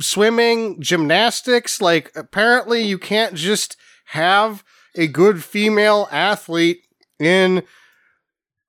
swimming, 0.00 0.80
gymnastics. 0.80 1.80
Like, 1.80 2.10
apparently, 2.16 2.82
you 2.82 2.98
can't 2.98 3.34
just 3.34 3.76
have 4.06 4.64
a 4.96 5.06
good 5.06 5.42
female 5.42 6.08
athlete 6.10 6.82
in 7.18 7.62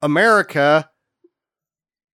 America 0.02 0.90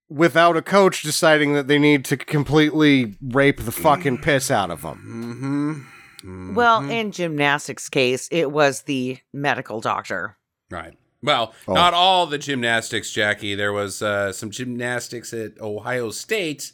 without 0.10 0.58
a 0.58 0.62
coach 0.62 1.02
deciding 1.04 1.54
that 1.54 1.68
they 1.68 1.80
need 1.80 2.04
to 2.06 2.18
completely 2.18 3.16
rape 3.22 3.62
the 3.62 3.72
fucking 3.72 4.18
piss 4.18 4.52
out 4.52 4.70
of 4.70 4.82
them. 4.82 5.88
Mm-hmm. 6.24 6.54
Well, 6.54 6.88
in 6.90 7.12
gymnastics 7.12 7.90
case, 7.90 8.28
it 8.32 8.52
was 8.52 8.84
the 8.84 9.20
medical 9.34 9.82
doctor. 9.82 10.38
Right. 10.70 10.98
Well, 11.24 11.54
Oh. 11.68 11.74
not 11.74 11.94
all 11.94 12.28
the 12.28 12.38
gymnastics, 12.38 13.12
Jackie. 13.12 13.56
There 13.56 13.74
was 13.74 14.02
uh, 14.02 14.32
some 14.34 14.52
gymnastics 14.52 15.34
at 15.34 15.60
Ohio 15.62 16.12
State. 16.12 16.74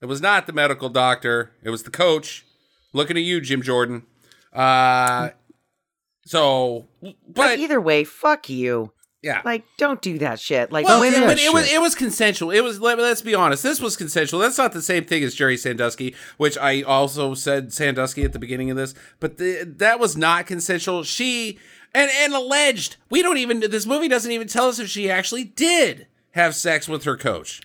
It 0.00 0.06
was 0.06 0.20
not 0.20 0.46
the 0.46 0.52
medical 0.52 0.88
doctor. 0.88 1.52
It 1.62 1.70
was 1.70 1.82
the 1.82 1.90
coach. 1.90 2.46
Looking 2.92 3.16
at 3.16 3.22
you, 3.24 3.40
Jim 3.40 3.60
Jordan. 3.62 4.04
Uh, 4.52 5.30
So, 6.28 6.86
But 7.02 7.14
but 7.28 7.58
either 7.58 7.80
way, 7.80 8.04
fuck 8.04 8.48
you. 8.50 8.92
yeah. 9.22 9.40
Like, 9.44 9.64
don't 9.78 10.02
do 10.02 10.18
that 10.18 10.38
shit. 10.38 10.70
Like, 10.70 10.84
Well, 10.86 11.00
women. 11.00 11.22
but 11.22 11.38
it 11.38 11.52
was 11.52 11.72
it 11.72 11.80
was 11.80 11.94
consensual. 11.94 12.50
It 12.50 12.60
was 12.60 12.80
let, 12.80 12.98
us 12.98 13.22
be 13.22 13.34
honest. 13.34 13.62
This 13.62 13.80
was 13.80 13.96
consensual. 13.96 14.40
That's 14.40 14.58
not 14.58 14.72
the 14.72 14.82
same 14.82 15.04
thing 15.04 15.22
as 15.24 15.34
Jerry 15.34 15.56
Sandusky, 15.56 16.14
which 16.36 16.58
I 16.58 16.82
also 16.82 17.32
said 17.34 17.72
Sandusky 17.72 18.24
at 18.24 18.32
the 18.34 18.38
beginning 18.38 18.70
of 18.70 18.76
this. 18.76 18.94
But 19.20 19.38
the, 19.38 19.64
that 19.78 19.98
was 19.98 20.16
not 20.18 20.46
consensual. 20.46 21.02
She 21.02 21.58
and 21.94 22.10
and 22.14 22.34
alleged. 22.34 22.96
We 23.10 23.22
don't 23.22 23.38
even. 23.38 23.60
This 23.60 23.86
movie 23.86 24.08
doesn't 24.08 24.30
even 24.30 24.48
tell 24.48 24.68
us 24.68 24.78
if 24.78 24.88
she 24.88 25.10
actually 25.10 25.44
did 25.44 26.06
have 26.32 26.54
sex 26.54 26.88
with 26.88 27.04
her 27.04 27.16
coach. 27.16 27.62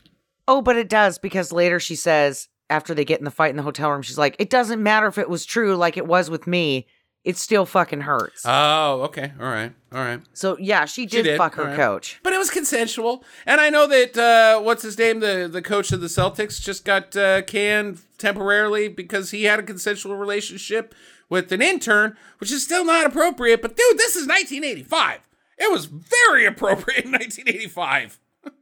Oh, 0.47 0.61
but 0.61 0.77
it 0.77 0.87
does 0.87 1.17
because 1.17 1.51
later 1.51 1.79
she 1.81 1.95
says, 1.95 2.47
after 2.69 2.93
they 2.93 3.03
get 3.05 3.19
in 3.19 3.25
the 3.25 3.31
fight 3.31 3.49
in 3.49 3.57
the 3.57 3.63
hotel 3.63 3.91
room, 3.91 4.01
she's 4.01 4.17
like, 4.17 4.37
it 4.39 4.49
doesn't 4.49 4.81
matter 4.81 5.07
if 5.07 5.17
it 5.17 5.29
was 5.29 5.45
true 5.45 5.75
like 5.75 5.97
it 5.97 6.07
was 6.07 6.29
with 6.29 6.47
me. 6.47 6.87
It 7.23 7.37
still 7.37 7.65
fucking 7.65 8.01
hurts. 8.01 8.43
Oh, 8.45 9.03
okay, 9.03 9.31
all 9.39 9.47
right, 9.47 9.71
all 9.93 9.99
right. 9.99 10.19
so, 10.33 10.57
yeah, 10.57 10.83
she 10.83 11.05
did, 11.05 11.23
did, 11.23 11.37
fuck 11.37 11.55
her 11.55 11.63
alright. 11.63 11.77
coach. 11.77 12.19
But 12.21 12.33
it 12.33 12.37
was 12.37 12.49
consensual, 12.49 13.23
and 13.45 13.61
I 13.61 13.69
know 13.69 13.87
that 13.87 14.17
uh, 14.17 14.61
what's 14.61 14.83
his 14.83 14.97
name, 14.97 15.21
the 15.21 15.49
the 15.51 15.61
coach 15.61 15.93
of 15.93 16.01
the 16.01 16.07
Celtics, 16.07 16.61
just 16.61 16.83
got 16.83 17.15
uh, 17.15 17.41
canned 17.43 18.01
temporarily 18.17 18.89
because 18.89 19.31
he 19.31 19.45
had 19.45 19.57
a 19.59 19.63
consensual 19.63 20.15
relationship 20.15 20.93
with 21.29 21.51
an 21.53 21.61
intern, 21.61 22.17
which 22.39 22.51
is 22.51 22.63
still 22.63 22.83
not 22.83 23.05
appropriate. 23.05 23.61
But 23.61 23.77
dude, 23.77 23.97
this 23.97 24.15
is 24.17 24.27
1985. 24.27 25.21
It 25.57 25.71
was 25.71 25.85
very 25.85 26.45
appropriate 26.53 27.05
in 27.05 27.11
1985. 27.11 28.19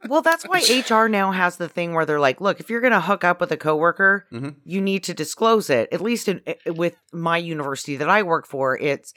Well, 0.08 0.22
that's 0.22 0.44
why 0.46 0.60
HR 0.60 1.08
now 1.08 1.32
has 1.32 1.58
the 1.58 1.70
thing 1.70 1.94
where 1.94 2.06
they're 2.06 2.20
like, 2.20 2.42
look, 2.42 2.60
if 2.60 2.70
you're 2.70 2.82
going 2.82 2.94
to 2.94 3.02
hook 3.02 3.24
up 3.24 3.40
with 3.40 3.52
a 3.52 3.58
coworker, 3.58 4.26
Mm-hmm. 4.32 4.50
you 4.64 4.82
need 4.82 5.04
to 5.06 5.14
disclose 5.14 5.70
it. 5.70 5.90
At 5.92 6.02
least 6.02 6.28
in, 6.28 6.42
i- 6.48 6.70
with 6.70 6.96
my 7.14 7.38
university 7.38 7.96
that 7.98 8.10
I 8.10 8.24
work 8.24 8.46
for, 8.48 8.78
it's 8.78 9.14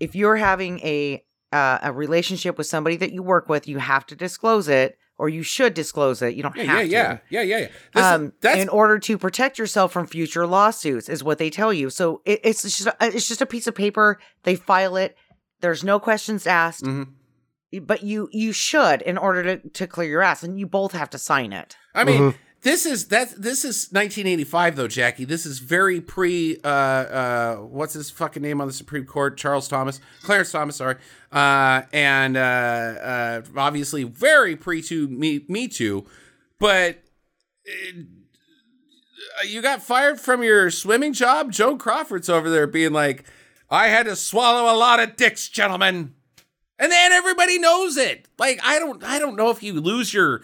if 0.00 0.14
you're 0.14 0.36
having 0.36 0.80
a 0.80 1.22
uh, 1.52 1.78
a 1.82 1.92
relationship 1.92 2.56
with 2.56 2.66
somebody 2.66 2.96
that 2.96 3.12
you 3.12 3.22
work 3.22 3.48
with, 3.48 3.68
you 3.68 3.76
have 3.78 4.06
to 4.06 4.16
disclose 4.16 4.68
it, 4.68 4.96
or 5.18 5.28
you 5.28 5.42
should 5.42 5.74
disclose 5.74 6.22
it. 6.22 6.34
You 6.34 6.42
don't 6.42 6.56
Yeah, 6.56 6.62
have 6.64 6.86
yeah, 6.86 7.08
to. 7.14 7.20
yeah, 7.28 7.42
yeah, 7.42 7.58
yeah, 7.58 7.68
yeah. 7.94 8.14
Um, 8.14 8.32
that's 8.40 8.60
in 8.62 8.68
order 8.70 8.98
to 9.00 9.18
protect 9.18 9.58
yourself 9.58 9.92
from 9.92 10.06
future 10.06 10.46
lawsuits, 10.46 11.10
is 11.10 11.22
what 11.22 11.36
they 11.36 11.50
tell 11.50 11.70
you. 11.72 11.90
So 11.90 12.22
it, 12.24 12.40
it's 12.42 12.62
just 12.62 12.86
a, 12.86 12.96
it's 13.00 13.28
just 13.28 13.42
a 13.42 13.46
piece 13.46 13.66
of 13.66 13.74
paper. 13.74 14.18
They 14.44 14.54
file 14.56 14.96
it. 14.96 15.14
There's 15.60 15.84
no 15.84 16.00
questions 16.00 16.46
asked, 16.46 16.84
Mhm. 16.84 17.08
But 17.80 18.02
you 18.02 18.28
you 18.32 18.52
should 18.52 19.02
in 19.02 19.18
order 19.18 19.56
to 19.56 19.68
to 19.70 19.86
clear 19.86 20.08
your 20.08 20.22
ass, 20.22 20.42
and 20.42 20.58
you 20.58 20.66
both 20.66 20.92
have 20.92 21.10
to 21.10 21.18
sign 21.18 21.52
it. 21.52 21.76
I 21.94 22.04
mean, 22.04 22.34
this 22.62 22.86
is 22.86 23.08
that 23.08 23.30
this 23.30 23.64
is 23.64 23.88
1985 23.90 24.76
though, 24.76 24.88
Jackie. 24.88 25.24
This 25.24 25.44
is 25.44 25.58
very 25.58 26.00
pre 26.00 26.58
uh 26.62 26.68
uh 26.68 27.56
what's 27.56 27.94
his 27.94 28.10
fucking 28.10 28.42
name 28.42 28.60
on 28.60 28.66
the 28.68 28.72
Supreme 28.72 29.04
Court? 29.04 29.36
Charles 29.36 29.68
Thomas, 29.68 30.00
Clarence 30.22 30.52
Thomas, 30.52 30.76
sorry. 30.76 30.96
Uh 31.32 31.82
and 31.92 32.36
uh 32.36 32.40
uh 32.40 33.42
obviously 33.56 34.04
very 34.04 34.54
pre 34.54 34.80
to 34.82 35.08
me 35.08 35.44
me 35.48 35.66
too. 35.66 36.06
But 36.58 37.02
uh, 37.68 39.46
you 39.46 39.60
got 39.62 39.82
fired 39.82 40.20
from 40.20 40.42
your 40.44 40.70
swimming 40.70 41.12
job? 41.12 41.50
Joan 41.50 41.78
Crawford's 41.78 42.28
over 42.28 42.48
there 42.48 42.68
being 42.68 42.92
like, 42.92 43.24
"I 43.70 43.88
had 43.88 44.06
to 44.06 44.14
swallow 44.14 44.72
a 44.72 44.76
lot 44.76 45.00
of 45.00 45.16
dicks, 45.16 45.48
gentlemen." 45.48 46.14
And 46.78 46.90
then 46.90 47.12
everybody 47.12 47.58
knows 47.58 47.96
it. 47.96 48.26
Like 48.38 48.58
I 48.64 48.78
don't 48.78 49.02
I 49.04 49.18
don't 49.18 49.36
know 49.36 49.50
if 49.50 49.62
you 49.62 49.80
lose 49.80 50.12
your 50.12 50.42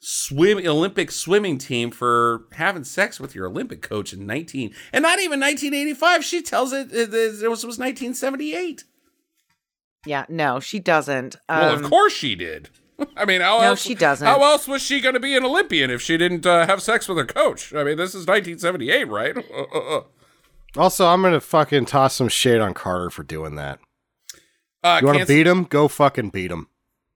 swim 0.00 0.58
Olympic 0.58 1.10
swimming 1.10 1.58
team 1.58 1.90
for 1.90 2.42
having 2.52 2.84
sex 2.84 3.18
with 3.18 3.34
your 3.34 3.46
Olympic 3.46 3.82
coach 3.82 4.12
in 4.12 4.26
19 4.26 4.72
and 4.92 5.02
not 5.02 5.18
even 5.18 5.40
1985. 5.40 6.24
She 6.24 6.42
tells 6.42 6.72
it 6.72 6.92
it, 6.92 7.12
it 7.14 7.48
was, 7.48 7.64
was 7.64 7.78
1978. 7.78 8.84
Yeah, 10.06 10.24
no, 10.28 10.60
she 10.60 10.78
doesn't. 10.78 11.36
well, 11.48 11.74
Um, 11.76 11.84
of 11.84 11.90
course 11.90 12.12
she 12.12 12.34
did. 12.34 12.68
I 13.16 13.24
mean, 13.24 13.40
how 13.40 13.58
No, 13.58 13.64
else? 13.64 13.80
she 13.82 13.94
doesn't. 13.94 14.26
How 14.26 14.42
else 14.42 14.66
was 14.68 14.82
she 14.82 15.00
going 15.00 15.14
to 15.14 15.20
be 15.20 15.36
an 15.36 15.44
Olympian 15.44 15.90
if 15.90 16.00
she 16.02 16.16
didn't 16.16 16.46
uh, 16.46 16.66
have 16.66 16.82
sex 16.82 17.08
with 17.08 17.18
her 17.18 17.24
coach? 17.24 17.72
I 17.74 17.82
mean, 17.84 17.96
this 17.96 18.10
is 18.10 18.26
1978, 18.26 19.04
right? 19.08 19.36
Uh, 19.36 19.42
uh, 19.74 19.98
uh. 19.98 20.02
Also, 20.76 21.06
I'm 21.06 21.22
gonna 21.22 21.40
fucking 21.40 21.86
toss 21.86 22.14
some 22.16 22.28
shade 22.28 22.60
on 22.60 22.74
Carter 22.74 23.10
for 23.10 23.22
doing 23.22 23.54
that. 23.56 23.78
Uh, 24.82 24.98
You 25.00 25.06
want 25.08 25.18
to 25.20 25.26
beat 25.26 25.46
him? 25.46 25.64
Go 25.64 25.88
fucking 25.88 26.30
beat 26.30 26.50
him. 26.50 26.68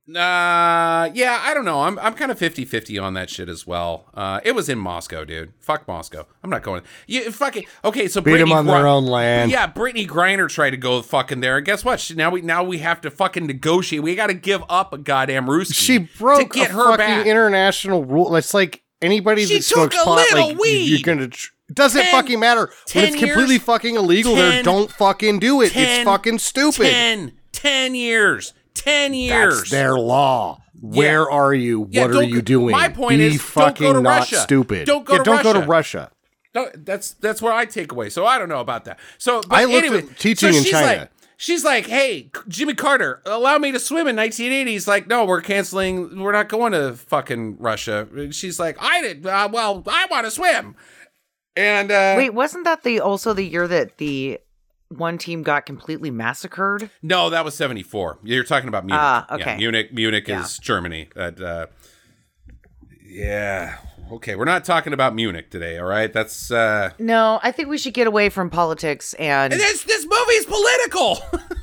Uh, 0.09 1.09
yeah, 1.15 1.41
I 1.45 1.53
don't 1.55 1.65
know. 1.65 1.83
I'm 1.83 1.97
I'm 2.01 2.15
kind 2.15 2.33
of 2.33 2.39
50-50 2.39 3.01
on 3.01 3.15
that 3.15 3.31
shit 3.31 3.49
as 3.49 3.67
well. 3.69 4.07
Uh, 4.13 4.41
it 4.45 4.53
was 4.53 4.69
in 4.69 4.77
Moscow, 4.79 5.25
dude. 5.25 5.53
Fuck 5.61 5.87
Moscow. 5.87 6.27
I'm 6.43 6.51
not 6.51 6.63
going. 6.65 6.83
You 7.07 7.31
fucking 7.31 7.65
okay. 7.85 8.09
So 8.09 8.21
Beat 8.21 8.33
him 8.33 8.49
Brittany 8.49 8.53
on 8.55 8.67
their 8.67 8.87
own 8.89 9.07
land. 9.07 9.53
Yeah, 9.53 9.71
Brittney 9.71 10.07
Griner 10.07 10.49
tried 10.49 10.71
to 10.71 10.77
go 10.77 11.01
fucking 11.03 11.39
there, 11.41 11.57
and 11.59 11.65
guess 11.65 11.85
what? 11.85 12.01
She, 12.01 12.15
now 12.15 12.31
we 12.31 12.41
now 12.43 12.65
we 12.65 12.79
have 12.79 13.01
to 13.03 13.13
fucking 13.13 13.47
negotiate. 13.47 14.03
We 14.03 14.17
got 14.17 14.27
to 14.27 14.35
give 14.35 14.65
up 14.69 14.93
a 14.93 14.99
goddamn 14.99 15.47
Ruski. 15.47 15.75
She 15.75 15.99
broke 15.99 16.41
to 16.53 16.59
get 16.59 16.71
a 16.71 16.73
her 16.75 16.85
fucking 16.85 16.97
back. 16.99 17.27
international 17.27 18.05
rule. 18.05 18.35
It's 18.35 18.53
like 18.53 18.83
anybody 19.01 19.47
She 19.47 19.59
that 19.59 19.63
smokes 19.63 19.95
took 19.95 20.03
a 20.03 20.05
pot, 20.05 20.17
little 20.17 20.49
like 20.49 20.59
weed. 20.59 20.87
you're 20.87 21.01
gonna. 21.05 21.29
Tr- 21.29 21.53
doesn't 21.73 22.03
Ten- 22.03 22.11
fucking 22.11 22.41
matter. 22.41 22.71
When 22.93 23.05
it's 23.05 23.17
completely 23.17 23.55
years- 23.55 23.63
fucking 23.63 23.95
illegal 23.95 24.35
there, 24.35 24.63
don't 24.65 24.91
fucking 24.91 25.39
do 25.39 25.63
it. 25.63 25.71
ten- 25.73 26.01
it's 26.01 26.05
fucking 26.05 26.39
stupid. 26.41 27.35
10, 27.53 27.63
10 27.63 27.95
years. 27.95 28.55
Ten 28.75 29.15
years. 29.15 29.59
That's 29.59 29.71
their 29.71 29.99
law. 29.99 30.63
Where 30.81 31.31
are 31.31 31.55
you? 31.55 31.89
Yeah, 31.91 32.07
what 32.07 32.17
are 32.17 32.23
you 32.23 32.43
doing? 32.43 32.73
my 32.73 32.89
point 32.89 33.19
Be 33.19 33.27
is, 33.27 33.53
don't 33.55 33.79
go 33.79 33.93
to 33.93 34.01
not 34.01 34.21
Russia. 34.21 34.37
stupid. 34.37 34.87
Don't 34.87 35.05
go 35.05 35.15
yeah, 35.15 35.19
to 35.19 35.25
don't 35.25 35.43
go 35.43 35.53
to 35.53 35.61
Russia. 35.61 35.69
Russia. 35.69 36.11
No, 36.55 36.69
that's 36.75 37.13
that's 37.13 37.41
what 37.41 37.53
I 37.55 37.65
take 37.65 37.93
away. 37.93 38.11
So 38.11 38.27
I 38.27 38.39
don't 38.39 38.49
know 38.49 38.61
about 38.61 38.85
that. 38.87 38.99
So 39.19 39.41
but 39.43 39.53
I 39.53 39.65
looked 39.65 39.87
anyway, 39.87 40.11
at 40.11 40.19
teaching 40.19 40.53
so 40.53 40.59
in 40.59 40.65
China. 40.65 41.01
Like, 41.03 41.11
she's 41.37 41.65
like, 41.65 41.87
"Hey, 41.87 42.31
Jimmy 42.49 42.75
Carter, 42.75 43.23
allow 43.25 43.59
me 43.59 43.73
to 43.73 43.79
swim 43.79 44.07
in 44.09 44.17
1980." 44.17 44.71
He's 44.71 44.89
like, 44.89 45.07
"No, 45.07 45.25
we're 45.25 45.41
canceling. 45.41 46.21
We're 46.21 46.33
not 46.33 46.49
going 46.49 46.73
to 46.73 46.95
fucking 46.95 47.59
Russia." 47.59 48.09
And 48.15 48.35
she's 48.35 48.59
like, 48.59 48.77
"I 48.81 49.01
did. 49.01 49.27
Uh, 49.27 49.49
well, 49.53 49.83
I 49.87 50.07
want 50.11 50.27
to 50.27 50.31
swim." 50.31 50.75
And 51.57 51.91
uh, 51.91 52.15
wait, 52.17 52.35
wasn't 52.35 52.65
that 52.65 52.83
the 52.83 53.01
also 53.01 53.33
the 53.33 53.45
year 53.45 53.69
that 53.69 53.99
the 53.99 54.41
one 54.99 55.19
team 55.19 55.43
got 55.43 55.67
completely 55.67 56.11
massacred? 56.11 56.91
no, 57.03 57.31
that 57.31 57.45
was 57.45 57.55
74. 57.55 58.19
You're 58.23 58.45
talking 58.45 58.69
about 58.69 58.85
Munich. 58.85 59.01
Ah, 59.03 59.27
Yeah, 59.31 59.35
okay. 59.37 59.57
Munich. 59.57 59.93
Munich 59.93 60.29
Yeah. 60.29 60.43
is 60.43 60.59
Germany. 60.59 61.09
That. 61.15 61.41
Uh, 61.41 61.67
yeah. 63.05 63.77
Okay, 64.11 64.37
we're 64.37 64.45
not 64.45 64.65
talking 64.65 64.93
about 64.93 65.15
Munich 65.15 65.51
today. 65.51 65.79
All 65.79 65.87
right, 65.87 66.13
that's. 66.13 66.51
uh 66.51 66.91
No, 66.99 67.41
I 67.43 67.51
think 67.53 67.69
we 67.69 67.79
should 67.79 67.95
get 67.95 68.07
away 68.07 68.29
from 68.29 68.51
politics 68.51 69.15
and. 69.15 69.53
This 69.53 69.85
this 69.85 70.07
movie's 70.07 70.47
political. 70.47 71.19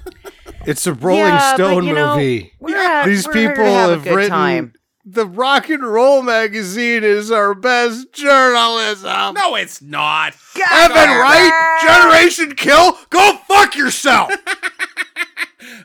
It's 0.66 0.86
a 0.86 0.94
Rolling 0.94 1.22
Yeah, 1.24 1.56
Stone 1.56 1.86
you 1.86 1.94
know, 1.96 2.16
movie. 2.16 2.52
we're 2.60 2.76
at- 2.76 3.06
These 3.06 3.26
we're 3.26 3.34
here 3.34 3.50
to 3.50 3.56
people 3.56 3.66
have 3.74 4.04
have 4.04 4.16
written. 4.16 4.30
time. 4.30 4.74
The 5.06 5.26
Rock 5.26 5.70
and 5.70 5.82
Roll 5.84 6.22
magazine 6.22 7.04
is 7.04 7.32
our 7.32 7.54
best 7.56 8.12
journalism. 8.14 9.34
no, 9.34 9.56
it's 9.56 9.82
not. 9.82 10.36
Evan, 10.72 10.96
right? 10.96 11.80
Generation 11.88 12.56
Kill? 12.56 12.98
Go 13.10 13.38
fuck 13.48 13.76
yourself. 13.76 14.32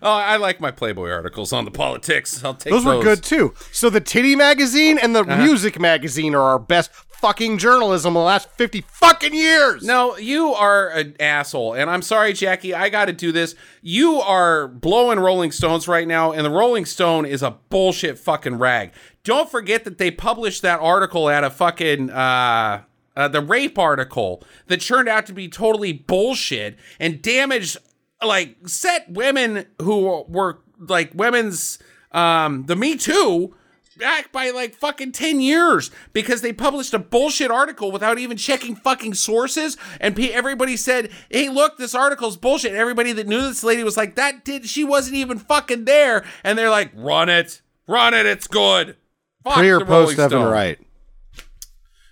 Oh, 0.00 0.10
I 0.10 0.36
like 0.36 0.60
my 0.60 0.70
Playboy 0.70 1.10
articles 1.10 1.52
on 1.52 1.64
the 1.64 1.70
politics. 1.70 2.44
I'll 2.44 2.54
take 2.54 2.72
those 2.72 2.84
those. 2.84 2.98
were 2.98 3.02
good 3.02 3.22
too. 3.22 3.54
So 3.72 3.90
the 3.90 4.00
Titty 4.00 4.36
magazine 4.36 4.98
and 4.98 5.16
the 5.16 5.20
Uh-huh. 5.20 5.36
Music 5.42 5.80
magazine 5.80 6.34
are 6.34 6.42
our 6.42 6.58
best 6.58 6.90
fucking 7.24 7.56
journalism 7.56 8.10
in 8.10 8.14
the 8.14 8.20
last 8.20 8.50
50 8.50 8.82
fucking 8.82 9.32
years. 9.32 9.82
No, 9.82 10.14
you 10.18 10.52
are 10.52 10.90
an 10.90 11.16
asshole, 11.18 11.72
and 11.72 11.88
I'm 11.88 12.02
sorry, 12.02 12.34
Jackie. 12.34 12.74
I 12.74 12.90
got 12.90 13.06
to 13.06 13.14
do 13.14 13.32
this. 13.32 13.54
You 13.80 14.20
are 14.20 14.68
blowing 14.68 15.18
Rolling 15.18 15.50
Stones 15.50 15.88
right 15.88 16.06
now, 16.06 16.32
and 16.32 16.44
the 16.44 16.50
Rolling 16.50 16.84
Stone 16.84 17.24
is 17.24 17.42
a 17.42 17.52
bullshit 17.70 18.18
fucking 18.18 18.58
rag. 18.58 18.92
Don't 19.22 19.50
forget 19.50 19.84
that 19.84 19.96
they 19.96 20.10
published 20.10 20.60
that 20.60 20.80
article 20.80 21.30
at 21.30 21.44
a 21.44 21.48
fucking 21.48 22.10
uh, 22.10 22.82
uh, 23.16 23.28
the 23.28 23.40
rape 23.40 23.78
article 23.78 24.42
that 24.66 24.82
turned 24.82 25.08
out 25.08 25.24
to 25.24 25.32
be 25.32 25.48
totally 25.48 25.94
bullshit 25.94 26.76
and 27.00 27.22
damaged, 27.22 27.78
like, 28.22 28.68
set 28.68 29.10
women 29.10 29.64
who 29.80 30.24
were 30.28 30.58
like 30.78 31.10
women's 31.14 31.78
um 32.12 32.66
the 32.66 32.76
Me 32.76 32.96
Too 32.98 33.54
back 33.94 34.32
by 34.32 34.50
like 34.50 34.74
fucking 34.74 35.12
10 35.12 35.40
years 35.40 35.90
because 36.12 36.40
they 36.40 36.52
published 36.52 36.94
a 36.94 36.98
bullshit 36.98 37.50
article 37.50 37.92
without 37.92 38.18
even 38.18 38.36
checking 38.36 38.76
fucking 38.76 39.14
sources 39.14 39.76
and 40.00 40.18
everybody 40.18 40.76
said 40.76 41.10
hey 41.30 41.48
look 41.48 41.78
this 41.78 41.94
article's 41.94 42.36
bullshit 42.36 42.74
everybody 42.74 43.12
that 43.12 43.26
knew 43.26 43.40
this 43.40 43.64
lady 43.64 43.84
was 43.84 43.96
like 43.96 44.16
that 44.16 44.44
did 44.44 44.66
she 44.66 44.84
wasn't 44.84 45.14
even 45.14 45.38
fucking 45.38 45.84
there 45.84 46.24
and 46.42 46.58
they're 46.58 46.70
like 46.70 46.90
run 46.94 47.28
it 47.28 47.60
run 47.86 48.14
it 48.14 48.26
it's 48.26 48.46
good 48.46 48.96
Fuck 49.44 49.54
Pre 49.56 49.70
or 49.70 49.84
post 49.84 50.18
Evan. 50.18 50.42
Wright? 50.42 50.78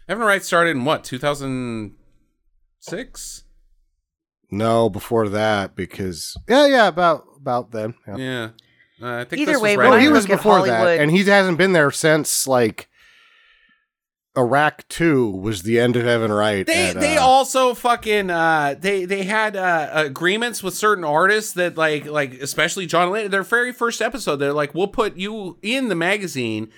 Evan 0.07 0.27
Wright 0.27 0.45
started 0.45 0.77
in 0.77 0.85
what 0.85 1.03
2006 1.03 3.45
No, 4.51 4.91
before 4.91 5.31
that 5.31 5.75
because 5.75 6.37
yeah, 6.47 6.67
yeah, 6.67 6.89
about 6.89 7.25
about 7.39 7.71
then. 7.71 7.95
Yeah. 8.07 8.17
yeah 8.17 8.49
uh, 9.03 9.21
I 9.21 9.25
think 9.25 9.43
Either 9.43 9.53
this 9.53 9.61
was 9.61 9.63
way, 9.63 9.77
right. 9.77 9.91
Well, 9.91 9.99
he 9.99 10.09
was 10.09 10.25
look 10.25 10.31
at 10.31 10.37
before 10.39 10.67
that, 10.67 11.01
and 11.01 11.11
he 11.11 11.25
hasn't 11.25 11.59
been 11.59 11.73
there 11.73 11.91
since 11.91 12.47
like 12.47 12.89
Iraq 14.37 14.89
2 14.89 15.31
was 15.31 15.63
the 15.63 15.79
end 15.79 15.95
of 15.95 16.07
Evan 16.07 16.33
Wright. 16.33 16.67
They 16.67 16.91
at, 16.91 17.01
they 17.01 17.17
uh, 17.19 17.23
also 17.23 17.75
fucking 17.75 18.31
uh 18.31 18.77
they 18.79 19.05
they 19.05 19.25
had 19.25 19.57
uh 19.57 19.91
agreements 19.93 20.63
with 20.63 20.75
certain 20.75 21.05
artists 21.05 21.53
that 21.55 21.77
like 21.77 22.07
like 22.07 22.35
especially 22.35 22.87
John 22.87 23.11
Lennon 23.11 23.31
their 23.31 23.43
very 23.43 23.73
first 23.73 24.01
episode 24.01 24.37
they're 24.37 24.55
like 24.55 24.75
we'll 24.75 24.89
put 24.89 25.17
you 25.17 25.59
in 25.61 25.89
the 25.89 25.95
magazine. 25.95 26.71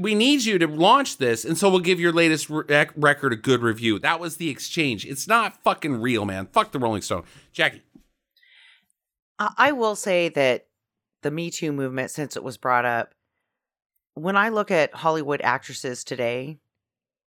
We 0.00 0.14
need 0.14 0.44
you 0.44 0.58
to 0.58 0.68
launch 0.68 1.16
this 1.16 1.44
and 1.44 1.58
so 1.58 1.68
we'll 1.68 1.80
give 1.80 1.98
your 1.98 2.12
latest 2.12 2.48
rec- 2.48 2.92
record 2.94 3.32
a 3.32 3.36
good 3.36 3.62
review. 3.62 3.98
That 3.98 4.20
was 4.20 4.36
the 4.36 4.48
exchange. 4.48 5.04
It's 5.04 5.26
not 5.26 5.60
fucking 5.64 6.00
real 6.00 6.24
man. 6.24 6.46
Fuck 6.52 6.70
the 6.70 6.78
Rolling 6.78 7.02
Stone. 7.02 7.24
Jackie. 7.52 7.82
I 9.40 9.52
I 9.56 9.72
will 9.72 9.96
say 9.96 10.28
that 10.28 10.66
the 11.22 11.30
Me 11.30 11.50
Too 11.50 11.72
movement, 11.72 12.10
since 12.10 12.36
it 12.36 12.44
was 12.44 12.56
brought 12.56 12.84
up, 12.84 13.14
when 14.14 14.36
I 14.36 14.50
look 14.50 14.70
at 14.70 14.94
Hollywood 14.94 15.40
actresses 15.42 16.04
today 16.04 16.58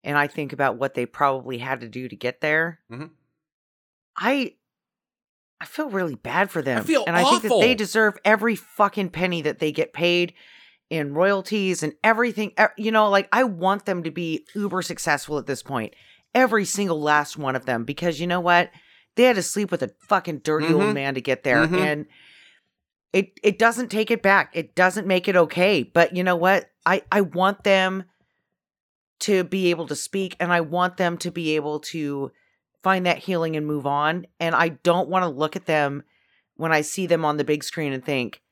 and 0.02 0.18
I 0.18 0.26
think 0.26 0.52
about 0.52 0.76
what 0.76 0.94
they 0.94 1.06
probably 1.06 1.58
had 1.58 1.80
to 1.80 1.88
do 1.88 2.08
to 2.08 2.16
get 2.16 2.40
there, 2.40 2.80
Mhm. 2.90 3.10
I 4.16 4.54
I 5.60 5.66
feel 5.66 5.88
really 5.88 6.16
bad 6.16 6.50
for 6.50 6.60
them. 6.60 6.84
feel 6.84 7.04
and 7.06 7.16
I 7.16 7.22
think 7.22 7.42
that 7.44 7.58
they 7.60 7.74
deserve 7.74 8.18
every 8.24 8.54
fucking 8.56 9.10
penny 9.10 9.40
that 9.42 9.60
they 9.60 9.72
get 9.72 9.92
paid 9.94 10.34
in 10.90 11.14
royalties 11.14 11.82
and 11.82 11.94
everything. 12.02 12.52
You 12.76 12.90
know, 12.92 13.08
like 13.08 13.28
I 13.32 13.44
want 13.44 13.86
them 13.86 14.02
to 14.02 14.10
be 14.10 14.44
uber 14.54 14.82
successful 14.82 15.38
at 15.38 15.46
this 15.46 15.62
point. 15.62 15.94
Every 16.34 16.64
single 16.66 17.00
last 17.00 17.38
one 17.38 17.56
of 17.56 17.64
them, 17.64 17.84
because 17.84 18.20
you 18.20 18.26
know 18.26 18.40
what? 18.40 18.70
They 19.14 19.22
had 19.22 19.36
to 19.36 19.42
sleep 19.42 19.70
with 19.70 19.82
a 19.82 19.92
fucking 20.08 20.40
dirty 20.40 20.66
Mhm. 20.66 20.86
old 20.86 20.94
man 20.94 21.14
to 21.14 21.20
get 21.20 21.44
there. 21.44 21.66
Mhm. 21.66 21.78
And 21.78 22.06
it 23.14 23.38
it 23.44 23.58
doesn't 23.58 23.90
take 23.90 24.10
it 24.10 24.22
back. 24.22 24.50
It 24.54 24.74
doesn't 24.74 25.06
make 25.06 25.28
it 25.28 25.36
okay. 25.36 25.84
But 25.84 26.16
you 26.16 26.24
know 26.24 26.36
what? 26.36 26.68
I 26.84 27.02
I 27.10 27.20
want 27.22 27.62
them 27.62 28.04
to 29.20 29.44
be 29.44 29.70
able 29.70 29.86
to 29.86 29.94
speak 29.94 30.36
and 30.40 30.52
I 30.52 30.60
want 30.60 30.96
them 30.96 31.16
to 31.18 31.30
be 31.30 31.54
able 31.54 31.78
to 31.78 32.32
find 32.82 33.06
that 33.06 33.18
healing 33.18 33.56
and 33.56 33.66
move 33.66 33.86
on. 33.86 34.26
And 34.40 34.54
I 34.54 34.68
don't 34.68 35.08
want 35.08 35.22
to 35.22 35.28
look 35.28 35.54
at 35.54 35.66
them 35.66 36.02
when 36.56 36.72
I 36.72 36.80
see 36.80 37.06
them 37.06 37.24
on 37.24 37.36
the 37.36 37.44
big 37.44 37.62
screen 37.62 37.92
and 37.92 38.04
think, 38.04 38.42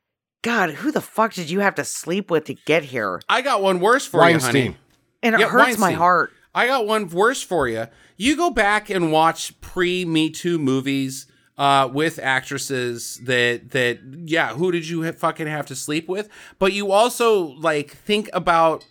God, 0.42 0.70
who 0.70 0.92
the 0.92 1.00
fuck 1.00 1.34
did 1.34 1.50
you 1.50 1.60
have 1.60 1.74
to 1.74 1.84
sleep 1.84 2.30
with 2.30 2.44
to 2.44 2.54
get 2.54 2.84
here? 2.84 3.20
I 3.28 3.42
got 3.42 3.62
one 3.62 3.80
worse 3.80 4.06
for 4.06 4.26
you 4.28 4.38
honey 4.38 4.76
And 5.24 5.34
it 5.34 5.40
Yeah, 5.40 5.48
hurts 5.48 5.76
my 5.76 5.92
heart. 5.92 6.32
I 6.54 6.68
got 6.68 6.86
one 6.86 7.08
worse 7.08 7.42
for 7.42 7.66
you. 7.66 7.88
You 8.16 8.36
go 8.36 8.50
back 8.50 8.90
and 8.90 9.10
watch 9.10 9.60
pre 9.60 10.04
Me 10.04 10.30
Too 10.30 10.58
movies 10.58 11.26
uh, 11.62 11.86
with 11.86 12.18
actresses 12.18 13.20
that 13.22 13.70
that 13.70 14.00
yeah, 14.24 14.48
who 14.48 14.72
did 14.72 14.88
you 14.88 15.04
ha- 15.04 15.12
fucking 15.12 15.46
have 15.46 15.64
to 15.66 15.76
sleep 15.76 16.08
with? 16.08 16.28
But 16.58 16.72
you 16.72 16.90
also 16.90 17.40
like 17.40 17.92
think 17.92 18.28
about 18.32 18.84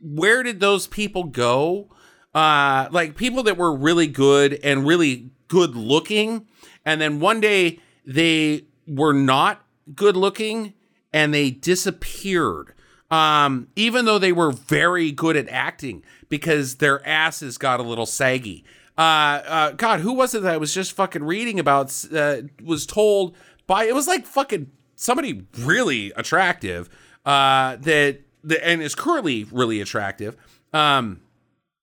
where 0.00 0.44
did 0.44 0.60
those 0.60 0.86
people 0.86 1.24
go? 1.24 1.88
Uh, 2.32 2.86
like 2.92 3.16
people 3.16 3.42
that 3.42 3.56
were 3.56 3.74
really 3.74 4.06
good 4.06 4.60
and 4.62 4.86
really 4.86 5.30
good 5.48 5.74
looking, 5.74 6.46
and 6.84 7.00
then 7.00 7.18
one 7.18 7.40
day 7.40 7.80
they 8.06 8.66
were 8.86 9.12
not 9.12 9.64
good 9.96 10.16
looking 10.16 10.74
and 11.12 11.34
they 11.34 11.50
disappeared. 11.50 12.72
Um, 13.10 13.66
even 13.74 14.04
though 14.04 14.20
they 14.20 14.32
were 14.32 14.52
very 14.52 15.10
good 15.10 15.36
at 15.36 15.48
acting 15.48 16.04
because 16.28 16.76
their 16.76 17.04
asses 17.06 17.58
got 17.58 17.80
a 17.80 17.82
little 17.82 18.06
saggy. 18.06 18.64
Uh, 18.98 19.00
uh, 19.00 19.70
God, 19.72 20.00
who 20.00 20.12
was 20.12 20.34
it 20.34 20.42
that 20.42 20.54
I 20.54 20.56
was 20.58 20.74
just 20.74 20.92
fucking 20.92 21.24
reading 21.24 21.58
about? 21.58 22.04
Uh, 22.12 22.42
was 22.62 22.86
told 22.86 23.34
by 23.66 23.84
it 23.84 23.94
was 23.94 24.06
like 24.06 24.26
fucking 24.26 24.70
somebody 24.96 25.46
really 25.58 26.12
attractive. 26.16 26.88
Uh, 27.24 27.76
that 27.76 28.20
that 28.44 28.66
and 28.66 28.82
is 28.82 28.94
currently 28.94 29.44
really 29.50 29.80
attractive. 29.80 30.36
Um, 30.72 31.20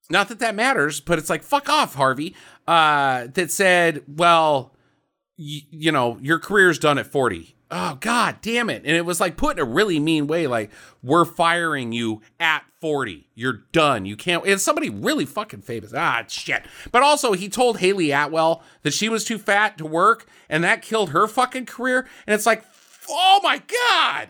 not 0.10 0.27
that 0.30 0.40
that 0.40 0.56
matters, 0.56 0.99
but 0.99 1.18
it's 1.19 1.30
like 1.30 1.44
fuck 1.44 1.69
off, 1.69 1.95
Harvey. 1.95 2.36
Uh, 2.68 3.27
that 3.34 3.52
said, 3.52 4.03
well, 4.07 4.76
y- 5.38 5.61
you 5.72 5.91
know, 5.91 6.18
your 6.22 6.38
career's 6.40 6.77
done 6.77 6.98
at 6.98 7.07
40. 7.07 7.56
Oh, 7.72 7.98
god 8.02 8.38
damn 8.41 8.70
it. 8.70 8.82
And 8.84 8.96
it 8.96 9.06
was 9.06 9.20
like 9.20 9.38
put 9.38 9.58
in 9.58 9.62
a 9.62 9.70
really 9.70 10.00
mean 10.00 10.26
way, 10.26 10.48
like, 10.48 10.72
we're 11.04 11.26
firing 11.26 11.91
you 11.91 12.22
at 12.40 12.64
40. 12.82 13.30
You're 13.36 13.62
done. 13.72 14.06
You 14.06 14.16
can't. 14.16 14.44
And 14.46 14.60
somebody 14.60 14.90
really 14.90 15.26
fucking 15.26 15.62
famous. 15.62 15.94
Ah, 15.96 16.24
shit. 16.28 16.64
But 16.91 17.04
also, 17.04 17.34
he 17.34 17.48
told 17.48 17.78
Hayley 17.78 18.12
Atwell 18.12 18.64
that 18.82 18.94
she 18.94 19.08
was 19.08 19.24
too 19.24 19.38
fat 19.38 19.78
to 19.78 19.86
work, 19.86 20.26
and 20.50 20.64
that 20.64 20.82
killed 20.82 21.12
her 21.12 21.28
fucking 21.28 21.68
career. 21.68 22.08
And 22.26 22.34
it's 22.34 22.48
like, 22.48 22.64
oh 23.08 23.40
my 23.44 23.58
god. 23.60 24.30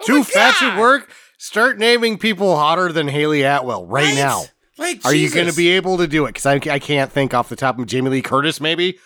Oh 0.00 0.04
Too 0.06 0.18
my 0.18 0.22
fat 0.24 0.56
God. 0.60 0.74
to 0.74 0.80
work? 0.80 1.10
Start 1.38 1.78
naming 1.78 2.18
people 2.18 2.54
hotter 2.56 2.92
than 2.92 3.08
Hayley 3.08 3.42
Atwell 3.42 3.84
right, 3.86 4.04
Right? 4.06 4.14
now. 4.14 4.44
Like, 4.78 5.04
Are 5.04 5.14
you 5.14 5.30
going 5.30 5.48
to 5.48 5.56
be 5.56 5.68
able 5.70 5.96
to 5.98 6.06
do 6.06 6.24
it? 6.26 6.34
Because 6.34 6.46
I, 6.46 6.54
I 6.70 6.78
can't 6.78 7.10
think 7.10 7.32
off 7.34 7.48
the 7.48 7.56
top 7.56 7.78
of 7.78 7.86
Jamie 7.86 8.10
Lee 8.10 8.22
Curtis, 8.22 8.60
maybe. 8.60 8.98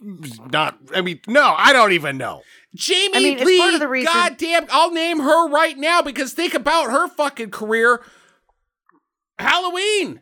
Not, 0.00 0.78
I 0.94 1.00
mean, 1.00 1.20
no, 1.26 1.54
I 1.56 1.72
don't 1.72 1.92
even 1.92 2.16
know. 2.18 2.42
Jamie 2.74 3.14
I 3.16 3.18
mean, 3.20 3.36
it's 3.38 3.44
Lee, 3.46 3.58
part 3.58 3.74
of 3.74 3.80
the 3.80 3.88
reason- 3.88 4.12
goddamn, 4.12 4.66
I'll 4.70 4.90
name 4.92 5.20
her 5.20 5.48
right 5.48 5.76
now 5.76 6.00
because 6.02 6.32
think 6.32 6.54
about 6.54 6.90
her 6.90 7.06
fucking 7.08 7.50
career. 7.50 8.02
Halloween. 9.38 10.20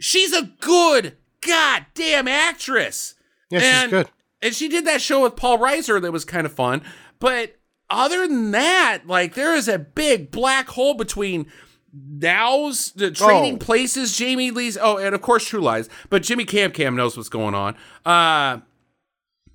She's 0.00 0.32
a 0.32 0.42
good 0.60 1.16
goddamn 1.46 2.28
actress. 2.28 3.14
Yeah, 3.50 3.58
she's 3.60 3.68
And- 3.68 3.90
good. 3.90 4.08
And 4.40 4.54
she 4.56 4.68
did 4.68 4.84
that 4.86 5.00
show 5.00 5.22
with 5.22 5.36
Paul 5.36 5.58
Reiser 5.58 6.02
that 6.02 6.10
was 6.10 6.24
kind 6.24 6.46
of 6.46 6.52
fun. 6.52 6.82
But 7.20 7.56
other 7.88 8.26
than 8.26 8.50
that, 8.50 9.06
like 9.06 9.34
there 9.34 9.54
is 9.54 9.68
a 9.68 9.78
big 9.78 10.32
black 10.32 10.68
hole 10.70 10.94
between 10.94 11.46
now's 11.94 12.90
the 12.92 13.12
trading 13.12 13.54
Oh. 13.54 13.58
places, 13.58 14.16
Jamie 14.16 14.50
Lee's 14.50 14.76
oh, 14.80 14.96
and 14.96 15.14
of 15.14 15.22
course 15.22 15.46
True 15.46 15.60
Lies, 15.60 15.88
but 16.10 16.22
Jimmy 16.24 16.44
Cam 16.44 16.72
Cam 16.72 16.96
knows 16.96 17.16
what's 17.16 17.28
going 17.28 17.54
on. 17.54 17.76
Uh 18.04 18.60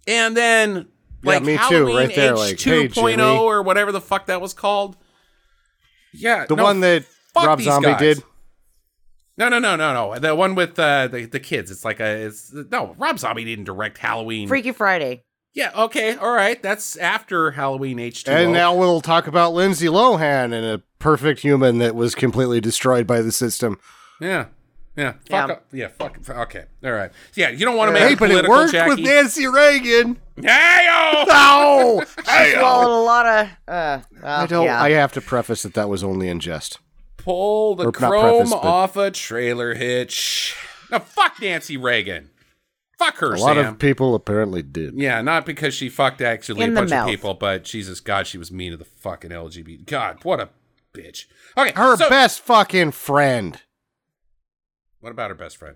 and 0.08 0.38
then 0.38 0.88
Yeah, 1.24 1.32
like 1.34 1.44
me 1.44 1.54
too, 1.54 1.60
Halloween 1.60 1.96
right 1.98 2.16
there, 2.16 2.34
H 2.34 2.38
like, 2.38 2.60
hey, 2.62 2.88
2.0 2.88 2.94
Jimmy. 2.94 3.24
or 3.24 3.62
whatever 3.64 3.92
the 3.92 4.02
fuck 4.02 4.28
that 4.28 4.40
was 4.42 4.54
called. 4.54 4.96
Yeah, 6.14 6.46
The 6.46 6.56
no, 6.56 6.64
one 6.64 6.80
that 6.82 7.06
Rob 7.36 7.62
Zombie 7.62 7.88
guys. 7.90 8.00
did. 8.00 8.24
No, 9.38 9.50
no, 9.50 9.60
no, 9.60 9.76
no, 9.76 9.94
no. 9.94 10.18
The 10.20 10.34
one 10.36 10.56
with 10.56 10.80
uh, 10.80 11.08
the 11.08 11.26
the 11.26 11.40
kids. 11.40 11.70
It's 11.70 11.86
like 11.86 12.00
a. 12.00 12.26
It's 12.26 12.52
no. 12.54 12.96
Rob 12.98 13.20
Zombie 13.20 13.44
didn't 13.46 13.66
direct 13.66 14.00
Halloween. 14.00 14.48
Freaky 14.48 14.72
Friday. 14.72 15.24
Yeah. 15.54 15.72
Okay. 15.76 16.16
All 16.16 16.32
right. 16.32 16.62
That's 16.64 16.96
after 16.98 17.52
Halloween 17.52 18.00
H 18.00 18.24
two. 18.24 18.32
And 18.32 18.52
now 18.54 18.76
we'll 18.76 19.02
talk 19.02 19.28
about 19.28 19.54
Lindsay 19.54 19.88
Lohan 19.88 20.46
and 20.54 20.66
a 20.66 20.82
perfect 20.98 21.42
human 21.42 21.78
that 21.80 21.94
was 21.96 22.16
completely 22.16 22.60
destroyed 22.62 23.06
by 23.06 23.22
the 23.22 23.32
system. 23.32 23.80
Yeah. 24.20 24.46
Yeah. 24.96 25.12
Fuck 25.12 25.22
Yeah. 25.30 25.46
up. 25.46 25.66
Yeah. 25.72 25.88
Fuck. 25.90 26.18
Okay. 26.30 26.66
All 26.84 26.92
right. 26.92 27.12
Yeah. 27.36 27.50
You 27.50 27.66
don't 27.66 27.76
want 27.78 27.90
to 27.90 27.94
make 27.94 28.04
Hey, 28.04 28.14
it 28.14 28.20
but 28.20 28.26
it 28.32 28.46
political, 28.46 28.56
worked 28.56 28.72
Jackie. 28.72 28.90
with 28.90 29.00
Nancy 29.02 29.46
Reagan. 29.46 30.20
Hey-o! 30.42 31.26
Oh, 31.30 32.04
hey, 32.26 32.54
Swallowed 32.58 32.90
a 32.92 33.04
lot 33.04 33.26
of. 33.26 33.48
Uh, 33.68 34.00
well, 34.22 34.42
I 34.42 34.46
don't. 34.46 34.66
yeah. 34.66 34.82
I 34.82 34.92
have 34.92 35.12
to 35.14 35.22
preface 35.22 35.64
that 35.64 35.74
that 35.74 35.90
was 35.90 36.04
only 36.04 36.28
in 36.30 36.40
jest. 36.40 36.80
Pull 37.18 37.76
the 37.76 37.88
Or 37.88 37.92
chrome 37.92 38.36
preface, 38.48 38.52
off 38.54 38.96
a 38.98 39.12
trailer 39.12 39.74
hitch. 39.74 40.56
Now, 40.92 41.00
fuck 41.00 41.42
Nancy 41.42 41.76
Reagan. 41.78 42.30
Fuck 42.98 43.18
her, 43.18 43.34
A 43.34 43.40
lot 43.40 43.56
Sam. 43.58 43.74
of 43.74 43.80
people 43.80 44.16
apparently 44.16 44.62
did. 44.64 44.94
Yeah, 44.96 45.22
not 45.22 45.46
because 45.46 45.74
she 45.74 45.90
fucked 45.90 46.22
actually 46.22 46.64
In 46.64 46.72
a 46.72 46.76
bunch 46.76 46.90
mouth. 46.90 47.08
of 47.08 47.12
people, 47.12 47.34
but 47.34 47.64
Jesus 47.64 48.00
God, 48.00 48.26
she 48.28 48.38
was 48.38 48.52
mean 48.52 48.72
to 48.72 48.78
the 48.78 48.86
fucking 48.86 49.32
LGBT. 49.32 49.86
God, 49.86 50.24
what 50.24 50.40
a 50.40 50.50
bitch. 50.94 51.26
Okay, 51.58 51.74
Her 51.76 51.96
so- 51.98 52.10
best 52.10 52.40
fucking 52.42 52.92
friend. 52.92 53.60
What 55.00 55.12
about 55.12 55.30
her 55.30 55.36
best 55.36 55.58
friend? 55.58 55.76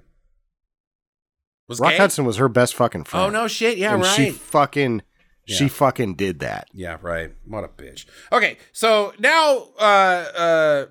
Was 1.71 1.79
Rock 1.79 1.91
gay? 1.91 1.97
Hudson 1.97 2.25
was 2.25 2.35
her 2.35 2.49
best 2.49 2.75
fucking 2.75 3.05
friend. 3.05 3.27
Oh 3.27 3.29
no, 3.29 3.47
shit. 3.47 3.77
Yeah, 3.77 3.93
and 3.93 4.03
right. 4.03 4.13
she 4.13 4.31
fucking, 4.31 5.03
she 5.45 5.69
fucking 5.69 6.15
did 6.15 6.39
that. 6.39 6.67
yeah, 6.73 6.97
right. 7.01 7.33
What 7.45 7.63
a 7.63 7.69
bitch. 7.69 8.05
Okay, 8.29 8.57
so 8.73 9.13
now, 9.19 9.69
uh, 9.79 9.83
uh, 9.83 10.85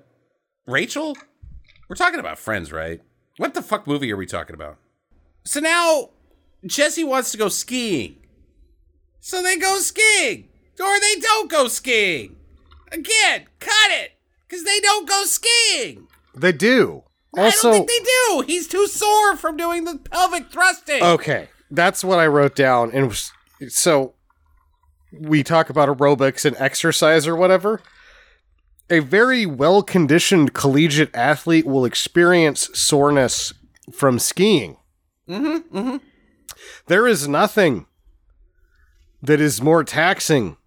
Rachel, 0.65 1.15
we're 1.87 1.95
talking 1.95 2.19
about 2.19 2.39
Friends, 2.39 2.71
right? 2.71 2.99
What 3.37 3.53
the 3.53 3.61
fuck 3.61 3.85
movie 3.85 4.11
are 4.11 4.17
we 4.17 4.25
talking 4.25 4.55
about? 4.55 4.77
So 5.45 5.59
now 5.59 6.09
Jesse 6.65 7.03
wants 7.03 7.31
to 7.31 7.37
go 7.37 7.47
skiing. 7.47 8.17
So 9.19 9.43
they 9.43 9.57
go 9.57 9.77
skiing, 9.77 10.49
or 10.79 10.99
they 10.99 11.19
don't 11.19 11.47
go 11.47 11.67
skiing. 11.67 12.37
Again, 12.91 13.45
cut 13.59 13.91
it, 13.91 14.13
because 14.47 14.63
they 14.63 14.79
don't 14.79 15.07
go 15.07 15.25
skiing. 15.25 16.07
They 16.33 16.51
do. 16.51 17.03
I 17.37 17.49
don't 17.49 17.73
think 17.73 17.87
they 17.87 17.99
do. 18.03 18.43
He's 18.45 18.67
too 18.67 18.87
sore 18.87 19.37
from 19.37 19.55
doing 19.57 19.85
the 19.85 19.97
pelvic 19.97 20.51
thrusting. 20.51 21.01
okay, 21.01 21.49
that's 21.69 22.03
what 22.03 22.19
I 22.19 22.27
wrote 22.27 22.55
down. 22.55 22.91
And 22.91 23.07
was- 23.07 23.31
so 23.69 24.13
we 25.13 25.43
talk 25.43 25.69
about 25.69 25.89
aerobics 25.89 26.45
and 26.45 26.55
exercise 26.57 27.27
or 27.27 27.35
whatever. 27.35 27.81
A 28.89 28.99
very 28.99 29.45
well 29.45 29.81
conditioned 29.83 30.53
collegiate 30.53 31.15
athlete 31.15 31.65
will 31.65 31.85
experience 31.85 32.69
soreness 32.73 33.53
from 33.93 34.19
skiing. 34.19 34.77
Mm-hmm. 35.29 35.77
Mm-hmm. 35.77 35.97
There 36.87 37.07
is 37.07 37.27
nothing 37.27 37.85
that 39.21 39.39
is 39.39 39.61
more 39.61 39.83
taxing 39.85 40.57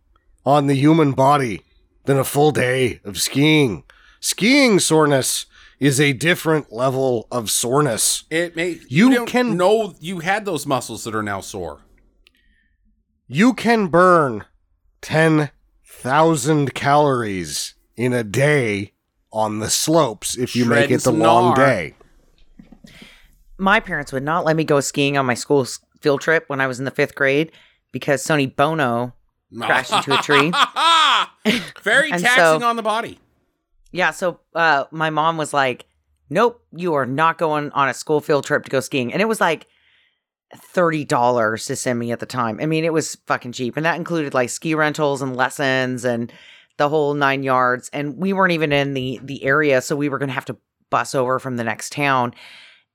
on 0.46 0.66
the 0.66 0.74
human 0.74 1.12
body 1.12 1.62
than 2.04 2.18
a 2.18 2.24
full 2.24 2.50
day 2.50 3.00
of 3.04 3.20
skiing. 3.20 3.84
skiing 4.20 4.78
soreness 4.78 5.44
is 5.80 6.00
a 6.00 6.12
different 6.12 6.72
level 6.72 7.26
of 7.30 7.50
soreness. 7.50 8.24
It 8.30 8.56
may 8.56 8.78
You 8.88 9.10
don't 9.10 9.26
can- 9.26 9.56
know 9.56 9.94
you 10.00 10.20
had 10.20 10.44
those 10.44 10.66
muscles 10.66 11.04
that 11.04 11.14
are 11.14 11.22
now 11.22 11.40
sore. 11.40 11.80
You 13.26 13.54
can 13.54 13.88
burn 13.88 14.44
10,000 15.02 16.74
calories 16.74 17.74
in 17.96 18.12
a 18.12 18.22
day 18.24 18.92
on 19.32 19.58
the 19.58 19.70
slopes 19.70 20.36
if 20.36 20.54
you 20.54 20.64
make 20.64 20.90
it 20.90 20.94
the 20.94 21.00
some 21.00 21.18
long 21.18 21.54
gnar. 21.54 21.56
day. 21.56 21.94
My 23.58 23.80
parents 23.80 24.12
would 24.12 24.22
not 24.22 24.44
let 24.44 24.56
me 24.56 24.64
go 24.64 24.80
skiing 24.80 25.16
on 25.16 25.26
my 25.26 25.34
school 25.34 25.66
field 26.00 26.20
trip 26.20 26.44
when 26.48 26.60
I 26.60 26.66
was 26.66 26.78
in 26.78 26.84
the 26.84 26.90
fifth 26.90 27.14
grade 27.14 27.52
because 27.92 28.22
Sonny 28.22 28.46
Bono 28.46 29.14
crashed 29.60 29.92
into 29.92 30.18
a 30.18 30.22
tree. 30.22 30.52
Very 31.82 32.10
taxing 32.12 32.60
so- 32.60 32.66
on 32.66 32.76
the 32.76 32.82
body. 32.82 33.18
Yeah, 33.94 34.10
so 34.10 34.40
uh, 34.54 34.84
my 34.90 35.10
mom 35.10 35.36
was 35.36 35.54
like, 35.54 35.86
"Nope, 36.28 36.60
you 36.74 36.94
are 36.94 37.06
not 37.06 37.38
going 37.38 37.70
on 37.70 37.88
a 37.88 37.94
school 37.94 38.20
field 38.20 38.44
trip 38.44 38.64
to 38.64 38.70
go 38.70 38.80
skiing," 38.80 39.12
and 39.12 39.22
it 39.22 39.28
was 39.28 39.40
like 39.40 39.68
thirty 40.56 41.04
dollars 41.04 41.66
to 41.66 41.76
send 41.76 41.98
me 41.98 42.12
at 42.12 42.18
the 42.20 42.26
time. 42.26 42.58
I 42.60 42.66
mean, 42.66 42.84
it 42.84 42.92
was 42.92 43.16
fucking 43.26 43.52
cheap, 43.52 43.76
and 43.76 43.86
that 43.86 43.96
included 43.96 44.34
like 44.34 44.50
ski 44.50 44.74
rentals 44.74 45.22
and 45.22 45.36
lessons 45.36 46.04
and 46.04 46.32
the 46.76 46.88
whole 46.88 47.14
nine 47.14 47.42
yards. 47.44 47.88
And 47.92 48.16
we 48.16 48.32
weren't 48.32 48.52
even 48.52 48.72
in 48.72 48.94
the 48.94 49.20
the 49.22 49.44
area, 49.44 49.80
so 49.80 49.94
we 49.96 50.08
were 50.08 50.18
gonna 50.18 50.32
have 50.32 50.44
to 50.46 50.56
bus 50.90 51.14
over 51.14 51.38
from 51.38 51.56
the 51.56 51.64
next 51.64 51.92
town. 51.92 52.34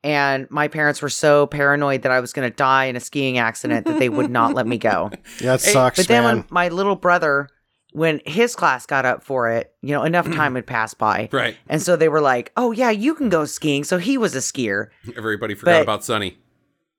And 0.03 0.47
my 0.49 0.69
parents 0.69 1.01
were 1.01 1.09
so 1.09 1.45
paranoid 1.47 2.01
that 2.03 2.11
I 2.11 2.19
was 2.21 2.31
gonna 2.33 2.49
die 2.49 2.85
in 2.85 2.95
a 2.95 3.01
skiing 3.01 3.37
accident 3.37 3.85
that 3.85 3.99
they 3.99 4.09
would 4.09 4.29
not 4.29 4.53
let 4.53 4.67
me 4.67 4.77
go. 4.77 5.11
Yeah, 5.41 5.55
it 5.55 5.61
Hey, 5.63 5.73
sucks, 5.73 5.97
But 5.99 6.07
then 6.07 6.23
man. 6.23 6.35
when 6.37 6.45
my 6.49 6.67
little 6.69 6.95
brother, 6.95 7.49
when 7.91 8.21
his 8.25 8.55
class 8.55 8.85
got 8.85 9.05
up 9.05 9.23
for 9.23 9.49
it, 9.49 9.73
you 9.81 9.93
know, 9.93 10.03
enough 10.03 10.27
mm. 10.27 10.35
time 10.35 10.55
had 10.55 10.67
passed 10.67 10.97
by. 10.97 11.29
Right. 11.31 11.57
And 11.67 11.81
so 11.81 11.95
they 11.95 12.09
were 12.09 12.21
like, 12.21 12.51
oh, 12.55 12.71
yeah, 12.71 12.91
you 12.91 13.15
can 13.15 13.29
go 13.29 13.45
skiing. 13.45 13.83
So 13.83 13.97
he 13.97 14.17
was 14.17 14.35
a 14.35 14.39
skier. 14.39 14.87
Everybody 15.17 15.55
forgot 15.55 15.71
But- 15.71 15.81
about 15.81 16.03
Sonny. 16.03 16.37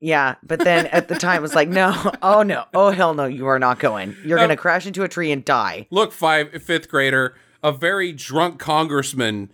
Yeah. 0.03 0.35
But 0.43 0.59
then 0.59 0.87
at 0.87 1.09
the 1.09 1.15
time, 1.15 1.37
it 1.37 1.41
was 1.41 1.53
like, 1.53 1.69
no, 1.69 2.11
oh, 2.21 2.41
no. 2.41 2.65
Oh, 2.73 2.89
hell 2.89 3.13
no, 3.13 3.25
you 3.25 3.45
are 3.47 3.59
not 3.59 3.79
going. 3.79 4.15
You're 4.25 4.37
No. 4.37 4.47
going 4.47 4.49
to 4.49 4.61
crash 4.61 4.87
into 4.87 5.03
a 5.03 5.07
tree 5.07 5.31
and 5.31 5.45
die. 5.45 5.87
Look, 5.91 6.11
five 6.11 6.63
fifth 6.63 6.89
grader, 6.89 7.35
a 7.63 7.71
very 7.71 8.11
drunk 8.11 8.59
congressman 8.59 9.51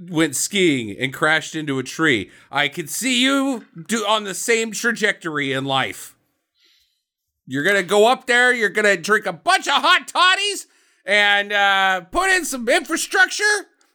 went 0.00 0.34
skiing 0.34 0.96
and 0.98 1.14
crashed 1.14 1.54
into 1.54 1.78
a 1.78 1.84
tree. 1.84 2.30
I 2.50 2.68
could 2.68 2.90
see 2.90 3.22
you 3.22 3.66
do 3.86 4.04
on 4.06 4.24
the 4.24 4.34
same 4.34 4.72
trajectory 4.72 5.52
in 5.52 5.64
life. 5.64 6.16
You're 7.50 7.64
gonna 7.64 7.82
go 7.82 8.06
up 8.06 8.26
there. 8.26 8.52
You're 8.52 8.68
gonna 8.68 8.96
drink 8.96 9.24
a 9.26 9.32
bunch 9.32 9.66
of 9.66 9.72
hot 9.74 10.06
toddies 10.06 10.66
and 11.06 11.50
uh, 11.52 12.02
put 12.02 12.30
in 12.30 12.44
some 12.44 12.68
infrastructure 12.68 13.42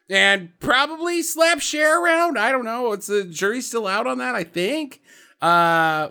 and 0.09 0.49
probably 0.59 1.21
slap 1.21 1.59
Cher 1.61 2.03
around. 2.03 2.37
I 2.39 2.51
don't 2.51 2.65
know. 2.65 2.91
It's 2.93 3.05
the 3.07 3.23
jury's 3.23 3.67
still 3.67 3.85
out 3.87 4.07
on 4.07 4.17
that. 4.17 4.33
I 4.35 4.43
think. 4.43 5.01
Uh, 5.41 6.09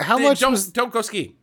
How 0.00 0.18
much 0.18 0.40
don't 0.40 0.50
was 0.52 0.70
don't 0.70 0.92
go 0.92 1.00
skiing. 1.00 1.34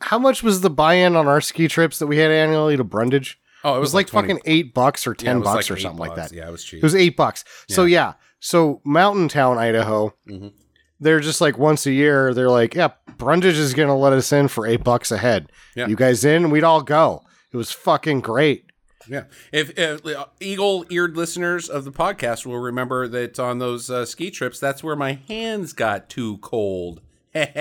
how 0.00 0.18
much 0.18 0.42
was 0.42 0.60
the 0.60 0.70
buy-in 0.70 1.16
on 1.16 1.26
our 1.26 1.40
ski 1.40 1.66
trips 1.66 1.98
that 1.98 2.06
we 2.06 2.18
had 2.18 2.30
annually 2.30 2.76
to 2.76 2.84
Brundage? 2.84 3.40
Oh, 3.64 3.76
It 3.76 3.80
was, 3.80 3.94
like, 3.94 4.06
20 4.06 4.28
fucking 4.28 4.42
eight 4.44 4.74
bucks 4.74 5.08
or 5.08 5.14
ten 5.14 5.36
it 5.36 5.38
was 5.40 5.44
bucks 5.46 5.70
like 5.70 5.76
or 5.76 5.80
something 5.80 5.98
like 5.98 6.14
that. 6.14 6.30
Yeah, 6.32 6.46
it 6.46 6.52
was 6.52 6.62
cheap. 6.62 6.78
It 6.78 6.82
was 6.84 6.94
eight 6.94 7.16
bucks. 7.16 7.44
So 7.68 7.84
yeah, 7.84 8.12
so 8.38 8.80
Mountain 8.84 9.26
Town, 9.28 9.58
Idaho, 9.58 10.14
Mhm. 10.28 10.52
They're 11.00 11.20
just 11.20 11.40
like 11.40 11.58
once 11.58 11.86
a 11.86 11.92
year. 11.92 12.32
They're 12.34 12.50
like, 12.50 12.74
yeah, 12.74 12.88
Brundage 13.18 13.56
is 13.56 13.74
gonna 13.74 13.96
let 13.96 14.12
us 14.12 14.32
in 14.32 14.48
for 14.48 14.66
eight 14.66 14.84
bucks 14.84 15.10
a 15.10 15.18
head. 15.18 15.50
Yeah. 15.74 15.86
You 15.88 15.96
guys 15.96 16.24
in? 16.24 16.50
We'd 16.50 16.64
all 16.64 16.82
go. 16.82 17.22
It 17.52 17.56
was 17.56 17.72
fucking 17.72 18.20
great. 18.20 18.64
Yeah. 19.08 19.24
If, 19.52 19.78
if 19.78 20.04
uh, 20.04 20.26
eagle-eared 20.40 21.16
listeners 21.16 21.68
of 21.68 21.84
the 21.84 21.92
podcast 21.92 22.44
will 22.44 22.58
remember 22.58 23.06
that 23.08 23.38
on 23.38 23.58
those 23.60 23.88
uh, 23.88 24.04
ski 24.04 24.30
trips, 24.30 24.58
that's 24.58 24.82
where 24.82 24.96
my 24.96 25.20
hands 25.28 25.72
got 25.72 26.08
too 26.08 26.38
cold. 26.38 27.00
One 27.34 27.44
thing 27.44 27.52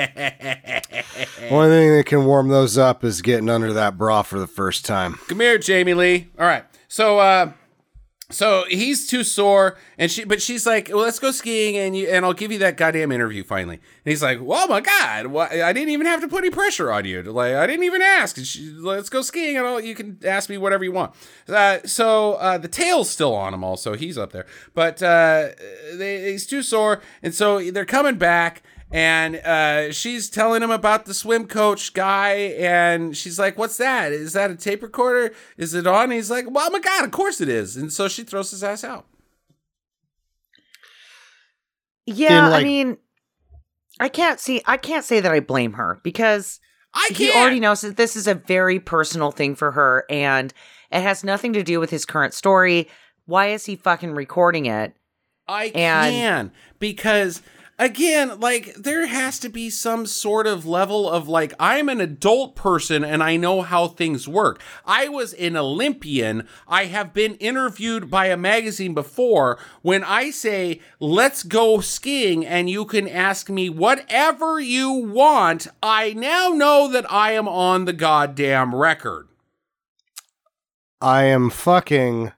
that 1.50 2.04
can 2.06 2.26
warm 2.26 2.48
those 2.48 2.78
up 2.78 3.04
is 3.04 3.22
getting 3.22 3.50
under 3.50 3.74
that 3.74 3.98
bra 3.98 4.22
for 4.22 4.40
the 4.40 4.48
first 4.48 4.86
time. 4.86 5.20
Come 5.28 5.40
here, 5.42 5.58
Jamie 5.58 5.94
Lee. 5.94 6.30
All 6.40 6.46
right. 6.46 6.64
So, 6.88 7.20
uh, 7.20 7.52
so 8.32 8.66
he's 8.68 9.08
too 9.08 9.24
sore, 9.24 9.78
and 10.00 10.10
she, 10.10 10.24
but 10.24 10.42
she's 10.42 10.66
like, 10.66 10.90
"Well, 10.90 11.04
let's 11.04 11.20
go 11.20 11.30
skiing, 11.32 11.78
and 11.78 11.96
you, 11.96 12.08
and 12.08 12.26
I'll 12.26 12.34
give 12.34 12.52
you 12.52 12.58
that 12.60 12.76
goddamn 12.76 13.12
interview 13.12 13.44
finally." 13.44 13.76
And 13.76 14.12
he's 14.12 14.24
like, 14.24 14.40
"Well, 14.42 14.68
my 14.68 14.82
God, 14.82 15.28
why, 15.28 15.62
I 15.64 15.74
didn't 15.74 15.90
even 15.90 16.08
have 16.08 16.22
to 16.22 16.28
put 16.28 16.44
any 16.44 16.50
pressure 16.50 16.92
on 16.92 17.06
you. 17.06 17.22
Like, 17.22 17.54
I 17.54 17.68
didn't 17.68 17.84
even 17.84 18.02
ask. 18.02 18.38
She, 18.44 18.72
let's 18.72 19.10
go 19.10 19.22
skiing, 19.22 19.58
and 19.58 19.68
I'll, 19.68 19.80
you 19.80 19.94
can 19.94 20.20
ask 20.26 20.50
me 20.50 20.58
whatever 20.58 20.84
you 20.84 20.92
want." 20.92 21.14
Uh, 21.48 21.80
so 21.86 22.34
uh, 22.34 22.58
the 22.58 22.68
tail's 22.68 23.10
still 23.10 23.36
on 23.36 23.54
him, 23.54 23.64
also 23.64 23.96
he's 23.96 24.18
up 24.18 24.32
there, 24.32 24.48
but 24.74 25.04
uh, 25.04 25.50
they, 25.94 26.32
he's 26.32 26.48
too 26.48 26.64
sore, 26.64 27.02
and 27.22 27.34
so 27.34 27.60
they're 27.72 27.86
coming 27.86 28.16
back 28.18 28.64
and 28.96 29.36
uh, 29.38 29.92
she's 29.92 30.30
telling 30.30 30.64
him 30.64 30.72
about 30.72 31.06
the 31.06 31.14
swim 31.14 31.48
coach 31.48 31.94
guy, 31.94 32.32
and 32.58 33.16
she's 33.16 33.38
like, 33.38 33.58
"What's 33.58 33.78
that? 33.78 34.12
Is 34.14 34.34
that 34.34 34.52
a 34.52 34.56
tape 34.56 34.82
recorder? 34.82 35.34
Is 35.58 35.74
it 35.74 35.86
on?" 35.86 36.04
And 36.06 36.14
he's 36.14 36.32
like, 36.32 36.46
"Well, 36.50 36.72
my 36.72 36.80
God, 36.80 37.04
of 37.04 37.12
course 37.12 37.42
it 37.42 37.50
is." 37.50 37.76
And 37.76 37.92
so 37.92 38.08
she 38.08 38.24
throws 38.24 38.52
his 38.52 38.64
ass 38.64 38.84
out. 38.84 39.06
Yeah. 42.06 42.50
Like- 42.50 42.62
I 42.62 42.64
mean, 42.64 42.98
I 44.00 44.10
can't 44.10 44.40
see, 44.40 44.62
I 44.66 44.78
can't 44.78 45.06
say 45.06 45.20
that 45.20 45.32
I 45.32 45.40
blame 45.40 45.74
her 45.74 46.00
because 46.04 46.60
I 46.94 47.08
he 47.12 47.28
can't. 47.28 47.38
already 47.38 47.60
knows 47.60 47.82
that 47.82 47.98
this 47.98 48.16
is 48.16 48.28
a 48.28 48.36
very 48.36 48.80
personal 48.80 49.32
thing 49.32 49.56
for 49.56 49.72
her 49.72 50.06
and 50.10 50.54
it 50.92 51.02
has 51.02 51.24
nothing 51.24 51.54
to 51.54 51.64
do 51.64 51.80
with 51.80 51.90
his 51.90 52.06
current 52.06 52.34
story. 52.34 52.88
Why 53.26 53.48
is 53.48 53.66
he 53.66 53.76
fucking 53.76 54.12
recording 54.14 54.66
it? 54.66 54.96
I 55.48 55.66
And- 55.66 56.14
can 56.14 56.52
because 56.80 57.42
again, 57.78 58.40
like 58.40 58.76
there 58.76 59.08
has 59.08 59.40
to 59.40 59.50
be 59.50 59.70
some 59.70 60.06
sort 60.06 60.48
of 60.48 60.66
level 60.66 61.10
of 61.10 61.28
like 61.28 61.54
I'm 61.60 61.90
an 61.90 62.02
adult 62.02 62.56
person 62.56 63.04
and 63.04 63.22
I 63.22 63.38
know 63.38 63.62
how 63.62 63.88
things 63.88 64.28
work. 64.28 64.62
I 64.86 65.08
was 65.08 65.34
an 65.34 65.56
Olympian. 65.58 66.48
I 66.68 66.86
have 66.86 67.14
been 67.14 67.36
interviewed 67.36 68.10
by 68.10 68.28
a 68.28 68.38
magazine 68.38 68.94
before. 68.94 69.58
When 69.82 70.04
I 70.04 70.32
say 70.32 70.80
let's 71.00 71.44
go 71.44 71.80
skiing 71.82 72.46
and 72.46 72.70
you 72.70 72.86
can 72.86 73.08
ask 73.08 73.50
me 73.50 73.70
whatever 73.70 74.60
you 74.60 74.92
want, 74.92 75.68
I 75.82 76.14
now 76.14 76.50
know 76.50 76.88
that 76.90 77.12
I 77.12 77.32
am 77.34 77.48
on 77.48 77.86
the 77.86 77.94
goddamn 77.94 78.74
record. 78.74 79.28
I 81.02 81.24
am 81.26 81.50
fucking 81.50 82.32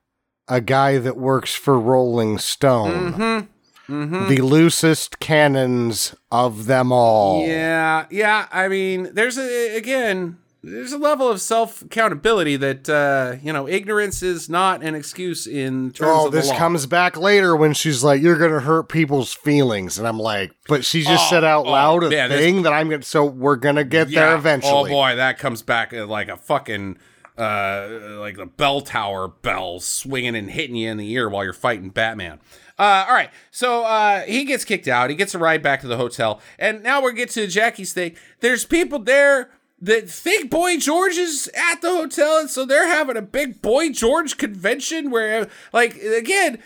a 0.48 0.62
guy 0.62 0.98
that 0.98 1.18
works 1.18 1.54
for 1.54 1.80
Rolling 1.80 2.38
Stone. 2.38 3.14
Mhm. 3.14 3.48
Mhm. 3.90 4.28
The 4.30 4.42
loosest 4.42 5.20
cannons 5.20 6.14
of 6.32 6.66
them 6.66 6.92
all. 6.92 7.46
Yeah, 7.48 8.06
yeah. 8.10 8.48
I 8.52 8.68
mean, 8.68 9.10
there's 9.14 9.38
a 9.38 9.78
again, 9.78 10.38
there's 10.62 10.92
a 10.92 10.98
level 10.98 11.30
of 11.30 11.40
self 11.40 11.82
accountability 11.84 12.58
that 12.58 12.90
uh, 12.90 13.38
you 13.42 13.54
know, 13.54 13.68
ignorance 13.68 14.22
is 14.22 14.50
not 14.50 14.84
an 14.84 14.94
excuse 14.96 15.48
in 15.48 15.92
terms 15.92 16.12
Oh, 16.14 16.26
of 16.26 16.34
the 16.34 16.40
this 16.42 16.52
comes 16.52 16.86
back 16.86 17.16
later 17.16 17.56
when 17.56 17.74
she's 17.74 18.04
like, 18.04 18.22
"You're 18.22 18.38
gonna 18.38 18.60
hurt 18.60 18.90
people's 18.90 19.34
feelings," 19.34 19.98
and 19.98 20.06
I'm 20.06 20.20
like, 20.20 20.52
"But 20.68 20.84
she 20.84 21.04
just 21.04 21.28
Oh, 21.28 21.30
said 21.30 21.44
out 21.46 21.66
oh, 21.66 21.72
loud 21.72 22.04
a 22.04 22.10
thing 22.28 22.64
that 22.64 22.74
I'm 22.74 22.90
gonna." 22.90 23.04
So 23.04 23.24
we're 23.24 23.56
gonna 23.56 23.86
get 23.86 24.10
Yeah. 24.10 24.26
there 24.26 24.36
eventually. 24.36 24.92
Oh 24.92 24.94
boy, 24.94 25.16
that 25.16 25.38
comes 25.40 25.62
back 25.62 25.94
uh, 25.94 26.06
like 26.06 26.28
a 26.28 26.36
fucking 26.38 26.98
uh 27.38 27.88
like 28.20 28.36
the 28.36 28.48
bell 28.48 28.82
tower 28.82 29.28
bells 29.28 29.86
swinging 29.86 30.36
and 30.36 30.50
hitting 30.50 30.76
you 30.76 30.90
in 30.90 30.98
the 30.98 31.10
ear 31.12 31.30
while 31.30 31.44
you're 31.44 31.54
fighting 31.54 31.90
Batman. 31.90 32.40
Uh, 32.80 33.06
all 33.08 33.14
right, 33.14 33.32
so 33.50 33.84
uh, 33.86 34.22
he 34.22 34.44
gets 34.44 34.64
kicked 34.64 34.88
out. 34.88 35.10
He 35.10 35.16
gets 35.16 35.34
a 35.34 35.40
ride 35.40 35.64
back 35.64 35.82
to 35.82 35.88
the 35.88 35.98
hotel, 35.98 36.42
and 36.60 36.84
now 36.84 37.02
we 37.02 37.14
get 37.14 37.32
to 37.32 37.48
Jackie's 37.48 37.92
thing. 37.92 38.16
There's 38.40 38.66
people 38.66 39.00
there 39.00 39.50
that 39.82 40.10
think 40.10 40.52
Boy 40.52 40.78
George 40.78 41.18
is 41.18 41.50
at 41.56 41.82
the 41.82 41.90
hotel, 41.90 42.38
and 42.40 42.50
so 42.50 42.66
they're 42.66 42.88
having 42.88 43.18
a 43.18 43.22
big 43.22 43.62
Boy 43.62 43.90
George 43.90 44.38
convention 44.38 45.10
where, 45.10 45.48
like, 45.74 45.96
again, 45.96 46.62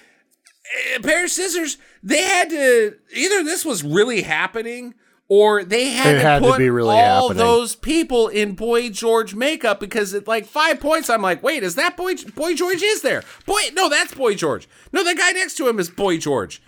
a 0.96 1.00
pair 1.00 1.26
of 1.26 1.32
scissors. 1.32 1.78
They 2.04 2.24
had 2.24 2.50
to 2.50 2.98
either 3.14 3.44
this 3.44 3.66
was 3.66 3.84
really 3.84 4.22
happening 4.22 4.96
or 5.34 5.64
they 5.64 5.92
had 5.92 6.16
It 6.16 6.18
to 6.18 6.20
had 6.26 6.40
to 6.42 6.50
put 6.50 6.58
be 6.58 6.70
really 6.70 6.90
all 6.90 7.30
happening. 7.30 7.38
those 7.38 7.74
people 7.74 8.28
in 8.28 8.52
Boy 8.54 8.90
George 8.90 9.34
makeup 9.34 9.80
because 9.80 10.14
at 10.14 10.28
like 10.28 10.46
five 10.46 10.82
points 10.82 11.10
I'm 11.10 11.22
like, 11.22 11.42
wait, 11.42 11.64
is 11.64 11.76
that 11.76 11.96
Boy 11.96 12.16
Boy 12.36 12.54
George 12.54 12.84
is 12.84 13.02
there? 13.02 13.24
Boy, 13.46 13.62
no, 13.72 13.88
that's 13.88 14.14
Boy 14.14 14.36
George. 14.36 14.68
No, 14.92 15.06
the 15.06 15.16
guy 15.16 15.32
next 15.32 15.56
to 15.56 15.70
him 15.70 15.80
is 15.80 15.90
Boy 15.90 16.18
George. 16.18 16.62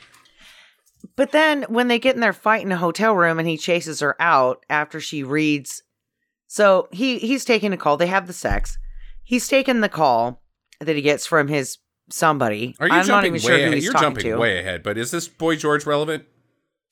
But 1.18 1.34
then 1.34 1.64
when 1.64 1.90
they 1.90 2.00
get 2.00 2.16
in 2.16 2.22
their 2.22 2.32
fight 2.32 2.62
in 2.64 2.72
a 2.72 2.78
hotel 2.78 3.14
room 3.14 3.38
and 3.38 3.50
he 3.50 3.58
chases 3.58 4.00
her 4.00 4.16
out 4.18 4.66
after 4.70 5.02
she 5.02 5.24
reads 5.24 5.84
so 6.48 6.88
he 6.94 7.20
he's 7.20 7.44
taking 7.44 7.74
a 7.74 7.78
call. 7.78 7.98
They 7.98 8.08
have 8.08 8.28
the 8.28 8.34
sex. 8.34 8.78
He's 9.24 9.50
taking 9.50 9.82
the 9.82 9.90
call 9.90 10.42
that 10.80 10.96
he 10.96 11.02
gets 11.02 11.26
from 11.26 11.50
his 11.50 11.80
somebody. 12.10 12.78
Are 12.80 12.88
you 12.88 12.94
I'm 12.94 13.00
not 13.00 13.24
jumping 13.24 13.36
even 13.36 13.46
way 13.46 13.58
sure 13.58 13.58
who 13.58 13.72
ahead? 13.72 13.84
You're 13.84 13.94
jumping 13.94 14.24
to. 14.24 14.38
way 14.38 14.60
ahead, 14.60 14.84
but 14.84 14.98
is 14.98 15.12
this 15.12 15.28
Boy 15.28 15.58
George 15.58 15.86
relevant? 15.86 16.24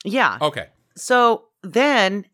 Yeah. 0.03 0.37
Okay. 0.41 0.67
So 0.97 1.45
then 1.63 2.25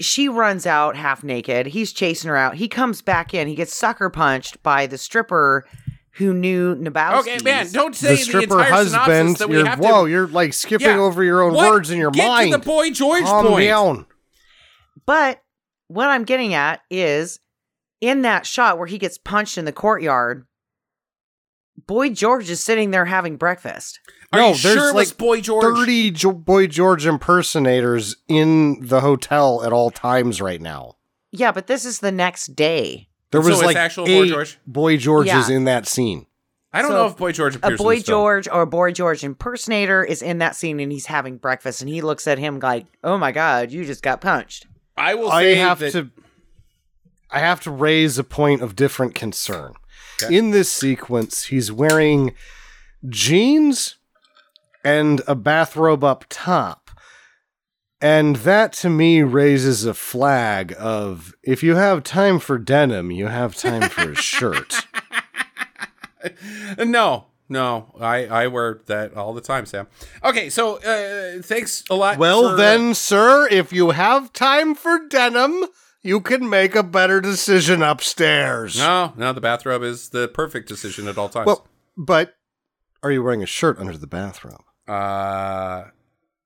she 0.00 0.28
runs 0.28 0.66
out 0.66 0.96
half 0.96 1.22
naked. 1.22 1.66
He's 1.66 1.92
chasing 1.92 2.28
her 2.28 2.36
out. 2.36 2.54
He 2.56 2.68
comes 2.68 3.02
back 3.02 3.34
in. 3.34 3.48
He 3.48 3.54
gets 3.54 3.74
sucker 3.76 4.08
punched 4.10 4.62
by 4.62 4.86
the 4.86 4.96
stripper 4.98 5.66
who 6.12 6.32
knew 6.32 6.74
Nabowski. 6.76 7.20
Okay, 7.20 7.38
man, 7.42 7.70
don't 7.72 7.94
say 7.94 8.14
the, 8.16 8.22
stripper 8.22 8.58
entire 8.60 8.70
husband. 8.72 9.36
that 9.38 9.48
we 9.48 9.56
You're, 9.56 9.66
have 9.66 9.80
whoa, 9.80 10.04
to. 10.04 10.10
you're 10.10 10.26
like 10.28 10.52
skipping 10.54 10.86
Yeah. 10.86 10.98
over 10.98 11.22
your 11.24 11.42
own 11.42 11.54
What? 11.54 11.70
words 11.70 11.90
in 11.90 11.98
your 11.98 12.12
Get 12.12 12.26
mind. 12.26 12.52
to 12.52 12.58
the 12.58 12.64
boy 12.64 12.90
George 12.90 13.24
Calm 13.24 13.46
point. 13.46 13.64
down. 13.68 14.06
But 15.06 15.42
what 15.88 16.08
I'm 16.08 16.24
getting 16.24 16.54
at 16.54 16.80
is 16.88 17.40
in 18.00 18.22
that 18.22 18.46
shot 18.46 18.78
where 18.78 18.86
he 18.86 18.96
gets 18.96 19.18
punched 19.18 19.58
in 19.58 19.64
the 19.64 19.72
courtyard, 19.72 20.46
Boy 21.86 22.10
George 22.10 22.48
is 22.50 22.62
sitting 22.62 22.90
there 22.90 23.04
having 23.04 23.36
breakfast. 23.36 24.00
Are 24.32 24.38
No, 24.40 24.48
you 24.48 24.54
there's 24.56 24.74
sure 24.74 24.88
it 24.88 24.94
was 24.94 25.10
like 25.10 25.16
boy 25.18 25.40
George? 25.40 25.62
30 25.76 26.10
jo- 26.12 26.32
Boy 26.32 26.66
George 26.66 27.06
impersonators 27.06 28.16
in 28.28 28.78
the 28.86 29.00
hotel 29.00 29.62
at 29.64 29.72
all 29.72 29.90
times 29.90 30.40
right 30.40 30.60
now. 30.60 30.96
Yeah, 31.30 31.52
but 31.52 31.66
this 31.66 31.84
is 31.84 32.00
the 32.00 32.12
next 32.12 32.54
day. 32.56 33.08
There 33.32 33.40
was 33.40 33.48
it's 33.58 33.62
like 33.62 33.76
actual 33.76 34.06
Boy 34.06 34.28
George? 34.28 34.58
Boy 34.66 34.96
Georges 34.96 35.48
Yeah. 35.50 35.56
in 35.56 35.64
that 35.64 35.86
scene. 35.86 36.26
I 36.72 36.82
don't 36.82 36.90
So, 36.90 36.96
know 36.96 37.06
if 37.06 37.16
boy 37.16 37.30
George 37.32 37.54
A 37.54 37.58
appears 37.58 37.78
in 37.80 37.84
Boy 37.84 37.94
this 37.96 38.04
film. 38.06 38.14
George 38.18 38.48
or 38.48 38.62
a 38.62 38.66
Boy 38.66 38.90
George 38.92 39.22
impersonator 39.22 40.02
is 40.02 40.22
in 40.22 40.38
that 40.38 40.56
scene 40.56 40.80
and 40.80 40.90
he's 40.90 41.06
having 41.06 41.36
breakfast 41.36 41.80
and 41.80 41.88
he 41.88 42.00
looks 42.00 42.26
at 42.26 42.38
him 42.38 42.58
like, 42.60 42.86
oh 43.04 43.16
my 43.18 43.30
God, 43.30 43.70
you 43.70 43.84
just 43.84 44.02
got 44.02 44.20
punched. 44.20 44.66
I 44.96 45.14
will 45.14 45.30
I 45.30 45.44
have 45.54 45.78
that 45.80 45.92
to 45.92 46.10
I 47.30 47.40
have 47.40 47.60
to 47.62 47.70
raise 47.70 48.18
a 48.18 48.24
point 48.24 48.62
of 48.62 48.74
different 48.76 49.14
concern. 49.14 49.74
Okay. 50.22 50.36
In 50.36 50.50
this 50.50 50.70
sequence, 50.72 51.44
he's 51.44 51.72
wearing 51.72 52.34
jeans 53.08 53.96
and 54.84 55.22
a 55.26 55.34
bathrobe 55.34 56.04
up 56.04 56.24
top. 56.28 56.90
And 58.00 58.36
that 58.36 58.72
to 58.74 58.90
me 58.90 59.22
raises 59.22 59.84
a 59.86 59.94
flag 59.94 60.74
of 60.78 61.34
if 61.42 61.62
you 61.62 61.76
have 61.76 62.04
time 62.04 62.38
for 62.38 62.58
denim, 62.58 63.10
you 63.10 63.28
have 63.28 63.56
time 63.56 63.88
for 63.88 64.12
a 64.12 64.14
shirt. 64.14 64.86
no, 66.78 67.26
no, 67.48 67.94
I 67.98 68.26
I 68.26 68.46
wear 68.48 68.80
that 68.86 69.14
all 69.16 69.32
the 69.32 69.40
time, 69.40 69.64
Sam. 69.64 69.86
Okay, 70.22 70.50
so 70.50 70.76
uh, 70.82 71.40
thanks 71.42 71.82
a 71.88 71.94
lot. 71.94 72.18
Well, 72.18 72.50
for- 72.50 72.56
then, 72.56 72.94
sir, 72.94 73.48
if 73.50 73.72
you 73.72 73.90
have 73.90 74.32
time 74.34 74.74
for 74.74 74.98
denim, 75.08 75.64
you 76.04 76.20
can 76.20 76.48
make 76.48 76.76
a 76.76 76.82
better 76.84 77.20
decision 77.20 77.82
upstairs. 77.82 78.78
no, 78.78 79.12
no, 79.16 79.32
the 79.32 79.40
bathrobe 79.40 79.82
is 79.82 80.10
the 80.10 80.28
perfect 80.28 80.68
decision 80.68 81.08
at 81.08 81.18
all 81.18 81.28
times. 81.28 81.46
Well, 81.46 81.66
but 81.96 82.34
are 83.02 83.10
you 83.10 83.22
wearing 83.22 83.42
a 83.42 83.46
shirt 83.46 83.78
under 83.78 83.96
the 83.98 84.06
bathrobe? 84.06 84.62
uh, 84.86 85.84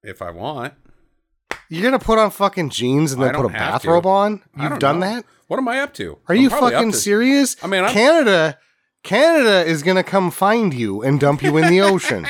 if 0.03 0.23
I 0.23 0.31
want, 0.31 0.75
You're 1.69 1.83
gonna 1.83 1.99
put 1.99 2.19
on 2.19 2.31
fucking 2.31 2.71
jeans 2.71 3.13
and 3.13 3.21
then 3.23 3.35
put 3.35 3.45
a 3.45 3.49
bathrobe 3.51 4.05
to. 4.05 4.09
on? 4.09 4.43
You've 4.59 4.79
done 4.79 5.01
know. 5.01 5.07
that? 5.17 5.25
What 5.49 5.59
am 5.59 5.67
I 5.69 5.81
up 5.81 5.93
to? 5.95 6.19
Are 6.29 6.35
I'm 6.35 6.41
you 6.41 6.49
fucking 6.51 6.93
to- 6.93 6.97
serious? 6.97 7.57
I 7.63 7.67
mean, 7.67 7.83
I'm- 7.83 7.93
Canada, 7.93 8.59
Canada 9.03 9.65
is 9.69 9.83
gonna 9.83 10.05
come 10.05 10.31
find 10.31 10.73
you 10.73 11.03
and 11.03 11.19
dump 11.19 11.43
you 11.43 11.57
in 11.57 11.69
the 11.69 11.81
ocean. 11.81 12.27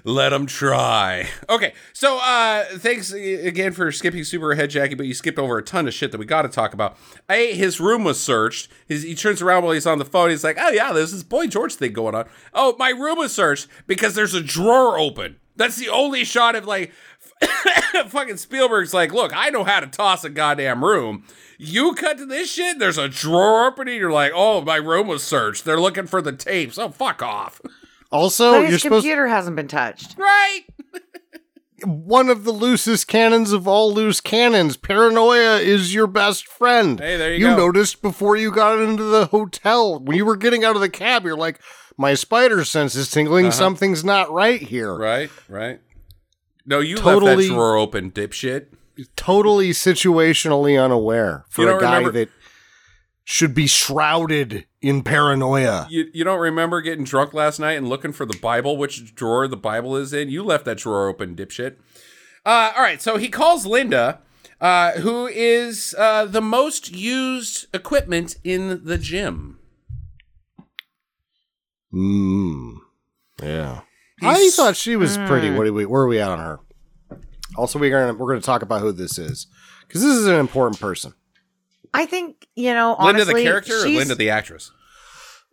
Let 0.05 0.31
them 0.31 0.47
try. 0.47 1.29
Okay, 1.49 1.75
so 1.93 2.19
uh 2.19 2.65
thanks 2.77 3.13
again 3.13 3.73
for 3.73 3.91
skipping 3.93 4.25
super 4.25 4.53
ahead, 4.53 4.71
Jackie, 4.71 4.95
but 4.95 5.07
you 5.07 5.15
skipped 5.15 5.39
over 5.39 5.59
a 5.59 5.63
ton 5.63 5.87
of 5.87 5.95
shit 5.95 6.13
that 6.13 6.19
we 6.19 6.27
got 6.27 6.43
to 6.43 6.49
talk 6.49 6.75
about. 6.75 6.97
A, 7.31 7.55
his 7.55 7.81
room 7.81 8.05
was 8.05 8.21
searched. 8.21 8.71
His, 8.87 9.03
he 9.03 9.15
turns 9.15 9.41
around 9.43 9.65
while 9.65 9.73
he's 9.73 9.87
on 9.87 9.99
the 9.99 10.05
phone. 10.05 10.31
He's 10.31 10.45
like, 10.45 10.57
"Oh 10.61 10.71
yeah, 10.71 10.93
there's 10.93 11.13
this 11.13 11.23
boy 11.23 11.47
George 11.47 11.75
thing 11.75 11.93
going 11.93 12.15
on. 12.15 12.27
Oh, 12.53 12.75
my 12.79 12.91
room 12.91 13.19
was 13.19 13.33
searched 13.35 13.69
because 13.87 14.15
there's 14.15 14.35
a 14.35 14.43
drawer 14.43 14.99
open. 14.99 15.37
That's 15.57 15.77
the 15.77 15.89
only 15.89 16.25
shot 16.25 16.57
of 16.57 16.67
like." 16.67 16.93
fucking 18.09 18.37
Spielberg's 18.37 18.95
like, 18.95 19.13
look, 19.13 19.33
I 19.35 19.51
know 19.51 19.65
how 19.65 19.81
to 19.81 19.87
toss 19.87 20.25
a 20.25 20.31
goddamn 20.31 20.85
room. 20.85 21.25
You 21.59 21.95
cut 21.95 22.19
to 22.19 22.27
this 22.27 22.53
shit, 22.53 22.79
there's 22.79 22.99
a 22.99 23.09
drawer 23.09 23.67
opening. 23.67 23.99
You're 23.99 24.13
like, 24.13 24.33
oh, 24.35 24.61
my 24.61 24.77
room 24.77 25.09
was 25.09 25.23
searched. 25.23 25.65
They're 25.65 25.81
looking 25.81 26.07
for 26.07 26.23
the 26.23 26.33
tapes. 26.33 26.79
Oh, 26.79 26.91
fuck 26.91 27.23
off. 27.23 27.61
Also, 28.15 28.53
but 28.53 28.61
you're 28.61 28.70
his 28.70 28.82
supposed 28.82 29.03
computer 29.03 29.27
hasn't 29.27 29.57
been 29.57 29.69
touched. 29.69 30.16
right? 30.16 30.61
one 31.85 32.28
of 32.31 32.45
the 32.45 32.53
loosest 32.53 33.09
cannons 33.09 33.53
of 33.53 33.66
all 33.69 33.93
loose 33.93 34.20
cannons. 34.20 34.77
Paranoia 34.77 35.59
is 35.59 35.93
your 35.93 36.07
best 36.07 36.47
friend. 36.47 36.99
Hey, 37.01 37.16
there 37.16 37.35
you 37.35 37.41
You 37.49 37.55
go. 37.55 37.57
noticed 37.66 38.01
before 38.01 38.36
you 38.36 38.51
got 38.53 38.78
into 38.78 39.03
the 39.03 39.27
hotel 39.27 39.99
when 39.99 40.16
you 40.16 40.24
were 40.24 40.36
getting 40.36 40.65
out 40.65 40.77
of 40.77 40.81
the 40.81 40.89
cab. 40.89 41.24
You're 41.24 41.36
like, 41.36 41.61
my 41.99 42.15
spider 42.15 42.65
sense 42.65 42.95
is 42.95 43.11
tingling. 43.11 43.51
Something's 43.51 44.05
not 44.05 44.31
right 44.32 44.62
here. 44.62 44.93
Uh-huh. 44.95 45.03
Right, 45.03 45.31
right. 45.49 45.81
No, 46.65 46.81
you 46.81 46.95
left 46.97 47.05
Totally- 47.05 47.49
that 47.49 47.55
drawer 47.55 47.77
open, 47.77 48.11
dipshit. 48.11 48.66
Totally 49.16 49.70
situationally 49.70 50.82
unaware 50.82 51.45
for 51.51 51.69
a 51.69 51.81
guy 51.81 51.97
remember- 51.99 52.12
that 52.12 52.28
should 53.24 53.53
be 53.55 53.66
shrouded 53.66 54.66
in 54.85 55.02
paranoia. 55.02 55.86
You, 55.89 56.11
you 56.12 56.24
don't 56.24 56.40
remember 56.40 56.82
getting 56.82 57.05
drunk 57.05 57.32
last 57.32 57.59
night 57.59 57.73
and 57.73 57.89
looking 57.89 58.12
for 58.12 58.27
the 58.27 58.36
Bible, 58.36 58.77
which 58.77 59.15
drawer 59.15 59.48
the 59.48 59.56
Bible 59.56 59.97
is 59.97 60.12
in? 60.12 60.28
You 60.28 60.44
left 60.44 60.66
that 60.66 60.77
drawer 60.77 61.09
open, 61.09 61.35
dipshit. 61.35 61.77
Uh, 62.44 62.73
all 62.77 62.82
right, 62.82 63.01
so 63.01 63.16
he 63.16 63.31
calls 63.31 63.65
Linda, 63.65 64.20
uh, 64.61 64.93
who 64.93 65.27
is 65.27 65.94
uh, 65.98 66.27
the 66.27 66.43
most 66.43 66.94
used 66.94 67.66
equipment 67.74 68.36
in 68.44 68.85
the 68.85 68.98
gym. 68.98 69.59
Mm. 71.93 72.77
Yeah. 73.43 73.81
I 74.20 74.51
thought 74.51 74.77
she 74.77 74.97
was 74.97 75.16
pretty. 75.16 75.48
Hmm. 75.48 75.56
What 75.56 75.66
are 75.66 75.73
we? 75.73 75.86
Where 75.86 76.02
are 76.02 76.06
we 76.06 76.20
at 76.20 76.31
on 76.31 76.39
her? 76.39 76.61
Also, 77.56 77.78
we're 77.78 77.90
gonna 77.90 78.15
we're 78.15 78.28
gonna 78.28 78.40
talk 78.40 78.62
about 78.62 78.81
who 78.81 78.93
this 78.93 79.19
is 79.19 79.47
because 79.86 80.02
this 80.02 80.15
is 80.15 80.27
an 80.27 80.36
important 80.36 80.81
person. 80.81 81.15
I 81.95 82.07
think, 82.07 82.47
you 82.55 82.75
know, 82.75 82.97
Linda 83.01 83.25
the 83.25 83.33
character 83.43 83.83
or 83.85 83.89
Linda 83.89 84.15
the 84.15 84.29
actress? 84.31 84.71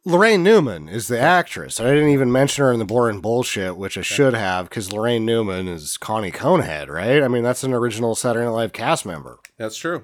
Laraine 0.07 0.39
Newman 0.41 0.89
is 0.89 1.07
the 1.07 1.19
actress. 1.19 1.80
I 1.80 1.84
didn't 1.93 2.09
even 2.09 2.31
mention 2.31 2.65
her 2.65 2.72
in 2.73 2.80
the 2.80 2.85
boring 2.85 3.22
bullshit, 3.22 3.77
which 3.77 3.97
I 3.99 4.01
should 4.01 4.34
have, 4.34 4.68
because 4.68 4.89
Laraine 4.89 5.22
Newman 5.22 5.68
is 5.68 5.95
Connie 5.97 6.31
Conehead, 6.31 6.88
right? 6.89 7.22
I 7.22 7.27
mean, 7.27 7.43
that's 7.43 7.63
an 7.63 7.72
original 7.73 8.15
Saturday 8.15 8.45
Night 8.45 8.51
Live 8.51 8.73
cast 8.73 9.05
member. 9.05 9.38
That's 9.59 9.77
true. 9.77 10.03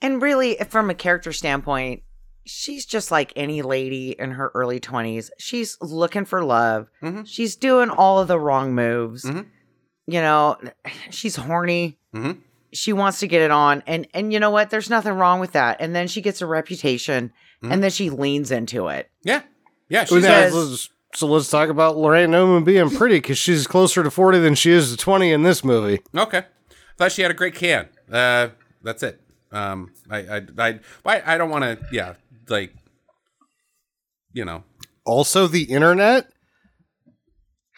And 0.00 0.22
really, 0.22 0.56
from 0.70 0.88
a 0.90 0.94
character 0.94 1.32
standpoint, 1.32 2.02
she's 2.46 2.86
just 2.86 3.10
like 3.10 3.32
any 3.36 3.62
lady 3.62 4.12
in 4.18 4.30
her 4.32 4.50
early 4.54 4.80
20s. 4.80 5.28
She's 5.38 5.76
looking 5.82 6.24
for 6.24 6.42
love. 6.42 6.88
Mhm. 7.02 7.26
She's 7.26 7.56
doing 7.56 7.90
all 7.90 8.20
of 8.20 8.28
the 8.28 8.38
wrong 8.40 8.74
moves. 8.74 9.24
Mhm. 9.24 9.46
You 10.06 10.20
know, 10.22 10.56
she's 11.10 11.36
horny. 11.36 11.98
Mhm. 12.14 12.38
She 12.72 12.92
wants 12.92 13.20
to 13.20 13.26
get 13.26 13.42
it 13.42 13.50
on. 13.50 13.82
And 13.86 14.06
and 14.14 14.32
you 14.32 14.38
know 14.40 14.50
what? 14.50 14.70
There's 14.70 14.90
nothing 14.90 15.12
wrong 15.14 15.40
with 15.40 15.52
that. 15.52 15.78
And 15.80 15.94
then 15.94 16.08
she 16.08 16.20
gets 16.20 16.42
a 16.42 16.46
reputation 16.46 17.32
and 17.62 17.82
then 17.82 17.90
she 17.90 18.08
leans 18.10 18.50
into 18.50 18.88
it. 18.88 19.10
Yeah, 19.24 19.42
yeah. 19.88 20.04
So 20.04 20.16
She's 20.16 20.24
says- 20.24 20.54
let's- 20.54 20.90
so 21.14 21.26
let's 21.26 21.48
talk 21.50 21.70
about 21.70 21.96
Laraine 21.96 22.28
Newman 22.28 22.64
being 22.64 22.90
pretty, 22.90 23.16
because 23.16 23.38
she's 23.38 23.66
closer 23.66 24.02
to 24.04 24.10
40 24.10 24.40
than 24.40 24.54
she 24.54 24.70
is 24.72 24.90
to 24.90 24.96
20 24.98 25.32
in 25.32 25.42
this 25.42 25.64
movie. 25.64 26.02
Okay. 26.14 26.42
Thought 26.98 27.12
she 27.12 27.22
had 27.22 27.30
a 27.30 27.34
great 27.34 27.54
can. 27.54 27.88
Uh, 28.12 28.48
that's 28.82 29.02
it. 29.02 29.18
Um, 29.50 29.94
I, 30.10 30.18
I, 30.18 30.42
I, 30.58 30.80
I, 31.06 31.34
I 31.34 31.38
don't 31.38 31.48
want 31.48 31.64
to. 31.64 31.78
Yeah, 31.90 32.14
like, 32.50 32.74
you 34.34 34.44
know. 34.44 34.64
Also, 35.06 35.46
the 35.46 35.62
internet 35.64 36.30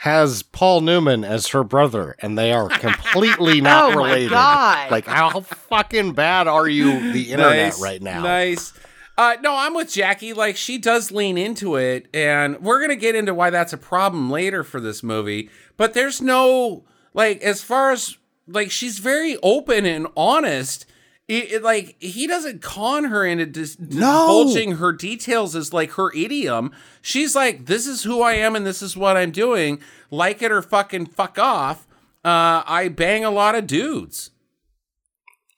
has 0.01 0.43
Paul 0.43 0.81
Newman 0.81 1.25
as 1.25 1.49
her 1.49 1.63
brother, 1.63 2.17
and 2.21 2.39
they 2.39 2.53
are 2.53 2.71
completely 2.71 3.61
not 3.63 3.93
Oh 3.93 3.97
my 3.97 4.07
related. 4.09 4.31
God. 4.31 4.91
Like, 4.91 5.07
how 5.07 5.41
fucking 5.41 6.15
bad 6.15 6.49
are 6.49 6.67
you, 6.67 7.13
the 7.13 7.33
internet, 7.33 7.57
Nice, 7.67 7.83
right 7.83 8.01
now? 8.01 8.23
Nice. 8.23 8.73
Uh, 9.19 9.37
no, 9.43 9.55
I'm 9.55 9.75
with 9.75 9.93
Jackie. 9.93 10.33
Like, 10.33 10.57
she 10.57 10.79
does 10.79 11.13
lean 11.13 11.37
into 11.37 11.77
it, 11.77 12.09
and 12.15 12.59
we're 12.63 12.81
gonna 12.81 12.97
get 12.97 13.15
into 13.15 13.35
why 13.35 13.51
that's 13.51 13.75
a 13.75 13.79
problem 13.79 14.31
later 14.31 14.65
for 14.65 14.81
this 14.81 15.03
movie. 15.03 15.51
But 15.77 15.93
there's 15.93 16.23
no 16.23 16.85
like, 17.13 17.43
as 17.43 17.63
far 17.63 17.91
as 17.91 18.17
like, 18.49 18.71
she's 18.71 19.01
very 19.01 19.37
open 19.43 19.85
and 19.85 20.07
honest. 20.17 20.87
It, 21.31 21.53
it, 21.53 21.63
like 21.63 21.95
he 22.03 22.27
doesn't 22.27 22.61
con 22.61 23.05
her 23.05 23.25
into 23.25 23.47
dis- 23.47 23.77
divulging 23.77 24.73
her 24.77 24.91
details 24.93 25.55
as 25.55 25.73
like 25.73 25.93
her 25.93 26.13
idiom. 26.13 26.73
She's 27.03 27.37
like, 27.37 27.67
"This 27.67 27.87
is 27.87 28.03
who 28.03 28.21
I 28.21 28.33
am, 28.33 28.57
and 28.57 28.67
this 28.67 28.83
is 28.83 28.97
what 28.97 29.17
I'm 29.17 29.31
doing. 29.31 29.81
Like 30.11 30.43
it 30.43 30.51
or 30.51 30.61
fucking 30.61 31.07
fuck 31.07 31.39
off." 31.39 31.87
Uh, 32.25 32.65
I 32.67 32.89
bang 32.93 33.25
a 33.25 33.31
lot 33.31 33.55
of 33.55 33.69
dudes. 33.69 34.31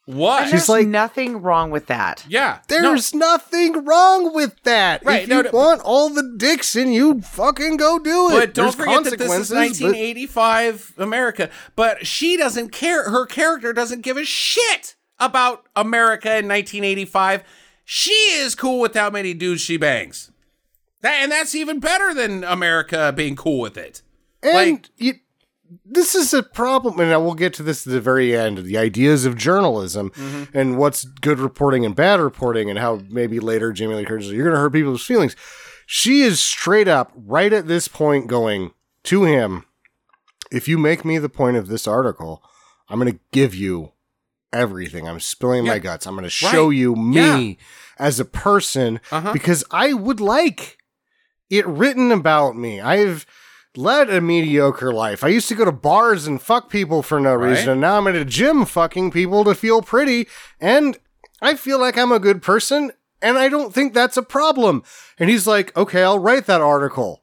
What? 0.05 0.43
And 0.45 0.53
there's 0.53 0.69
like- 0.69 0.87
nothing 0.89 1.41
wrong 1.41 1.71
with 1.71 1.87
that. 1.87 2.25
yeah. 2.29 2.59
no. 2.71 2.83
There's 2.83 3.15
nothing 3.15 3.85
wrong 3.85 4.35
with 4.35 4.61
that. 4.65 5.03
Right, 5.05 5.23
If 5.23 5.29
no, 5.29 5.37
you 5.39 5.43
no. 5.45 5.51
want 5.53 5.81
all 5.83 6.11
the 6.11 6.35
dicks 6.37 6.75
and 6.77 6.93
you, 6.93 7.23
fucking 7.23 7.77
go 7.79 7.99
do 7.99 8.29
it. 8.31 8.33
But 8.33 8.55
don't 8.55 8.65
There's 8.65 8.75
forget 8.75 9.05
that 9.05 9.11
this 9.19 9.23
is 9.33 9.49
consequences, 9.51 9.81
but- 9.81 9.87
1985 9.87 10.95
America. 10.99 11.51
But 11.77 12.07
she 12.07 12.37
doesn't 12.37 12.71
care. 12.73 13.11
Her 13.11 13.25
character 13.27 13.73
doesn't 13.73 14.03
give 14.03 14.17
a 14.17 14.25
shit 14.25 14.97
about 15.27 15.67
America 15.77 16.29
in 16.29 16.49
1985. 16.49 17.43
She 17.85 18.13
is 18.13 18.55
cool 18.55 18.81
with 18.81 18.95
how 18.95 19.11
many 19.11 19.35
dudes 19.35 19.61
she 19.61 19.77
bangs. 19.77 20.31
That, 21.01 21.15
and 21.23 21.33
that's 21.33 21.55
even 21.55 21.81
better 21.81 22.15
than 22.15 22.45
America 22.45 23.13
being 23.15 23.35
cool 23.37 23.59
with 23.61 23.77
it. 23.77 24.03
And 24.43 24.55
Like- 24.73 24.89
you, 24.97 25.15
this 25.85 26.15
is 26.15 26.33
a 26.35 26.43
problem, 26.43 27.01
and 27.01 27.13
I 27.13 27.17
will 27.17 27.35
get 27.35 27.55
to 27.55 27.63
this 27.63 27.87
at 27.87 27.93
the 27.93 28.01
very 28.01 28.37
end. 28.37 28.59
The 28.59 28.77
ideas 28.79 29.25
of 29.25 29.37
journalism 29.37 30.11
Mm-hmm. 30.11 30.57
and 30.57 30.77
what's 30.79 31.05
good 31.05 31.39
reporting 31.41 31.85
and 31.87 31.97
bad 31.97 32.21
reporting, 32.21 32.69
and 32.71 32.79
how 32.79 33.01
maybe 33.09 33.41
later 33.41 33.73
Jamie 33.73 33.95
Lee 33.95 34.05
Curtis, 34.05 34.29
you're 34.29 34.45
going 34.45 34.55
to 34.55 34.61
hurt 34.61 34.73
people's 34.75 35.05
feelings. 35.05 35.35
She 35.87 36.21
is 36.23 36.41
straight 36.41 36.89
up 36.89 37.13
right 37.17 37.53
at 37.53 37.69
this 37.69 37.89
point 37.89 38.27
going 38.27 38.73
to 39.05 39.25
him. 39.25 39.65
If 40.51 40.69
you 40.69 40.77
make 40.79 41.05
me 41.05 41.19
the 41.19 41.29
point 41.31 41.57
of 41.57 41.69
this 41.69 41.87
article, 41.89 42.43
I'm 42.89 43.01
going 43.01 43.13
to 43.13 43.19
give 43.33 43.55
you 43.55 43.92
everything. 44.53 45.09
I'm 45.09 45.21
spilling 45.21 45.65
my 45.67 45.79
guts. 45.79 46.07
I'm 46.07 46.15
going 46.15 46.25
to 46.25 46.31
show 46.31 46.69
Right. 46.69 46.77
you 46.77 46.95
me 46.97 47.59
as 47.99 48.21
a 48.21 48.25
person 48.25 49.01
Uh-huh. 49.11 49.33
because 49.33 49.65
I 49.71 49.93
would 49.93 50.21
like 50.21 50.79
it 51.51 51.67
written 51.67 52.11
about 52.13 52.57
me. 52.57 52.81
I've 52.81 53.27
led 53.77 54.11
a 54.11 54.21
mediocre 54.21 54.93
life. 54.93 55.25
I 55.25 55.29
used 55.29 55.49
to 55.49 55.55
go 55.55 55.65
to 55.65 55.73
bars 55.73 56.27
and 56.27 56.41
fuck 56.41 56.69
people 56.69 57.03
for 57.03 57.19
no 57.21 57.35
Right. 57.35 57.51
reason, 57.51 57.69
and 57.71 57.81
now 57.81 57.97
I'm 57.99 58.07
at 58.07 58.15
a 58.17 58.25
gym 58.25 58.65
fucking 58.67 59.11
people 59.11 59.45
to 59.45 59.55
feel 59.55 59.81
pretty, 59.83 60.29
and 60.61 60.99
I 61.41 61.55
feel 61.55 61.79
like 61.81 61.97
I'm 61.97 62.13
a 62.13 62.19
good 62.19 62.43
person, 62.43 62.93
and 63.23 63.39
I 63.39 63.49
don't 63.49 63.73
think 63.75 63.95
that's 63.95 64.17
a 64.17 64.23
problem. 64.23 64.83
And 65.19 65.31
he's 65.31 65.47
like, 65.47 65.75
okay, 65.77 66.03
I'll 66.03 66.19
write 66.19 66.47
that 66.47 66.61
article. 66.61 67.23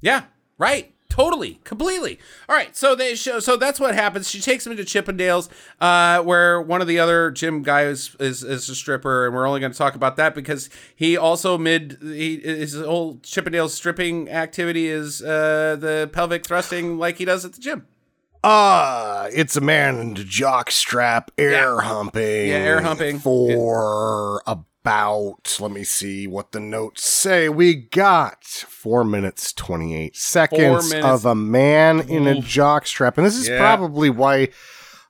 Yeah, 0.00 0.24
right. 0.58 0.94
Totally, 1.16 1.60
completely. 1.64 2.18
All 2.46 2.54
right, 2.54 2.76
so 2.76 2.94
they 2.94 3.14
show. 3.14 3.40
So 3.40 3.56
that's 3.56 3.80
what 3.80 3.94
happens. 3.94 4.28
She 4.28 4.38
takes 4.38 4.66
him 4.66 4.76
to 4.76 4.84
Chippendales, 4.84 5.48
uh, 5.80 6.22
where 6.22 6.60
one 6.60 6.82
of 6.82 6.86
the 6.88 6.98
other 6.98 7.30
gym 7.30 7.62
guys 7.62 8.14
is, 8.20 8.44
is 8.44 8.68
a 8.68 8.74
stripper, 8.74 9.24
and 9.24 9.34
we're 9.34 9.46
only 9.46 9.60
going 9.60 9.72
to 9.72 9.78
talk 9.78 9.94
about 9.94 10.16
that 10.16 10.34
because 10.34 10.68
he 10.94 11.16
also 11.16 11.56
mid 11.56 11.96
he, 12.02 12.38
his 12.40 12.74
whole 12.74 13.16
Chippendales 13.20 13.70
stripping 13.70 14.28
activity 14.28 14.88
is 14.88 15.22
uh, 15.22 15.78
the 15.80 16.10
pelvic 16.12 16.46
thrusting 16.46 16.98
like 16.98 17.16
he 17.16 17.24
does 17.24 17.46
at 17.46 17.54
the 17.54 17.62
gym. 17.62 17.86
Ah, 18.44 19.26
it's 19.32 19.56
a 19.56 19.62
man 19.62 19.96
in 19.96 20.16
jock 20.16 20.70
strap 20.70 21.30
air 21.38 21.80
humping. 21.80 22.48
Yeah, 22.48 22.56
air 22.56 22.82
humping. 22.82 23.20
For 23.20 24.42
about, 24.86 25.56
let 25.58 25.72
me 25.72 25.82
see 25.82 26.28
what 26.28 26.52
the 26.52 26.60
notes 26.60 27.04
say. 27.04 27.48
We 27.48 27.74
got 27.74 28.44
four 28.44 29.02
minutes, 29.02 29.52
28 29.52 30.14
seconds 30.16 30.90
minutes. 30.90 31.04
of 31.06 31.26
a 31.26 31.34
man 31.34 32.08
in 32.08 32.28
a 32.28 32.36
Oof. 32.38 32.44
jock 32.44 32.86
strap. 32.86 33.18
And 33.18 33.26
this 33.26 33.36
is 33.36 33.48
Yeah. 33.48 33.58
probably 33.58 34.10
why 34.10 34.50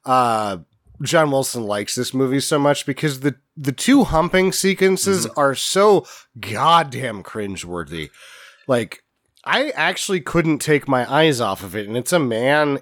uh, 0.06 0.58
John 1.02 1.30
Wilson 1.30 1.64
likes 1.64 1.94
this 1.94 2.14
movie 2.14 2.40
so 2.40 2.58
much 2.58 2.86
because 2.86 3.20
the, 3.20 3.36
the 3.54 3.72
two 3.72 4.04
humping 4.04 4.50
sequences 4.50 5.26
Mm-hmm. 5.26 5.38
are 5.38 5.54
so 5.54 6.06
goddamn 6.40 7.22
cringeworthy. 7.22 8.08
Like, 8.66 9.02
I 9.44 9.70
actually 9.70 10.20
couldn't 10.22 10.60
take 10.60 10.88
my 10.88 11.10
eyes 11.12 11.38
off 11.38 11.62
of 11.62 11.76
it. 11.76 11.86
And 11.86 11.98
it's 11.98 12.14
a 12.14 12.18
man 12.18 12.78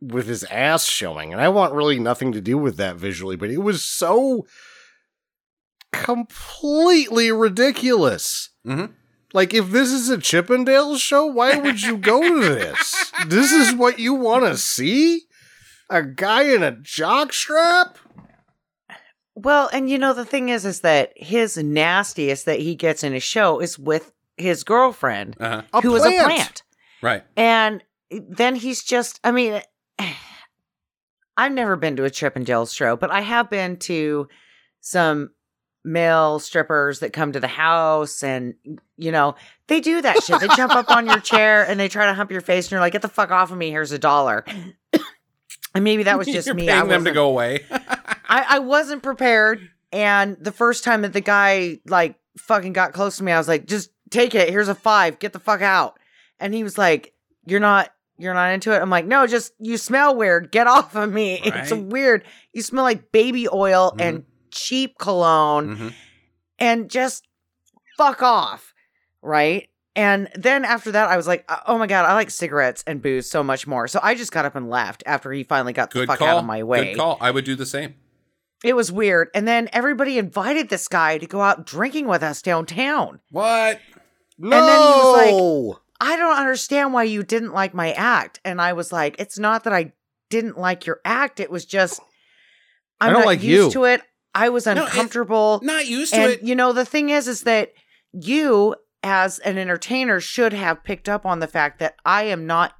with 0.00 0.26
his 0.26 0.44
ass 0.44 0.86
showing. 0.86 1.32
And 1.34 1.42
I 1.42 1.48
want 1.50 1.74
really 1.74 1.98
nothing 1.98 2.32
to 2.32 2.40
do 2.40 2.56
with 2.56 2.78
that 2.78 2.96
visually, 2.96 3.36
but 3.36 3.50
it 3.50 3.58
was 3.58 3.82
so 3.84 4.46
completely 5.92 7.30
ridiculous. 7.32 8.50
Mhm. 8.66 8.94
Like, 9.32 9.54
if 9.54 9.70
this 9.70 9.92
is 9.92 10.10
a 10.10 10.18
Chippendales 10.18 10.98
show, 11.00 11.24
why 11.26 11.56
would 11.56 11.82
you 11.82 11.96
go 11.96 12.20
to 12.20 12.40
this? 12.54 13.12
this 13.28 13.52
is 13.52 13.74
what 13.74 13.98
you 14.00 14.14
want 14.14 14.44
to 14.44 14.56
see? 14.56 15.22
A 15.88 16.02
guy 16.02 16.42
in 16.42 16.62
a 16.62 16.72
jockstrap? 16.72 17.96
Well, 19.36 19.70
and 19.72 19.88
you 19.88 19.98
know 19.98 20.12
the 20.12 20.24
thing 20.24 20.48
is, 20.48 20.64
is 20.64 20.80
that 20.80 21.12
his 21.16 21.56
nastiest 21.56 22.44
that 22.46 22.58
he 22.60 22.74
gets 22.74 23.02
in 23.04 23.12
his 23.12 23.22
show 23.22 23.60
is 23.60 23.78
with 23.78 24.12
his 24.36 24.64
girlfriend, 24.64 25.36
Uh-huh. 25.38 25.62
A 25.72 25.80
who 25.80 25.94
is 25.94 26.04
a 26.04 26.22
plant, 26.24 26.62
Right. 27.02 27.22
and 27.36 27.82
then 28.10 28.56
he's 28.56 28.82
just. 28.82 29.20
I 29.22 29.30
mean, 29.30 29.62
I've 31.36 31.52
never 31.52 31.76
been 31.76 31.96
to 31.96 32.04
a 32.04 32.10
Chippendales 32.10 32.74
show, 32.74 32.96
but 32.96 33.10
I 33.10 33.20
have 33.20 33.48
been 33.48 33.76
to 33.78 34.28
some 34.80 35.30
male 35.84 36.38
strippers 36.38 37.00
that 37.00 37.12
come 37.12 37.32
to 37.32 37.40
the 37.40 37.46
house 37.48 38.22
and 38.22 38.54
you 38.98 39.10
know 39.10 39.34
they 39.66 39.80
do 39.80 40.02
that 40.02 40.22
shit 40.22 40.38
they 40.40 40.48
jump 40.48 40.74
up 40.74 40.90
on 40.90 41.06
your 41.06 41.20
chair 41.30 41.64
and 41.66 41.80
they 41.80 41.88
try 41.88 42.04
to 42.06 42.12
hump 42.12 42.30
your 42.30 42.42
face 42.42 42.66
and 42.66 42.72
you're 42.72 42.80
like 42.80 42.92
get 42.92 43.00
the 43.00 43.08
fuck 43.08 43.30
off 43.30 43.50
of 43.50 43.56
me 43.56 43.70
here's 43.70 43.90
a 43.90 43.98
dollar 43.98 44.44
and 45.74 45.82
maybe 45.84 46.02
that 46.02 46.18
was 46.18 46.26
just 46.28 46.46
You're 46.46 46.54
me 46.54 46.66
paying 46.66 46.78
I 46.78 46.80
them 46.82 46.88
to 46.88 46.96
wasn't- 47.10 47.14
go 47.14 47.28
away. 47.28 47.64
I, 47.70 48.44
I 48.48 48.58
wasn't 48.60 49.02
prepared. 49.02 49.60
And 49.92 50.36
the 50.40 50.52
first 50.52 50.84
time 50.84 51.02
that 51.02 51.12
the 51.12 51.20
guy 51.20 51.80
like 51.86 52.16
fucking 52.38 52.72
got 52.72 52.92
close 52.92 53.16
to 53.16 53.24
me, 53.24 53.32
I 53.32 53.38
was 53.38 53.48
like, 53.48 53.66
just 53.66 53.90
take 54.10 54.34
it. 54.34 54.48
Here's 54.50 54.68
a 54.68 54.74
five. 54.74 55.18
Get 55.18 55.32
the 55.32 55.40
fuck 55.40 55.62
out. 55.62 55.98
And 56.38 56.54
he 56.54 56.62
was 56.62 56.78
like, 56.78 57.12
You're 57.46 57.58
not 57.60 57.90
you're 58.18 58.34
not 58.34 58.52
into 58.52 58.72
it. 58.72 58.80
I'm 58.82 58.90
like, 58.90 59.06
no, 59.06 59.26
just 59.26 59.52
you 59.58 59.78
smell 59.78 60.14
weird. 60.14 60.52
Get 60.52 60.66
off 60.66 60.94
of 60.94 61.10
me. 61.12 61.40
It's 61.44 61.72
weird. 61.72 62.24
You 62.52 62.62
smell 62.62 62.84
like 62.84 63.10
baby 63.12 63.48
oil 63.48 63.92
Mhm. 63.96 64.00
and 64.02 64.24
cheap 64.50 64.98
cologne 64.98 65.76
Mhm. 65.76 65.94
and 66.58 66.90
just 66.90 67.26
fuck 67.96 68.22
off. 68.22 68.72
Right. 69.22 69.68
And 69.96 70.28
then 70.34 70.64
after 70.64 70.92
that, 70.92 71.08
I 71.10 71.16
was 71.16 71.26
like, 71.26 71.44
oh 71.66 71.76
my 71.76 71.86
God, 71.86 72.06
I 72.06 72.14
like 72.14 72.30
cigarettes 72.30 72.84
and 72.86 73.02
booze 73.02 73.28
so 73.28 73.42
much 73.42 73.66
more. 73.66 73.88
So 73.88 73.98
I 74.02 74.14
just 74.14 74.30
got 74.32 74.44
up 74.44 74.54
and 74.54 74.70
left 74.70 75.02
after 75.04 75.32
he 75.32 75.42
finally 75.42 75.72
got 75.72 75.90
the 75.90 76.06
fuck 76.06 76.20
call. 76.20 76.28
out 76.28 76.38
of 76.38 76.44
my 76.44 76.62
way. 76.62 76.92
Good 76.92 76.98
call. 76.98 77.18
I 77.20 77.30
would 77.30 77.44
do 77.44 77.54
the 77.56 77.66
same. 77.66 77.96
It 78.62 78.74
was 78.76 78.92
weird. 78.92 79.28
And 79.34 79.48
then 79.48 79.68
everybody 79.72 80.16
invited 80.18 80.68
this 80.68 80.86
guy 80.86 81.18
to 81.18 81.26
go 81.26 81.40
out 81.40 81.66
drinking 81.66 82.06
with 82.06 82.22
us 82.22 82.40
downtown. 82.42 83.20
What? 83.30 83.80
No! 84.38 84.50
then 84.50 84.80
he 84.80 84.88
was 84.88 85.70
like, 85.72 85.78
I 86.00 86.16
don't 86.16 86.38
understand 86.38 86.92
why 86.94 87.02
you 87.04 87.22
didn't 87.22 87.52
like 87.52 87.74
my 87.74 87.92
act. 87.92 88.40
And 88.44 88.60
I 88.60 88.72
was 88.74 88.92
like, 88.92 89.16
it's 89.18 89.38
not 89.38 89.64
that 89.64 89.72
I 89.72 89.92
didn't 90.30 90.56
like 90.56 90.86
your 90.86 91.00
act. 91.04 91.40
It 91.40 91.50
was 91.50 91.66
just 91.66 92.00
I'm 93.00 93.10
I 93.10 93.12
not 93.18 93.26
like 93.26 93.42
used 93.42 93.74
you. 93.74 93.80
to 93.82 93.84
it. 93.84 94.02
I 94.34 94.48
was 94.48 94.66
uncomfortable. 94.66 95.60
Not 95.62 95.86
used 95.86 96.14
to 96.14 96.20
and 96.20 96.32
it. 96.32 96.42
you 96.42 96.54
know, 96.54 96.72
the 96.72 96.84
thing 96.84 97.10
is 97.10 97.28
is 97.28 97.42
that 97.42 97.72
you 98.12 98.74
as 99.02 99.38
an 99.40 99.58
entertainer 99.58 100.20
should 100.20 100.52
have 100.52 100.84
picked 100.84 101.08
up 101.08 101.24
on 101.24 101.40
the 101.40 101.48
fact 101.48 101.78
that 101.78 101.94
I 102.04 102.24
am 102.24 102.46
not 102.46 102.74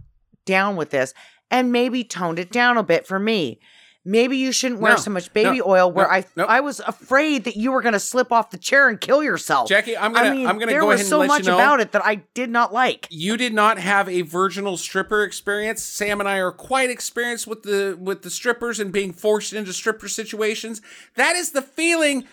down 0.45 0.77
with 0.77 0.91
this 0.91 1.15
and 1.51 1.73
maybe 1.73 2.05
toned 2.05 2.39
it 2.39 2.53
down 2.53 2.77
a 2.77 2.83
bit 2.83 3.07
for 3.07 3.19
me. 3.19 3.61
Maybe 4.03 4.39
you 4.39 4.51
shouldn't 4.51 4.81
wear 4.81 4.93
No, 4.93 4.99
so 4.99 5.11
much 5.11 5.31
baby 5.35 5.59
no, 5.59 5.65
oil 5.67 5.93
where 5.93 6.07
no, 6.35 6.47
I. 6.47 6.57
I 6.57 6.61
was 6.61 6.81
afraid 6.81 7.45
that 7.45 7.57
you 7.57 7.71
were 7.71 7.83
going 7.83 7.93
to 7.93 8.01
slip 8.01 8.33
off 8.33 8.51
the 8.51 8.57
chair 8.57 8.89
and 8.89 8.99
kill 8.99 9.23
yourself. 9.23 9.69
Jackie, 9.69 9.95
I'm 9.95 10.15
gonna 10.15 10.31
I 10.31 10.33
mean, 10.33 10.47
I'm 10.47 10.59
gonna 10.59 10.73
there 10.73 10.81
go 10.81 10.87
was 10.87 11.01
ahead 11.01 11.05
and 11.05 11.11
so 11.11 11.19
let 11.19 11.27
much 11.29 11.41
you 11.41 11.49
know. 11.49 11.57
about 11.57 11.81
it 11.81 11.93
that 11.93 12.03
I 12.05 12.23
did 12.33 12.49
not 12.49 12.73
like. 12.73 13.07
you 13.11 13.37
did 13.37 13.53
not 13.53 13.79
have 13.79 14.09
a 14.09 14.23
virginal 14.23 14.79
stripper 14.79 15.23
experience. 15.23 15.83
Sam 15.83 16.19
and 16.19 16.29
I 16.29 16.39
are 16.39 16.51
quite 16.53 16.89
experienced 16.89 17.47
with 17.47 17.63
the 17.63 17.97
with 18.01 18.23
the 18.23 18.31
strippers 18.31 18.81
and 18.81 18.91
being 18.91 19.13
forced 19.13 19.53
into 19.53 19.73
stripper 19.75 20.09
situations. 20.09 20.81
That 21.17 21.37
is 21.37 21.53
the 21.53 21.63
feeling 21.63 22.25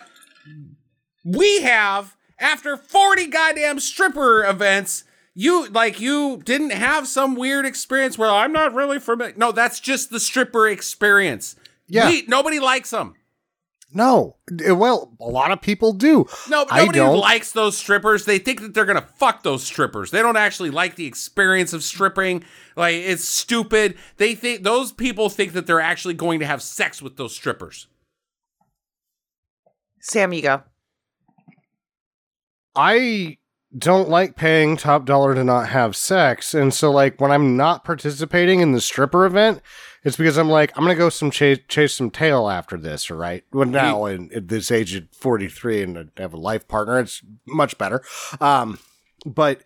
we 1.22 1.60
have 1.62 2.16
after 2.38 2.76
40 2.78 3.26
goddamn 3.26 3.80
stripper 3.80 4.42
events. 4.44 5.04
You 5.40 5.68
like 5.68 6.00
you 6.00 6.42
didn't 6.44 6.70
have 6.72 7.06
some 7.06 7.36
weird 7.36 7.64
experience 7.64 8.18
where 8.18 8.28
I'm 8.28 8.52
not 8.52 8.74
really 8.74 8.98
familiar. 8.98 9.34
No, 9.36 9.52
that's 9.52 9.78
just 9.78 10.10
the 10.10 10.18
stripper 10.18 10.66
experience. 10.66 11.54
Yeah. 11.86 12.08
We- 12.08 12.24
nobody 12.26 12.58
likes 12.58 12.90
them. 12.90 13.14
No. 13.94 14.34
Uh, 14.68 14.74
Well, 14.74 15.14
a 15.20 15.26
lot 15.28 15.52
of 15.52 15.62
people 15.62 15.92
do. 15.92 16.26
No, 16.50 16.66
I 16.68 16.80
nobody 16.80 16.98
don't. 16.98 17.18
likes 17.20 17.52
those 17.52 17.78
strippers. 17.78 18.24
They 18.24 18.40
think 18.40 18.62
that 18.62 18.74
they're 18.74 18.84
gonna 18.84 19.08
fuck 19.16 19.44
those 19.44 19.62
strippers. 19.62 20.10
They 20.10 20.22
don't 20.22 20.36
actually 20.36 20.70
like 20.70 20.96
the 20.96 21.06
experience 21.06 21.72
of 21.72 21.84
stripping. 21.84 22.42
Like 22.74 22.96
it's 22.96 23.24
stupid. 23.24 23.96
They 24.16 24.34
think 24.34 24.64
those 24.64 24.90
people 24.90 25.30
think 25.30 25.52
that 25.52 25.68
they're 25.68 25.80
actually 25.80 26.14
going 26.14 26.40
to 26.40 26.46
have 26.46 26.62
sex 26.62 27.00
with 27.00 27.16
those 27.16 27.32
strippers. 27.32 27.86
Sam, 30.00 30.32
you 30.32 30.42
go. 30.42 30.62
I 32.74 33.37
don't 33.76 34.08
like 34.08 34.36
paying 34.36 34.76
top 34.76 35.04
dollar 35.04 35.34
to 35.34 35.44
not 35.44 35.68
have 35.68 35.94
sex. 35.94 36.54
And 36.54 36.72
so, 36.72 36.90
like, 36.90 37.20
when 37.20 37.30
I'm 37.30 37.56
not 37.56 37.84
participating 37.84 38.60
in 38.60 38.72
the 38.72 38.80
stripper 38.80 39.26
event, 39.26 39.60
it's 40.04 40.16
because 40.16 40.38
I'm 40.38 40.48
like, 40.48 40.72
I'm 40.76 40.84
going 40.84 40.96
to 40.96 40.98
go 40.98 41.10
some 41.10 41.30
chase, 41.30 41.58
chase 41.68 41.94
some 41.94 42.10
tail 42.10 42.48
after 42.48 42.78
this, 42.78 43.10
right? 43.10 43.44
Well, 43.52 43.68
now, 43.68 44.06
in, 44.06 44.30
at 44.34 44.48
this 44.48 44.70
age 44.70 44.94
of 44.94 45.04
43 45.12 45.82
and 45.82 45.98
I 45.98 46.22
have 46.22 46.32
a 46.32 46.38
life 46.38 46.66
partner, 46.66 46.98
it's 46.98 47.20
much 47.46 47.76
better. 47.76 48.02
Um, 48.40 48.78
but 49.26 49.60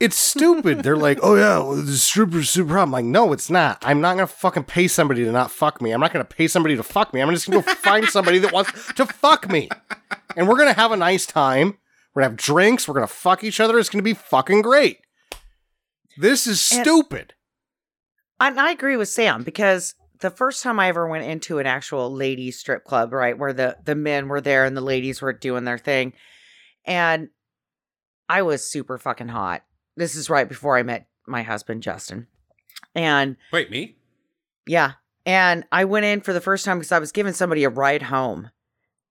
it's 0.00 0.18
stupid. 0.18 0.82
They're 0.82 0.96
like, 0.96 1.18
oh, 1.22 1.36
yeah, 1.36 1.58
well, 1.58 1.76
the 1.76 1.92
stripper's 1.92 2.50
super 2.50 2.74
hot. 2.74 2.84
I'm 2.84 2.90
like, 2.90 3.04
no, 3.04 3.32
it's 3.32 3.50
not. 3.50 3.78
I'm 3.86 4.00
not 4.00 4.16
going 4.16 4.26
to 4.26 4.32
fucking 4.32 4.64
pay 4.64 4.88
somebody 4.88 5.24
to 5.24 5.30
not 5.30 5.50
fuck 5.50 5.80
me. 5.80 5.92
I'm 5.92 6.00
not 6.00 6.12
going 6.12 6.24
to 6.24 6.34
pay 6.34 6.48
somebody 6.48 6.74
to 6.74 6.82
fuck 6.82 7.14
me. 7.14 7.20
I'm 7.20 7.30
just 7.30 7.48
going 7.48 7.62
to 7.62 7.66
go 7.66 7.74
find 7.74 8.06
somebody 8.06 8.38
that 8.38 8.52
wants 8.52 8.92
to 8.94 9.06
fuck 9.06 9.48
me. 9.48 9.68
And 10.36 10.48
we're 10.48 10.56
going 10.56 10.72
to 10.72 10.80
have 10.80 10.90
a 10.90 10.96
nice 10.96 11.26
time. 11.26 11.76
We're 12.20 12.24
gonna 12.26 12.32
have 12.32 12.44
drinks. 12.44 12.86
We're 12.86 12.94
gonna 12.94 13.06
fuck 13.06 13.42
each 13.44 13.60
other. 13.60 13.78
It's 13.78 13.88
gonna 13.88 14.02
be 14.02 14.12
fucking 14.12 14.60
great. 14.60 14.98
This 16.18 16.46
is 16.46 16.70
And- 16.70 16.82
stupid. 16.82 17.32
And 18.38 18.60
I 18.60 18.72
agree 18.72 18.96
with 18.98 19.08
Sam 19.08 19.42
because 19.42 19.94
the 20.18 20.28
first 20.28 20.62
time 20.62 20.78
I 20.78 20.88
ever 20.88 21.08
went 21.08 21.24
into 21.24 21.58
an 21.60 21.66
actual 21.66 22.12
ladies 22.14 22.58
strip 22.58 22.84
club, 22.84 23.14
right, 23.14 23.38
where 23.38 23.54
the 23.54 23.78
the 23.82 23.94
men 23.94 24.28
were 24.28 24.42
there 24.42 24.66
and 24.66 24.76
the 24.76 24.82
ladies 24.82 25.22
were 25.22 25.32
doing 25.32 25.64
their 25.64 25.78
thing, 25.78 26.12
and 26.84 27.30
I 28.28 28.42
was 28.42 28.70
super 28.70 28.98
fucking 28.98 29.28
hot. 29.28 29.62
This 29.96 30.14
is 30.14 30.28
right 30.28 30.46
before 30.48 30.76
I 30.76 30.82
met 30.82 31.08
my 31.26 31.40
husband 31.42 31.82
Justin, 31.82 32.26
And 32.94 33.36
Wait, 33.50 33.70
me? 33.70 33.96
yeah. 34.66 34.92
And 35.24 35.64
I 35.72 35.84
went 35.86 36.04
in 36.04 36.20
for 36.20 36.34
the 36.34 36.40
first 36.42 36.66
time 36.66 36.78
because 36.80 36.92
I 36.92 36.98
was 36.98 37.12
giving 37.12 37.32
somebody 37.32 37.64
a 37.64 37.70
ride 37.70 38.02
home 38.02 38.50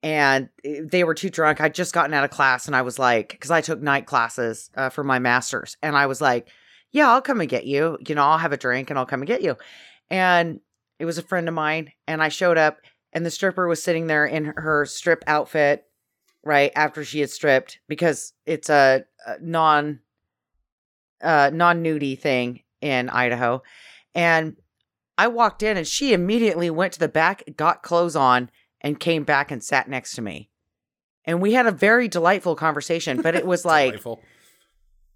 and 0.04 0.50
eh, 0.64 0.82
they 0.84 1.04
were 1.04 1.14
too 1.14 1.30
drunk. 1.30 1.62
I'd 1.62 1.76
just 1.76 1.94
gotten 1.94 2.14
out 2.14 2.24
of 2.24 2.30
class 2.30 2.68
and 2.68 2.76
I 2.76 2.82
was 2.82 3.00
like, 3.00 3.30
because 3.30 3.52
I 3.52 3.62
took 3.62 3.82
night 3.82 4.06
classes 4.06 4.70
uh, 4.76 4.90
for 4.90 5.04
my 5.04 5.20
master's. 5.20 5.78
And 5.82 5.96
I 5.96 6.06
was 6.06 6.22
like, 6.22 6.50
yeah, 6.92 7.10
I'll 7.10 7.22
come 7.22 7.42
and 7.42 7.50
get 7.50 7.66
you. 7.66 7.98
You 8.08 8.16
know, 8.16 8.24
I'll 8.24 8.38
have 8.38 8.54
a 8.54 8.58
drink 8.58 8.90
and 8.90 8.98
I'll 8.98 9.06
come 9.06 9.22
and 9.22 9.28
get 9.28 9.42
you. 9.42 9.56
And 10.10 10.60
it 10.98 11.06
was 11.06 11.18
a 11.18 11.24
friend 11.24 11.48
of 11.48 11.54
mine. 11.54 11.92
And 12.08 12.22
I 12.22 12.30
showed 12.30 12.58
up 12.58 12.80
and 13.14 13.26
the 13.26 13.32
stripper 13.32 13.68
was 13.68 13.82
sitting 13.84 14.08
there 14.08 14.26
in 14.26 14.46
her 14.46 14.86
strip 14.86 15.24
outfit, 15.28 15.86
right 16.44 16.72
after 16.76 17.04
she 17.04 17.20
had 17.20 17.30
stripped 17.30 17.80
because 17.88 18.34
it's 18.46 18.70
a, 18.70 19.04
a 19.26 19.36
non 19.42 20.00
uh 21.22 21.52
non 21.54 21.84
nudie 21.84 22.20
thing 22.20 22.62
in 22.82 23.10
Idaho. 23.10 23.62
And 24.16 24.56
I 25.18 25.28
walked 25.28 25.64
in 25.64 25.76
and 25.76 25.88
she 25.88 26.14
immediately 26.14 26.70
went 26.70 26.94
to 26.94 27.00
the 27.00 27.10
back, 27.10 27.44
got 27.58 27.84
clothes 27.84 28.16
on, 28.16 28.50
and 28.82 29.00
came 29.00 29.24
back 29.24 29.52
and 29.52 29.64
sat 29.64 29.90
next 29.90 30.16
to 30.16 30.22
me. 30.22 30.50
And 31.26 31.42
we 31.42 31.54
had 31.54 31.68
a 31.68 31.72
very 31.72 32.08
delightful 32.08 32.56
conversation, 32.56 33.22
but 33.22 33.36
it 33.36 33.46
was 33.46 33.66
like 33.66 33.96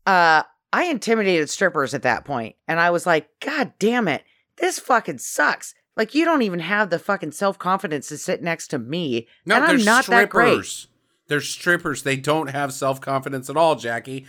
uh 0.06 0.44
I 0.72 0.84
intimidated 0.86 1.50
strippers 1.50 1.94
at 1.94 2.02
that 2.02 2.26
point 2.26 2.56
and 2.68 2.80
I 2.80 2.90
was 2.90 3.06
like, 3.06 3.30
God 3.40 3.74
damn 3.80 4.08
it, 4.08 4.24
this 4.58 4.80
fucking 4.80 5.20
sucks. 5.20 5.74
Like 5.96 6.16
you 6.16 6.26
don't 6.26 6.42
even 6.42 6.60
have 6.60 6.90
the 6.90 6.98
fucking 7.00 7.32
self-confidence 7.34 8.08
to 8.10 8.18
sit 8.18 8.42
next 8.42 8.70
to 8.70 8.80
me. 8.80 9.28
No, 9.46 9.56
and 9.56 9.64
they're 9.66 9.76
I'm 9.78 9.86
not 9.86 10.08
that 10.08 10.30
great. 10.30 10.48
strippers. 10.48 10.88
They're 11.28 11.42
strippers. 11.42 12.04
They 12.04 12.18
don't 12.18 12.48
have 12.50 12.74
self 12.74 13.00
confidence 13.00 13.50
at 13.50 13.56
all, 13.58 13.76
Jackie. 13.76 14.26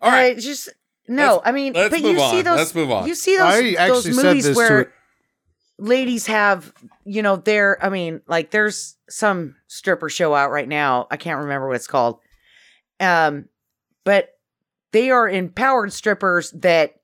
All 0.00 0.08
All 0.08 0.16
right. 0.16 0.34
right, 0.34 0.38
just 0.38 0.68
no. 1.08 1.34
Let's- 1.34 1.42
I 1.44 1.52
mean, 1.52 1.72
let's 1.74 1.90
but 1.94 2.02
move 2.02 2.14
you 2.16 2.30
see 2.30 2.42
those. 2.42 2.56
Let's 2.58 2.74
move 2.74 2.90
on. 2.90 3.08
You 3.08 3.14
see 3.14 3.36
those, 3.36 3.46
I 3.46 3.62
those 3.62 3.76
actually 3.76 4.12
said 4.14 4.24
movies 4.24 4.44
this 4.44 4.56
where 4.56 4.84
to 4.84 4.90
ladies 5.80 6.26
have, 6.26 6.72
you 7.04 7.22
know, 7.22 7.36
they're. 7.36 7.82
I 7.84 7.88
mean, 7.88 8.20
like 8.26 8.50
there's 8.50 8.96
some 9.08 9.56
stripper 9.66 10.08
show 10.08 10.34
out 10.34 10.50
right 10.50 10.68
now. 10.68 11.06
I 11.10 11.16
can't 11.16 11.40
remember 11.40 11.66
what 11.66 11.76
it's 11.76 11.86
called. 11.86 12.18
Um, 13.00 13.46
but 14.04 14.30
they 14.92 15.10
are 15.10 15.28
empowered 15.28 15.92
strippers 15.92 16.50
that 16.52 16.94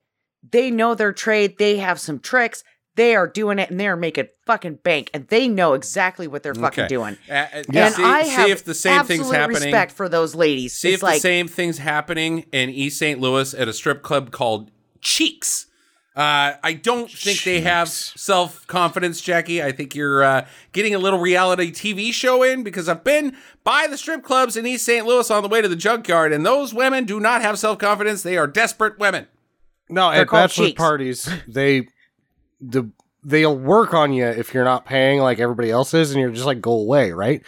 they 0.49 0.71
know 0.71 0.95
their 0.95 1.13
trade. 1.13 1.57
They 1.57 1.77
have 1.77 1.99
some 1.99 2.19
tricks. 2.19 2.63
They 2.95 3.15
are 3.15 3.27
doing 3.27 3.59
it 3.59 3.69
and 3.69 3.79
they're 3.79 3.95
making 3.95 4.29
fucking 4.47 4.79
bank 4.83 5.11
and 5.13 5.27
they 5.27 5.47
know 5.47 5.73
exactly 5.73 6.27
what 6.27 6.41
they're 6.41 6.55
fucking 6.55 6.85
Okay. 6.85 6.87
doing. 6.87 7.15
Uh, 7.29 7.33
uh, 7.33 7.63
And 7.71 7.93
see, 7.93 8.03
I 8.03 8.23
see 8.23 8.29
have 8.31 8.49
if 8.49 8.65
the 8.65 8.73
same 8.73 9.03
thing's 9.05 9.29
happening. 9.29 9.61
respect 9.61 9.91
for 9.91 10.09
those 10.09 10.33
ladies. 10.33 10.75
See 10.75 10.89
it's 10.89 10.95
if 10.97 11.03
like 11.03 11.17
the 11.17 11.19
same 11.21 11.47
thing's 11.47 11.77
happening 11.77 12.45
in 12.51 12.71
East 12.71 12.97
St. 12.97 13.19
Louis 13.19 13.53
at 13.53 13.67
a 13.67 13.73
strip 13.73 14.01
club 14.01 14.31
called 14.31 14.71
Cheeks. 14.99 15.66
Uh, 16.17 16.57
I 16.63 16.73
don't 16.73 17.11
think 17.11 17.43
they 17.43 17.61
have 17.61 17.89
self 17.89 18.65
confidence, 18.65 19.21
Jackie. 19.21 19.61
I 19.61 19.71
think 19.71 19.93
you're 19.93 20.23
uh, 20.23 20.47
getting 20.71 20.95
a 20.95 20.97
little 20.97 21.19
reality 21.19 21.71
TV 21.71 22.11
show 22.11 22.41
in 22.41 22.63
because 22.63 22.89
I've 22.89 23.03
been 23.03 23.37
by 23.63 23.85
the 23.87 23.99
strip 23.99 24.23
clubs 24.23 24.57
in 24.57 24.65
East 24.65 24.83
St. 24.83 25.05
Louis 25.05 25.29
on 25.29 25.43
the 25.43 25.47
way 25.49 25.61
to 25.61 25.67
the 25.67 25.75
junkyard, 25.75 26.33
and 26.33 26.43
those 26.43 26.73
women 26.73 27.05
do 27.05 27.19
not 27.19 27.43
have 27.43 27.59
self 27.59 27.77
confidence. 27.77 28.23
They 28.23 28.35
are 28.35 28.47
desperate 28.47 28.97
women. 28.97 29.27
no 29.89 30.09
They're 30.11 30.23
at 30.23 30.31
bachelor 30.31 30.67
cheeks. 30.69 30.77
parties. 30.77 31.29
They 31.47 31.87
the 32.59 32.89
they'll 33.23 33.55
work 33.55 33.93
on 33.93 34.11
you 34.11 34.25
if 34.25 34.55
you're 34.55 34.63
not 34.63 34.87
paying 34.87 35.19
like 35.19 35.37
everybody 35.37 35.69
else 35.69 35.93
is, 35.93 36.09
and 36.09 36.19
you're 36.19 36.31
just 36.31 36.47
like 36.47 36.61
go 36.61 36.71
away, 36.71 37.11
right? 37.11 37.45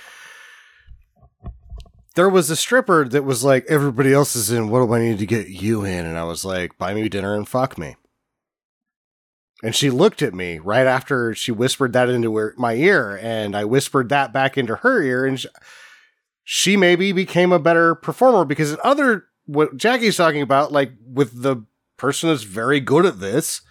There 2.14 2.30
was 2.30 2.52
a 2.52 2.56
stripper 2.56 3.08
that 3.08 3.24
was 3.24 3.44
like, 3.44 3.66
everybody 3.68 4.14
else 4.14 4.36
is 4.36 4.52
in. 4.52 4.70
What 4.70 4.86
do 4.86 4.94
I 4.94 5.00
need 5.00 5.18
to 5.20 5.26
get 5.26 5.48
you 5.48 5.86
in? 5.86 6.06
And 6.06 6.20
I 6.20 6.24
was 6.26 6.46
like, 6.46 6.78
buy 6.78 6.94
me 6.94 7.10
dinner 7.10 7.34
and 7.36 7.48
fuck 7.48 7.78
me. 7.78 7.96
And 9.61 9.76
she 9.76 9.90
looked 9.90 10.22
at 10.22 10.34
me 10.34 10.60
right 10.60 10.88
after 10.88 11.36
she 11.36 11.52
whispered 11.52 11.94
that 11.94 12.10
into 12.10 12.36
her, 12.38 12.53
my 12.57 12.76
ear, 12.76 13.19
and 13.22 13.56
I 13.56 13.65
whispered 13.65 14.10
that 14.10 14.31
back 14.31 14.57
into 14.57 14.77
her 14.77 15.02
ear, 15.02 15.26
and 15.26 15.40
she, 15.40 15.49
she 16.44 16.77
maybe 16.77 17.11
became 17.11 17.52
a 17.52 17.60
better 17.60 17.94
performer 17.94 18.45
because 18.45 18.77
other 18.84 19.26
what 19.45 19.76
Jackie's 19.76 20.15
talking 20.15 20.41
about, 20.41 20.72
like 20.72 20.94
with 21.06 21.41
the 21.41 21.65
person 21.98 22.30
that's 22.30 22.44
very 22.44 22.80
good 22.80 23.06
at 23.06 23.19
this, 23.19 23.61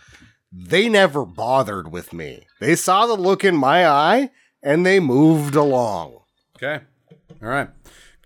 they 0.52 0.88
never 0.88 1.24
bothered 1.24 1.92
with 1.92 2.12
me. 2.12 2.46
They 2.60 2.74
saw 2.74 3.06
the 3.06 3.14
look 3.14 3.44
in 3.44 3.56
my 3.56 3.86
eye 3.86 4.30
and 4.62 4.84
they 4.84 5.00
moved 5.00 5.54
along. 5.54 6.20
Okay. 6.56 6.84
All 7.42 7.48
right. 7.48 7.70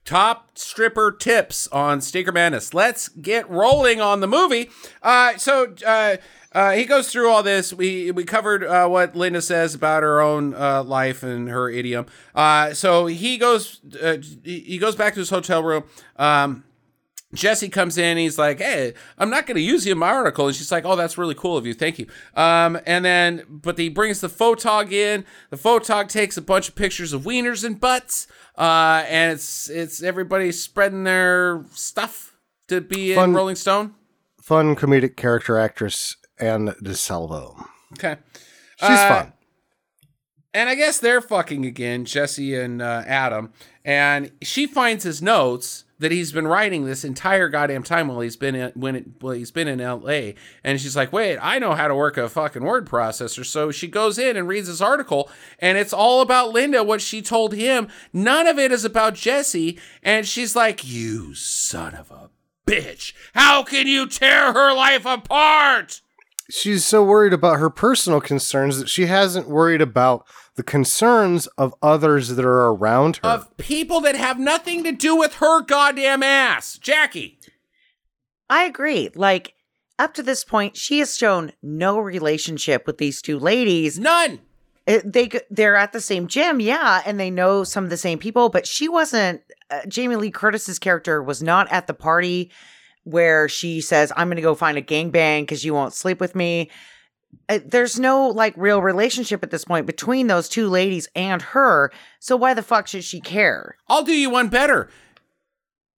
Top 0.05 0.59
stripper 0.59 1.13
tips 1.13 1.69
on 1.69 2.01
Stinker 2.01 2.33
Madness. 2.33 2.75
Let's 2.75 3.09
get 3.09 3.49
rolling 3.49 4.01
on 4.01 4.21
the 4.21 4.27
movie. 4.27 4.71
Uh, 5.03 5.37
so 5.37 5.75
uh, 5.87 6.17
uh, 6.55 6.73
he 6.73 6.85
goes 6.85 7.11
through 7.11 7.29
all 7.29 7.43
this. 7.43 7.73
We 7.73 8.11
we 8.11 8.25
covered 8.25 8.65
uh, 8.65 8.87
what 8.89 9.17
Linda 9.17 9.43
says 9.43 9.75
about 9.75 10.03
her 10.03 10.21
own 10.21 10.55
uh, 10.55 10.83
life 10.83 11.23
and 11.23 11.49
her 11.49 11.71
idiom. 11.71 12.07
Uh, 12.35 12.75
so 12.75 13.07
he 13.07 13.39
goes 13.39 13.81
uh, 14.01 14.19
he 14.45 14.79
goes 14.79 14.97
back 14.97 15.15
to 15.15 15.21
his 15.21 15.31
hotel 15.31 15.63
room. 15.63 15.85
Um, 16.17 16.65
Jesse 17.35 17.71
comes 17.71 17.97
in. 17.97 18.19
He's 18.19 18.39
like, 18.39 18.59
"Hey, 18.59 18.93
I'm 19.17 19.31
not 19.31 19.47
going 19.47 19.57
to 19.57 19.63
use 19.63 19.87
you 19.87 19.93
in 19.93 19.99
my 19.99 20.11
article." 20.11 20.47
And 20.47 20.55
she's 20.55 20.71
like, 20.71 20.85
"Oh, 20.85 20.97
that's 20.97 21.17
really 21.17 21.35
cool 21.35 21.57
of 21.57 21.65
you. 21.65 21.73
Thank 21.73 21.99
you." 21.99 22.07
Um, 22.35 22.79
and 22.87 23.05
then, 23.05 23.45
but 23.49 23.79
he 23.79 23.89
brings 23.89 24.21
the 24.21 24.29
photog 24.29 24.93
in. 24.93 25.25
The 25.49 25.57
photog 25.57 26.09
takes 26.09 26.37
a 26.37 26.43
bunch 26.43 26.69
of 26.69 26.75
pictures 26.75 27.15
of 27.15 27.23
wieners 27.23 27.65
and 27.65 27.81
butts. 27.81 28.27
Uh, 28.59 29.05
and 29.09 29.33
it's 29.33 29.71
it's 29.71 30.03
everybody 30.03 30.53
spreading 30.53 31.05
their 31.05 31.65
stuff 31.73 32.37
to 32.69 32.83
be 32.83 33.15
in 33.15 33.33
Rolling 33.33 33.57
Stone. 33.57 33.95
Fun 34.43 34.77
comedic 34.77 35.17
character 35.17 35.59
actress 35.59 36.17
Anne 36.43 36.69
DeSalvo. 36.83 37.65
Okay. 37.95 38.17
She's 38.77 38.89
Uh, 38.89 39.09
fun. 39.09 39.33
And 40.55 40.69
I 40.69 40.75
guess 40.75 40.99
they're 40.99 41.23
fucking 41.23 41.65
again, 41.65 42.05
Jesse 42.05 42.55
and 42.55 42.83
uh, 42.83 43.05
Adam. 43.07 43.53
And 43.87 44.33
she 44.43 44.67
finds 44.67 45.03
his 45.05 45.23
notes 45.23 45.85
that 45.99 46.13
he's 46.13 46.31
been 46.33 46.47
writing 46.49 46.85
this 46.85 47.05
entire 47.05 47.49
goddamn 47.49 47.85
time 47.85 48.09
while 48.09 48.21
he's 48.21 48.37
been 48.37 48.55
in, 48.55 48.73
when 48.75 48.97
it, 48.97 49.07
well, 49.23 49.33
he's 49.35 49.51
been 49.53 49.69
in 49.69 49.81
L.A. 49.81 50.35
And 50.63 50.79
she's 50.81 50.95
like, 50.97 51.11
"Wait, 51.13 51.39
I 51.39 51.59
know 51.59 51.73
how 51.73 51.89
to 51.89 51.95
work 51.95 52.17
a 52.19 52.29
fucking 52.29 52.65
word 52.65 52.87
processor." 52.87 53.47
So 53.47 53.71
she 53.71 53.87
goes 53.89 54.19
in 54.19 54.37
and 54.37 54.47
reads 54.49 54.67
this 54.69 54.81
article, 54.83 55.31
and 55.59 55.79
it's 55.79 55.93
all 55.93 56.21
about 56.21 56.51
Linda, 56.53 56.83
what 56.83 57.01
she 57.01 57.23
told 57.23 57.55
him. 57.55 57.89
None 58.13 58.47
of 58.47 58.59
it 58.59 58.73
is 58.73 58.85
about 58.85 59.15
Jesse. 59.15 59.79
And 60.03 60.27
she's 60.27 60.55
like, 60.57 60.85
"You 60.87 61.35
son 61.35 61.95
of 61.95 62.11
a 62.11 62.29
bitch! 62.67 63.15
How 63.33 63.63
can 63.63 63.87
you 63.87 64.07
tear 64.09 64.53
her 64.53 64.75
life 64.75 65.07
apart?" 65.07 66.03
She's 66.51 66.85
so 66.85 67.03
worried 67.05 67.33
about 67.33 67.59
her 67.59 67.71
personal 67.71 68.21
concerns 68.21 68.79
that 68.79 68.89
she 68.89 69.07
hasn't 69.07 69.49
worried 69.49 69.81
about 69.81 70.27
the 70.57 70.63
concerns 70.63 71.47
of 71.59 71.75
others 71.83 72.29
that 72.31 72.45
are 72.45 72.67
around 72.69 73.17
her. 73.19 73.29
of 73.29 73.57
people 73.57 74.01
that 74.03 74.17
have 74.17 74.39
nothing 74.39 74.85
to 74.85 74.93
do 74.93 75.17
with 75.17 75.35
her 75.35 75.63
goddamn 75.63 76.23
ass. 76.23 76.77
Jackie. 76.79 77.39
I 78.51 78.65
agree. 78.65 79.11
Like 79.15 79.55
up 79.99 80.15
to 80.15 80.23
this 80.23 80.45
point, 80.45 80.77
she 80.77 80.99
has 80.99 81.17
shown 81.17 81.53
no 81.63 81.99
relationship 81.99 82.87
with 82.87 82.99
these 82.99 83.23
two 83.23 83.39
ladies. 83.39 83.99
None. 83.99 84.41
It- 84.87 85.11
they 85.13 85.31
they're 85.49 85.77
at 85.77 85.93
the 85.93 86.01
same 86.01 86.27
gym, 86.27 86.59
yeah, 86.61 87.03
and 87.07 87.19
they 87.21 87.31
know 87.31 87.63
some 87.65 87.85
of 87.85 87.91
the 87.91 87.97
same 87.97 88.19
people, 88.19 88.49
but 88.49 88.67
she 88.67 88.89
wasn't. 88.89 89.41
Uh, 89.71 89.87
Jamie 89.87 90.17
Lee 90.17 90.31
Curtis's 90.31 90.79
character 90.81 91.23
was 91.23 91.41
not 91.43 91.71
at 91.73 91.87
the 91.87 91.95
party 91.95 92.51
where 93.05 93.49
she 93.49 93.81
says, 93.81 94.13
"I'm 94.17 94.29
going 94.29 94.37
to 94.37 94.43
go 94.43 94.55
find 94.55 94.79
a 94.79 94.83
gangbang 94.83 95.43
because 95.43 95.65
you 95.65 95.75
won't 95.75 95.95
sleep 95.95 96.21
with 96.21 96.35
me." 96.35 96.71
Uh, 97.49 97.61
there's 97.65 97.99
no 97.99 98.29
like 98.29 98.55
real 98.57 98.83
relationship 98.83 99.43
at 99.43 99.51
this 99.51 99.65
point 99.65 99.87
between 99.87 100.27
those 100.27 100.49
two 100.49 100.69
ladies 100.69 101.09
and 101.15 101.43
her. 101.43 101.91
So 102.21 102.37
why 102.37 102.55
the 102.55 102.63
fuck 102.63 102.87
should 102.87 103.05
she 103.05 103.21
care? 103.21 103.77
I'll 103.89 104.03
do 104.03 104.13
you 104.13 104.31
one 104.31 104.49
better. 104.49 104.89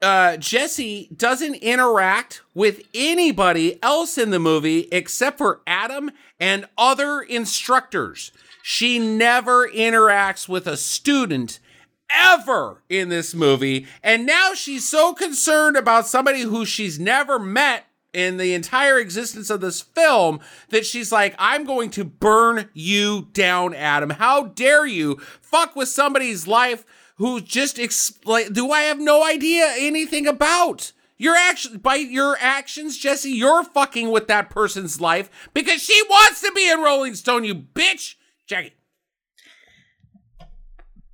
Uh, 0.01 0.37
Jesse 0.37 1.09
doesn't 1.17 1.55
interact 1.57 2.43
with 2.55 2.83
anybody 2.95 3.83
else 3.83 4.19
in 4.19 4.31
the 4.31 4.39
movie 4.39 4.81
except 4.93 5.39
for 5.39 5.63
Adam 5.67 6.11
and 6.39 6.67
other 6.77 7.23
instructors. 7.23 8.31
She 8.63 8.99
never 8.99 9.69
interacts 9.69 10.49
with 10.49 10.67
a 10.67 10.77
student 10.77 11.59
ever 12.17 12.83
in 12.89 13.09
this 13.09 13.35
movie. 13.35 13.87
And 14.03 14.27
now 14.27 14.55
she's 14.55 14.89
so 14.89 15.15
concerned 15.15 15.77
about 15.77 16.07
somebody 16.07 16.43
who 16.43 16.65
she's 16.65 16.99
never 16.99 17.39
met 17.39 17.87
in 18.15 18.37
the 18.37 18.55
entire 18.55 18.99
existence 18.99 19.51
of 19.51 19.61
this 19.61 19.83
film 19.83 20.41
that 20.69 20.87
she's 20.87 21.11
like, 21.11 21.35
I'm 21.39 21.65
going 21.65 21.91
to 21.91 22.05
burn 22.05 22.71
you 22.73 23.29
down, 23.33 23.75
Adam. 23.75 24.11
How 24.11 24.45
dare 24.45 24.87
you 24.87 25.17
fuck 25.43 25.75
with 25.75 25.89
somebody's 25.89 26.47
life 26.47 26.85
who 27.17 27.41
just 27.41 27.79
explain 27.79 28.53
do 28.53 28.71
I 28.71 28.83
have 28.83 28.99
no 28.99 29.25
idea 29.25 29.73
anything 29.77 30.27
about? 30.27 30.93
Your 31.17 31.37
action 31.37 31.79
by 31.79 31.97
your 31.97 32.37
actions, 32.41 32.99
Jesse, 32.99 33.31
you're 33.31 33.63
fucking 33.63 34.11
with 34.11 34.27
that 34.29 34.51
person's 34.51 35.01
life 35.01 35.31
because 35.55 35.81
she 35.81 36.01
wants 36.09 36.41
to 36.41 36.53
be 36.53 36.69
in 36.69 36.81
Rolling 36.81 37.15
Stone, 37.15 37.45
you 37.45 37.55
bitch. 37.55 38.17
Jackie. 38.47 38.75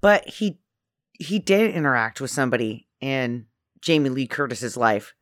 But 0.00 0.26
he 0.26 0.58
he 1.20 1.38
did 1.38 1.70
interact 1.74 2.20
with 2.20 2.30
somebody 2.32 2.88
in 3.00 3.46
Jamie 3.80 4.08
Lee 4.10 4.26
Curtis's 4.26 4.76
life. 4.76 5.14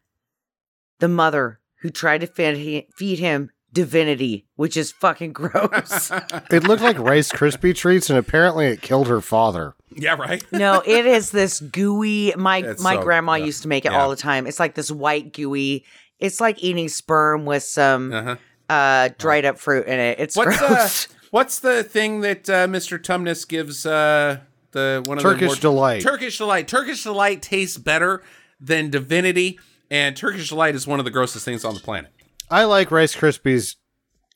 The 1.01 1.09
mother 1.09 1.61
who 1.83 1.91
tried 1.91 2.23
to 2.23 2.27
feed, 2.27 2.57
he, 2.57 2.89
feed 2.97 3.19
him 3.19 3.51
divinity, 3.73 4.47
which 4.57 4.77
is 4.77 4.91
fucking 4.91 5.33
gross. 5.35 6.11
It 6.51 6.65
looked 6.65 6.83
like 6.83 6.99
Rice 6.99 7.31
Krispie 7.31 7.75
treats, 7.77 8.09
and 8.11 8.19
apparently 8.19 8.67
it 8.67 8.81
killed 8.81 9.09
her 9.09 9.21
father. 9.21 9.75
Yeah, 9.95 10.15
right. 10.15 10.43
no, 10.53 10.83
it 10.87 11.05
is 11.05 11.31
this 11.31 11.61
gooey. 11.61 12.33
My 12.37 12.59
It's 12.59 12.83
my 12.83 12.95
so- 12.97 13.03
grandma 13.03 13.35
yeah. 13.35 13.45
used 13.45 13.63
to 13.63 13.69
make 13.69 13.85
it 13.85 13.93
Yeah. 13.93 14.01
all 14.01 14.11
the 14.11 14.17
time. 14.17 14.47
It's 14.47 14.59
like 14.59 14.75
this 14.75 14.91
white 14.91 15.33
gooey. 15.35 15.85
It's 16.19 16.41
like 16.41 16.63
eating 16.65 16.89
sperm 16.89 17.45
with 17.45 17.63
some 17.63 18.13
Uh-huh. 18.13 18.37
uh 18.69 19.09
dried 19.19 19.45
up 19.45 19.59
fruit 19.59 19.87
in 19.87 19.99
it. 20.01 20.19
It's 20.19 20.37
What's 20.37 20.61
uh, 20.61 20.67
gross. 20.69 21.09
what's 21.31 21.61
the 21.61 21.85
thing 21.85 22.23
that 22.23 22.49
uh, 22.51 22.67
Mr. 22.67 22.99
Tumnus 22.99 23.47
gives 23.47 23.87
uh, 23.87 24.39
the 24.73 25.03
one 25.07 25.19
of 25.19 25.23
Turkish 25.23 25.41
the 25.41 25.47
more- 25.47 25.57
delight. 25.57 26.03
Turkish 26.03 26.39
delight. 26.39 26.69
Turkish 26.69 27.03
delight 27.03 27.43
tastes 27.43 27.77
better 27.79 28.23
than 28.61 28.91
divinity, 28.91 29.59
and 29.91 30.17
Turkish 30.17 30.49
delight 30.49 30.75
is 30.75 30.87
one 30.87 30.99
of 30.99 31.05
the 31.05 31.11
grossest 31.11 31.45
things 31.45 31.65
on 31.65 31.75
the 31.75 31.81
planet. 31.81 32.13
I 32.51 32.65
like 32.65 32.91
Rice 32.91 33.15
Krispies 33.15 33.77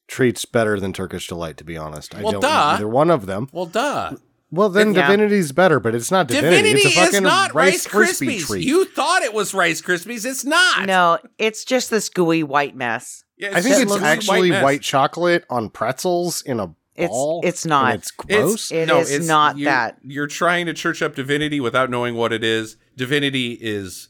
treats 0.09 0.45
better 0.45 0.79
than 0.79 0.93
Turkish 0.93 1.27
delight, 1.29 1.57
to 1.59 1.65
be 1.65 1.77
honest. 1.77 2.15
I 2.15 2.23
Well, 2.23 2.33
don't 2.33 2.41
duh. 2.43 2.49
either 2.77 2.89
one 2.89 3.11
of 3.11 3.27
them. 3.27 3.49
Well, 3.53 3.67
duh. 3.67 4.13
Well, 4.51 4.69
then 4.69 4.93
Yeah. 4.95 5.03
Divinity's 5.09 5.51
better, 5.53 5.81
but 5.81 5.95
it's 5.95 6.11
not 6.11 6.29
Divinity. 6.29 6.57
Divinity 6.57 6.87
it's 6.89 6.97
a 6.97 7.01
fucking 7.01 7.15
is 7.15 7.21
not 7.23 7.55
Rice 7.55 7.87
Krispie 7.87 8.37
Krispies. 8.37 8.47
treat. 8.47 8.67
You 8.67 8.85
thought 8.85 9.23
it 9.23 9.33
was 9.33 9.55
Rice 9.55 9.81
Krispies. 9.81 10.27
It's 10.27 10.45
not. 10.45 10.85
no, 10.87 11.19
it's 11.39 11.65
just 11.65 11.89
this 11.89 12.11
gooey 12.11 12.43
white 12.43 12.77
mess. 12.77 13.25
Yeah, 13.39 13.53
I 13.55 13.63
think 13.63 13.77
it's 13.83 13.97
actually 14.03 14.51
mess. 14.51 14.63
white, 14.63 14.83
chocolate 14.83 15.45
on 15.49 15.71
pretzels 15.71 16.43
in 16.43 16.61
a 16.61 16.75
It's- 16.95 17.09
ball. 17.11 17.41
it's 17.45 17.65
not. 17.65 17.93
and 17.93 17.99
It's 18.03 18.11
gross. 18.11 18.71
It 18.71 18.91
is 18.91 19.27
not 19.27 19.57
you- 19.59 19.65
that. 19.65 19.99
You're 20.05 20.27
trying 20.27 20.67
to 20.67 20.75
church 20.75 21.01
up 21.03 21.15
divinity 21.15 21.59
without 21.61 21.89
knowing 21.91 22.15
what 22.15 22.33
it 22.33 22.45
is. 22.45 22.77
Divinity 22.97 23.57
is 23.61 24.09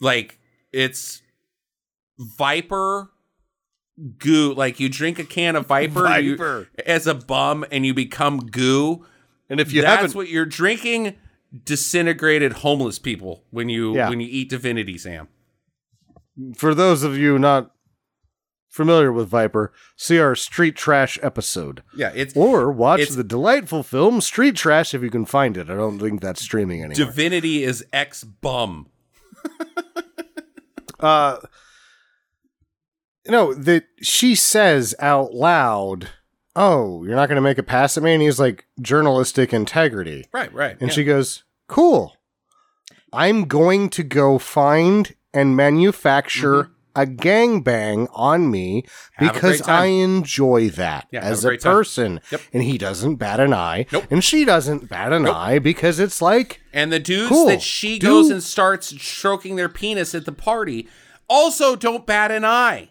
like 0.00 0.38
it's 0.72 1.22
viper 2.18 3.10
goo. 4.18 4.54
Like 4.54 4.80
you 4.80 4.88
drink 4.88 5.18
a 5.18 5.24
can 5.24 5.56
of 5.56 5.66
viper, 5.66 6.18
you- 6.18 6.66
as 6.86 7.06
a 7.06 7.14
bum 7.14 7.64
and 7.70 7.84
you 7.86 7.94
become 7.94 8.38
goo. 8.40 9.04
and 9.48 9.60
if 9.60 9.72
you 9.72 9.82
That's 9.82 9.96
haven't, 10.00 10.14
what 10.16 10.28
you're 10.28 10.46
drinking. 10.46 11.16
Disintegrated 11.64 12.52
homeless 12.52 12.98
people 12.98 13.44
when 13.50 13.68
you 13.68 13.94
Yeah. 13.94 14.08
when 14.08 14.18
you 14.18 14.26
eat 14.28 14.50
divinity, 14.50 14.98
Sam. 14.98 15.28
for 16.56 16.74
those 16.74 17.04
of 17.04 17.16
you 17.16 17.38
not 17.38 17.70
familiar 18.74 19.12
with 19.12 19.28
Viper, 19.28 19.72
see 19.96 20.18
our 20.18 20.34
Street 20.34 20.74
Trash 20.74 21.16
episode. 21.22 21.84
Yeah, 21.96 22.10
it's 22.12 22.36
Or 22.36 22.72
watch 22.72 22.98
It's- 23.00 23.16
the 23.16 23.22
delightful 23.22 23.84
film 23.84 24.20
Street 24.20 24.56
Trash 24.56 24.92
if 24.94 25.00
you 25.02 25.10
can 25.10 25.24
find 25.24 25.56
it. 25.56 25.70
I 25.70 25.74
don't 25.76 26.00
think 26.00 26.20
that's 26.20 26.42
streaming 26.42 26.82
anymore. 26.82 27.06
divinity 27.06 27.62
is 27.62 27.84
ex 27.92 28.24
bum. 28.24 28.88
uh 31.00 31.36
you 33.24 33.30
know 33.32 33.54
that 33.54 33.84
she 34.02 34.34
says 34.34 34.94
out 34.98 35.34
loud 35.34 36.08
oh 36.56 37.04
you're 37.04 37.16
not 37.16 37.28
going 37.28 37.36
to 37.36 37.42
make 37.42 37.58
a 37.58 37.62
pass 37.62 37.96
at 37.96 38.02
me 38.02 38.12
and 38.14 38.22
he's 38.22 38.38
like 38.40 38.66
journalistic 38.80 39.52
integrity 39.52 40.26
Right, 40.32 40.52
right. 40.52 40.76
and 40.80 40.88
yeah. 40.90 40.94
she 40.94 41.04
goes 41.04 41.44
cool 41.68 42.16
i'm 43.12 43.44
going 43.46 43.88
to 43.90 44.02
go 44.02 44.38
find 44.38 45.14
and 45.34 45.56
manufacture 45.56 46.70
a 46.96 47.06
gangbang 47.06 48.08
on 48.12 48.50
me. 48.50 48.84
Have 49.14 49.32
because 49.32 49.62
i 49.68 49.86
enjoy 49.86 50.68
that 50.70 51.06
Yeah, 51.10 51.20
as 51.20 51.44
a 51.44 51.52
a, 51.52 51.58
person 51.58 52.20
Yep. 52.30 52.40
and 52.52 52.62
he 52.62 52.78
doesn't 52.78 53.16
bat 53.16 53.40
an 53.40 53.52
eye 53.52 53.86
Nope. 53.92 54.04
and 54.10 54.22
she 54.24 54.44
doesn't 54.44 54.88
bat 54.88 55.12
an 55.12 55.22
Nope. 55.24 55.34
eye 55.36 55.58
because 55.58 55.98
it's 56.00 56.20
like 56.22 56.60
And 56.72 56.92
the 56.92 56.98
dudes 57.00 57.28
Cool. 57.30 57.46
that 57.46 57.62
she 57.62 57.98
goes 57.98 58.30
and 58.30 58.42
starts 58.42 58.88
stroking 59.00 59.56
their 59.56 59.68
penis 59.68 60.14
at 60.14 60.24
the 60.24 60.32
party 60.32 60.88
also 61.28 61.74
don't 61.74 62.06
bat 62.06 62.30
an 62.30 62.44
eye. 62.44 62.90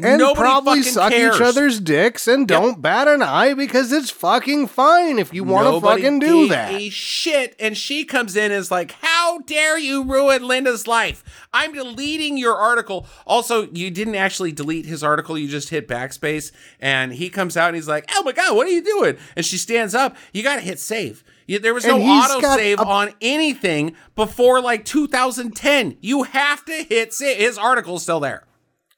And 0.00 0.18
Nobody 0.18 0.40
probably 0.40 0.82
suck 0.82 1.12
cares. 1.12 1.36
each 1.36 1.42
other's 1.42 1.78
dicks 1.78 2.26
and 2.26 2.48
don't 2.48 2.80
bat 2.80 3.08
an 3.08 3.20
eye 3.20 3.52
because 3.52 3.92
it's 3.92 4.10
fucking 4.10 4.68
fine 4.68 5.18
if 5.18 5.34
you 5.34 5.44
want 5.44 5.68
to 5.74 5.80
fucking 5.86 6.18
do 6.18 6.48
that. 6.48 6.80
Shit, 6.90 7.54
and 7.60 7.76
she 7.76 8.04
comes 8.04 8.34
in 8.34 8.44
and 8.44 8.54
is 8.54 8.70
like, 8.70 8.92
"How 9.02 9.40
dare 9.40 9.78
you 9.78 10.02
ruin 10.04 10.46
Linda's 10.48 10.86
life? 10.86 11.22
I'm 11.52 11.74
deleting 11.74 12.38
your 12.38 12.56
article." 12.56 13.06
Also, 13.26 13.68
you 13.70 13.90
didn't 13.90 14.14
actually 14.14 14.52
delete 14.52 14.86
his 14.86 15.04
article; 15.04 15.36
you 15.36 15.46
just 15.46 15.68
hit 15.68 15.86
backspace, 15.88 16.52
and 16.80 17.12
he 17.12 17.28
comes 17.28 17.56
out 17.58 17.68
and 17.68 17.76
he's 17.76 17.88
like, 17.88 18.08
"Oh 18.14 18.22
my 18.22 18.32
god, 18.32 18.56
what 18.56 18.66
are 18.66 18.70
you 18.70 18.82
doing?" 18.82 19.18
And 19.36 19.44
she 19.44 19.58
stands 19.58 19.94
up. 19.94 20.16
You 20.32 20.42
got 20.42 20.54
to 20.56 20.62
hit 20.62 20.80
save. 20.80 21.22
There 21.48 21.74
was 21.74 21.84
no 21.84 21.96
And 21.96 22.02
he's 22.04 22.30
auto 22.30 22.56
save 22.56 22.78
a- 22.80 22.84
on 22.84 23.12
anything 23.20 23.94
before 24.14 24.62
like 24.62 24.86
2010. 24.86 25.98
You 26.00 26.22
have 26.22 26.64
to 26.64 26.72
hit 26.72 27.12
save. 27.12 27.36
His 27.36 27.58
article's 27.58 28.02
still 28.04 28.20
there. 28.20 28.44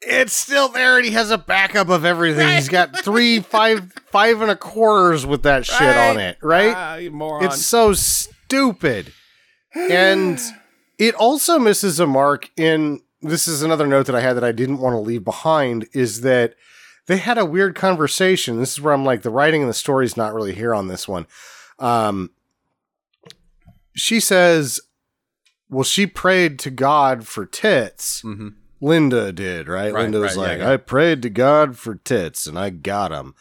It's 0.06 0.32
still 0.32 0.68
there, 0.68 0.96
and 0.96 1.04
he 1.06 1.12
has 1.12 1.30
a 1.30 1.38
backup 1.38 1.88
of 1.88 2.04
everything. 2.04 2.48
He's 2.48 2.68
got 2.68 3.02
three, 3.04 3.40
five, 3.40 3.92
five 4.10 4.40
and 4.42 4.50
a 4.50 4.56
quarters 4.56 5.24
with 5.26 5.42
that 5.44 5.64
shit 5.66 5.96
on 5.96 6.18
it, 6.18 6.38
right? 6.42 6.74
Ah, 6.76 6.98
moron. 7.10 7.44
It's 7.44 7.64
so 7.64 7.92
stupid. 7.94 9.12
And 9.74 10.40
it 10.98 11.14
also 11.14 11.58
misses 11.58 11.98
a 12.00 12.06
mark 12.06 12.50
in 12.56 13.00
this 13.22 13.48
is 13.48 13.62
another 13.62 13.86
note 13.86 14.06
that 14.06 14.14
I 14.14 14.20
had 14.20 14.34
that 14.34 14.44
I 14.44 14.52
didn't 14.52 14.78
want 14.78 14.94
to 14.94 14.98
leave 15.00 15.24
behind 15.24 15.88
is 15.94 16.20
that 16.20 16.54
they 17.06 17.16
had 17.16 17.38
a 17.38 17.44
weird 17.44 17.74
conversation. 17.74 18.58
This 18.58 18.72
is 18.72 18.80
where 18.80 18.92
I'm 18.92 19.04
like, 19.04 19.22
the 19.22 19.30
writing 19.30 19.62
and 19.62 19.70
the 19.70 19.74
story's 19.74 20.16
not 20.16 20.34
really 20.34 20.54
here 20.54 20.74
on 20.74 20.88
this 20.88 21.08
one. 21.08 21.26
Um, 21.78 22.30
she 23.94 24.20
says, 24.20 24.80
well, 25.70 25.84
she 25.84 26.06
prayed 26.06 26.58
to 26.60 26.70
God 26.70 27.26
for 27.26 27.46
tits. 27.46 28.22
Mhm. 28.22 28.54
Linda 28.84 29.32
did, 29.32 29.68
right? 29.68 29.92
Right, 29.92 30.02
Linda 30.02 30.20
was 30.20 30.36
right, 30.36 30.50
like, 30.50 30.58
yeah. 30.58 30.72
I 30.72 30.76
prayed 30.76 31.22
to 31.22 31.30
God 31.30 31.76
for 31.78 31.94
tits 31.94 32.46
and 32.46 32.58
I 32.58 32.70
got 32.70 33.10
them. 33.10 33.34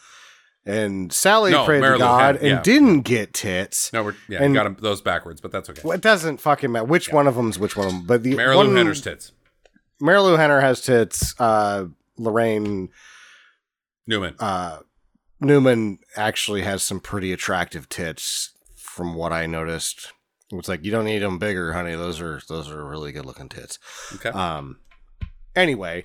And 0.66 1.12
Sally 1.12 1.50
No, 1.50 1.66
prayed 1.66 1.82
Mary 1.82 1.98
to 1.98 1.98
God 1.98 2.20
had- 2.20 2.36
and 2.36 2.46
yeah. 2.48 2.62
didn't 2.62 3.02
get 3.02 3.34
tits. 3.34 3.92
no, 3.92 4.02
we're 4.02 4.14
yeah, 4.28 4.42
and- 4.42 4.54
got 4.54 4.64
'em- 4.64 4.76
those 4.80 5.02
backwards, 5.02 5.40
but 5.42 5.52
that's 5.52 5.68
okay. 5.68 5.82
Well, 5.84 5.92
it 5.94 6.00
doesn't 6.00 6.38
fucking 6.40 6.72
matter 6.72 6.86
which 6.86 7.12
one 7.12 7.26
of 7.26 7.34
them's 7.34 7.58
which 7.58 7.76
one 7.76 7.86
of 7.86 7.92
them. 7.92 8.06
But 8.06 8.22
the 8.22 8.34
Mary 8.34 8.56
one, 8.56 8.74
Henner's 8.74 9.02
tits. 9.02 9.32
Marilu 10.02 10.36
Henner 10.38 10.60
has 10.60 10.80
tits. 10.80 11.34
Uh, 11.38 11.86
Laraine 12.18 12.88
Newman. 14.06 14.34
uh, 14.38 14.78
Newman 15.40 15.98
actually 16.16 16.62
has 16.62 16.82
some 16.82 17.00
pretty 17.00 17.32
attractive 17.32 17.88
tits, 17.88 18.52
from 18.76 19.14
what 19.14 19.32
I 19.32 19.46
noticed. 19.46 20.12
It's 20.50 20.68
like 20.68 20.84
you 20.84 20.90
don't 20.92 21.04
need 21.04 21.18
them 21.20 21.38
bigger, 21.38 21.72
honey. 21.72 21.94
Those 21.94 22.20
are 22.20 22.40
those 22.48 22.70
are 22.70 22.84
really 22.84 23.12
good 23.12 23.26
looking 23.26 23.48
tits. 23.48 23.78
Okay. 24.14 24.28
Um. 24.30 24.78
Anyway, 25.56 26.04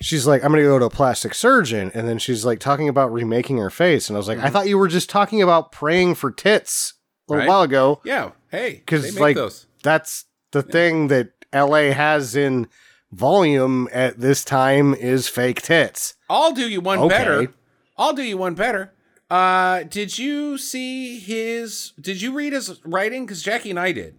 she's 0.00 0.26
like, 0.26 0.42
I'm 0.44 0.50
gonna 0.50 0.62
go 0.62 0.78
to 0.78 0.84
a 0.86 0.90
plastic 0.90 1.34
surgeon, 1.34 1.90
and 1.94 2.08
then 2.08 2.18
she's 2.18 2.44
like 2.44 2.58
talking 2.60 2.88
about 2.88 3.12
remaking 3.12 3.58
her 3.58 3.70
face, 3.70 4.08
and 4.08 4.16
I 4.16 4.18
was 4.18 4.28
like, 4.28 4.38
I 4.38 4.50
thought 4.50 4.68
you 4.68 4.78
were 4.78 4.88
just 4.88 5.08
talking 5.10 5.40
about 5.42 5.72
praying 5.72 6.16
for 6.16 6.30
tits 6.30 6.94
a 7.28 7.32
little 7.32 7.40
Right. 7.46 7.48
while 7.48 7.62
ago. 7.62 8.00
yeah. 8.04 8.30
Hey, 8.50 8.74
because 8.84 9.18
like 9.18 9.36
those. 9.36 9.66
that's 9.82 10.26
the 10.52 10.62
thing 10.62 11.08
that 11.08 11.30
LA 11.52 11.92
has 11.92 12.36
in 12.36 12.68
volume 13.10 13.88
at 13.92 14.18
this 14.20 14.44
time 14.44 14.94
is 14.94 15.28
fake 15.28 15.62
tits. 15.62 16.14
I'll 16.28 16.52
do 16.52 16.68
you 16.68 16.80
one 16.80 16.98
Okay. 17.00 17.08
better. 17.08 17.52
I'll 17.96 18.12
do 18.12 18.22
you 18.22 18.36
one 18.36 18.54
better. 18.54 18.92
Uh, 19.30 19.84
did 19.84 20.18
you 20.18 20.58
see 20.58 21.18
his? 21.18 21.92
Did 22.00 22.20
you 22.22 22.32
read 22.32 22.52
his 22.52 22.80
writing? 22.84 23.24
Because 23.24 23.42
Jackie 23.42 23.70
and 23.70 23.78
I 23.80 23.92
did. 23.92 24.18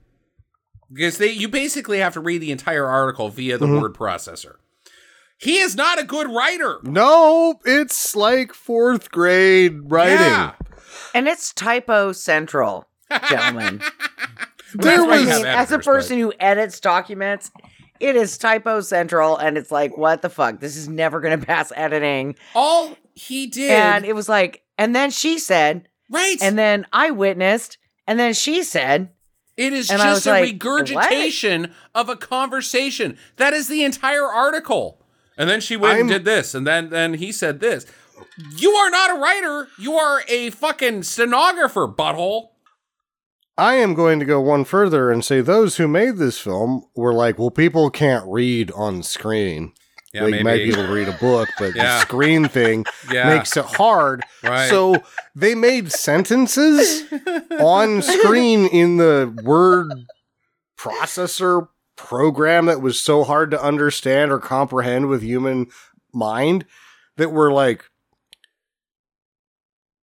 Because 0.92 1.18
they, 1.18 1.32
you 1.32 1.48
basically 1.48 2.00
have 2.00 2.14
to 2.14 2.20
read 2.20 2.40
the 2.42 2.52
entire 2.52 2.86
article 2.86 3.30
via 3.30 3.58
the 3.58 3.66
Mm-hmm. 3.66 3.82
word 3.82 3.94
processor. 3.94 4.56
He 5.38 5.58
is 5.58 5.76
not 5.76 6.00
a 6.00 6.04
good 6.04 6.28
writer. 6.30 6.80
No, 6.84 7.60
it's 7.66 8.16
like 8.16 8.54
fourth 8.54 9.12
grade 9.12 9.80
writing. 9.92 10.18
Yeah. 10.20 10.54
And 11.14 11.28
it's 11.28 11.54
typo 11.54 12.12
central, 12.14 12.88
gentlemen. 13.30 13.82
There 14.78 14.98
That's 14.98 15.08
why 15.08 15.14
I 15.16 15.20
you 15.20 15.28
was- 15.28 15.38
mean, 15.38 15.46
as 15.46 15.46
a 15.46 15.50
editors, 15.50 15.70
but- 15.78 15.84
person 15.86 16.20
who 16.20 16.34
edits 16.38 16.80
documents, 16.82 17.50
it 18.02 18.18
is 18.18 18.38
typo 18.38 18.82
central, 18.82 19.38
and 19.38 19.58
it's 19.58 19.72
like, 19.72 19.96
what 19.98 20.22
the 20.22 20.30
fuck? 20.30 20.60
This 20.60 20.76
is 20.76 20.90
never 20.90 21.22
going 21.22 21.40
to 21.40 21.46
pass 21.46 21.72
editing. 21.78 22.36
all 22.54 22.98
he 23.14 23.48
did, 23.48 23.72
And 23.72 24.04
it 24.06 24.14
was 24.16 24.28
like, 24.28 24.64
and 24.78 24.94
then 24.94 25.12
she 25.12 25.40
said, 25.40 25.88
right? 26.10 26.36
and 26.42 26.58
then 26.58 26.86
I 26.92 27.12
witnessed, 27.12 27.78
and 28.06 28.20
then 28.20 28.34
she 28.34 28.64
said, 28.64 29.12
It 29.58 29.72
is 29.74 29.90
And 29.90 30.02
just 30.02 30.26
a 30.28 30.32
like, 30.32 30.44
regurgitation 30.44 31.72
of 31.94 32.10
a 32.10 32.16
conversation. 32.16 33.18
That 33.38 33.54
is 33.54 33.68
the 33.68 33.84
entire 33.84 34.26
article. 34.26 35.02
And 35.38 35.50
then 35.50 35.62
she 35.62 35.78
went 35.78 36.00
and 36.00 36.10
I'm- 36.10 36.18
did 36.20 36.26
this, 36.26 36.54
and 36.54 36.66
then 36.66 36.90
then 36.90 37.16
he 37.16 37.32
said 37.32 37.60
this. 37.60 37.86
You 38.58 38.72
are 38.72 38.90
not 38.90 39.12
a 39.16 39.20
writer. 39.20 39.68
You 39.78 39.96
are 39.96 40.24
a 40.28 40.50
fucking 40.50 41.04
stenographer, 41.04 41.88
butthole. 41.88 42.50
I 43.58 43.76
am 43.76 43.94
going 43.94 44.20
to 44.20 44.26
go 44.26 44.42
one 44.42 44.66
further 44.66 45.10
and 45.10 45.24
say 45.24 45.40
those 45.40 45.78
who 45.78 45.88
made 45.88 46.18
this 46.18 46.40
film 46.40 46.86
were 46.96 47.14
like, 47.14 47.40
well, 47.40 47.52
people 47.52 47.90
can't 47.90 48.26
read 48.28 48.72
on 48.72 49.04
screen. 49.04 49.72
Yeah, 50.16 50.24
they 50.26 50.32
might 50.32 50.44
maybe. 50.44 50.72
be 50.72 50.74
able 50.74 50.88
to 50.88 50.94
read 50.94 51.08
a 51.10 51.18
book, 51.18 51.50
but 51.60 51.76
Yeah. 51.76 51.84
the 51.84 52.00
screen 52.02 52.48
thing 52.48 52.86
Yeah. 53.12 53.36
makes 53.36 53.56
it 53.58 53.66
hard. 53.66 54.24
Right. 54.44 54.70
So 54.70 55.04
they 55.36 55.56
made 55.56 55.92
sentences 55.92 57.04
on 57.60 58.02
screen 58.02 58.66
in 58.68 58.98
the 58.98 59.38
word 59.44 59.92
processor 60.78 61.68
program 61.98 62.66
that 62.66 62.82
was 62.82 63.00
so 63.02 63.24
hard 63.24 63.52
to 63.52 63.62
understand 63.62 64.32
or 64.32 64.40
comprehend 64.40 65.08
with 65.08 65.22
human 65.22 65.68
mind 66.14 66.66
that 67.18 67.32
were 67.32 67.52
like 67.52 67.86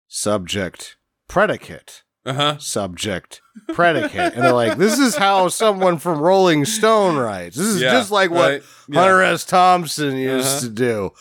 subject, 0.09 0.97
predicate, 1.29 2.03
Uh 2.29 2.33
huh. 2.35 2.59
subject, 2.59 3.41
predicate. 3.73 4.35
and 4.35 4.43
they're 4.45 4.53
like, 4.53 4.77
this 4.77 4.99
is 4.99 5.17
how 5.17 5.49
someone 5.49 5.99
from 5.99 6.19
Rolling 6.21 6.65
Stone 6.65 7.17
writes. 7.17 7.57
This 7.57 7.67
is 7.67 7.81
Yeah, 7.81 7.93
just 7.93 8.11
like 8.11 8.31
what 8.31 8.51
right. 8.51 8.63
Yeah. 8.89 9.01
Hunter 9.01 9.23
S. 9.23 9.45
Thompson 9.45 10.17
used 10.17 10.47
Uh-huh. 10.49 10.61
to 10.61 10.69
do. 10.69 11.13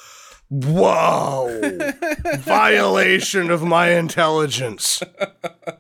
Whoa. 0.50 1.62
Violation 2.40 3.52
of 3.52 3.64
my 3.64 3.90
intelligence. 3.92 5.02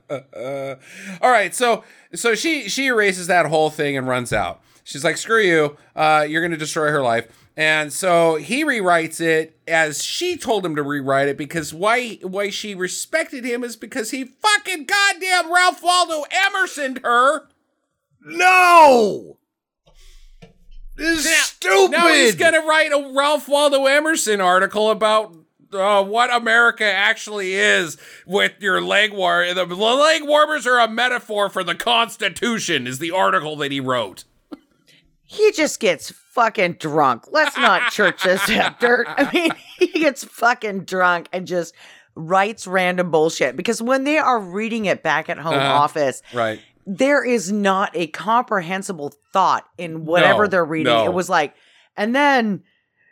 Uh, 0.09 0.75
all 1.21 1.31
right, 1.31 1.53
so 1.55 1.83
so 2.13 2.35
she 2.35 2.67
she 2.69 2.87
erases 2.87 3.27
that 3.27 3.45
whole 3.47 3.69
thing 3.69 3.97
and 3.97 4.07
runs 4.07 4.31
out. 4.33 4.61
She's 4.83 5.03
like, 5.03 5.17
"Screw 5.17 5.41
you! 5.41 5.77
Uh, 5.95 6.25
you're 6.27 6.41
going 6.41 6.51
to 6.51 6.57
destroy 6.57 6.89
her 6.91 7.01
life." 7.01 7.27
And 7.57 7.91
so 7.91 8.35
he 8.35 8.63
rewrites 8.63 9.19
it 9.19 9.59
as 9.67 10.03
she 10.03 10.37
told 10.37 10.63
him 10.63 10.75
to 10.75 10.83
rewrite 10.83 11.27
it 11.27 11.37
because 11.37 11.73
why 11.73 12.19
why 12.21 12.51
she 12.51 12.75
respected 12.75 13.43
him 13.43 13.63
is 13.63 13.75
because 13.75 14.11
he 14.11 14.25
fucking 14.25 14.85
goddamn 14.85 15.51
Ralph 15.51 15.81
Waldo 15.81 16.23
Emersoned 16.29 16.99
her. 17.03 17.47
No! 18.21 19.39
This 20.95 21.25
is 21.25 21.35
stupid. 21.35 21.91
Now 21.91 22.07
he's 22.09 22.35
gonna 22.35 22.61
write 22.61 22.91
a 22.91 23.11
Ralph 23.15 23.47
Waldo 23.47 23.85
Emerson 23.87 24.39
article 24.39 24.91
about 24.91 25.35
uh, 25.73 26.03
what 26.03 26.31
America 26.31 26.85
actually 26.85 27.55
is 27.55 27.97
with 28.27 28.53
your 28.59 28.81
leg 28.81 29.11
war. 29.13 29.51
The 29.51 29.65
leg 29.65 30.21
warmers 30.23 30.67
are 30.67 30.79
a 30.79 30.87
metaphor 30.87 31.49
for 31.49 31.63
the 31.63 31.75
Constitution. 31.75 32.85
Is 32.85 32.99
the 32.99 33.11
article 33.11 33.55
that 33.57 33.71
he 33.71 33.79
wrote. 33.79 34.25
He 35.29 35.51
just 35.51 35.79
gets 35.79 36.09
fucking 36.11 36.73
drunk. 36.73 37.25
Let's 37.31 37.57
not 37.57 37.91
church 37.91 38.23
this 38.23 38.41
Hector. 38.49 39.05
I 39.07 39.29
mean, 39.33 39.51
he 39.77 39.87
gets 39.87 40.23
fucking 40.23 40.85
drunk 40.85 41.27
and 41.33 41.45
just 41.45 41.75
writes 42.15 42.65
random 42.65 43.11
bullshit 43.11 43.55
because 43.55 43.81
when 43.81 44.03
they 44.05 44.17
are 44.17 44.39
reading 44.39 44.85
it 44.85 45.03
back 45.03 45.29
at 45.29 45.37
home 45.37 45.53
Uh-huh. 45.53 45.73
office, 45.83 46.21
Right. 46.33 46.59
there 46.85 47.23
is 47.23 47.51
not 47.51 47.91
a 47.93 48.07
comprehensible 48.07 49.13
thought 49.33 49.65
in 49.77 50.05
whatever 50.05 50.43
No, 50.43 50.47
they're 50.49 50.65
reading. 50.65 50.93
no. 50.93 51.03
It 51.05 51.13
was 51.13 51.29
like, 51.29 51.53
and 51.97 52.15
then 52.15 52.63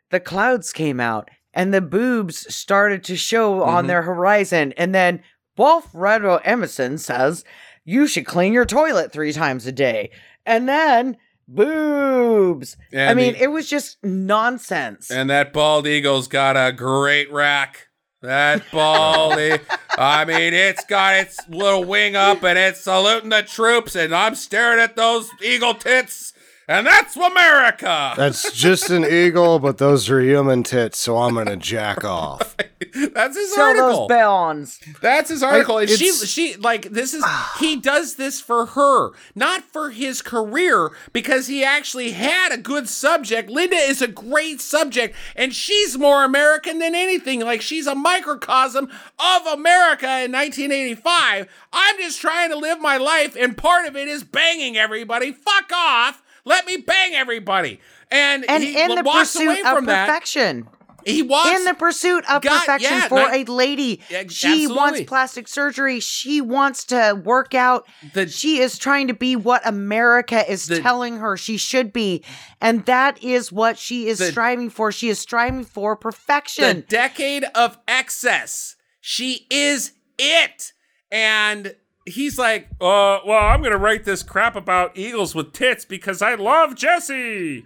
the 0.09 0.19
clouds 0.21 0.71
came 0.71 0.99
out 0.99 1.29
and 1.53 1.73
the 1.73 1.81
boobs 1.81 2.53
started 2.53 3.03
to 3.05 3.15
show 3.17 3.61
on 3.63 3.83
Mhm. 3.83 3.87
their 3.87 4.01
horizon. 4.03 4.73
And 4.77 4.95
then 4.95 5.21
Ralph 5.57 5.93
Waldo 5.93 6.37
Emerson 6.45 6.97
says, 6.97 7.43
you 7.83 8.07
should 8.07 8.25
clean 8.25 8.53
your 8.53 8.65
toilet 8.65 9.11
three 9.11 9.33
times 9.33 9.67
a 9.67 9.71
day. 9.71 10.11
And 10.45 10.67
then 10.69 11.17
boobs. 11.47 12.77
I 12.95 13.13
mean, 13.13 13.33
the- 13.33 13.43
it 13.43 13.47
was 13.51 13.67
just 13.69 13.97
nonsense. 14.03 15.09
And 15.11 15.29
that 15.29 15.53
bald 15.53 15.87
eagle's 15.87 16.27
got 16.27 16.55
a 16.57 16.71
great 16.71 17.31
rack. 17.31 17.87
That 18.21 18.63
bald 18.71 19.39
e- 19.39 19.57
I 19.97 20.25
mean, 20.25 20.53
it's 20.53 20.83
got 20.85 21.15
its 21.15 21.37
little 21.47 21.83
wing 21.83 22.15
up 22.15 22.43
and 22.43 22.57
it's 22.57 22.81
saluting 22.81 23.29
the 23.29 23.43
troops, 23.43 23.95
and 23.95 24.13
I'm 24.15 24.35
staring 24.35 24.79
at 24.79 24.95
those 24.95 25.29
eagle 25.43 25.73
tits, 25.75 26.33
and 26.67 26.85
that's 26.87 27.15
America. 27.15 28.13
That's 28.17 28.51
just 28.51 28.89
an 28.89 29.05
eagle, 29.05 29.59
but 29.59 29.77
those 29.77 30.09
are 30.09 30.21
human 30.21 30.63
tits, 30.63 30.97
so 30.99 31.17
I'm 31.17 31.35
gonna 31.35 31.57
jack 31.57 32.03
off. 32.03 32.55
That's 33.13 33.35
his 33.35 33.53
Sell 33.53 33.65
article. 33.67 34.07
those 34.07 34.17
bellons. 34.17 34.99
That's 35.01 35.29
his 35.29 35.43
article. 35.43 35.79
and 35.79 35.89
she 35.89 36.11
she 36.11 36.55
like 36.55 36.91
this 36.91 37.13
is 37.13 37.25
he 37.59 37.75
does 37.75 38.15
this 38.15 38.39
for 38.39 38.67
her, 38.67 39.11
not 39.33 39.63
for 39.63 39.89
his 39.89 40.21
career, 40.21 40.91
because 41.11 41.47
he 41.47 41.63
actually 41.63 42.11
had 42.11 42.53
a 42.53 42.57
good 42.57 42.87
subject. 42.87 43.49
Linda 43.49 43.75
is 43.75 44.01
a 44.01 44.07
great 44.07 44.61
subject, 44.61 45.15
and 45.35 45.53
she's 45.53 45.97
more 45.97 46.23
American 46.23 46.79
than 46.79 46.95
anything. 46.95 47.41
Like 47.41 47.61
she's 47.61 47.87
a 47.87 47.95
microcosm 47.95 48.85
of 49.19 49.45
America 49.47 50.23
in 50.23 50.31
1985. 50.31 51.47
I'm 51.73 51.97
just 51.97 52.21
trying 52.21 52.49
to 52.51 52.57
live 52.57 52.79
my 52.79 52.97
life, 52.97 53.35
and 53.37 53.57
part 53.57 53.87
of 53.87 53.95
it 53.97 54.07
is 54.07 54.23
banging 54.23 54.77
everybody. 54.77 55.31
Fuck 55.33 55.71
off. 55.73 56.21
Let 56.45 56.65
me 56.65 56.77
bang 56.77 57.15
everybody. 57.15 57.79
And, 58.11 58.45
And 58.49 58.63
he 58.63 58.79
in 58.79 58.95
the 58.95 59.03
walks 59.03 59.35
away 59.35 59.47
pursuit 59.61 59.65
of 59.65 59.85
that. 59.87 60.07
perfection. 60.07 60.67
He 61.03 61.21
walks 61.21 61.49
in 61.49 61.65
the 61.65 61.75
pursuit 61.75 62.23
of 62.31 62.41
God, 62.41 62.59
perfection 62.61 62.91
yeah, 62.91 63.07
for 63.09 63.19
a 63.31 63.43
lady. 63.43 64.01
Yeah, 64.09 64.23
she 64.27 64.65
wants 64.65 65.01
plastic 65.03 65.47
surgery. 65.47 65.99
She 65.99 66.41
wants 66.41 66.83
to 66.85 67.21
work 67.23 67.53
out. 67.53 67.87
The- 68.15 68.27
she 68.27 68.57
is 68.59 68.79
trying 68.79 69.07
to 69.09 69.13
be 69.13 69.35
what 69.35 69.61
America 69.67 70.49
is 70.51 70.65
The- 70.65 70.81
telling 70.81 71.17
her 71.17 71.37
she 71.37 71.57
should 71.57 71.93
be. 71.93 72.23
And 72.59 72.85
that 72.87 73.23
is 73.23 73.51
what 73.51 73.77
she 73.77 74.07
is 74.07 74.17
The- 74.17 74.31
striving 74.31 74.71
for. 74.71 74.91
She 74.91 75.09
is 75.09 75.19
striving 75.19 75.63
for 75.63 75.95
perfection. 75.95 76.77
the 76.77 76.81
decade 76.81 77.43
of 77.53 77.77
excess. 77.87 78.75
She 78.99 79.45
is 79.51 79.91
it. 80.17 80.73
And 81.11 81.75
he's 82.05 82.37
like, 82.37 82.67
uh, 82.79 83.19
well, 83.25 83.43
I'm 83.43 83.61
gonna 83.61 83.77
write 83.77 84.03
this 84.05 84.23
crap 84.23 84.55
about 84.55 84.97
eagles 84.97 85.35
with 85.35 85.53
tits 85.53 85.85
because 85.85 86.21
I 86.21 86.35
love 86.35 86.75
Jesse. 86.75 87.65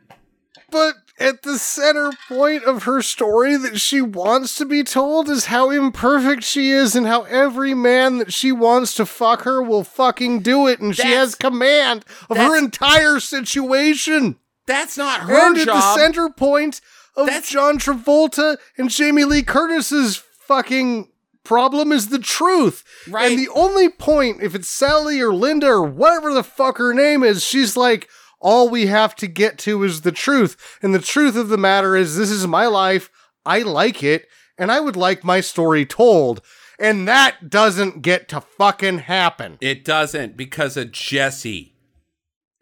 But 0.71 0.95
at 1.19 1.41
the 1.41 1.57
center 1.57 2.11
point 2.27 2.63
of 2.63 2.83
her 2.83 3.01
story 3.01 3.57
that 3.57 3.79
she 3.79 4.01
wants 4.01 4.55
to 4.57 4.65
be 4.65 4.83
told 4.83 5.29
is 5.29 5.45
how 5.45 5.69
imperfect 5.69 6.43
she 6.43 6.69
is 6.69 6.95
and 6.95 7.05
how 7.07 7.23
every 7.23 7.73
man 7.73 8.19
that 8.19 8.31
she 8.31 8.51
wants 8.51 8.93
to 8.95 9.05
fuck 9.05 9.41
her 9.41 9.61
will 9.61 9.83
fucking 9.83 10.41
do 10.41 10.67
it 10.67 10.79
and 10.79 10.95
she 10.95 11.07
has 11.07 11.35
command 11.35 12.05
of 12.29 12.37
her 12.37 12.57
entire 12.57 13.19
situation. 13.19 14.37
That's 14.65 14.97
not 14.97 15.21
her 15.21 15.47
and 15.47 15.57
at 15.57 15.65
the 15.65 15.95
center 15.95 16.29
point 16.29 16.81
of 17.15 17.25
That's- 17.25 17.49
John 17.49 17.79
Travolta 17.79 18.57
and 18.77 18.89
Jamie 18.89 19.25
Lee 19.25 19.43
Curtis's 19.43 20.17
fucking 20.17 21.09
problem 21.49 21.91
is 21.91 22.09
the 22.09 22.19
truth. 22.19 22.83
Right. 23.09 23.31
And 23.31 23.39
the 23.39 23.49
only 23.55 23.89
point, 23.89 24.43
if 24.43 24.53
it's 24.53 24.67
Sally 24.67 25.19
or 25.19 25.33
Linda 25.33 25.65
or 25.65 25.81
whatever 25.81 26.31
the 26.31 26.43
fuck 26.43 26.77
her 26.77 26.93
name 26.93 27.23
is, 27.23 27.43
she's 27.43 27.75
like, 27.75 28.07
all 28.39 28.69
we 28.69 28.85
have 28.85 29.15
to 29.15 29.25
get 29.25 29.57
to 29.59 29.83
is 29.83 30.01
the 30.01 30.11
truth. 30.11 30.77
And 30.83 30.93
the 30.93 30.99
truth 30.99 31.35
of 31.35 31.49
the 31.49 31.57
matter 31.57 31.95
is, 31.95 32.15
this 32.15 32.29
is 32.29 32.45
my 32.45 32.67
life. 32.67 33.09
I 33.47 33.63
like 33.63 34.03
it. 34.03 34.27
And 34.59 34.71
I 34.71 34.79
would 34.79 34.95
like 34.95 35.23
my 35.23 35.41
story 35.41 35.87
told. 35.87 36.43
And 36.79 37.07
that 37.07 37.49
doesn't 37.49 38.03
get 38.03 38.29
to 38.29 38.41
fucking 38.41 38.99
happen. 38.99 39.57
It 39.59 39.83
doesn't 39.83 40.37
because 40.37 40.77
of 40.77 40.91
Jesse 40.91 41.73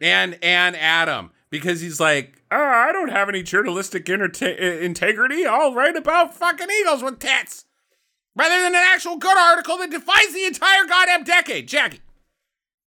and 0.00 0.38
and 0.42 0.76
Adam 0.76 1.32
because 1.50 1.82
he's 1.82 2.00
like, 2.00 2.40
oh, 2.50 2.56
I 2.56 2.90
don't 2.90 3.10
have 3.10 3.28
any 3.28 3.42
journalistic 3.42 4.08
uh, 4.08 4.14
integrity. 4.14 5.44
I'll 5.44 5.74
write 5.74 5.96
about 5.96 6.34
fucking 6.34 6.68
eagles 6.80 7.02
with 7.02 7.18
tits 7.18 7.66
rather 8.38 8.62
than 8.62 8.74
an 8.74 8.82
actual 8.94 9.16
good 9.16 9.36
article 9.36 9.76
that 9.78 9.90
defines 9.90 10.32
the 10.32 10.44
entire 10.44 10.84
goddamn 10.86 11.24
decade. 11.24 11.66
Jackie. 11.68 12.00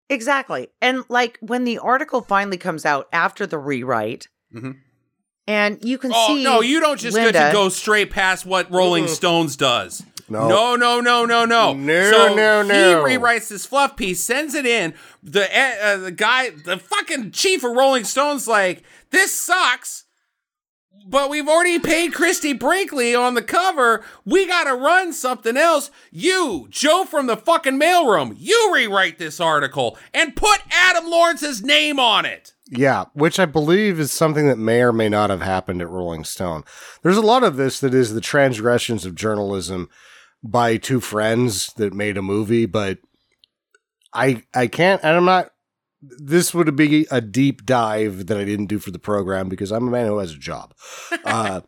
exactly. 0.09 0.69
And 0.81 1.03
like 1.09 1.37
when 1.41 1.63
the 1.63 1.77
article 1.79 2.21
finally 2.21 2.57
comes 2.57 2.85
out 2.85 3.07
after 3.13 3.45
the 3.47 3.57
rewrite, 3.57 4.27
Mhm. 4.55 4.77
and 5.47 5.79
you 5.83 5.97
can 5.97 6.11
Oh 6.13 6.27
see. 6.35 6.43
no, 6.43 6.61
you 6.61 6.79
don't 6.79 6.99
just 6.99 7.15
Linda, 7.15 7.31
get 7.33 7.47
to 7.47 7.53
go 7.53 7.69
straight 7.69 8.11
past 8.11 8.45
what 8.45 8.69
Rolling 8.71 9.07
Stones 9.07 9.55
does. 9.55 10.03
No. 10.29 10.47
No, 10.47 10.75
no, 10.77 11.01
no, 11.01 11.25
no, 11.25 11.43
no. 11.45 11.73
No, 11.73 12.11
so 12.11 12.33
no, 12.35 12.61
no. 12.63 13.05
He 13.05 13.15
rewrites 13.17 13.49
this 13.49 13.65
fluff 13.65 13.97
piece, 13.97 14.23
sends 14.23 14.53
it 14.55 14.65
in. 14.65 14.93
The 15.21 15.43
uh, 15.43 15.97
the 15.97 16.11
guy, 16.11 16.51
the 16.51 16.77
fucking 16.77 17.31
chief 17.31 17.63
of 17.65 17.71
Rolling 17.71 18.05
Stones, 18.05 18.47
like 18.47 18.83
this 19.09 19.33
sucks. 19.37 20.05
But 21.11 21.29
we've 21.29 21.47
already 21.47 21.77
paid 21.77 22.13
Christie 22.13 22.53
Brinkley 22.53 23.13
on 23.13 23.33
the 23.33 23.41
cover. 23.41 24.01
We 24.23 24.47
gotta 24.47 24.73
run 24.73 25.11
something 25.11 25.57
else. 25.57 25.91
You, 26.09 26.67
Joe 26.69 27.03
from 27.03 27.27
the 27.27 27.35
fucking 27.35 27.77
mailroom, 27.77 28.33
you 28.37 28.71
rewrite 28.73 29.19
this 29.19 29.41
article 29.41 29.97
and 30.13 30.37
put 30.37 30.61
Adam 30.71 31.09
Lawrence's 31.09 31.61
name 31.61 31.99
on 31.99 32.25
it. 32.25 32.53
Yeah, 32.69 33.05
which 33.13 33.41
I 33.41 33.45
believe 33.45 33.99
is 33.99 34.13
something 34.13 34.47
that 34.47 34.57
may 34.57 34.81
or 34.81 34.93
may 34.93 35.09
not 35.09 35.29
have 35.29 35.41
happened 35.41 35.81
at 35.81 35.89
Rolling 35.89 36.23
Stone. 36.23 36.63
There's 37.03 37.17
a 37.17 37.21
lot 37.21 37.43
of 37.43 37.57
this 37.57 37.81
that 37.81 37.93
is 37.93 38.13
the 38.13 38.21
transgressions 38.21 39.05
of 39.05 39.13
journalism 39.13 39.89
by 40.41 40.77
two 40.77 41.01
friends 41.01 41.73
that 41.73 41.93
made 41.93 42.15
a 42.15 42.21
movie, 42.21 42.65
but 42.65 42.99
I 44.13 44.43
I 44.53 44.67
can't 44.67 45.03
and 45.03 45.17
I'm 45.17 45.25
not 45.25 45.51
this 46.01 46.53
would 46.53 46.75
be 46.75 47.05
a 47.11 47.21
deep 47.21 47.65
dive 47.65 48.25
that 48.27 48.37
I 48.37 48.43
didn't 48.43 48.65
do 48.67 48.79
for 48.79 48.91
the 48.91 48.99
program 48.99 49.49
because 49.49 49.71
I'm 49.71 49.87
a 49.87 49.91
man 49.91 50.07
who 50.07 50.17
has 50.17 50.33
a 50.33 50.37
job. 50.39 50.73
Uh, 51.25 51.61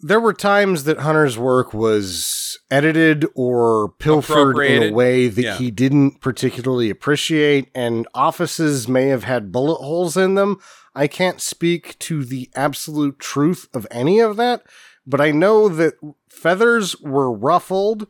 there 0.00 0.20
were 0.20 0.34
times 0.34 0.84
that 0.84 0.98
Hunter's 0.98 1.38
work 1.38 1.72
was 1.72 2.58
edited 2.70 3.24
or 3.34 3.92
pilfered 3.98 4.58
in 4.58 4.90
a 4.90 4.92
way 4.92 5.28
that 5.28 5.42
Yeah. 5.42 5.56
he 5.56 5.70
didn't 5.70 6.20
particularly 6.20 6.90
appreciate, 6.90 7.70
and 7.74 8.06
offices 8.14 8.88
may 8.88 9.06
have 9.06 9.24
had 9.24 9.50
bullet 9.52 9.76
holes 9.82 10.16
in 10.16 10.34
them. 10.34 10.58
I 10.94 11.06
can't 11.06 11.40
speak 11.40 11.98
to 12.00 12.24
the 12.24 12.50
absolute 12.54 13.18
truth 13.18 13.68
of 13.72 13.86
any 13.90 14.20
of 14.20 14.36
that, 14.36 14.62
but 15.06 15.20
I 15.20 15.30
know 15.30 15.68
that 15.70 15.94
feathers 16.28 17.00
were 17.00 17.32
ruffled 17.32 18.06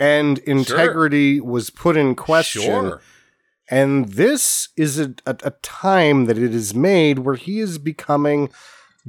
and 0.00 0.38
integrity 0.38 1.40
was 1.40 1.70
put 1.70 1.96
in 1.96 2.14
question. 2.14 2.62
Sure. 2.62 3.00
And 3.68 4.10
this 4.10 4.68
is 4.76 4.98
a, 5.00 5.14
a, 5.26 5.36
a 5.42 5.50
time 5.62 6.26
that 6.26 6.38
it 6.38 6.54
is 6.54 6.74
made 6.74 7.20
where 7.20 7.34
he 7.34 7.58
is 7.58 7.78
becoming 7.78 8.50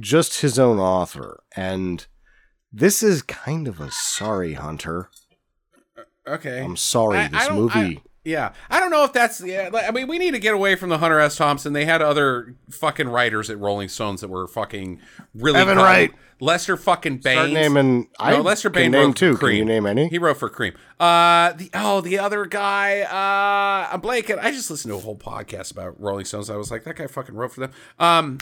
just 0.00 0.40
his 0.40 0.58
own 0.58 0.78
author. 0.78 1.42
And 1.54 2.06
this 2.72 3.02
is 3.02 3.22
kind 3.22 3.68
of 3.68 3.80
a 3.80 3.90
sorry 3.90 4.54
Hunter. 4.54 5.10
Uh, 5.96 6.30
okay. 6.32 6.60
I'm 6.62 6.76
sorry, 6.76 7.18
I- 7.18 7.28
this 7.28 7.48
I 7.48 7.54
movie. 7.54 8.02
Yeah, 8.28 8.52
I 8.68 8.78
don't 8.78 8.90
know 8.90 9.04
if 9.04 9.14
that's. 9.14 9.40
Yeah, 9.40 9.70
I 9.74 9.90
mean, 9.90 10.06
we 10.06 10.18
need 10.18 10.32
to 10.32 10.38
get 10.38 10.52
away 10.52 10.74
from 10.74 10.90
the 10.90 10.98
Hunter 10.98 11.18
S. 11.18 11.36
Thompson. 11.36 11.72
They 11.72 11.86
had 11.86 12.02
other 12.02 12.54
fucking 12.70 13.08
writers 13.08 13.48
at 13.48 13.58
Rolling 13.58 13.88
Stones 13.88 14.20
that 14.20 14.28
were 14.28 14.46
fucking 14.46 15.00
really 15.34 15.58
Evan. 15.58 15.78
Wright. 15.78 16.12
Lester 16.40 16.76
fucking 16.76 17.18
Baines. 17.18 17.38
Start 17.38 17.50
naming. 17.50 18.08
I 18.20 18.38
Lester 18.38 18.70
can 18.70 18.82
Bain 18.82 18.90
name 18.92 19.06
wrote 19.06 19.16
two. 19.16 19.36
for 19.36 19.48
Can 19.48 19.56
you 19.56 19.64
name 19.64 19.86
any? 19.86 20.08
He 20.08 20.18
wrote 20.18 20.36
for 20.36 20.50
Creem. 20.50 20.74
Uh, 21.00 21.52
the 21.54 21.70
oh, 21.74 22.00
the 22.00 22.18
other 22.18 22.44
guy. 22.46 23.00
Uh, 23.00 23.92
I'm 23.92 24.00
blanking. 24.00 24.38
I 24.40 24.50
just 24.50 24.70
listened 24.70 24.92
to 24.92 24.98
a 24.98 25.00
whole 25.00 25.16
podcast 25.16 25.72
about 25.72 25.98
Rolling 26.00 26.26
Stones. 26.26 26.50
I 26.50 26.56
was 26.56 26.70
like, 26.70 26.84
that 26.84 26.96
guy 26.96 27.06
fucking 27.06 27.34
wrote 27.34 27.52
for 27.52 27.60
them. 27.60 27.72
Um, 27.98 28.38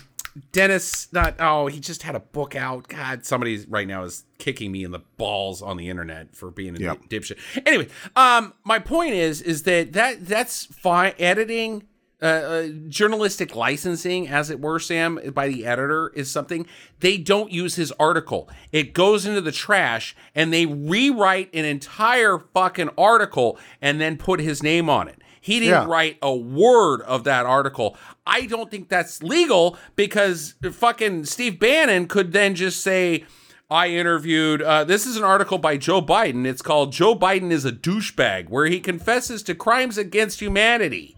Dennis. 0.53 1.13
Not. 1.13 1.37
Oh, 1.39 1.67
he 1.67 1.81
just 1.81 2.03
had 2.03 2.15
a 2.15 2.21
book 2.21 2.55
out. 2.57 2.89
God, 2.89 3.25
somebody 3.25 3.65
right 3.69 3.87
now 3.89 4.05
is 4.05 4.25
kicking 4.39 4.71
me 4.73 4.85
in 4.85 4.91
the 4.91 5.01
balls 5.17 5.63
on 5.63 5.77
the 5.77 5.89
internet 5.89 6.35
for 6.37 6.51
being 6.51 6.77
a 6.77 6.81
Yep. 6.81 6.99
dipshit. 7.09 7.39
Anyway, 7.67 7.89
um, 8.15 8.53
my 8.65 8.79
point 8.79 9.15
is, 9.15 9.41
is 9.43 9.63
that 9.65 9.93
that 9.95 10.27
that's 10.27 10.67
fine. 10.67 11.15
Editing. 11.19 11.85
Uh, 12.23 12.25
uh, 12.25 12.69
journalistic 12.89 13.55
licensing, 13.55 14.27
as 14.27 14.49
it 14.49 14.59
were, 14.59 14.79
Sam, 14.79 15.21
by 15.35 15.49
the 15.49 15.67
editor 15.67 16.11
is 16.15 16.31
something 16.31 16.67
they 17.01 17.19
don't 17.19 17.53
use 17.53 17.75
his 17.75 17.93
article. 18.01 18.49
It 18.73 18.95
goes 18.95 19.27
into 19.27 19.43
the 19.43 19.53
trash 19.53 20.17
and 20.35 20.51
they 20.51 20.65
rewrite 20.65 21.51
an 21.55 21.67
entire 21.67 22.39
fucking 22.55 22.89
article 22.97 23.59
and 23.83 24.01
then 24.01 24.17
put 24.17 24.41
his 24.41 24.63
name 24.63 24.89
on 24.89 25.09
it. 25.09 25.21
He 25.47 25.61
didn't 25.61 25.71
Yeah. 25.71 25.87
write 25.87 26.19
a 26.23 26.35
word 26.35 27.03
of 27.03 27.23
that 27.23 27.47
article. 27.47 27.97
I 28.27 28.47
don't 28.47 28.69
think 28.69 28.89
that's 28.89 29.23
legal 29.23 29.77
because 29.95 30.55
fucking 30.73 31.27
Steve 31.27 31.61
Bannon 31.61 32.09
could 32.09 32.33
then 32.33 32.57
just 32.57 32.83
say, 32.83 33.25
I 33.71 33.91
interviewed, 33.91 34.61
uh, 34.61 34.83
this 34.83 35.07
is 35.07 35.17
an 35.17 35.23
article 35.23 35.59
by 35.59 35.77
Joe 35.77 36.03
Biden. 36.03 36.45
It's 36.47 36.63
called 36.63 36.93
Joe 36.93 37.15
Biden 37.15 37.53
is 37.53 37.65
a 37.65 37.71
Douchebag, 37.71 38.49
where 38.49 38.67
he 38.67 38.81
confesses 38.81 39.45
to 39.45 39.55
crimes 39.55 39.97
against 39.97 40.41
humanity. 40.41 41.17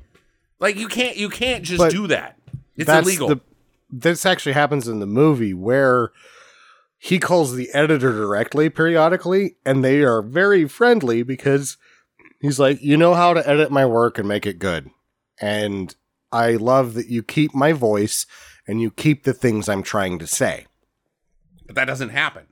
Like 0.61 0.77
you 0.77 0.89
can't 0.89 1.17
you 1.17 1.31
can't 1.31 1.65
just 1.65 1.79
But 1.79 1.91
do 1.91 2.07
that. 2.09 2.39
It's 2.77 2.91
illegal. 2.91 3.29
The, 3.29 3.41
this 3.89 4.27
actually 4.27 4.53
happens 4.53 4.89
in 4.89 5.01
the 5.01 5.07
movie 5.07 5.55
where 5.55 6.13
he 6.99 7.19
calls 7.19 7.55
the 7.55 7.71
editor 7.73 8.13
directly 8.13 8.69
periodically, 8.69 9.57
and 9.65 9.83
they 9.83 10.03
are 10.03 10.21
very 10.21 10.69
friendly 10.69 11.23
because 11.23 11.79
he's 12.41 12.59
like, 12.59 12.83
You 12.83 12.97
know 12.97 13.15
how 13.15 13.35
to 13.35 13.49
edit 13.49 13.71
my 13.71 13.87
work 13.87 14.19
and 14.19 14.27
make 14.29 14.47
it 14.47 14.59
good. 14.59 14.91
And 15.41 15.95
I 16.33 16.53
love 16.53 16.95
that 16.95 17.09
you 17.09 17.23
keep 17.23 17.55
my 17.55 17.73
voice 17.73 18.27
and 18.67 18.81
you 18.81 18.91
keep 18.91 19.25
the 19.25 19.33
things 19.33 19.69
I'm 19.69 19.83
trying 19.83 20.19
to 20.19 20.27
say. 20.27 20.67
but 21.67 21.75
that 21.75 21.85
doesn't 21.87 22.11
happen. 22.11 22.47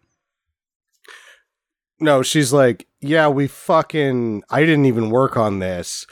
No, 1.99 2.23
she's 2.23 2.53
like, 2.53 2.87
Yeah, 3.01 3.29
we 3.29 3.47
fucking, 3.47 4.43
I 4.51 4.61
didn't 4.61 4.85
even 4.87 5.11
work 5.11 5.37
on 5.37 5.59
this. 5.61 6.07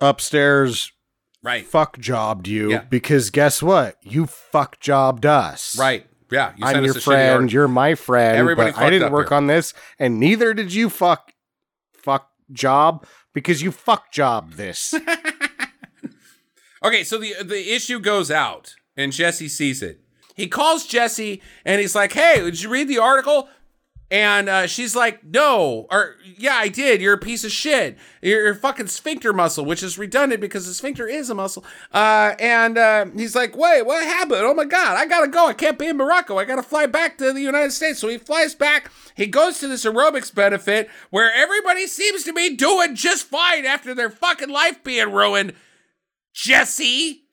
Upstairs, 0.00 0.92
Right. 1.42 1.66
fuck 1.66 1.98
jobbed 1.98 2.46
you 2.48 2.70
Yeah. 2.70 2.80
because 2.88 3.30
guess 3.30 3.62
what? 3.62 3.96
You 4.02 4.26
fuck 4.26 4.78
jobbed 4.80 5.24
us. 5.26 5.76
Right. 5.78 6.06
Yeah. 6.30 6.52
You 6.56 6.66
I'm 6.66 6.84
your 6.84 6.90
us 6.90 6.96
a 6.96 7.00
shitty 7.00 7.04
friend. 7.04 7.52
You're 7.52 7.68
my 7.68 7.94
friend. 7.94 8.36
Everybody 8.36 8.72
but 8.72 8.80
I 8.80 8.90
didn't 8.90 9.12
work 9.12 9.28
here. 9.30 9.36
on 9.36 9.46
this, 9.46 9.72
and 9.98 10.20
neither 10.20 10.52
did 10.52 10.72
you. 10.74 10.90
Fuck, 10.90 11.32
fuck 11.94 12.30
job 12.52 13.06
because 13.32 13.62
you 13.62 13.70
fuck 13.72 14.10
job 14.12 14.52
this. 14.54 14.94
Okay, 16.82 17.02
so 17.02 17.18
the 17.18 17.34
the 17.42 17.74
issue 17.74 17.98
goes 17.98 18.30
out, 18.30 18.76
and 18.96 19.12
Jesse 19.12 19.48
sees 19.48 19.82
it. 19.82 20.00
He 20.34 20.46
calls 20.46 20.86
Jesse, 20.86 21.42
and 21.64 21.80
he's 21.80 21.94
like, 21.94 22.12
"Hey, 22.12 22.40
did 22.40 22.62
you 22.62 22.68
read 22.70 22.88
the 22.88 22.98
article?" 22.98 23.48
And 24.10 24.48
uh, 24.48 24.66
she's 24.66 24.96
like, 24.96 25.22
"No," 25.22 25.86
or 25.90 26.16
"Yeah, 26.38 26.54
I 26.54 26.68
did. 26.68 27.02
You're 27.02 27.12
a 27.12 27.18
piece 27.18 27.44
of 27.44 27.52
shit. 27.52 27.98
You're, 28.22 28.42
you're 28.46 28.54
fucking 28.54 28.86
sphincter 28.86 29.34
muscle, 29.34 29.66
which 29.66 29.82
is 29.82 29.98
redundant 29.98 30.40
because 30.40 30.66
the 30.66 30.72
sphincter 30.72 31.06
is 31.06 31.28
a 31.28 31.34
muscle." 31.34 31.62
Uh, 31.92 32.34
and 32.40 32.78
uh, 32.78 33.04
he's 33.14 33.34
like, 33.36 33.54
"Wait, 33.54 33.82
what 33.84 34.02
happened? 34.04 34.40
Oh 34.44 34.54
my 34.54 34.64
god, 34.64 34.96
I 34.96 35.04
gotta 35.04 35.28
go. 35.28 35.48
I 35.48 35.52
can't 35.52 35.78
be 35.78 35.88
in 35.88 35.98
Morocco. 35.98 36.38
I 36.38 36.46
gotta 36.46 36.62
fly 36.62 36.86
back 36.86 37.18
to 37.18 37.34
the 37.34 37.40
United 37.42 37.72
States." 37.72 37.98
So 37.98 38.08
he 38.08 38.16
flies 38.16 38.54
back. 38.54 38.90
He 39.14 39.26
goes 39.26 39.58
to 39.58 39.68
this 39.68 39.84
aerobics 39.84 40.34
benefit 40.34 40.88
where 41.10 41.30
everybody 41.34 41.86
seems 41.86 42.24
to 42.24 42.32
be 42.32 42.56
doing 42.56 42.94
just 42.94 43.26
fine 43.26 43.66
after 43.66 43.94
their 43.94 44.08
fucking 44.10 44.48
life 44.48 44.82
being 44.82 45.12
ruined. 45.12 45.52
Jesse. 46.32 47.24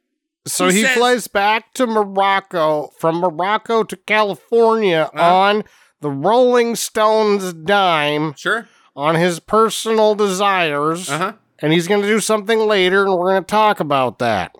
so 0.45 0.67
He 0.69 0.77
he 0.77 0.81
says- 0.83 0.97
flies 0.97 1.27
back 1.27 1.73
to 1.75 1.87
Morocco 1.87 2.91
from 2.99 3.19
Morocco 3.19 3.83
to 3.83 3.95
California 3.95 5.09
Uh-huh. 5.13 5.35
on 5.35 5.63
the 6.05 6.11
Rolling 6.11 6.75
Stones 6.75 7.51
dime 7.51 8.35
Sure. 8.35 8.67
on 8.95 9.15
his 9.15 9.39
personal 9.39 10.13
desires, 10.13 11.09
Uh 11.09 11.17
huh. 11.17 11.33
and 11.59 11.73
he's 11.73 11.87
going 11.87 12.03
to 12.03 12.07
do 12.07 12.19
something 12.19 12.59
later, 12.59 13.05
and 13.05 13.17
we're 13.17 13.31
going 13.31 13.43
to 13.43 13.47
talk 13.47 13.79
about 13.79 14.19
that. 14.19 14.53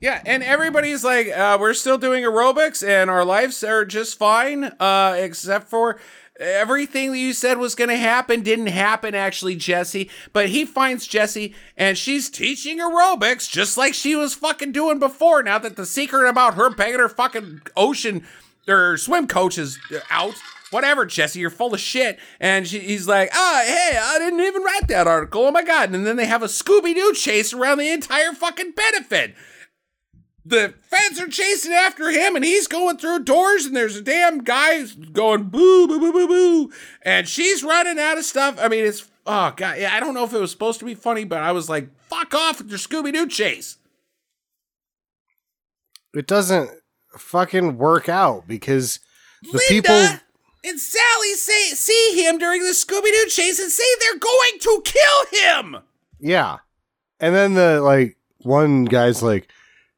Yeah, 0.00 0.22
and 0.24 0.44
everybody's 0.44 1.02
like, 1.02 1.28
uh, 1.36 1.58
we're 1.60 1.74
still 1.74 1.98
doing 1.98 2.22
aerobics, 2.22 2.86
and 2.86 3.10
our 3.10 3.24
lives 3.24 3.64
are 3.64 3.84
just 3.84 4.16
fine, 4.18 4.64
uh, 4.78 5.16
except 5.18 5.68
for 5.68 5.98
everything 6.38 7.10
that 7.12 7.18
you 7.18 7.32
said 7.32 7.58
was 7.58 7.74
going 7.74 7.90
to 7.90 7.96
happen 7.96 8.42
didn't 8.42 8.66
happen, 8.68 9.14
actually, 9.16 9.56
Jesse. 9.56 10.08
But 10.32 10.50
he 10.50 10.64
finds 10.64 11.06
Jesse, 11.08 11.54
and 11.76 11.98
she's 11.98 12.30
teaching 12.30 12.78
aerobics 12.78 13.50
just 13.50 13.76
like 13.76 13.94
she 13.94 14.14
was 14.14 14.34
fucking 14.34 14.70
doing 14.72 15.00
before. 15.00 15.42
Now 15.42 15.58
that 15.58 15.74
the 15.76 15.86
secret 15.86 16.28
about 16.28 16.54
her 16.54 16.70
banging 16.70 17.00
her 17.00 17.08
fucking 17.08 17.62
ocean 17.76 18.24
or 18.68 18.96
swim 18.96 19.26
coach 19.26 19.58
is 19.58 19.78
out. 20.10 20.34
Whatever, 20.70 21.06
Jesse, 21.06 21.40
you're 21.40 21.50
full 21.50 21.74
of 21.74 21.80
shit. 21.80 22.18
And 22.40 22.66
she, 22.66 22.80
he's 22.80 23.06
like, 23.06 23.30
ah, 23.32 23.62
hey, 23.64 23.98
I 24.00 24.18
didn't 24.18 24.40
even 24.40 24.62
write 24.62 24.88
that 24.88 25.06
article. 25.06 25.42
Oh 25.42 25.50
my 25.50 25.62
God. 25.62 25.92
And 25.92 26.06
then 26.06 26.16
they 26.16 26.26
have 26.26 26.42
a 26.42 26.46
Scooby 26.46 26.94
Doo 26.94 27.12
chase 27.14 27.52
around 27.52 27.78
the 27.78 27.90
entire 27.90 28.32
fucking 28.32 28.72
benefit 28.72 29.34
the 30.44 30.74
feds 30.82 31.18
are 31.18 31.28
chasing 31.28 31.72
after 31.72 32.10
him 32.10 32.36
and 32.36 32.44
he's 32.44 32.66
going 32.66 32.98
through 32.98 33.20
doors 33.20 33.64
and 33.64 33.74
there's 33.74 33.96
a 33.96 34.02
damn 34.02 34.44
guy 34.44 34.84
going 35.12 35.44
boo 35.44 35.88
boo 35.88 35.98
boo 35.98 36.12
boo 36.12 36.28
boo 36.28 36.72
and 37.02 37.26
she's 37.26 37.64
running 37.64 37.98
out 37.98 38.18
of 38.18 38.24
stuff 38.24 38.58
i 38.60 38.68
mean 38.68 38.84
it's 38.84 39.08
oh 39.26 39.52
god 39.56 39.78
yeah, 39.78 39.94
i 39.94 40.00
don't 40.00 40.12
know 40.12 40.24
if 40.24 40.34
it 40.34 40.38
was 40.38 40.50
supposed 40.50 40.78
to 40.78 40.84
be 40.84 40.94
funny 40.94 41.24
but 41.24 41.42
i 41.42 41.50
was 41.50 41.68
like 41.70 41.88
fuck 42.08 42.34
off 42.34 42.58
with 42.58 42.68
your 42.68 42.78
scooby-doo 42.78 43.26
chase 43.26 43.78
It 46.14 46.26
doesn't 46.26 46.70
fucking 47.16 47.76
work 47.76 48.08
out 48.08 48.46
because 48.46 49.00
the 49.42 49.58
Linda 49.70 49.88
people. 49.88 50.23
And 50.64 50.80
sally 50.80 51.34
say 51.34 51.70
see 51.74 52.24
him 52.24 52.38
during 52.38 52.62
the 52.62 52.70
scooby-doo 52.72 53.28
chase 53.28 53.60
and 53.60 53.70
say 53.70 53.84
they're 54.00 54.18
going 54.18 54.58
to 54.60 54.82
kill 54.84 55.40
him 55.40 55.76
Yeah. 56.20 56.58
And 57.20 57.34
then 57.34 57.54
the 57.54 57.80
like 57.80 58.16
one 58.38 58.84
guy's 58.84 59.22
like, 59.22 59.48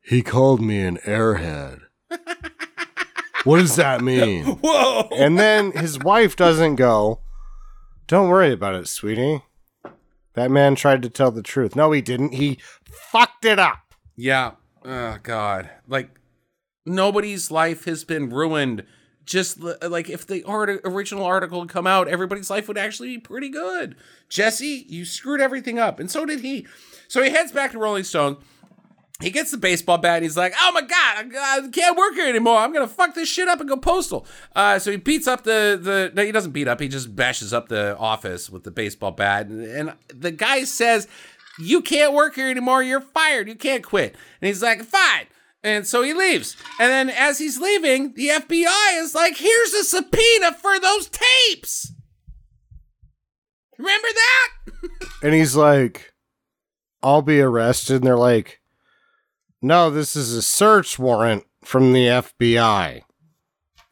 he 0.03 0.23
called 0.23 0.61
me 0.61 0.81
an 0.81 0.99
airhead. 0.99 1.81
what 3.45 3.59
does 3.59 3.77
that 3.77 4.03
mean? 4.03 4.45
whoa 4.45 5.09
And 5.17 5.39
then 5.39 5.73
his 5.73 5.99
wife 5.99 6.37
doesn't 6.37 6.77
go, 6.77 7.21
Don't 8.07 8.29
worry 8.29 8.53
about 8.53 8.75
it, 8.75 8.89
sweetie. 8.89 9.43
That 10.35 10.51
man 10.51 10.75
tried 10.75 11.03
to 11.03 11.11
tell 11.11 11.31
the 11.31 11.43
truth. 11.43 11.75
No, 11.75 11.91
he 11.93 12.03
didn't. 12.03 12.35
He 12.35 12.59
fucked 12.85 13.45
it 13.45 13.59
up. 13.59 13.95
Yeah. 14.15 14.53
Oh 14.85 15.19
God. 15.23 15.71
Like 15.89 16.11
nobody's 16.85 17.51
life 17.51 17.85
has 17.87 18.05
been 18.05 18.31
ruined. 18.31 18.85
Just 19.27 19.61
like 19.61 20.09
if 20.09 20.25
the 20.25 20.45
art- 20.45 20.81
original 20.85 21.25
article 21.25 21.61
had 21.61 21.69
come 21.69 21.87
out, 21.87 22.07
everybody's 22.07 22.49
life 22.49 22.69
would 22.69 22.79
actually 22.79 23.09
be 23.09 23.19
pretty 23.19 23.49
good. 23.49 23.97
Jesse, 24.29 24.87
you 24.89 25.05
screwed 25.05 25.41
everything 25.41 25.81
up, 25.81 25.99
and 25.99 26.09
so 26.09 26.25
did 26.25 26.41
he. 26.41 26.65
So 27.09 27.23
he 27.23 27.31
heads 27.31 27.51
back 27.51 27.73
to 27.73 27.79
Rolling 27.79 28.05
Stone. 28.05 28.37
He 29.21 29.31
gets 29.31 29.51
the 29.51 29.57
baseball 29.57 29.99
bat 29.99 30.17
and 30.17 30.25
he's 30.25 30.37
like, 30.37 30.55
"Oh 30.61 30.73
my 30.73 30.83
god, 30.83 31.33
I, 31.35 31.69
can't 31.73 31.97
work 31.97 32.15
here 32.15 32.29
anymore. 32.29 32.59
I'm 32.59 32.73
gonna 32.73 32.87
fuck 32.87 33.15
this 33.15 33.29
shit 33.29 33.49
up 33.49 33.61
and 33.61 33.69
go 33.69 33.77
postal." 33.77 34.27
Uh, 34.55 34.79
so 34.79 34.91
he 34.91 34.97
beats 34.99 35.27
up 35.27 35.43
the 35.43 35.79
the. 35.81 36.13
No, 36.15 36.25
he 36.25 36.33
doesn't 36.33 36.53
beat 36.53 36.69
up. 36.69 36.81
He 36.81 36.89
just 36.89 37.17
bashes 37.17 37.53
up 37.53 37.69
the 37.69 37.97
office 37.97 38.49
with 38.51 38.65
the 38.65 38.71
baseball 38.71 39.13
bat, 39.13 39.47
and, 39.47 39.65
and 39.65 39.93
the 40.09 40.31
guy 40.31 40.65
says, 40.65 41.09
"You 41.59 41.81
can't 41.81 42.13
work 42.13 42.35
here 42.35 42.49
anymore. 42.49 42.83
You're 42.83 43.01
fired. 43.01 43.49
You 43.49 43.55
can't 43.55 43.83
quit." 43.83 44.15
And 44.41 44.49
he's 44.49 44.63
like, 44.63 44.83
"Fine." 44.83 45.27
And 45.63 45.87
so 45.87 46.03
he 46.03 46.13
leaves. 46.15 46.57
And 46.79 46.91
then 46.93 47.11
as 47.11 47.39
he's 47.39 47.61
leaving, 47.61 48.15
the 48.15 48.29
FBI 48.29 49.01
is 49.03 49.15
like, 49.15 49.37
"Here's 49.37 49.73
a 49.73 49.85
subpoena 49.85 50.53
for 50.61 50.79
those 50.79 51.09
tapes." 51.11 51.93
Remember 53.79 54.09
that? 54.09 54.49
And 55.23 55.35
he's 55.35 55.57
like, 55.57 56.13
I'll 57.03 57.23
be 57.23 57.41
arrested. 57.41 57.97
And 57.97 58.05
they're 58.07 58.17
like, 58.19 58.61
No, 59.63 59.89
this 59.91 60.15
is 60.15 60.35
a 60.35 60.43
search 60.43 60.99
warrant 60.99 61.45
from 61.65 61.93
the 61.95 62.07
FBI. 62.07 63.01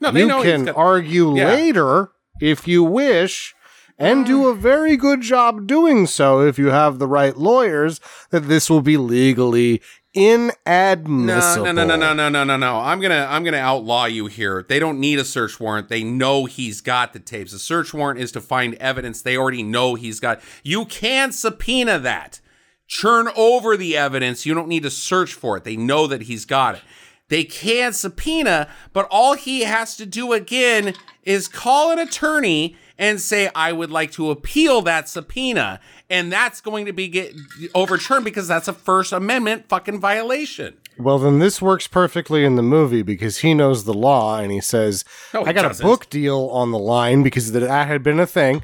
No, 0.00 0.10
they 0.10 0.20
you 0.20 0.26
know 0.26 0.42
can 0.42 0.66
got- 0.66 0.76
argue 0.76 1.34
Yeah. 1.36 1.46
later 1.54 2.10
if 2.40 2.68
you 2.68 2.84
wish 2.84 3.54
and 3.98 4.26
do 4.26 4.48
a 4.48 4.54
very 4.54 4.96
good 4.96 5.22
job 5.22 5.66
doing 5.66 6.06
so 6.06 6.40
if 6.40 6.58
you 6.58 6.66
have 6.70 6.98
the 6.98 7.06
right 7.08 7.36
lawyers 7.36 8.00
that 8.30 8.40
this 8.48 8.68
will 8.68 8.82
be 8.82 8.96
legally 8.96 9.80
inadmissible. 10.14 11.64
No, 11.64 11.72
no, 11.72 11.84
no, 11.84 11.96
no, 11.96 12.14
no, 12.14 12.28
no, 12.28 12.44
no, 12.44 12.56
no. 12.56 12.76
I'm 12.76 13.00
gonna, 13.00 13.26
I'm 13.28 13.44
gonna 13.44 13.56
outlaw 13.58 14.06
you 14.06 14.26
here. 14.26 14.64
They 14.66 14.78
don't 14.78 15.00
need 15.00 15.18
a 15.18 15.24
search 15.24 15.58
warrant. 15.60 15.88
They 15.88 16.04
know 16.04 16.44
he's 16.44 16.80
got 16.80 17.12
the 17.12 17.18
tapes. 17.18 17.52
A 17.52 17.58
search 17.58 17.92
warrant 17.92 18.20
is 18.20 18.32
to 18.32 18.40
find 18.40 18.74
evidence 18.76 19.20
they 19.20 19.36
already 19.36 19.62
know 19.62 19.94
he's 19.94 20.20
got. 20.20 20.40
You 20.62 20.84
can 20.84 21.32
subpoena 21.32 21.98
that, 21.98 22.40
churn 22.86 23.28
over 23.36 23.76
the 23.76 23.96
evidence. 23.96 24.46
You 24.46 24.54
don't 24.54 24.68
need 24.68 24.84
to 24.84 24.90
search 24.90 25.34
for 25.34 25.56
it. 25.56 25.64
They 25.64 25.76
know 25.76 26.06
that 26.06 26.22
he's 26.22 26.44
got 26.44 26.76
it. 26.76 26.82
They 27.28 27.44
can 27.44 27.92
subpoena, 27.92 28.68
but 28.92 29.08
all 29.10 29.34
he 29.34 29.62
has 29.62 29.96
to 29.96 30.06
do 30.06 30.32
again 30.32 30.94
is 31.22 31.48
call 31.48 31.90
an 31.90 31.98
attorney 31.98 32.76
and 32.98 33.20
say, 33.20 33.50
I 33.54 33.72
would 33.72 33.90
like 33.90 34.12
to 34.12 34.30
appeal 34.30 34.80
that 34.82 35.08
subpoena. 35.08 35.80
And 36.08 36.30
that's 36.32 36.60
going 36.60 36.86
to 36.86 36.92
be 36.92 37.08
get 37.08 37.34
overturned 37.74 38.24
because 38.24 38.46
that's 38.48 38.68
a 38.68 38.72
First 38.72 39.12
Amendment 39.12 39.68
fucking 39.68 40.00
violation. 40.00 40.76
Well, 40.96 41.18
then 41.18 41.40
this 41.40 41.60
works 41.60 41.88
perfectly 41.88 42.44
in 42.44 42.54
the 42.54 42.62
movie 42.62 43.02
because 43.02 43.38
he 43.38 43.52
knows 43.52 43.82
the 43.84 43.94
law 43.94 44.38
and 44.38 44.52
he 44.52 44.60
says, 44.60 45.04
No, 45.32 45.42
he 45.42 45.50
I 45.50 45.52
got 45.52 45.62
doesn't. 45.62 45.84
a 45.84 45.88
book 45.88 46.08
deal 46.08 46.48
on 46.52 46.70
the 46.70 46.78
line 46.78 47.24
because 47.24 47.50
that 47.50 47.68
had 47.68 48.02
been 48.04 48.20
a 48.20 48.26
thing. 48.28 48.62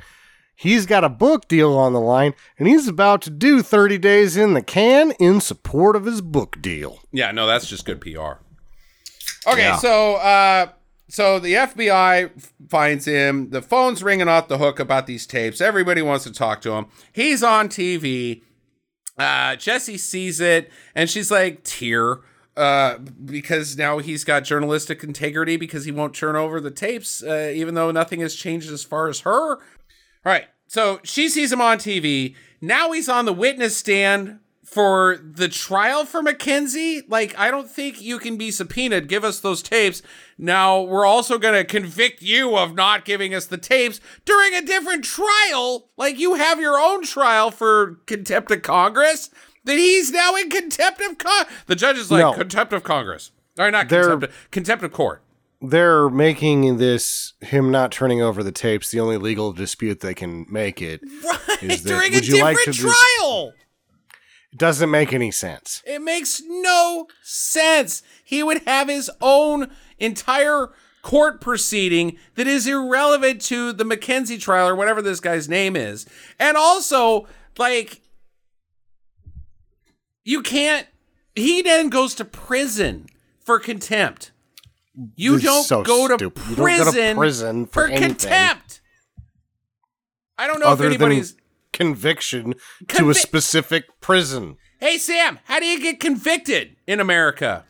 He's 0.55 0.87
got 0.87 1.03
a 1.03 1.09
book 1.09 1.49
deal 1.49 1.73
on 1.77 1.93
the 1.93 2.01
line 2.01 2.35
and 2.59 2.69
he's 2.69 2.87
about 2.87 3.23
to 3.23 3.31
do 3.31 3.63
30 3.63 3.99
days 3.99 4.37
in 4.37 4.53
the 4.55 4.63
can 4.63 5.11
in 5.13 5.41
support 5.41 5.97
of 5.97 6.05
his 6.05 6.21
book 6.21 6.61
deal. 6.63 7.01
Yeah, 7.11 7.33
no, 7.33 7.47
that's 7.49 7.67
just 7.67 7.85
good 7.85 8.01
PR. 8.01 8.35
Okay, 9.49 9.63
Yeah. 9.63 9.77
so 9.79 10.17
uh 10.17 10.67
so 11.11 11.39
the 11.39 11.55
FBI 11.55 12.31
finds 12.69 13.05
him. 13.05 13.51
The 13.51 13.63
phone's 13.63 14.03
ringing 14.03 14.29
off 14.29 14.49
the 14.49 14.59
hook 14.59 14.79
about 14.79 15.07
these 15.07 15.27
tapes. 15.27 15.61
Everybody 15.61 16.03
wants 16.03 16.25
to 16.25 16.33
talk 16.33 16.61
to 16.63 16.73
him. 16.73 16.87
He's 17.13 17.43
on 17.43 17.69
TV. 17.69 18.43
Uh 19.19 19.57
Jesse 19.57 19.99
sees 19.99 20.41
it 20.41 20.71
and 20.95 21.11
she's 21.11 21.31
like, 21.31 21.65
tear. 21.65 22.21
Uh, 22.57 22.99
because 22.99 23.79
now 23.79 23.99
he's 23.99 24.25
got 24.25 24.45
journalistic 24.45 25.03
integrity 25.03 25.57
because 25.57 25.85
he 25.85 25.93
won't 25.93 26.15
turn 26.15 26.37
over 26.37 26.61
the 26.61 26.71
tapes, 26.71 27.23
uh, 27.23 27.51
even 27.55 27.75
though 27.75 27.91
nothing 27.91 28.21
has 28.21 28.35
changed 28.35 28.71
as 28.71 28.85
far 28.85 29.09
as 29.09 29.21
her. 29.21 29.55
All 29.55 29.61
right. 30.25 30.47
So 30.67 31.01
she 31.03 31.29
sees 31.29 31.53
him 31.53 31.61
on 31.61 31.79
TV. 31.79 32.35
Now 32.61 32.93
he's 32.93 33.09
on 33.09 33.25
the 33.25 33.33
witness 33.33 33.77
stand 33.77 34.41
for 34.71 35.19
the 35.23 35.49
trial 35.49 36.05
for 36.05 36.23
McKenzie, 36.23 37.03
Like, 37.09 37.37
I 37.39 37.51
don't 37.51 37.69
think 37.69 38.01
you 38.01 38.19
can 38.19 38.37
be 38.37 38.51
subpoenaed. 38.53 39.09
Give 39.09 39.25
us 39.25 39.41
those 39.41 39.63
tapes. 39.63 40.01
Now 40.39 40.81
we're 40.81 41.05
also 41.07 41.39
going 41.39 41.55
to 41.55 41.65
convict 41.65 42.23
you 42.23 42.57
of 42.57 42.75
not 42.75 43.05
giving 43.05 43.35
us 43.35 43.47
the 43.47 43.59
tapes 43.59 44.01
during 44.25 44.55
a 44.55 44.63
different 44.63 45.05
trial. 45.05 45.89
Like, 45.97 46.19
you 46.19 46.35
have 46.35 46.61
your 46.61 46.79
own 46.79 47.03
trial 47.05 47.51
for 47.51 47.97
contempt 48.07 48.51
of 48.53 48.63
Congress. 48.63 49.31
That 49.65 49.77
he's 49.77 50.11
now 50.11 50.37
in 50.37 50.49
contempt 50.49 51.01
of 51.03 51.19
Con. 51.19 51.45
The 51.67 51.77
judge 51.77 51.99
is 51.99 52.11
like 52.11 52.23
No. 52.23 52.33
contempt 52.33 52.73
of 52.73 52.83
Congress. 52.83 53.31
Or 53.59 53.71
not 53.71 53.89
They're- 53.91 54.03
contempt, 54.05 54.25
of, 54.25 54.51
contempt 54.51 54.85
of 54.85 54.93
court. 54.93 55.23
They're 55.61 56.09
making 56.09 56.79
this 56.79 57.35
him 57.43 57.71
not 57.71 57.93
turning 57.93 58.23
over 58.23 58.43
the 58.43 58.53
tapes 58.53 58.91
the 58.91 59.01
only 59.01 59.19
legal 59.19 59.53
dispute 59.53 60.01
they 60.01 60.15
can 60.15 60.47
make 60.49 60.81
it. 60.81 61.03
Right, 61.23 61.63
Is 61.63 61.83
that- 61.83 61.89
during 61.91 62.15
a 62.15 62.21
you 62.21 62.41
like 62.43 62.57
different 62.57 62.79
to 62.79 62.83
dis- 62.85 63.05
trial. 63.19 63.53
It 64.53 64.59
doesn't 64.59 64.91
make 64.91 65.13
any 65.13 65.31
sense. 65.31 65.83
It 65.87 66.03
makes 66.03 66.43
no 66.45 67.07
sense. 67.23 68.03
He 68.25 68.43
would 68.43 68.63
have 68.67 68.89
his 68.89 69.11
own 69.21 69.71
entire 69.99 70.71
court 71.03 71.41
proceeding 71.41 72.19
that 72.35 72.47
is 72.47 72.67
irrelevant 72.67 73.41
to 73.43 73.73
the 73.73 73.85
McKenzie 73.85 74.41
trial 74.41 74.69
or 74.69 74.75
whatever 74.75 75.01
this 75.01 75.21
guy's 75.21 75.49
name 75.49 75.77
is. 75.77 76.07
And 76.39 76.57
also, 76.57 77.27
like, 77.59 78.03
you 80.25 80.43
can't. 80.43 80.87
He 81.35 81.63
then 81.63 81.89
goes 81.89 82.15
to 82.17 82.25
prison 82.25 83.07
for 83.45 83.59
contempt. 83.59 84.33
You 85.15 85.39
don't 85.39 85.65
so 85.65 85.83
go. 85.83 86.09
You 86.09 86.31
prison, 86.31 86.85
don't 86.87 87.15
go 87.15 87.15
to 87.15 87.15
prison 87.17 87.67
for 87.67 87.87
anything. 87.87 88.09
contempt. 88.09 88.81
I 90.37 90.47
don't 90.47 90.61
know 90.61 90.67
Other 90.67 90.87
if 90.87 90.91
anybody's. 90.91 91.37
Conviction 91.73 92.55
to 92.89 93.11
a 93.11 93.15
specific 93.15 93.85
prison. 94.01 94.57
Hey 94.79 94.99
Sam, 94.99 95.39
how 95.45 95.61
do 95.61 95.67
you 95.67 95.81
get 95.81 96.01
convicted 96.01 96.77
in 96.87 97.01
America? 97.01 97.65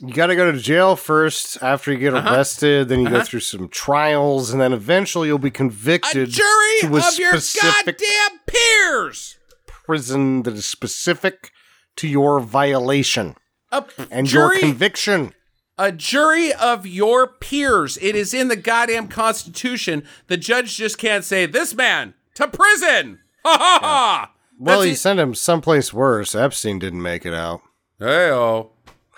You 0.00 0.12
got 0.12 0.26
to 0.26 0.36
go 0.36 0.50
to 0.50 0.58
jail 0.58 0.96
first 0.96 1.62
after 1.62 1.92
you 1.92 1.98
get 1.98 2.12
Uh-huh. 2.14 2.34
arrested. 2.34 2.88
Then 2.88 3.00
you 3.00 3.08
go 3.08 3.22
through 3.22 3.40
some 3.40 3.68
trials, 3.68 4.50
and 4.50 4.60
then 4.60 4.72
eventually 4.72 5.28
you'll 5.28 5.38
be 5.38 5.50
convicted. 5.50 6.28
A 6.28 6.30
jury 6.30 6.80
to 6.80 6.96
a 6.96 6.98
of 6.98 7.18
your 7.18 7.32
goddamn 7.62 8.40
peers. 8.46 9.38
prison 9.66 10.42
that 10.42 10.54
is 10.54 10.66
specific 10.66 11.52
to 11.96 12.08
your 12.08 12.40
violation 12.40 13.36
A 13.70 13.84
and 14.10 14.30
your 14.32 14.48
jury, 14.50 14.60
conviction. 14.60 15.34
a 15.78 15.92
jury 15.92 16.52
of 16.52 16.84
your 16.86 17.26
peers. 17.28 17.96
It 18.00 18.16
is 18.16 18.34
in 18.34 18.48
the 18.48 18.56
goddamn 18.56 19.06
Constitution. 19.08 20.02
The 20.26 20.36
judge 20.36 20.76
just 20.76 20.98
can't 20.98 21.24
say 21.24 21.46
this 21.46 21.74
man 21.74 22.14
to 22.34 22.48
prison. 22.48 23.20
Ha 23.44 23.56
ha 23.58 23.78
ha. 23.82 24.32
Well, 24.58 24.82
he 24.82 24.92
it. 24.92 24.96
sent 24.96 25.18
him 25.18 25.34
someplace 25.34 25.92
worse. 25.92 26.34
Epstein 26.34 26.78
didn't 26.78 27.02
make 27.02 27.26
it 27.26 27.34
out. 27.34 27.60
Hey 27.98 28.30
oh, 28.30 28.70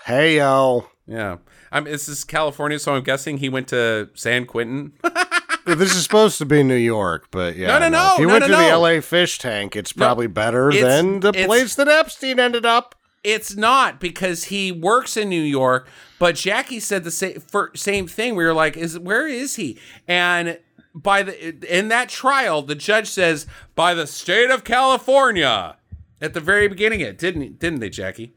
Hey 0.05 0.37
yo, 0.37 0.87
yeah. 1.07 1.37
I'm. 1.71 1.83
This 1.85 2.07
is 2.07 2.23
California, 2.23 2.79
so 2.79 2.95
I'm 2.95 3.03
guessing 3.03 3.37
he 3.37 3.49
went 3.49 3.67
to 3.69 4.09
San 4.15 4.45
Quentin. 4.45 4.93
this 5.65 5.95
is 5.95 6.03
supposed 6.03 6.37
to 6.39 6.45
be 6.45 6.63
New 6.63 6.75
York, 6.75 7.27
but 7.31 7.55
yeah, 7.55 7.67
No, 7.67 7.79
no, 7.79 7.89
no, 7.89 8.09
If 8.13 8.19
you 8.19 8.27
no, 8.27 8.33
went 8.33 8.41
no, 8.43 8.57
to 8.57 8.63
the. 8.63 8.69
L.A. 8.69 9.01
fish 9.01 9.39
tank, 9.39 9.75
it's 9.75 9.91
probably 9.91 10.27
better 10.27 10.69
It's- 10.69 10.83
than 10.83 11.19
the 11.19 11.33
place 11.33 11.75
that 11.75 11.87
Epstein 11.87 12.39
ended 12.39 12.65
up. 12.65 12.95
It's 13.23 13.55
not 13.55 13.99
because 13.99 14.45
he 14.45 14.71
works 14.71 15.17
in 15.17 15.29
New 15.29 15.41
York, 15.41 15.87
but 16.19 16.35
Jackie 16.35 16.79
said 16.79 17.03
the 17.03 17.09
same 17.09 17.39
for, 17.39 17.71
same 17.75 18.05
thing. 18.07 18.35
We 18.35 18.45
were 18.45 18.53
like, 18.53 18.77
"Is 18.77 18.99
where 18.99 19.27
is 19.27 19.55
he?" 19.55 19.79
And 20.07 20.59
by 20.95 21.23
the 21.23 21.77
in 21.77 21.89
that 21.89 22.09
trial, 22.09 22.61
the 22.61 22.75
judge 22.75 23.07
says, 23.07 23.45
"By 23.75 23.93
the 23.93 24.07
state 24.07 24.49
of 24.49 24.63
California." 24.63 25.75
At 26.21 26.33
the 26.33 26.39
very 26.39 26.67
beginning, 26.67 27.01
it 27.01 27.17
didn't 27.17 27.59
didn't 27.59 27.79
they, 27.79 27.89
Jackie? 27.89 28.33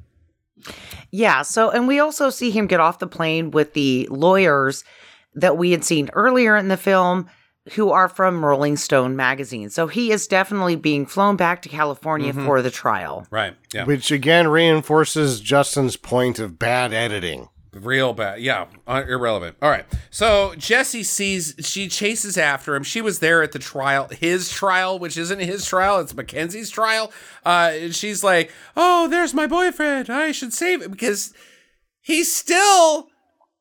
Yeah. 1.10 1.42
So, 1.42 1.70
and 1.70 1.86
we 1.86 2.00
also 2.00 2.28
see 2.28 2.50
him 2.50 2.66
get 2.66 2.80
off 2.80 2.98
the 2.98 3.06
plane 3.06 3.52
with 3.52 3.74
the 3.74 4.08
lawyers 4.10 4.84
that 5.34 5.56
we 5.56 5.70
had 5.70 5.84
seen 5.84 6.10
earlier 6.12 6.56
in 6.56 6.68
the 6.68 6.76
film 6.76 7.28
who 7.74 7.90
are 7.90 8.08
from 8.08 8.44
Rolling 8.44 8.76
Stone 8.76 9.14
magazine. 9.14 9.70
So 9.70 9.86
he 9.86 10.10
is 10.10 10.26
definitely 10.26 10.76
being 10.76 11.06
flown 11.06 11.36
back 11.36 11.62
to 11.62 11.68
California 11.68 12.32
mm-hmm. 12.32 12.46
for 12.46 12.62
the 12.62 12.70
trial. 12.70 13.26
Right. 13.30 13.54
Yeah. 13.72 13.84
Which 13.84 14.10
again 14.10 14.48
reinforces 14.48 15.40
Justin's 15.40 15.96
point 15.96 16.38
of 16.38 16.58
bad 16.58 16.92
editing. 16.92 17.48
Real 17.84 18.12
bad. 18.12 18.40
Yeah. 18.40 18.66
Uh, 18.86 19.04
irrelevant. 19.08 19.56
All 19.62 19.70
right. 19.70 19.84
So 20.10 20.54
Jesse 20.56 21.02
sees, 21.02 21.54
she 21.60 21.88
chases 21.88 22.36
after 22.36 22.74
him. 22.74 22.82
She 22.82 23.00
was 23.00 23.18
there 23.18 23.42
at 23.42 23.52
the 23.52 23.58
trial, 23.58 24.08
his 24.08 24.50
trial, 24.50 24.98
which 24.98 25.16
isn't 25.16 25.40
his 25.40 25.66
trial, 25.66 26.00
it's 26.00 26.14
Mackenzie's 26.14 26.70
trial. 26.70 27.12
Uh, 27.44 27.72
and 27.74 27.94
she's 27.94 28.22
like, 28.24 28.52
oh, 28.76 29.08
there's 29.08 29.34
my 29.34 29.46
boyfriend. 29.46 30.10
I 30.10 30.32
should 30.32 30.52
save 30.52 30.82
him 30.82 30.90
because 30.90 31.32
he's 32.00 32.34
still. 32.34 33.07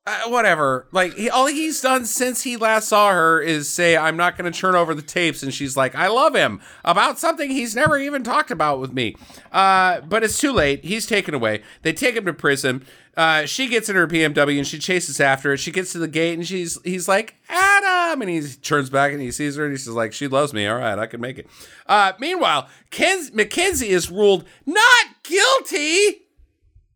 Uh, 0.08 0.30
whatever. 0.30 0.88
Like 0.94 1.16
he, 1.16 1.30
all 1.30 1.48
he's 1.48 1.82
done 1.82 2.06
since 2.06 2.44
he 2.44 2.56
last 2.56 2.88
saw 2.88 3.12
her 3.12 3.42
is 3.42 3.68
say, 3.68 3.98
"I'm 3.98 4.16
not 4.16 4.38
going 4.38 4.50
to 4.50 4.58
turn 4.58 4.74
over 4.74 4.96
the 4.96 5.02
tapes," 5.02 5.44
and 5.44 5.54
she's 5.54 5.76
like, 5.76 5.96
"I 5.96 6.08
love 6.08 6.34
him" 6.34 6.62
about 6.86 7.20
something 7.20 7.52
he's 7.52 7.76
never 7.76 7.98
even 7.98 8.24
talked 8.24 8.50
about 8.50 8.80
with 8.80 8.94
me. 8.94 9.18
Uh, 9.52 10.00
but 10.00 10.24
it's 10.24 10.40
too 10.40 10.54
late. 10.54 10.86
He's 10.86 11.06
taken 11.06 11.34
away. 11.34 11.62
They 11.82 11.92
take 11.92 12.16
him 12.16 12.24
to 12.24 12.32
prison. 12.32 12.86
Uh, 13.18 13.46
she 13.46 13.68
gets 13.68 13.90
in 13.90 13.98
her 13.98 14.08
BMW 14.08 14.58
and 14.58 14.66
she 14.66 14.80
chases 14.80 15.20
after 15.20 15.52
it. 15.52 15.58
She 15.58 15.72
gets 15.72 15.92
to 15.92 16.00
the 16.00 16.08
gate 16.08 16.36
and 16.36 16.48
she's 16.48 16.82
he's 16.86 17.10
like 17.10 17.36
Adam, 17.50 18.22
and 18.22 18.30
he 18.32 18.42
turns 18.62 18.90
back 18.90 19.12
and 19.12 19.22
he 19.22 19.30
sees 19.30 19.58
her 19.58 19.66
and 19.66 19.74
he's 19.74 19.90
like, 19.90 20.14
"She 20.14 20.30
loves 20.30 20.54
me. 20.54 20.68
All 20.68 20.78
right, 20.78 20.98
I 20.98 21.08
can 21.08 21.20
make 21.20 21.38
it." 21.38 21.50
Uh, 21.86 22.14
meanwhile, 22.18 22.70
Ken 22.92 23.28
Mackenzie 23.34 23.90
is 23.90 24.10
ruled 24.10 24.46
not 24.66 25.06
guilty. 25.24 26.28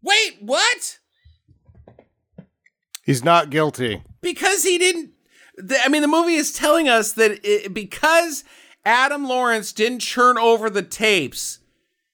Wait, 0.01 0.37
what? 0.39 0.99
He's 3.03 3.23
not 3.23 3.49
guilty. 3.49 4.03
because 4.21 4.63
he 4.63 4.77
didn't 4.77 5.11
i 5.83 5.89
mean 5.89 6.01
the 6.01 6.07
movie 6.07 6.35
is 6.35 6.53
telling 6.53 6.87
us 6.87 7.11
that 7.13 7.39
it, 7.43 7.73
because 7.73 8.43
adam 8.85 9.27
lawrence 9.27 9.73
didn't 9.73 9.99
churn 9.99 10.37
over 10.37 10.69
the 10.69 10.81
tapes 10.81 11.59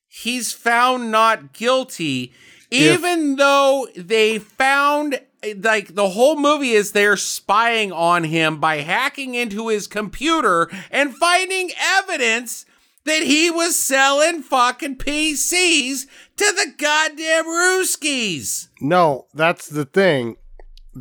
he's 0.07 0.51
found 0.53 1.11
not 1.11 1.53
guilty 1.53 2.33
even 2.71 3.35
though 3.35 3.87
they 3.95 4.39
found 4.39 5.21
like 5.61 5.93
the 5.95 6.09
whole 6.09 6.35
movie 6.35 6.71
is 6.71 6.91
they're 6.91 7.15
spying 7.15 7.91
on 7.91 8.23
him 8.25 8.59
by 8.59 8.77
hacking 8.77 9.35
into 9.35 9.67
his 9.69 9.87
computer 9.87 10.69
and 10.91 11.15
finding 11.15 11.69
evidence 11.79 12.65
that 13.05 13.23
he 13.23 13.49
was 13.49 13.77
selling 13.77 14.41
fucking 14.41 14.97
PCs 14.97 16.07
to 16.35 16.43
the 16.57 16.73
goddamn 16.77 17.45
Ruskies. 17.45 18.67
No, 18.81 19.27
that's 19.33 19.69
the 19.69 19.85
thing. 19.85 20.35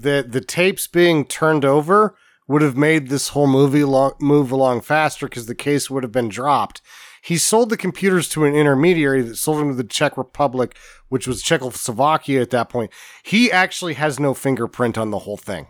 The 0.01 0.27
the 0.29 0.41
tapes 0.41 0.87
being 0.87 1.25
turned 1.25 1.65
over 1.65 2.17
would 2.49 2.63
have 2.63 2.77
made 2.77 3.09
this 3.09 3.29
whole 3.29 3.47
movie 3.47 3.85
lo- 3.85 4.17
move 4.21 4.53
along 4.53 4.83
faster 4.83 5.27
because 5.27 5.47
the 5.47 5.55
case 5.55 5.91
would 5.91 6.03
have 6.03 6.13
been 6.13 6.29
dropped. 6.29 6.81
he 7.23 7.39
sold 7.39 7.71
the 7.71 7.77
computers 7.77 8.29
to 8.29 8.45
an 8.45 8.55
intermediary 8.55 9.21
that 9.23 9.37
sold 9.37 9.59
them 9.59 9.71
to 9.71 9.75
the 9.75 9.83
Czech 9.83 10.17
Republic, 10.17 10.77
which 11.09 11.27
was 11.27 11.43
Czechoslovakia 11.43 12.41
at 12.41 12.51
that 12.51 12.69
point. 12.69 12.93
He 13.25 13.51
actually 13.51 13.95
has 13.95 14.21
no 14.21 14.33
fingerprint 14.33 14.97
on 14.97 15.11
the 15.11 15.21
whole 15.21 15.37
thing. 15.37 15.67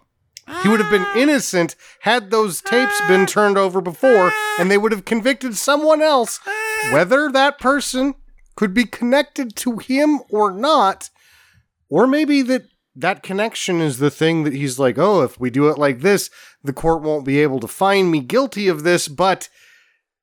He 0.63 0.69
would 0.69 0.81
have 0.81 0.91
been 0.91 1.07
ah. 1.07 1.17
innocent 1.17 1.75
had 2.01 2.31
those 2.31 2.61
tapes 2.61 3.01
been 3.09 3.23
ah. 3.23 3.27
turned 3.27 3.57
over 3.57 3.81
before, 3.81 4.31
ah. 4.33 4.57
and 4.59 4.71
they 4.71 4.79
would 4.79 4.93
have 4.93 5.05
convicted 5.05 5.57
someone 5.57 6.03
else. 6.03 6.41
Whether 6.93 7.31
that 7.33 7.59
person 7.59 8.15
could 8.55 8.75
be 8.75 8.85
connected 8.85 9.57
to 9.57 9.79
him 9.79 10.21
or 10.31 10.51
not, 10.51 11.11
or 11.89 12.07
maybe 12.07 12.43
that 12.43 12.65
that 12.97 13.23
connection 13.23 13.81
is 13.81 13.99
the 13.99 14.11
thing 14.11 14.45
that 14.45 14.55
he's 14.55 14.79
like, 14.79 14.99
oh, 14.99 15.23
if 15.23 15.39
we 15.39 15.51
do 15.51 15.69
it 15.69 15.79
like 15.79 16.01
this, 16.01 16.31
the 16.65 16.73
court 16.73 17.03
won't 17.03 17.27
be 17.27 17.41
able 17.41 17.61
to 17.61 17.69
find 17.69 18.11
me 18.11 18.21
guilty 18.21 18.69
of 18.69 18.83
this, 18.83 19.07
but 19.07 19.49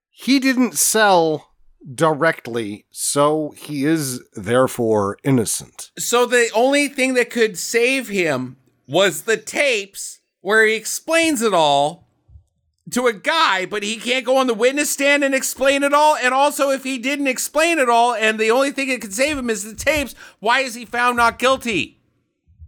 he 0.10 0.40
didn't 0.40 0.74
sell 0.74 1.54
directly, 1.94 2.86
so 2.90 3.54
he 3.58 3.86
is 3.86 4.22
therefore 4.34 5.18
innocent. 5.24 5.92
So 6.00 6.26
the 6.26 6.50
only 6.56 6.88
thing 6.88 7.14
that 7.14 7.30
could 7.30 7.58
save 7.58 8.08
him 8.08 8.58
was 8.88 9.24
the 9.24 9.38
tapes 9.38 10.20
where 10.42 10.66
he 10.66 10.74
explains 10.76 11.42
it 11.42 11.54
all 11.54 12.08
to 12.92 13.08
a 13.08 13.14
guy, 13.14 13.66
but 13.66 13.84
he 13.84 13.98
can't 13.98 14.26
go 14.26 14.38
on 14.38 14.48
the 14.48 14.54
witness 14.54 14.90
stand 14.90 15.24
and 15.24 15.34
explain 15.34 15.84
it 15.84 15.94
all. 15.94 16.16
And 16.16 16.34
also, 16.34 16.70
if 16.70 16.84
he 16.84 16.98
didn't 16.98 17.28
explain 17.28 17.80
it 17.80 17.90
all 17.90 18.14
and 18.14 18.40
the 18.40 18.52
only 18.52 18.72
thing 18.72 18.90
that 18.90 19.02
could 19.02 19.14
save 19.14 19.38
him 19.38 19.50
is 19.50 19.64
the 19.64 19.76
tapes, 19.76 20.16
why 20.40 20.60
is 20.60 20.76
he 20.76 20.86
found 20.86 21.18
not 21.18 21.40
guilty? 21.40 22.00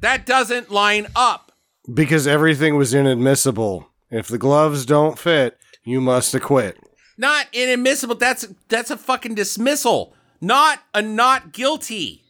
That 0.02 0.26
doesn't 0.26 0.72
line 0.72 1.08
up. 1.16 1.52
Because 1.92 2.28
everything 2.28 2.76
was 2.78 2.94
inadmissible. 2.94 3.90
If 4.10 4.28
the 4.28 4.38
gloves 4.38 4.86
don't 4.86 5.18
fit, 5.20 5.58
you 5.84 6.02
must 6.02 6.34
acquit. 6.34 6.78
Not 7.18 7.48
inadmissible. 7.54 8.16
That's 8.16 8.48
that's 8.68 8.92
a 8.92 8.98
fucking 8.98 9.36
dismissal. 9.36 10.14
Not 10.42 10.80
a 10.94 11.02
not 11.02 11.54
guilty. 11.54 12.24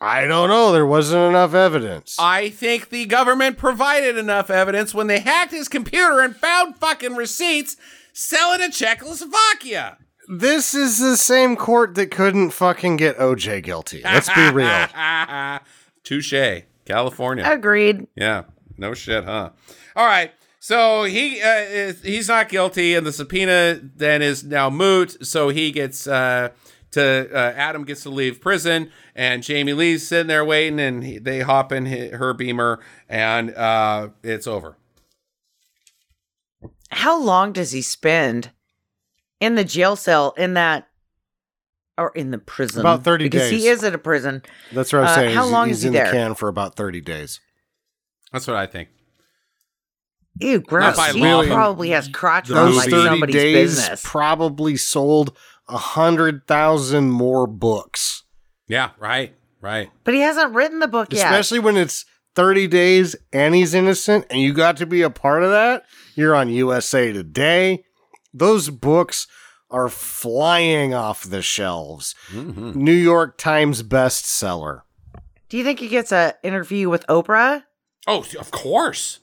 I 0.00 0.26
don't 0.26 0.48
know. 0.48 0.72
There 0.72 0.86
wasn't 0.86 1.28
enough 1.30 1.54
evidence. 1.54 2.16
I 2.18 2.48
think 2.48 2.88
the 2.90 3.04
government 3.06 3.56
provided 3.58 4.16
enough 4.16 4.50
evidence 4.50 4.92
when 4.94 5.06
they 5.06 5.20
hacked 5.20 5.52
his 5.52 5.68
computer 5.68 6.20
and 6.20 6.34
found 6.34 6.76
fucking 6.78 7.14
receipts 7.14 7.76
selling 8.12 8.60
to 8.60 8.70
Czechoslovakia. 8.70 9.98
this 10.28 10.74
is 10.74 10.98
the 10.98 11.16
same 11.16 11.54
court 11.56 11.94
that 11.94 12.10
couldn't 12.10 12.50
fucking 12.50 12.96
get 12.96 13.16
OJ 13.18 13.62
guilty. 13.62 14.00
Let's 14.04 14.28
be 14.34 14.50
real. 14.50 14.66
Touche. 16.04 16.64
California. 16.84 17.44
Agreed. 17.48 18.06
Yeah, 18.16 18.44
no 18.76 18.94
shit, 18.94 19.24
huh? 19.24 19.50
All 19.94 20.06
right. 20.06 20.32
So 20.58 21.04
he 21.04 21.42
uh, 21.42 21.60
is, 21.60 22.02
he's 22.02 22.28
not 22.28 22.48
guilty, 22.48 22.94
and 22.94 23.06
the 23.06 23.12
subpoena 23.12 23.80
then 23.96 24.22
is 24.22 24.44
now 24.44 24.70
moot. 24.70 25.24
So 25.26 25.48
he 25.48 25.72
gets 25.72 26.06
uh, 26.06 26.50
to 26.92 27.28
uh, 27.32 27.52
Adam 27.56 27.84
gets 27.84 28.02
to 28.04 28.10
leave 28.10 28.40
prison, 28.40 28.90
and 29.14 29.42
Jamie 29.42 29.72
Lee's 29.72 30.06
sitting 30.06 30.28
there 30.28 30.44
waiting, 30.44 30.78
and 30.78 31.02
he, 31.02 31.18
they 31.18 31.40
hop 31.40 31.72
in 31.72 31.86
hi- 31.86 32.16
her 32.16 32.32
beamer, 32.32 32.80
and 33.08 33.54
uh, 33.54 34.10
it's 34.22 34.46
over. 34.46 34.76
How 36.90 37.20
long 37.20 37.52
does 37.52 37.72
he 37.72 37.82
spend 37.82 38.50
in 39.40 39.56
the 39.56 39.64
jail 39.64 39.96
cell 39.96 40.34
in 40.36 40.54
that 40.54 40.86
or 42.02 42.12
in 42.14 42.30
the 42.30 42.38
prison? 42.38 42.80
About 42.80 43.04
30 43.04 43.24
because 43.26 43.50
days. 43.50 43.62
he 43.62 43.68
is 43.68 43.82
at 43.84 43.94
a 43.94 43.98
prison. 43.98 44.42
That's 44.72 44.92
what 44.92 45.00
I 45.00 45.02
was 45.02 45.10
Uh, 45.10 45.14
saying. 45.16 45.34
how 45.34 45.42
He's- 45.42 45.52
long 45.52 45.68
he's 45.68 45.76
is 45.78 45.82
he 45.82 45.86
in 45.88 45.92
there? 45.94 46.04
the 46.06 46.10
can 46.12 46.34
for 46.34 46.48
about 46.48 46.76
30 46.76 47.00
days. 47.00 47.40
That's 48.32 48.46
what 48.46 48.56
I 48.56 48.66
think. 48.66 48.88
Ew, 50.40 50.60
gross. 50.60 50.96
by 50.96 51.12
He 51.12 51.20
law, 51.20 51.44
probably 51.44 51.90
has 51.90 52.08
crotch 52.08 52.48
the 52.48 52.56
on 52.56 52.66
Those 52.66 52.76
like 52.76 52.90
30 52.90 53.06
somebody's 53.08 53.34
days 53.34 53.54
business. 53.76 54.00
probably 54.04 54.76
sold 54.76 55.36
a 55.68 55.76
100,000 55.76 57.10
more 57.10 57.46
books. 57.46 58.24
Yeah, 58.66 58.90
right, 58.98 59.34
right. 59.60 59.90
but 60.04 60.14
he 60.14 60.20
hasn't 60.20 60.54
written 60.54 60.78
the 60.80 60.88
book 60.88 61.12
yet. 61.12 61.26
Especially 61.26 61.58
when 61.58 61.76
it's 61.76 62.06
30 62.34 62.66
days 62.66 63.14
and 63.32 63.54
he's 63.54 63.74
innocent 63.74 64.24
and 64.30 64.40
you 64.40 64.54
got 64.54 64.78
to 64.78 64.86
be 64.86 65.02
a 65.02 65.10
part 65.10 65.42
of 65.42 65.50
that. 65.50 65.84
You're 66.14 66.34
on 66.34 66.48
USA 66.48 67.12
Today. 67.12 67.84
Those 68.32 68.70
books 68.70 69.26
are 69.72 69.88
flying 69.88 70.94
off 70.94 71.24
the 71.24 71.42
shelves. 71.42 72.14
Mhm. 72.30 72.74
New 72.76 72.92
York 72.92 73.38
Times 73.38 73.82
bestseller. 73.82 74.82
Do 75.48 75.56
you 75.58 75.64
think 75.64 75.80
he 75.80 75.88
gets 75.88 76.12
an 76.12 76.32
interview 76.42 76.88
with 76.88 77.06
Oprah? 77.08 77.64
Oh, 78.06 78.24
of 78.38 78.50
course. 78.50 79.20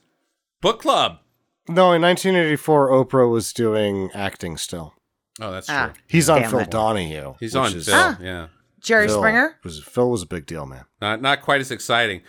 Book 0.61 0.81
club. 0.81 1.19
No, 1.67 1.91
in 1.93 2.01
1984, 2.01 2.89
Oprah 2.91 3.29
was 3.29 3.53
doing 3.53 4.09
acting 4.13 4.57
still. 4.57 4.93
Oh, 5.41 5.51
that's 5.51 5.69
Ah. 5.69 5.85
true. 5.87 5.93
He's 6.07 6.29
on 6.29 6.43
Phil 6.43 6.59
it. 6.59 6.71
Donahue. 6.71 7.35
He's 7.39 7.55
on 7.55 7.73
is- 7.75 7.85
Phil. 7.85 7.95
Ah. 7.95 8.17
Yeah. 8.19 8.47
Jerry 8.81 9.07
Phil 9.07 9.17
Springer? 9.19 9.57
Was, 9.63 9.83
Phil 9.83 10.09
was 10.09 10.21
a 10.21 10.25
big 10.25 10.45
deal, 10.45 10.65
man. 10.65 10.85
Not 11.01 11.21
not 11.21 11.41
quite 11.41 11.61
as 11.61 11.69
exciting. 11.71 12.21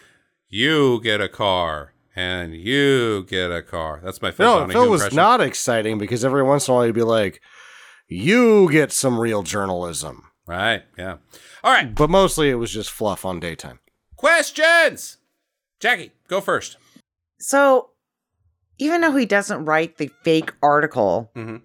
You 0.48 1.00
get 1.02 1.20
a 1.20 1.28
car 1.28 1.92
and 2.16 2.54
you 2.54 3.24
get 3.28 3.50
a 3.52 3.62
car. 3.62 4.00
That's 4.02 4.20
my 4.20 4.30
Phil 4.32 4.46
No, 4.46 4.58
Donahue 4.60 4.72
Phil 4.72 4.90
was 4.90 5.00
impression. 5.02 5.16
not 5.16 5.40
exciting 5.40 5.98
because 5.98 6.24
every 6.24 6.42
once 6.42 6.66
in 6.66 6.72
a 6.72 6.74
while 6.76 6.84
he'd 6.86 6.94
be 6.94 7.02
like, 7.02 7.40
you 8.10 8.70
get 8.70 8.92
some 8.92 9.18
real 9.18 9.42
journalism. 9.42 10.24
Right. 10.46 10.82
Yeah. 10.98 11.16
All 11.62 11.72
right. 11.72 11.94
But 11.94 12.10
mostly 12.10 12.50
it 12.50 12.56
was 12.56 12.72
just 12.72 12.90
fluff 12.90 13.24
on 13.24 13.38
daytime. 13.40 13.78
Questions. 14.16 15.16
Jackie, 15.78 16.12
go 16.28 16.40
first. 16.40 16.76
So, 17.38 17.90
even 18.78 19.00
though 19.00 19.14
he 19.16 19.24
doesn't 19.26 19.64
write 19.64 19.96
the 19.98 20.10
fake 20.24 20.52
article, 20.62 21.30
Mhm. 21.36 21.62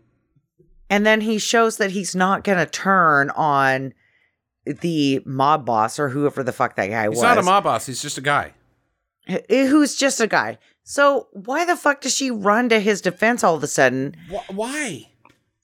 and 0.89 1.05
then 1.05 1.21
he 1.21 1.37
shows 1.39 1.77
that 1.77 1.91
he's 1.91 2.15
not 2.15 2.43
going 2.43 2.57
to 2.59 2.65
turn 2.65 3.29
on 3.31 3.93
the 4.65 5.21
mob 5.25 5.65
boss 5.65 5.99
or 5.99 6.09
whoever 6.09 6.43
the 6.43 6.51
fuck 6.53 6.75
that 6.75 6.87
guy 6.87 7.01
He's 7.03 7.09
was, 7.09 7.17
He's 7.17 7.23
not 7.23 7.37
a 7.37 7.43
mob 7.43 7.63
boss. 7.65 7.85
He's 7.87 8.01
just 8.01 8.17
a 8.17 8.21
guy. 8.21 8.53
who's 9.49 9.95
just 9.95 10.19
a 10.21 10.27
guy. 10.27 10.57
So, 10.83 11.27
why 11.33 11.65
the 11.65 11.75
fuck 11.75 12.01
does 12.01 12.15
she 12.15 12.29
run 12.29 12.69
to 12.69 12.79
his 12.79 13.01
defense 13.01 13.43
all 13.43 13.55
of 13.55 13.63
a 13.63 13.67
sudden? 13.67 14.15
Wh- 14.31 14.49
Why? 14.51 15.09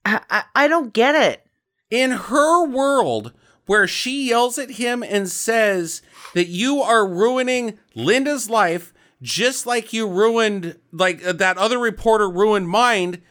I, 0.05 0.43
I, 0.55 0.67
don't 0.67 0.93
get 0.93 1.15
it. 1.15 1.45
In 1.89 2.11
her 2.11 2.65
world, 2.65 3.33
where 3.65 3.87
she 3.87 4.29
yells 4.29 4.57
at 4.57 4.71
him 4.71 5.03
and 5.03 5.29
says 5.29 6.01
that 6.33 6.47
you 6.47 6.81
are 6.81 7.07
ruining 7.07 7.77
Linda's 7.95 8.49
life, 8.49 8.93
just 9.21 9.65
like 9.65 9.93
you 9.93 10.07
ruined, 10.07 10.77
like 10.91 11.25
uh, 11.25 11.33
that 11.33 11.57
other 11.57 11.77
reporter 11.77 12.29
ruined 12.29 12.67
mine, 12.69 13.21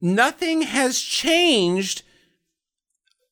nothing 0.00 0.62
has 0.62 1.00
changed 1.00 2.02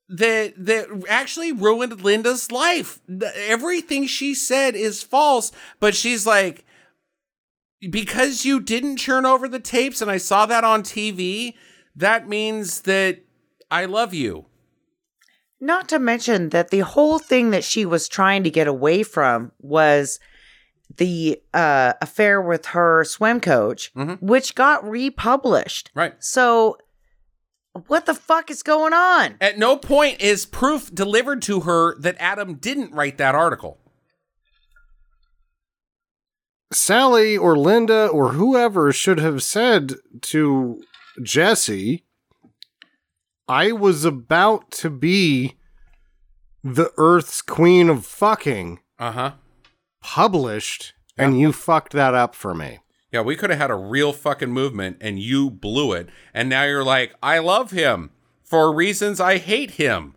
that 0.09 0.55
that 0.57 1.05
actually 1.09 1.52
ruined 1.52 2.02
Linda's 2.02 2.51
life. 2.51 3.01
Everything 3.36 4.07
she 4.07 4.35
said 4.35 4.74
is 4.74 5.02
false, 5.02 5.52
but 5.78 5.94
she's 5.94 6.27
like 6.27 6.65
because 7.89 8.44
you 8.44 8.61
didn't 8.61 8.97
turn 8.97 9.24
over 9.24 9.48
the 9.48 9.61
tapes 9.61 10.02
and 10.02 10.11
I 10.11 10.19
saw 10.19 10.47
that 10.47 10.65
on 10.65 10.82
TV, 10.82 11.55
that 12.01 12.28
means 12.28 12.82
that 12.82 13.20
I 13.70 13.85
love 13.85 14.12
you. 14.12 14.47
Not 15.60 15.89
to 15.90 15.98
mention 15.98 16.48
that 16.51 16.70
the 16.70 16.81
whole 16.81 17.18
thing 17.18 17.51
that 17.51 17.64
she 17.64 17.85
was 17.85 18.09
trying 18.09 18.43
to 18.44 18.51
get 18.51 18.66
away 18.66 19.02
from 19.02 19.52
was 19.60 20.18
the 20.97 21.40
uh, 21.55 21.93
affair 22.01 22.40
with 22.40 22.66
her 22.66 23.05
swim 23.05 23.40
coach, 23.40 23.93
Mhm. 23.94 24.20
which 24.20 24.55
got 24.55 24.82
republished. 24.89 25.90
Right. 25.94 26.14
So, 26.18 26.78
what 27.86 28.06
the 28.06 28.14
fuck 28.14 28.51
is 28.51 28.62
going 28.64 28.93
on? 28.93 29.36
At 29.40 29.59
no 29.59 29.77
point 29.77 30.20
is 30.20 30.47
proof 30.47 30.93
delivered 30.93 31.43
to 31.43 31.60
her 31.60 31.97
that 32.01 32.16
Adam 32.18 32.55
didn't 32.55 32.93
write 32.93 33.18
that 33.18 33.35
article. 33.35 33.78
Sally 36.72 37.36
or 37.36 37.56
Linda 37.56 38.06
or 38.06 38.32
whoever 38.32 38.93
should 38.93 39.18
have 39.18 39.43
said 39.43 39.94
to 40.22 40.82
Jesse, 41.23 42.05
I 43.49 43.73
was 43.73 44.05
about 44.05 44.71
to 44.73 44.91
be 44.91 45.57
the 46.63 46.93
Earth's 46.97 47.43
Queen 47.43 47.89
of 47.89 48.05
Fucking 48.07 48.81
Uh 48.99 49.13
huh. 49.13 49.33
published, 50.03 50.95
and 51.17 51.39
you 51.39 51.53
fucked 51.53 51.93
that 51.93 52.15
up 52.15 52.35
for 52.35 52.55
me. 52.55 52.79
Yeah, 53.13 53.23
we 53.23 53.35
could 53.37 53.51
have 53.51 53.59
had 53.59 53.71
a 53.71 53.75
real 53.77 54.13
fucking 54.13 54.53
movement 54.53 54.99
and 55.01 55.19
you 55.19 55.51
blew 55.51 55.93
it. 55.93 56.09
And 56.33 56.49
now 56.49 56.63
you're 56.63 56.85
like, 56.85 57.13
I 57.23 57.39
love 57.41 57.73
him 57.73 58.11
for 58.45 58.73
reasons 58.73 59.19
I 59.21 59.39
hate 59.39 59.73
him. 59.73 60.15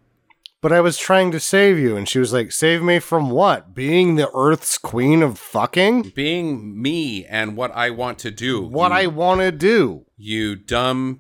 But 0.64 0.72
I 0.72 0.80
was 0.80 0.98
trying 0.98 1.32
to 1.32 1.42
save 1.42 1.78
you, 1.78 1.98
and 1.98 2.08
she 2.08 2.20
was 2.20 2.32
like, 2.32 2.54
Save 2.54 2.82
me 2.82 3.00
from 3.00 3.30
what? 3.30 3.76
Being 3.76 4.16
the 4.16 4.32
Earth's 4.34 4.78
Queen 4.78 5.22
of 5.22 5.38
Fucking? 5.38 6.14
Being 6.16 6.82
me 6.82 7.26
and 7.26 7.58
what 7.58 7.72
I 7.76 7.90
want 7.90 8.18
to 8.20 8.32
do. 8.32 8.62
What 8.62 8.92
you, 8.92 8.98
I 8.98 9.06
want 9.08 9.42
to 9.42 9.52
do. 9.52 10.06
You 10.16 10.56
dumb. 10.56 11.20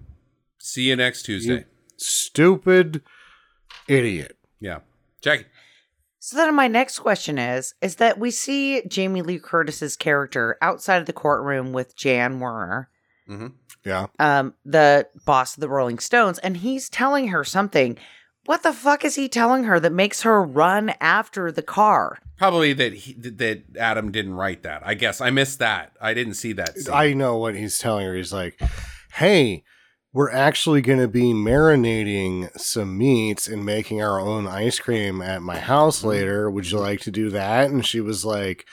See 0.59 0.83
you 0.83 0.95
next 0.95 1.23
Tuesday. 1.23 1.65
Stupid 1.97 3.01
idiot. 3.89 4.37
yeah. 4.61 4.79
Jackie. 5.21 5.45
So 6.19 6.37
then 6.37 6.55
my 6.55 6.69
next 6.69 6.99
question 6.99 7.37
is 7.37 7.75
is 7.81 7.97
that 7.97 8.17
we 8.17 8.31
see 8.31 8.81
Jamie 8.87 9.21
Lee 9.21 9.39
Curtis's 9.39 9.97
character 9.97 10.57
outside 10.61 10.97
of 11.01 11.05
the 11.05 11.11
courtroom 11.11 11.73
with 11.73 11.97
Jann 11.97 12.39
Wenner 12.39 12.87
Yeah. 13.83 14.07
um, 14.19 14.53
the 14.63 15.07
boss 15.25 15.55
of 15.57 15.59
the 15.61 15.67
Rolling 15.67 15.99
Stones, 15.99 16.39
and 16.39 16.55
he's 16.57 16.87
telling 16.87 17.27
her 17.27 17.43
something. 17.43 17.97
What 18.45 18.63
the 18.63 18.73
fuck 18.73 19.05
is 19.05 19.15
he 19.15 19.29
telling 19.29 19.63
her 19.63 19.79
that 19.79 19.93
makes 19.93 20.23
her 20.23 20.43
run 20.43 20.93
after 20.99 21.51
the 21.51 21.61
car? 21.61 22.19
Probably 22.37 22.73
that 22.73 22.93
he, 22.93 23.13
that 23.13 23.63
Adam 23.77 24.11
didn't 24.11 24.33
write 24.33 24.63
that. 24.63 24.85
I 24.85 24.95
guess 24.95 25.21
I 25.21 25.29
missed 25.29 25.59
that. 25.59 25.93
I 26.01 26.13
didn't 26.13 26.33
see 26.33 26.51
that. 26.53 26.77
Scene. 26.77 26.93
I 26.93 27.13
know 27.13 27.37
what 27.37 27.55
he's 27.55 27.79
telling 27.79 28.05
her. 28.05 28.15
He's 28.15 28.33
like, 28.33 28.59
hey, 29.13 29.63
we're 30.11 30.31
actually 30.31 30.81
going 30.81 30.99
to 30.99 31.07
be 31.07 31.33
marinating 31.33 32.51
some 32.59 32.97
meats 32.97 33.47
and 33.47 33.65
making 33.65 34.01
our 34.01 34.19
own 34.19 34.45
ice 34.45 34.77
cream 34.77 35.21
at 35.21 35.41
my 35.41 35.59
house 35.59 36.03
later. 36.03 36.51
Would 36.51 36.69
you 36.69 36.79
like 36.79 36.99
to 37.01 37.11
do 37.11 37.29
that? 37.29 37.69
And 37.69 37.85
she 37.85 38.01
was 38.01 38.25
like, 38.25 38.65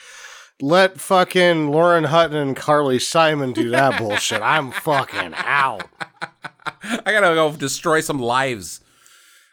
let 0.61 0.99
fucking 0.99 1.71
Lauren 1.71 2.03
Hutton 2.03 2.37
and 2.37 2.55
Carly 2.55 2.99
Simon 2.99 3.53
do 3.53 3.69
that 3.69 3.97
bullshit. 3.99 4.41
I'm 4.41 4.71
fucking 4.71 5.33
out. 5.35 5.87
I 6.83 7.11
gotta 7.11 7.33
go 7.33 7.53
destroy 7.53 8.01
some 8.01 8.19
lives. 8.19 8.81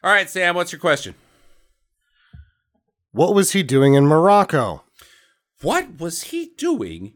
All 0.02 0.10
right, 0.12 0.28
Sam. 0.30 0.54
What's 0.54 0.72
your 0.72 0.80
question? 0.80 1.14
What 3.12 3.34
was 3.34 3.52
he 3.52 3.62
doing 3.62 3.94
in 3.94 4.06
Morocco? 4.06 4.84
What 5.62 5.98
was 5.98 6.24
he 6.24 6.52
doing 6.56 7.14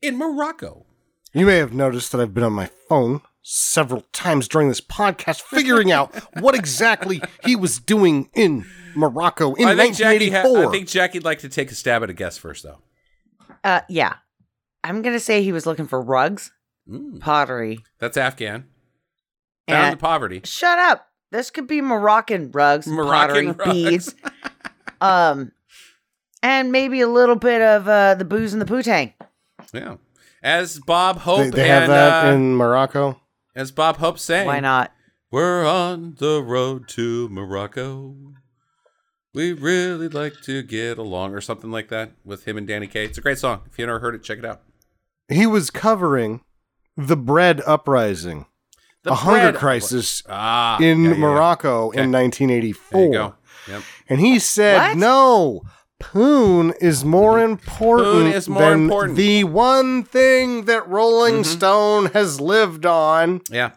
in 0.00 0.16
Morocco? 0.16 0.86
You 1.34 1.44
may 1.46 1.56
have 1.56 1.74
noticed 1.74 2.12
that 2.12 2.20
I've 2.20 2.32
been 2.32 2.44
on 2.44 2.52
my 2.54 2.70
phone 2.88 3.20
several 3.42 4.04
times 4.12 4.48
during 4.48 4.68
this 4.68 4.80
podcast 4.80 5.42
figuring 5.42 5.92
out 5.92 6.14
what 6.40 6.54
exactly 6.58 7.20
he 7.44 7.54
was 7.54 7.78
doing 7.78 8.30
in 8.34 8.64
Morocco 8.94 9.54
in 9.54 9.68
I 9.68 9.76
think 9.76 9.96
Jackie. 9.96 10.30
Ha- 10.30 10.66
I 10.68 10.70
think 10.70 10.88
Jackie'd 10.88 11.24
like 11.24 11.40
to 11.40 11.48
take 11.50 11.70
a 11.70 11.74
stab 11.74 12.02
at 12.02 12.08
a 12.10 12.14
guess 12.14 12.38
first, 12.38 12.62
though. 12.62 12.78
Uh, 13.62 13.82
yeah, 13.88 14.14
I'm 14.82 15.02
gonna 15.02 15.20
say 15.20 15.42
he 15.42 15.52
was 15.52 15.66
looking 15.66 15.86
for 15.86 16.00
rugs, 16.00 16.50
Mm, 16.88 17.20
pottery, 17.20 17.80
that's 17.98 18.16
Afghan. 18.16 18.64
Down 19.68 19.84
and 19.86 19.92
to 19.92 19.96
poverty. 19.98 20.40
shut 20.44 20.78
up. 20.78 21.08
This 21.30 21.50
could 21.50 21.66
be 21.66 21.80
Moroccan 21.80 22.50
rugs, 22.52 22.86
Moroccan 22.86 23.54
pottery, 23.54 23.74
rugs. 23.74 24.14
beads, 24.14 24.14
um, 25.00 25.52
and 26.42 26.70
maybe 26.72 27.00
a 27.00 27.08
little 27.08 27.36
bit 27.36 27.60
of 27.62 27.88
uh, 27.88 28.14
the 28.14 28.24
booze 28.24 28.52
and 28.52 28.62
the 28.62 28.66
putang. 28.66 29.12
Yeah. 29.72 29.96
As 30.42 30.78
Bob 30.78 31.18
Hope 31.18 31.38
they, 31.38 31.50
they 31.50 31.68
have 31.68 31.88
that 31.88 32.26
uh, 32.26 32.32
in 32.32 32.54
Morocco. 32.54 33.20
as 33.56 33.72
Bob 33.72 33.96
Hope 33.96 34.18
sang, 34.18 34.46
Why 34.46 34.60
not? 34.60 34.92
We're 35.30 35.66
on 35.66 36.14
the 36.18 36.40
road 36.42 36.86
to 36.90 37.28
Morocco. 37.28 38.14
We 39.34 39.52
really 39.52 40.08
like 40.08 40.40
to 40.44 40.62
get 40.62 40.96
along, 40.98 41.34
or 41.34 41.40
something 41.40 41.70
like 41.70 41.88
that, 41.88 42.12
with 42.24 42.46
him 42.46 42.56
and 42.56 42.66
Danny 42.66 42.86
Kaye. 42.86 43.04
It's 43.06 43.18
a 43.18 43.20
great 43.20 43.38
song. 43.38 43.62
If 43.66 43.78
you 43.78 43.84
never 43.84 43.98
heard 43.98 44.14
it, 44.14 44.22
check 44.22 44.38
it 44.38 44.44
out. 44.44 44.62
He 45.28 45.46
was 45.46 45.70
covering 45.70 46.42
the 46.96 47.16
bread 47.16 47.60
uprising, 47.66 48.46
The 49.06 49.12
a 49.12 49.14
hunger 49.14 49.52
crisis 49.52 50.22
ah, 50.28 50.78
in 50.78 51.02
yeah, 51.04 51.08
yeah, 51.10 51.14
yeah. 51.14 51.20
Morocco 51.20 51.86
Okay. 51.88 52.02
in 52.02 52.10
There 52.10 52.20
1984. 52.22 53.00
you 53.00 53.12
go. 53.12 53.34
Yep. 53.68 53.82
And 54.08 54.20
he 54.20 54.38
said, 54.38 54.76
What? 54.90 54.96
no, 54.98 55.62
Poon 55.98 56.74
is 56.80 57.04
more 57.04 57.40
important 57.40 58.08
Poon 58.08 58.26
is 58.32 58.48
more 58.48 58.60
than 58.70 58.82
important. 58.84 59.16
the 59.16 59.44
one 59.44 60.02
thing 60.04 60.66
that 60.66 60.86
Rolling 60.88 61.42
Stone 61.42 62.06
has 62.12 62.40
lived 62.40 62.84
on, 62.84 63.40
Yeah. 63.50 63.70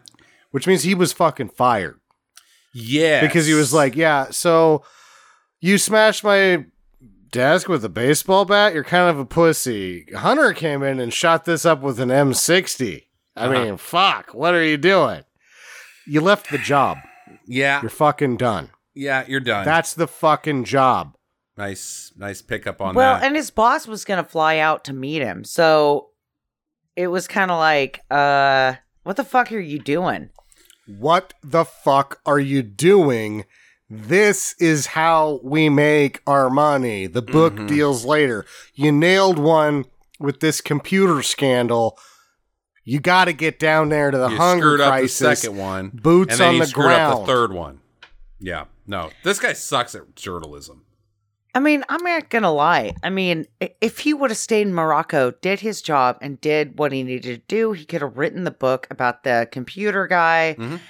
which 0.50 0.66
means 0.66 0.82
he 0.82 0.94
was 0.94 1.12
fucking 1.14 1.48
fired. 1.50 1.98
Yeah. 2.74 3.20
Because 3.22 3.46
he 3.46 3.54
was 3.54 3.72
like, 3.72 3.96
yeah, 3.96 4.26
so 4.30 4.84
you 5.60 5.78
smashed 5.78 6.22
my 6.22 6.66
desk 7.32 7.68
with 7.68 7.84
a 7.84 7.88
baseball 7.88 8.44
bat? 8.44 8.74
You're 8.74 8.84
kind 8.84 9.08
of 9.10 9.18
a 9.18 9.24
pussy. 9.24 10.06
Hunter 10.14 10.52
came 10.52 10.82
in 10.82 11.00
and 11.00 11.12
shot 11.12 11.44
this 11.46 11.64
up 11.64 11.80
with 11.80 11.98
an 12.00 12.10
M60. 12.10 13.04
I 13.40 13.46
Uh-huh. 13.46 13.64
mean, 13.64 13.76
fuck, 13.76 14.34
what 14.34 14.54
are 14.54 14.62
you 14.64 14.76
doing? 14.76 15.22
You 16.06 16.20
left 16.20 16.50
the 16.50 16.58
job. 16.58 16.98
yeah, 17.46 17.80
You're 17.80 17.90
fucking 17.90 18.36
done. 18.36 18.70
yeah, 18.94 19.24
you're 19.26 19.40
done. 19.40 19.64
That's 19.64 19.94
the 19.94 20.06
fucking 20.08 20.64
job. 20.64 21.16
nice, 21.56 22.12
nice 22.16 22.40
pickup 22.42 22.80
on 22.80 22.94
well, 22.94 23.14
that. 23.14 23.20
Well, 23.20 23.26
and 23.26 23.36
his 23.36 23.50
boss 23.50 23.86
was 23.86 24.04
gonna 24.04 24.24
fly 24.24 24.58
out 24.58 24.82
to 24.84 24.92
meet 24.94 25.20
him, 25.22 25.44
so 25.44 26.08
it 26.96 27.08
was 27.08 27.28
kind 27.28 27.50
of 27.50 27.58
like, 27.58 28.00
uh, 28.10 28.74
what 29.02 29.16
the 29.16 29.24
fuck 29.24 29.52
are 29.52 29.58
you 29.60 29.78
doing? 29.78 30.30
What 30.86 31.34
the 31.42 31.64
fuck 31.66 32.20
are 32.24 32.40
you 32.40 32.62
doing? 32.62 33.44
This 33.90 34.54
is 34.58 34.86
how 34.88 35.40
we 35.42 35.68
make 35.68 36.20
our 36.26 36.48
money. 36.50 37.06
The 37.06 37.22
book 37.22 37.54
Mhm. 37.54 37.68
deals 37.68 38.04
later. 38.04 38.46
You 38.74 38.90
nailed 38.92 39.38
one 39.38 39.84
with 40.18 40.40
this 40.40 40.60
computer 40.60 41.22
scandal. 41.22 41.98
You 42.90 42.98
got 43.00 43.26
to 43.26 43.32
get 43.32 43.58
down 43.60 43.88
there 43.88 44.10
to 44.10 44.18
the 44.18 44.28
you 44.28 44.36
hunger 44.36 44.62
screwed 44.62 44.80
up 44.80 44.88
crisis. 44.90 45.18
the 45.20 45.34
second 45.36 45.58
one, 45.58 45.90
Boots 45.94 46.32
and 46.32 46.40
then 46.40 46.48
on 46.54 46.58
the 46.58 46.66
screwed 46.66 46.86
up 46.90 47.10
ground. 47.12 47.22
the 47.22 47.26
third 47.32 47.52
one. 47.52 47.80
Yeah, 48.40 48.64
no, 48.86 49.10
this 49.22 49.38
guy 49.38 49.52
sucks 49.52 49.94
at 49.94 50.16
journalism. 50.16 50.84
I 51.54 51.60
mean, 51.60 51.84
I'm 51.88 52.02
not 52.02 52.30
gonna 52.30 52.52
lie. 52.52 52.94
I 53.02 53.10
mean, 53.10 53.46
if 53.80 54.00
he 54.00 54.12
would 54.14 54.30
have 54.30 54.38
stayed 54.38 54.62
in 54.66 54.74
Morocco, 54.74 55.32
did 55.40 55.60
his 55.60 55.82
job, 55.82 56.18
and 56.20 56.40
did 56.40 56.78
what 56.78 56.90
he 56.92 57.02
needed 57.02 57.22
to 57.40 57.46
do, 57.48 57.72
he 57.72 57.84
could 57.84 58.02
have 58.02 58.16
written 58.18 58.44
the 58.44 58.50
book 58.50 58.86
about 58.90 59.22
the 59.24 59.48
computer 59.52 60.06
guy, 60.08 60.56
Mhm. 60.58 60.80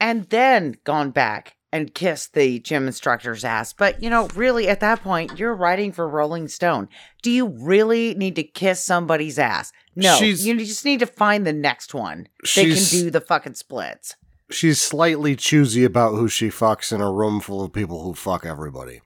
and 0.00 0.24
then 0.30 0.76
gone 0.84 1.10
back 1.10 1.55
and 1.76 1.94
kiss 1.94 2.26
the 2.28 2.58
gym 2.60 2.86
instructor's 2.86 3.44
ass. 3.44 3.72
But 3.72 4.02
you 4.02 4.10
know, 4.10 4.28
really, 4.34 4.66
at 4.68 4.80
that 4.80 5.02
point, 5.02 5.38
you're 5.38 5.54
writing 5.54 5.92
for 5.92 6.08
Rolling 6.08 6.48
Stone. 6.48 6.88
Do 7.22 7.30
you 7.30 7.46
really 7.46 8.14
need 8.14 8.34
to 8.36 8.42
kiss 8.42 8.82
somebody's 8.82 9.38
ass? 9.38 9.72
No, 9.94 10.16
She's- 10.18 10.44
you 10.44 10.56
just 10.58 10.84
need 10.84 11.00
to 11.00 11.06
find 11.06 11.46
the 11.46 11.52
next 11.52 11.94
one 11.94 12.28
that 12.42 12.54
can 12.54 12.84
do 12.90 13.10
the 13.10 13.20
fucking 13.20 13.54
splits. 13.54 14.14
She's 14.50 14.80
slightly 14.80 15.34
choosy 15.36 15.84
about 15.84 16.12
who 16.14 16.28
she 16.28 16.48
fucks 16.48 16.92
in 16.92 17.00
a 17.00 17.10
room 17.12 17.40
full 17.40 17.62
of 17.64 17.72
people 17.72 18.02
who 18.04 18.14
fuck 18.14 18.44
everybody. 18.46 19.00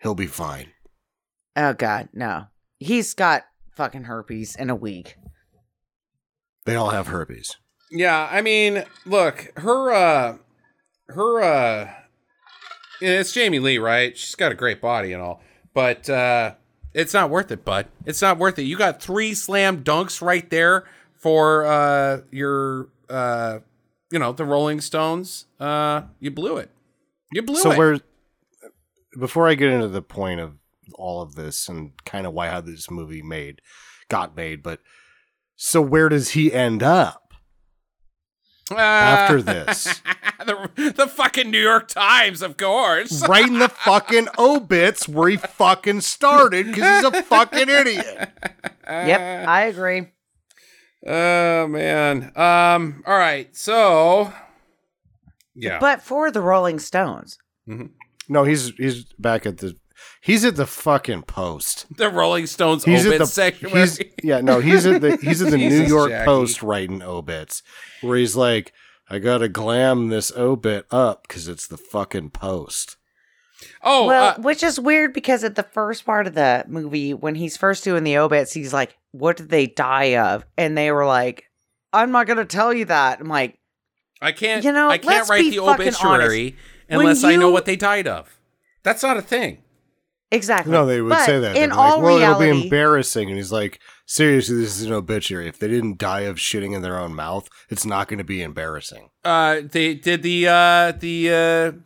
He'll 0.00 0.14
be 0.14 0.26
fine. 0.26 0.68
Oh 1.56 1.74
God, 1.74 2.08
no. 2.14 2.46
He's 2.78 3.12
got 3.14 3.44
fucking 3.76 4.04
herpes 4.04 4.56
in 4.56 4.70
a 4.70 4.74
week. 4.74 5.16
They 6.64 6.74
all 6.76 6.90
have 6.90 7.08
herpes. 7.08 7.56
Yeah, 7.90 8.28
I 8.30 8.40
mean, 8.40 8.84
look, 9.04 9.52
her, 9.58 9.92
uh, 9.92 10.38
her, 11.12 11.42
uh, 11.42 11.90
it's 13.00 13.32
Jamie 13.32 13.58
Lee, 13.58 13.78
right? 13.78 14.16
She's 14.16 14.34
got 14.34 14.52
a 14.52 14.54
great 14.54 14.80
body 14.80 15.12
and 15.12 15.22
all, 15.22 15.40
but 15.74 16.08
uh, 16.08 16.54
it's 16.94 17.14
not 17.14 17.30
worth 17.30 17.50
it, 17.50 17.64
bud. 17.64 17.88
It's 18.06 18.22
not 18.22 18.38
worth 18.38 18.58
it. 18.58 18.62
You 18.62 18.76
got 18.76 19.02
three 19.02 19.34
slam 19.34 19.82
dunks 19.82 20.20
right 20.20 20.48
there 20.50 20.84
for 21.14 21.64
uh, 21.64 22.20
your, 22.30 22.88
uh, 23.08 23.60
you 24.10 24.18
know, 24.18 24.32
the 24.32 24.44
Rolling 24.44 24.80
Stones. 24.80 25.46
Uh, 25.58 26.02
you 26.20 26.30
blew 26.30 26.58
it. 26.58 26.70
You 27.32 27.42
blew 27.42 27.56
so 27.56 27.70
it. 27.70 27.74
So 27.74 27.78
where 27.78 28.00
before 29.18 29.48
I 29.48 29.54
get 29.54 29.70
into 29.70 29.88
the 29.88 30.02
point 30.02 30.40
of 30.40 30.56
all 30.94 31.22
of 31.22 31.34
this 31.34 31.68
and 31.68 31.92
kind 32.04 32.26
of 32.26 32.32
why 32.32 32.48
how 32.48 32.60
this 32.60 32.90
movie 32.90 33.22
made 33.22 33.60
got 34.08 34.36
made, 34.36 34.62
but 34.62 34.80
so 35.56 35.80
where 35.80 36.08
does 36.08 36.30
he 36.30 36.52
end 36.52 36.82
up 36.82 37.21
Uh, 38.76 38.80
after 38.80 39.42
this? 39.42 40.00
the, 40.44 40.92
the 40.96 41.06
fucking 41.06 41.50
New 41.50 41.60
York 41.60 41.88
Times, 41.88 42.42
of 42.42 42.56
course. 42.56 43.26
right 43.28 43.46
in 43.46 43.58
the 43.58 43.68
fucking 43.68 44.28
obits 44.38 45.08
where 45.08 45.28
he 45.28 45.36
fucking 45.36 46.00
started 46.00 46.66
because 46.66 47.04
he's 47.04 47.12
a 47.12 47.22
fucking 47.22 47.68
idiot. 47.68 48.30
Yep, 48.88 49.48
I 49.48 49.62
agree. 49.66 50.08
Oh 51.06 51.66
man. 51.68 52.32
Um. 52.36 53.02
All 53.06 53.16
right. 53.18 53.54
So. 53.56 54.32
Yeah. 55.54 55.78
But 55.80 56.00
for 56.02 56.30
the 56.30 56.40
Rolling 56.40 56.78
Stones, 56.78 57.38
No, 58.28 58.44
he's 58.44 58.70
he's 58.76 59.04
back 59.18 59.44
at 59.46 59.58
the 59.58 59.76
he's 60.22 60.44
at 60.44 60.56
the 60.56 60.66
fucking 60.66 61.22
post. 61.22 61.86
the 61.94 62.08
Rolling 62.08 62.46
Stones 62.46 62.84
He's 62.84 63.06
obit 63.06 63.14
at 63.14 63.18
the 63.18 63.26
sanctuary. 63.26 63.80
he's 63.80 64.00
yeah 64.22 64.40
no 64.40 64.60
he's 64.60 64.86
at 64.86 65.02
the 65.02 65.16
he's 65.16 65.42
at 65.42 65.50
the 65.50 65.58
New 65.68 65.82
York 65.82 66.10
Jackie. 66.10 66.24
Post 66.24 66.62
writing 66.62 67.02
obits 67.02 67.62
where 68.00 68.16
he's 68.16 68.36
like 68.36 68.72
I 69.10 69.18
gotta 69.18 69.48
glam 69.48 70.08
this 70.08 70.32
obit 70.34 70.86
up 70.90 71.28
because 71.28 71.46
it's 71.48 71.66
the 71.66 71.76
fucking 71.76 72.30
Post. 72.30 72.96
oh, 73.82 74.06
well, 74.06 74.34
uh, 74.38 74.40
which 74.40 74.62
is 74.62 74.80
weird 74.80 75.12
because 75.12 75.44
at 75.44 75.54
the 75.54 75.62
first 75.62 76.06
part 76.06 76.26
of 76.26 76.34
the 76.34 76.64
movie, 76.66 77.12
when 77.12 77.34
he's 77.34 77.56
first 77.56 77.84
doing 77.84 78.04
the 78.04 78.16
obits, 78.16 78.54
he's 78.54 78.72
like, 78.72 78.96
"What 79.10 79.36
did 79.36 79.50
they 79.50 79.66
die 79.66 80.16
of?" 80.16 80.46
And 80.56 80.78
they 80.78 80.90
were 80.92 81.04
like, 81.04 81.44
"I'm 81.92 82.10
not 82.10 82.26
gonna 82.26 82.46
tell 82.46 82.72
you 82.72 82.86
that." 82.86 83.20
I'm 83.20 83.28
like, 83.28 83.58
I 84.22 84.32
can't. 84.32 84.64
you 84.64 84.72
know, 84.72 84.88
I 84.88 84.98
can't 84.98 85.28
write 85.28 85.50
the 85.50 85.58
obituary 85.58 86.56
When 86.88 87.00
unless 87.00 87.22
I 87.22 87.36
know 87.36 87.50
what 87.50 87.66
they 87.66 87.76
died 87.76 88.06
of. 88.06 88.38
That's 88.82 89.02
not 89.02 89.16
a 89.16 89.22
thing. 89.22 89.58
"Exactly." 90.32 90.72
No, 90.72 90.84
they 90.86 91.00
would 91.00 91.10
But 91.10 91.26
say 91.26 91.38
that. 91.38 91.56
In 91.56 91.70
all 91.70 91.98
like, 91.98 92.02
well, 92.02 92.18
it'll 92.18 92.38
be 92.40 92.64
embarrassing. 92.64 93.28
And 93.28 93.36
he's 93.36 93.52
like, 93.52 93.78
seriously, 94.06 94.56
this 94.56 94.80
is 94.80 94.86
an 94.86 94.92
obituary. 94.92 95.46
If 95.46 95.58
they 95.58 95.68
didn't 95.68 95.98
die 95.98 96.22
of 96.22 96.36
shitting 96.36 96.74
in 96.74 96.82
their 96.82 96.98
own 96.98 97.14
mouth, 97.14 97.48
it's 97.68 97.86
not 97.86 98.08
going 98.08 98.18
to 98.18 98.24
be 98.24 98.42
embarrassing. 98.42 99.10
Uh, 99.24 99.60
they 99.62 99.94
did 99.94 100.22
the 100.22 100.48
uh 100.48 100.92
the 100.92 101.28
uh 101.30 101.78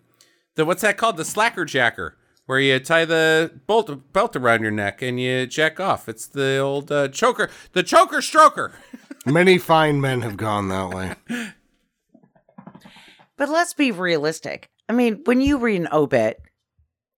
the 0.55 0.65
what's 0.65 0.83
that 0.83 0.97
called? 0.97 1.17
The 1.19 1.25
slacker 1.25 1.65
jacker, 1.65 2.17
where 2.47 2.59
you 2.61 2.79
tie 2.79 3.05
the 3.05 3.61
bolt 3.67 4.13
belt 4.13 4.37
around 4.37 4.63
your 4.63 4.71
neck 4.71 5.03
and 5.03 5.21
you 5.21 5.47
jack 5.47 5.79
off. 5.79 6.09
It's 6.09 6.27
the 6.27 6.59
old 6.59 6.91
uh, 6.91 7.09
choker, 7.09 7.51
the 7.73 7.83
choker 7.83 8.19
stroker. 8.19 8.73
Many 9.27 9.59
fine 9.59 10.01
men 10.01 10.23
have 10.23 10.37
gone 10.37 10.69
that 10.69 10.91
way. 10.91 11.15
But 13.37 13.49
let's 13.49 13.75
be 13.75 13.91
realistic. 13.91 14.71
I 14.89 14.93
mean, 14.93 15.23
when 15.25 15.41
you 15.41 15.59
read 15.59 15.81
an 15.81 15.89
obit, 15.93 16.41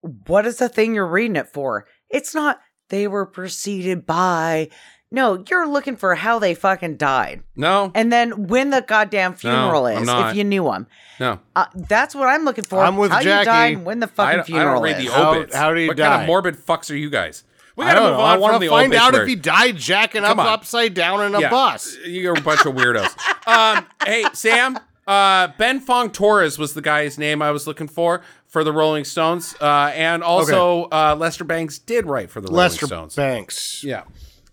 what 0.01 0.45
is 0.45 0.57
the 0.57 0.69
thing 0.69 0.95
you're 0.95 1.07
reading 1.07 1.35
it 1.35 1.47
for? 1.47 1.85
It's 2.09 2.33
not 2.33 2.59
they 2.89 3.07
were 3.07 3.25
preceded 3.25 4.05
by. 4.05 4.69
No, 5.11 5.43
you're 5.49 5.67
looking 5.67 5.95
for 5.95 6.13
how 6.13 6.37
they 6.37 6.53
fucking 6.53 6.97
died. 6.97 7.41
No, 7.55 7.91
And 7.95 8.11
then 8.13 8.47
when 8.47 8.69
the 8.69 8.81
goddamn 8.87 9.33
funeral 9.33 9.87
I'm 9.87 10.03
is, 10.03 10.05
not. 10.07 10.29
if 10.31 10.35
you 10.37 10.43
knew 10.43 10.65
them. 10.65 10.85
no. 11.19 11.39
Uh, 11.55 11.65
that's 11.73 12.13
what 12.13 12.27
I'm 12.27 12.45
looking 12.45 12.63
for. 12.63 12.79
I'm 12.83 12.95
with 12.95 13.09
how 13.11 13.19
Jackie. 13.21 13.39
you 13.39 13.45
died 13.45 13.73
and 13.77 13.85
when 13.85 13.99
the 14.01 14.07
fucking 14.07 14.31
don't, 14.37 14.39
I 14.41 14.43
funeral 14.43 14.73
don't 14.75 14.83
read 14.83 14.97
is. 14.99 15.05
the 15.05 15.11
How- 15.11 15.31
obits. 15.33 15.55
how 15.55 15.73
do 15.73 15.81
you 15.81 15.87
what 15.87 15.97
kind 15.97 16.21
of 16.21 16.27
morbid 16.27 16.57
fucks 16.57 16.91
are 16.91 16.95
you 16.95 17.09
guys? 17.09 17.43
We 17.75 17.85
gotta 17.85 17.99
don't 18.01 18.09
move 18.09 18.17
know. 18.17 18.23
on 18.23 18.29
I 18.29 18.37
want 18.37 18.61
to 18.61 18.69
find 18.69 18.93
out 18.93 19.15
if 19.15 19.27
he 19.27 19.35
died 19.35 19.77
jacking 19.77 20.21
Come 20.23 20.39
up 20.39 20.45
on. 20.45 20.53
upside 20.53 20.93
down 20.93 21.23
in 21.25 21.33
a 21.33 21.39
Yeah. 21.41 21.49
bus. 21.49 21.97
You're 22.05 22.37
a 22.37 22.41
bunch 22.41 22.65
of 22.67 22.75
weirdos. 22.75 23.15
um, 23.47 23.87
hey, 24.05 24.25
Sam. 24.33 24.77
Uh, 25.07 25.47
ben 25.57 25.79
Fong 25.79 26.11
Torres 26.11 26.59
was 26.59 26.75
the 26.75 26.83
guy's 26.83 27.17
name 27.17 27.41
I 27.41 27.49
was 27.49 27.65
looking 27.65 27.87
for 27.87 28.21
for 28.49 28.63
the 28.65 28.73
Rolling 28.73 29.05
Stones, 29.05 29.55
uh, 29.61 29.91
and 29.95 30.23
also 30.23 30.83
uh, 30.91 31.15
Lester 31.17 31.43
Bangs 31.45 31.79
did 31.79 32.05
write 32.05 32.29
for 32.29 32.41
the 32.41 32.51
Lester 32.51 32.85
Rolling 32.87 33.09
Stones. 33.11 33.15
Banks. 33.15 33.83
Yeah. 33.83 34.03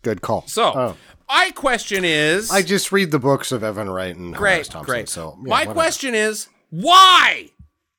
Good 0.02 0.20
call. 0.23 0.44
So, 0.47 0.73
Oh. 0.74 0.97
my 1.28 1.51
question 1.55 2.05
is, 2.05 2.51
I 2.52 2.62
just 2.62 2.93
read 2.93 3.10
the 3.10 3.18
books 3.18 3.51
of 3.51 3.64
Evan 3.64 3.90
Wright 3.90 4.14
and 4.14 4.36
Horace 4.36 4.39
great, 4.39 4.64
Thompson. 4.70 4.93
great. 4.93 5.09
So 5.09 5.36
yeah, 5.39 5.43
my 5.48 5.59
whatever. 5.60 5.73
question 5.74 6.14
is, 6.14 6.48
why? 6.70 7.51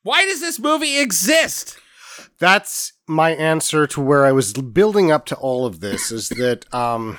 Why 0.04 0.24
does 0.26 0.40
this 0.40 0.58
movie 0.60 1.00
exist? 1.00 1.78
that's 2.40 2.94
my 3.08 3.32
answer 3.32 3.88
to 3.88 4.00
where 4.02 4.24
I 4.26 4.32
was 4.32 4.54
building 4.54 5.12
up 5.12 5.26
to 5.28 5.36
all 5.36 5.66
of 5.66 5.80
this 5.80 6.12
is 6.12 6.30
that 6.38 6.72
um 6.74 7.18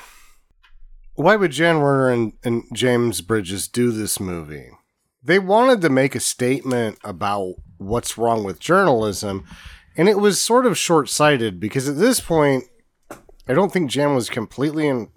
why 1.15 1.35
would 1.35 1.51
Jann 1.51 1.77
Wenner 1.77 2.13
and, 2.13 2.33
and 2.45 2.63
James 2.73 3.21
Bridges 3.21 3.67
do 3.67 3.91
this 3.91 4.21
movie? 4.21 4.71
They 5.23 5.41
wanted 5.41 5.81
to 5.83 5.89
make 5.89 6.15
a 6.15 6.21
statement 6.21 6.99
about 7.03 7.55
what's 7.79 8.19
wrong 8.19 8.45
with 8.45 8.61
journalism, 8.61 9.45
and 9.97 10.09
it 10.09 10.19
was 10.19 10.41
sort 10.41 10.67
of 10.67 10.79
short 10.79 11.09
sighted 11.09 11.59
because 11.59 11.89
at 11.89 11.97
this 11.97 12.21
point, 12.21 12.65
I 13.49 13.55
don't 13.55 13.73
think 13.73 13.91
Jann 13.91 14.15
was 14.15 14.29
completely 14.29 14.87
in 14.87 15.09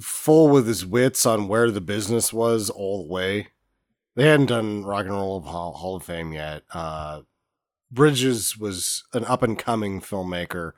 full 0.00 0.48
with 0.48 0.66
his 0.66 0.86
wits 0.86 1.26
on 1.26 1.48
where 1.48 1.70
the 1.70 1.80
business 1.80 2.32
was 2.32 2.70
all 2.70 3.02
the 3.02 3.12
way. 3.12 3.48
They 4.14 4.26
hadn't 4.26 4.46
done 4.46 4.84
Rock 4.84 5.06
and 5.06 5.14
Roll 5.14 5.40
Hall, 5.42 5.72
Hall 5.74 5.96
of 5.96 6.02
Fame 6.02 6.32
yet. 6.32 6.62
Uh, 6.72 7.22
Bridges 7.90 8.58
was 8.58 9.04
an 9.12 9.24
up 9.24 9.42
and 9.42 9.58
coming 9.58 10.00
filmmaker. 10.00 10.72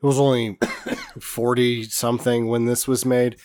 He 0.00 0.06
was 0.06 0.18
only 0.18 0.58
40 1.20 1.84
something 1.84 2.46
when 2.48 2.66
this 2.66 2.86
was 2.86 3.04
made. 3.04 3.36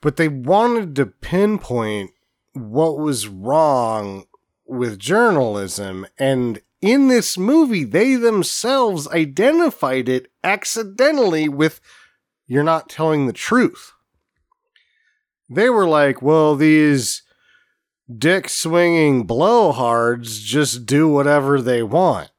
But 0.00 0.16
they 0.16 0.28
wanted 0.28 0.96
to 0.96 1.06
pinpoint 1.06 2.10
what 2.52 2.98
was 2.98 3.28
wrong 3.28 4.24
with 4.70 4.98
journalism. 4.98 6.06
And 6.18 6.62
in 6.80 7.08
this 7.08 7.36
movie, 7.36 7.84
they 7.84 8.14
themselves 8.14 9.08
identified 9.08 10.08
it 10.08 10.30
accidentally 10.42 11.48
with 11.48 11.80
you're 12.46 12.62
not 12.62 12.88
telling 12.88 13.26
the 13.26 13.32
truth. 13.32 13.92
They 15.48 15.68
were 15.68 15.86
like, 15.86 16.22
well, 16.22 16.56
these 16.56 17.22
dick 18.18 18.48
swinging 18.48 19.26
blowhards 19.26 20.40
just 20.40 20.86
do 20.86 21.08
whatever 21.08 21.60
they 21.60 21.82
want. 21.82 22.30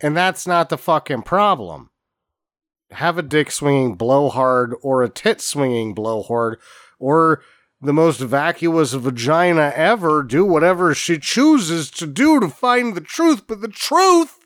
And 0.00 0.16
that's 0.16 0.46
not 0.46 0.68
the 0.68 0.78
fucking 0.78 1.22
problem. 1.22 1.90
Have 2.90 3.18
a 3.18 3.22
dick 3.22 3.50
swinging 3.50 3.96
blowhard 3.96 4.74
or 4.82 5.02
a 5.02 5.08
tit 5.08 5.40
swinging 5.40 5.94
blowhard 5.94 6.58
or 6.98 7.42
the 7.80 7.92
most 7.92 8.20
vacuous 8.20 8.92
vagina 8.92 9.72
ever 9.74 10.22
do 10.22 10.44
whatever 10.44 10.94
she 10.94 11.18
chooses 11.18 11.90
to 11.92 12.06
do 12.06 12.40
to 12.40 12.48
find 12.48 12.94
the 12.94 13.00
truth. 13.00 13.46
But 13.46 13.60
the 13.60 13.68
truth 13.68 14.38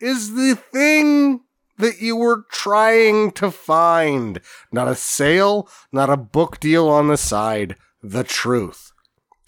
is 0.00 0.34
the 0.34 0.56
thing 0.56 1.40
that 1.78 2.00
you 2.00 2.16
were 2.16 2.44
trying 2.50 3.30
to 3.32 3.50
find. 3.50 4.40
Not 4.72 4.88
a 4.88 4.94
sale, 4.94 5.68
not 5.92 6.10
a 6.10 6.16
book 6.16 6.58
deal 6.58 6.88
on 6.88 7.08
the 7.08 7.16
side. 7.16 7.76
The 8.02 8.24
truth. 8.24 8.92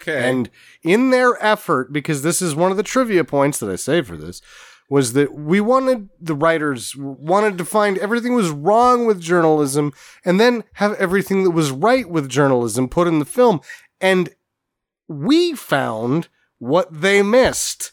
Okay. 0.00 0.28
And 0.28 0.48
in 0.82 1.10
their 1.10 1.42
effort, 1.44 1.92
because 1.92 2.22
this 2.22 2.40
is 2.40 2.54
one 2.54 2.70
of 2.70 2.76
the 2.76 2.82
trivia 2.82 3.24
points 3.24 3.58
that 3.58 3.70
I 3.70 3.76
saved 3.76 4.06
for 4.06 4.16
this, 4.16 4.40
was 4.88 5.12
that 5.12 5.34
we 5.34 5.60
wanted 5.60 6.08
the 6.18 6.34
writers 6.34 6.96
wanted 6.96 7.58
to 7.58 7.64
find 7.64 7.98
everything 7.98 8.34
was 8.34 8.50
wrong 8.50 9.06
with 9.06 9.20
journalism 9.20 9.92
and 10.24 10.40
then 10.40 10.64
have 10.74 10.94
everything 10.94 11.44
that 11.44 11.50
was 11.50 11.70
right 11.70 12.08
with 12.08 12.28
journalism 12.28 12.88
put 12.88 13.06
in 13.06 13.18
the 13.18 13.24
film. 13.24 13.60
And 14.00 14.30
we 15.08 15.54
found 15.54 16.28
what 16.58 17.00
they 17.00 17.22
missed. 17.22 17.92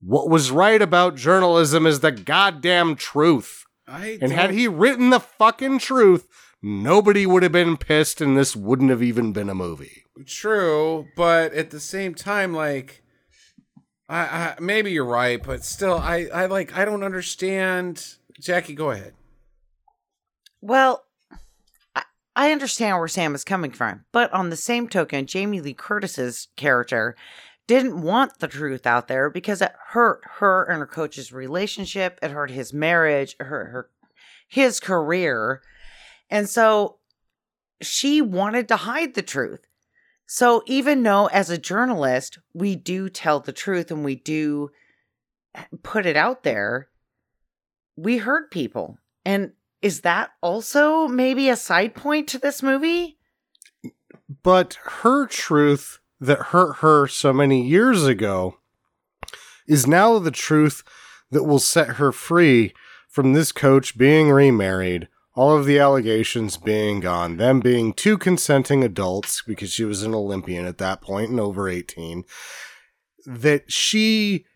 What 0.00 0.28
was 0.28 0.50
right 0.50 0.80
about 0.80 1.16
journalism 1.16 1.86
is 1.86 2.00
the 2.00 2.12
goddamn 2.12 2.96
truth. 2.96 3.64
I 3.88 4.18
And 4.20 4.32
had 4.32 4.50
he 4.50 4.68
written 4.68 5.10
the 5.10 5.20
fucking 5.20 5.78
truth, 5.78 6.26
nobody 6.62 7.26
would 7.26 7.42
have 7.42 7.52
been 7.52 7.76
pissed 7.76 8.20
and 8.20 8.36
this 8.36 8.56
wouldn't 8.56 8.90
have 8.90 9.02
even 9.02 9.32
been 9.32 9.48
a 9.48 9.54
movie. 9.54 10.04
True, 10.26 11.06
but 11.16 11.52
at 11.52 11.70
the 11.70 11.80
same 11.80 12.14
time, 12.14 12.52
like, 12.52 13.02
I, 14.08 14.18
I 14.18 14.54
maybe 14.60 14.92
you're 14.92 15.04
right, 15.04 15.42
but 15.42 15.64
still, 15.64 15.94
I, 15.94 16.28
I 16.32 16.46
like, 16.46 16.76
I 16.76 16.84
don't 16.84 17.02
understand. 17.02 18.16
Jackie, 18.38 18.74
go 18.74 18.90
ahead. 18.90 19.14
Well, 20.60 21.04
I, 21.94 22.02
I 22.34 22.52
understand 22.52 22.98
where 22.98 23.08
Sam 23.08 23.34
is 23.34 23.44
coming 23.44 23.72
from, 23.72 24.04
but 24.12 24.32
on 24.32 24.50
the 24.50 24.56
same 24.56 24.88
token, 24.88 25.26
Jamie 25.26 25.60
Lee 25.60 25.74
Curtis's 25.74 26.48
character 26.56 27.16
didn't 27.66 28.00
want 28.00 28.38
the 28.38 28.48
truth 28.48 28.86
out 28.86 29.08
there 29.08 29.28
because 29.28 29.60
it 29.60 29.72
hurt 29.88 30.22
her 30.38 30.64
and 30.64 30.78
her 30.78 30.86
coach's 30.86 31.32
relationship, 31.32 32.18
it 32.22 32.30
hurt 32.30 32.50
his 32.50 32.72
marriage, 32.72 33.34
it 33.40 33.46
hurt 33.46 33.70
her 33.70 33.90
his 34.48 34.80
career. 34.80 35.62
And 36.30 36.48
so 36.48 36.98
she 37.82 38.22
wanted 38.22 38.68
to 38.68 38.76
hide 38.76 39.14
the 39.14 39.22
truth. 39.22 39.66
So 40.26 40.62
even 40.66 41.02
though 41.02 41.26
as 41.26 41.50
a 41.50 41.58
journalist, 41.58 42.38
we 42.52 42.74
do 42.74 43.08
tell 43.08 43.40
the 43.40 43.52
truth 43.52 43.90
and 43.90 44.04
we 44.04 44.16
do 44.16 44.70
put 45.82 46.04
it 46.04 46.16
out 46.16 46.42
there, 46.42 46.88
we 47.96 48.18
hurt 48.18 48.50
people. 48.50 48.98
And 49.24 49.52
is 49.82 50.00
that 50.00 50.30
also 50.42 51.06
maybe 51.06 51.48
a 51.48 51.56
side 51.56 51.94
point 51.94 52.28
to 52.28 52.38
this 52.38 52.62
movie? 52.62 53.18
But 54.42 54.78
her 55.02 55.26
truth 55.26 56.00
that 56.20 56.38
hurt 56.38 56.78
her 56.78 57.06
so 57.06 57.32
many 57.32 57.64
years 57.64 58.04
ago 58.04 58.58
is 59.66 59.86
now 59.86 60.18
the 60.18 60.30
truth 60.30 60.82
that 61.30 61.44
will 61.44 61.58
set 61.58 61.96
her 61.96 62.12
free 62.12 62.72
from 63.08 63.32
this 63.32 63.52
coach 63.52 63.96
being 63.96 64.30
remarried, 64.30 65.08
all 65.36 65.56
of 65.56 65.66
the 65.66 65.78
allegations 65.78 66.56
being 66.56 66.98
gone, 66.98 67.36
them 67.36 67.60
being 67.60 67.92
two 67.92 68.16
consenting 68.16 68.82
adults 68.82 69.42
because 69.46 69.70
she 69.70 69.84
was 69.84 70.02
an 70.02 70.14
Olympian 70.14 70.64
at 70.64 70.78
that 70.78 71.02
point 71.02 71.30
and 71.30 71.38
over 71.38 71.68
18, 71.68 72.24
that 73.26 73.70
she 73.70 74.46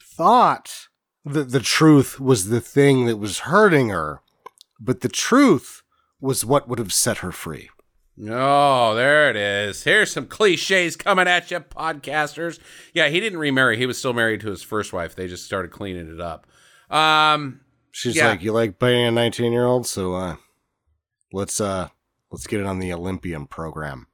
thought 0.00 0.88
that 1.24 1.50
the 1.50 1.60
truth 1.60 2.20
was 2.20 2.50
the 2.50 2.60
thing 2.60 3.06
that 3.06 3.16
was 3.16 3.40
hurting 3.40 3.88
her, 3.88 4.20
but 4.78 5.00
the 5.00 5.08
truth 5.08 5.82
was 6.20 6.44
what 6.44 6.68
would 6.68 6.78
have 6.78 6.92
set 6.92 7.18
her 7.18 7.32
free. 7.32 7.70
Oh, 8.28 8.94
there 8.94 9.30
it 9.30 9.36
is. 9.36 9.84
Here's 9.84 10.12
some 10.12 10.26
cliches 10.26 10.96
coming 10.96 11.28
at 11.28 11.50
you, 11.50 11.60
podcasters. 11.60 12.58
Yeah, 12.94 13.08
he 13.08 13.20
didn't 13.20 13.38
remarry. 13.38 13.76
He 13.76 13.86
was 13.86 13.98
still 13.98 14.14
married 14.14 14.40
to 14.40 14.50
his 14.50 14.62
first 14.62 14.92
wife. 14.92 15.14
They 15.14 15.28
just 15.28 15.44
started 15.44 15.70
cleaning 15.70 16.12
it 16.12 16.20
up. 16.20 16.46
Um, 16.90 17.60
She's 17.96 18.14
Yeah. 18.14 18.28
like, 18.28 18.42
"You 18.42 18.52
like 18.52 18.78
biting 18.78 19.06
a 19.06 19.10
19 19.10 19.52
year 19.52 19.64
old, 19.64 19.86
so 19.86 20.12
uh, 20.14 20.36
let's 21.32 21.62
uh, 21.62 21.88
let's 22.30 22.46
get 22.46 22.60
it 22.60 22.66
on 22.66 22.78
the 22.78 22.92
Olympian 22.92 23.46
program. 23.46 24.06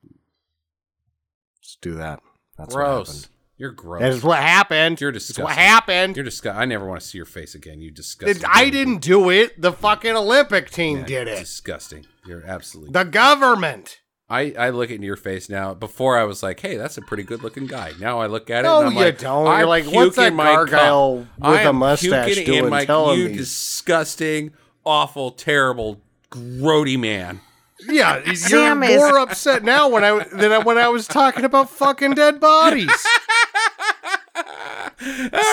Let's 1.59 1.79
do 1.81 1.95
that. 1.95 2.21
That's 2.57 2.73
gross. 2.73 3.29
You're 3.57 3.73
gross. 3.73 4.01
That's 4.03 4.23
what 4.23 4.39
happened. 4.39 5.01
You're 5.01 5.11
That's 5.11 5.27
disgusting. 5.27 5.45
what 5.47 5.57
happened. 5.57 6.15
You're 6.17 6.25
disgusting. 6.25 6.61
I 6.63 6.65
never 6.65 6.87
want 6.87 7.01
to 7.01 7.07
see 7.09 7.19
your 7.19 7.25
face 7.27 7.57
again. 7.57 7.81
You 7.81 7.91
disgusting. 7.91 8.45
I 8.49 8.71
didn't 8.71 8.99
do 8.99 9.31
it. 9.31 9.61
The 9.61 9.73
fucking 9.73 10.15
Olympic 10.15 10.71
team 10.71 10.99
Yeah, 10.99 11.05
did 11.07 11.29
it. 11.29 11.41
Disgusting. 11.41 12.07
You're 12.25 12.45
absolutely. 12.47 12.93
The 12.93 13.05
government. 13.05 13.99
I, 14.33 14.55
I 14.59 14.71
look 14.71 14.91
into 14.91 15.07
your 15.07 15.17
face 15.17 15.49
now. 15.51 15.75
Before 15.75 16.17
I 16.19 16.25
was 16.25 16.43
like, 16.43 16.59
hey, 16.61 16.77
that's 16.77 16.97
a 16.97 17.03
pretty 17.03 17.23
good 17.23 17.43
looking 17.43 17.67
guy. 17.67 17.93
Now 18.01 18.21
I 18.21 18.27
look 18.27 18.49
at 18.49 18.61
it. 18.61 18.63
No, 18.69 18.79
and 18.79 18.87
I'm 18.89 18.93
you 18.95 18.99
like, 19.01 19.19
don't. 19.19 19.47
I'm 19.47 19.59
You're 19.59 19.69
like, 19.69 19.85
what's 19.85 20.17
puking 20.17 20.23
that 20.25 20.33
my 20.35 20.45
gargoyle 20.55 21.19
with 21.19 21.29
I 21.43 21.63
a 21.63 21.69
am 21.69 21.77
mustache 21.77 22.27
puking 22.35 22.55
in 22.55 22.61
doing 22.61 22.71
my, 22.71 22.85
telling 22.87 23.19
you 23.21 23.29
me? 23.29 23.37
disgusting, 23.37 24.53
awful, 24.85 25.33
terrible, 25.33 26.01
grody 26.31 26.99
man. 26.99 27.41
Yeah, 27.87 28.23
you're 28.25 28.35
Sam 28.37 28.83
is- 28.83 28.97
more 28.97 29.19
upset 29.19 29.65
now 29.65 29.89
when 29.89 30.03
I 30.05 30.25
than 30.25 30.65
when 30.65 30.79
I 30.79 30.89
was 30.89 31.07
talking 31.07 31.45
about 31.45 31.69
fucking 31.71 32.15
dead 32.15 32.41
bodies. 32.41 32.91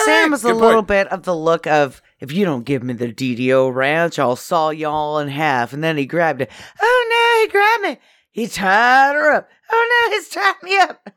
Sam 0.04 0.32
is 0.32 0.44
a 0.44 0.48
good 0.48 0.56
little 0.56 0.80
point. 0.82 0.88
bit 0.88 1.08
of 1.08 1.24
the 1.24 1.34
look 1.34 1.66
of 1.66 2.00
if 2.20 2.32
you 2.32 2.44
don't 2.44 2.64
give 2.64 2.82
me 2.82 2.92
the 2.94 3.12
DDO 3.12 3.74
ranch, 3.74 4.18
I'll 4.18 4.36
saw 4.36 4.70
y'all 4.70 5.18
in 5.18 5.28
half. 5.28 5.72
And 5.72 5.82
then 5.82 5.96
he 5.96 6.06
grabbed 6.06 6.42
it. 6.42 6.50
Oh 6.80 7.06
no, 7.10 7.44
he 7.44 7.50
grabbed 7.50 7.82
me. 7.82 7.98
He 8.30 8.46
tied 8.46 9.14
her 9.14 9.32
up. 9.32 9.48
Oh 9.70 10.06
no, 10.10 10.16
he's 10.16 10.28
tied 10.28 10.62
me 10.62 10.78
up. 10.78 11.08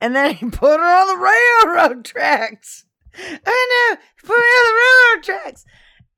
And 0.00 0.14
then 0.14 0.34
he 0.34 0.46
put 0.48 0.78
her 0.78 0.86
on 0.86 1.06
the 1.08 1.16
railroad 1.16 2.04
tracks. 2.04 2.84
Oh 3.18 3.90
no, 3.92 4.00
he 4.20 4.26
put 4.26 4.36
me 4.36 4.42
on 4.44 4.66
the 4.66 4.80
railroad 4.80 5.24
tracks. 5.24 5.64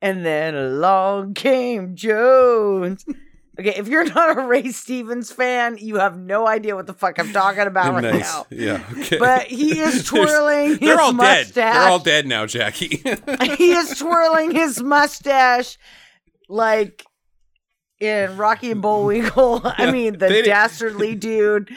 And 0.03 0.25
then 0.25 0.55
along 0.55 1.35
came 1.35 1.95
Jones. 1.95 3.05
Okay, 3.59 3.75
if 3.77 3.89
you're 3.89 4.05
not 4.07 4.39
a 4.39 4.41
Ray 4.47 4.71
Stevens 4.71 5.31
fan, 5.31 5.77
you 5.79 5.97
have 5.97 6.17
no 6.19 6.47
idea 6.49 6.75
what 6.75 6.87
the 6.87 6.95
fuck 6.95 7.19
I'm 7.19 7.31
talking 7.33 7.67
about 7.67 7.93
right 7.95 8.05
nice. 8.05 8.21
now. 8.21 8.47
Yeah. 8.51 8.83
Okay. 8.99 9.19
But 9.19 9.49
he 9.49 9.79
is 9.79 10.05
twirling 10.07 10.77
They're 10.77 10.99
all 11.01 11.13
mustache. 11.13 11.51
dead. 11.53 11.75
They're 11.75 11.89
all 11.89 11.99
dead 11.99 12.27
now, 12.27 12.47
Jackie. 12.47 12.97
he 13.59 13.73
is 13.73 13.99
twirling 13.99 14.53
his 14.53 14.83
mustache 14.83 15.77
like 16.49 17.05
in 18.01 18.37
Rocky 18.37 18.71
and 18.73 18.83
Bullwinkle. 18.83 19.61
I 19.65 19.91
mean, 19.93 20.19
the 20.19 20.43
dastardly 20.43 21.15
dude. 21.15 21.71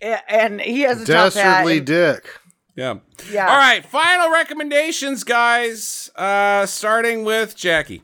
And 0.00 0.60
he 0.60 0.80
has 0.82 1.00
a 1.02 1.06
top 1.06 1.32
hat. 1.32 1.34
Dastardly 1.34 1.78
and- 1.78 1.86
dick. 1.86 2.28
yeah. 2.74 2.94
Yeah. 3.30 3.48
All 3.48 3.56
right. 3.56 3.84
Final 3.86 4.30
recommendations, 4.32 5.22
guys. 5.24 6.10
Uh, 6.16 6.66
starting 6.66 7.24
with 7.24 7.56
Jackie. 7.56 8.02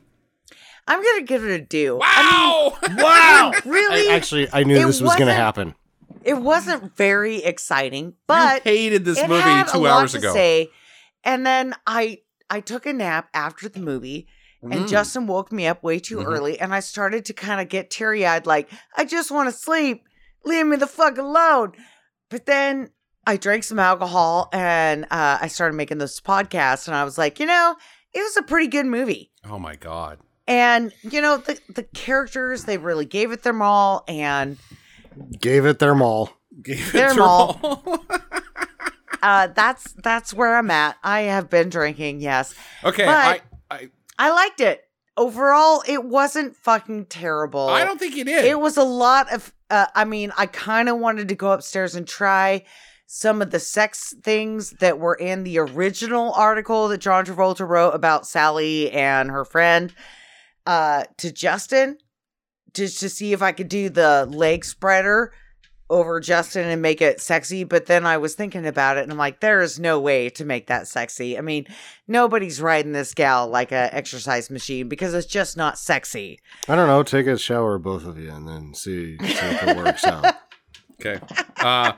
I'm 0.87 1.03
gonna 1.03 1.21
give 1.23 1.43
it 1.43 1.51
a 1.51 1.61
do. 1.63 1.97
Wow. 1.97 2.77
Wow! 2.97 3.51
Really, 3.65 4.09
I, 4.09 4.15
actually, 4.15 4.47
I 4.51 4.63
knew 4.63 4.75
this 4.87 4.99
was 5.01 5.15
going 5.15 5.27
to 5.27 5.33
happen. 5.33 5.75
it 6.23 6.33
wasn't 6.35 6.95
very 6.97 7.37
exciting, 7.43 8.15
but 8.25 8.65
you 8.65 8.71
hated 8.71 9.05
this 9.05 9.19
movie 9.27 9.41
had 9.41 9.67
a 9.67 9.71
two 9.71 9.77
lot 9.79 10.01
hours 10.01 10.11
to 10.13 10.17
ago. 10.17 10.33
Say, 10.33 10.69
and 11.23 11.45
then 11.45 11.75
I 11.85 12.19
I 12.49 12.59
took 12.61 12.85
a 12.87 12.93
nap 12.93 13.29
after 13.35 13.69
the 13.69 13.79
movie, 13.79 14.27
and 14.61 14.73
Mm. 14.73 14.89
Justin 14.89 15.27
woke 15.27 15.51
me 15.51 15.67
up 15.67 15.83
way 15.83 15.99
too 15.99 16.17
Mhm. 16.17 16.25
early, 16.27 16.59
and 16.59 16.73
I 16.73 16.79
started 16.81 17.25
to 17.25 17.33
kind 17.33 17.61
of 17.61 17.69
get 17.69 17.89
teary 17.89 18.25
eyed, 18.25 18.45
like 18.45 18.69
I 18.97 19.05
just 19.05 19.31
want 19.31 19.49
to 19.49 19.57
sleep. 19.57 20.03
Leave 20.45 20.65
me 20.65 20.75
the 20.77 20.87
fuck 20.87 21.17
alone. 21.17 21.73
But 22.29 22.45
then 22.45 22.89
I 23.27 23.37
drank 23.37 23.63
some 23.63 23.79
alcohol, 23.79 24.49
and 24.53 25.05
uh, 25.05 25.37
I 25.41 25.47
started 25.47 25.75
making 25.75 25.97
this 25.99 26.19
podcast, 26.19 26.87
and 26.87 26.95
I 26.95 27.03
was 27.03 27.17
like, 27.17 27.39
you 27.39 27.45
know, 27.45 27.75
it 28.13 28.19
was 28.21 28.37
a 28.37 28.41
pretty 28.43 28.67
good 28.67 28.85
movie. 28.85 29.31
Oh 29.49 29.59
my 29.59 29.75
god. 29.75 30.19
And 30.47 30.91
you 31.03 31.21
know 31.21 31.37
the 31.37 31.59
the 31.69 31.83
characters 31.83 32.63
they 32.65 32.77
really 32.77 33.05
gave 33.05 33.31
it 33.31 33.43
their 33.43 33.61
all, 33.61 34.03
and 34.07 34.57
Gave 35.39 35.65
it 35.65 35.79
their 35.79 35.93
mall. 35.95 36.31
Gave 36.61 36.89
it 36.89 36.93
They're 36.93 37.21
all- 37.21 37.59
all. 37.63 38.05
uh, 39.21 39.47
that's 39.47 39.93
that's 40.03 40.33
where 40.33 40.55
I'm 40.55 40.71
at. 40.71 40.95
I 41.03 41.21
have 41.21 41.49
been 41.49 41.69
drinking, 41.69 42.21
yes. 42.21 42.53
okay. 42.83 43.05
But- 43.05 43.15
I, 43.15 43.41
I 44.19 44.31
liked 44.31 44.59
it. 44.59 44.83
Overall, 45.17 45.81
it 45.87 46.03
wasn't 46.03 46.55
fucking 46.55 47.05
terrible. 47.05 47.67
I 47.69 47.83
don't 47.83 47.99
think 47.99 48.17
it 48.17 48.27
is. 48.27 48.45
It 48.45 48.59
was 48.59 48.77
a 48.77 48.83
lot 48.83 49.33
of. 49.33 49.53
Uh, 49.69 49.87
I 49.95 50.05
mean, 50.05 50.31
I 50.37 50.45
kind 50.45 50.89
of 50.89 50.97
wanted 50.99 51.29
to 51.29 51.35
go 51.35 51.51
upstairs 51.51 51.95
and 51.95 52.07
try 52.07 52.63
some 53.07 53.41
of 53.41 53.49
the 53.49 53.59
sex 53.59 54.13
things 54.23 54.71
that 54.79 54.99
were 54.99 55.15
in 55.15 55.43
the 55.43 55.57
original 55.57 56.31
article 56.33 56.89
that 56.89 56.99
John 56.99 57.25
Travolta 57.25 57.67
wrote 57.67 57.91
about 57.91 58.27
Sally 58.27 58.91
and 58.91 59.31
her 59.31 59.45
friend 59.45 59.93
uh, 60.65 61.05
to 61.17 61.31
Justin, 61.31 61.97
just 62.73 62.99
to 62.99 63.09
see 63.09 63.33
if 63.33 63.41
I 63.41 63.51
could 63.51 63.69
do 63.69 63.89
the 63.89 64.27
leg 64.29 64.63
spreader 64.63 65.33
over 65.89 66.19
Justin 66.19 66.67
and 66.67 66.81
make 66.81 67.01
it 67.01 67.19
sexy. 67.19 67.63
But 67.63 67.87
then 67.87 68.05
I 68.05 68.17
was 68.17 68.35
thinking 68.35 68.65
about 68.65 68.97
it 68.97 69.03
and 69.03 69.11
I'm 69.11 69.17
like, 69.17 69.39
there 69.39 69.61
is 69.61 69.79
no 69.79 69.99
way 69.99 70.29
to 70.31 70.45
make 70.45 70.67
that 70.67 70.87
sexy. 70.87 71.37
I 71.37 71.41
mean, 71.41 71.65
nobody's 72.07 72.61
riding 72.61 72.91
this 72.91 73.13
gal 73.13 73.47
like 73.47 73.71
a 73.71 73.93
exercise 73.93 74.49
machine 74.49 74.87
because 74.87 75.13
it's 75.13 75.27
just 75.27 75.57
not 75.57 75.77
sexy. 75.79 76.39
I 76.67 76.75
don't 76.75 76.87
know. 76.87 77.03
Take 77.03 77.27
a 77.27 77.37
shower, 77.37 77.77
both 77.79 78.05
of 78.05 78.19
you, 78.19 78.31
and 78.31 78.47
then 78.47 78.73
see, 78.73 79.17
see 79.17 79.25
if 79.25 79.63
it 79.63 79.77
works 79.77 80.03
out. 80.05 80.35
Okay. 81.01 81.17
Uh, 81.61 81.93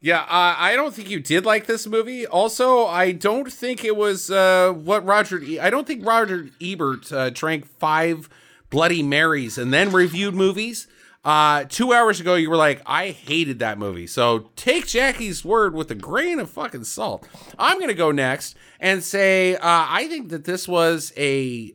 yeah, 0.00 0.20
uh, 0.22 0.54
I 0.56 0.76
don't 0.76 0.94
think 0.94 1.10
you 1.10 1.20
did 1.20 1.44
like 1.44 1.66
this 1.66 1.86
movie. 1.86 2.26
Also, 2.26 2.86
I 2.86 3.12
don't 3.12 3.52
think 3.52 3.84
it 3.84 3.96
was 3.96 4.30
uh, 4.30 4.72
what 4.72 5.04
Roger. 5.04 5.42
E- 5.42 5.58
I 5.60 5.68
don't 5.68 5.86
think 5.86 6.06
Roger 6.06 6.48
Ebert 6.58 7.12
uh, 7.12 7.28
drank 7.28 7.66
five 7.66 8.30
Bloody 8.70 9.02
Marys 9.02 9.58
and 9.58 9.74
then 9.74 9.92
reviewed 9.92 10.34
movies. 10.34 10.86
Uh, 11.26 11.64
two 11.64 11.92
hours 11.92 12.20
ago, 12.20 12.36
you 12.36 12.48
were 12.48 12.56
like, 12.56 12.80
I 12.86 13.08
hated 13.08 13.58
that 13.58 13.78
movie. 13.78 14.06
So 14.06 14.50
take 14.54 14.86
Jackie's 14.86 15.44
word 15.44 15.74
with 15.74 15.90
a 15.90 15.96
grain 15.96 16.38
of 16.38 16.48
fucking 16.48 16.84
salt. 16.84 17.28
I'm 17.58 17.80
gonna 17.80 17.94
go 17.94 18.12
next 18.12 18.56
and 18.78 19.02
say 19.02 19.56
uh, 19.56 19.60
I 19.62 20.06
think 20.08 20.28
that 20.28 20.44
this 20.44 20.68
was 20.68 21.12
a 21.16 21.74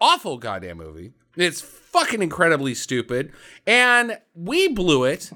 awful 0.00 0.36
goddamn 0.36 0.78
movie. 0.78 1.12
It's 1.36 1.60
fucking 1.60 2.22
incredibly 2.22 2.74
stupid, 2.74 3.30
and 3.68 4.18
we 4.34 4.66
blew 4.66 5.04
it 5.04 5.30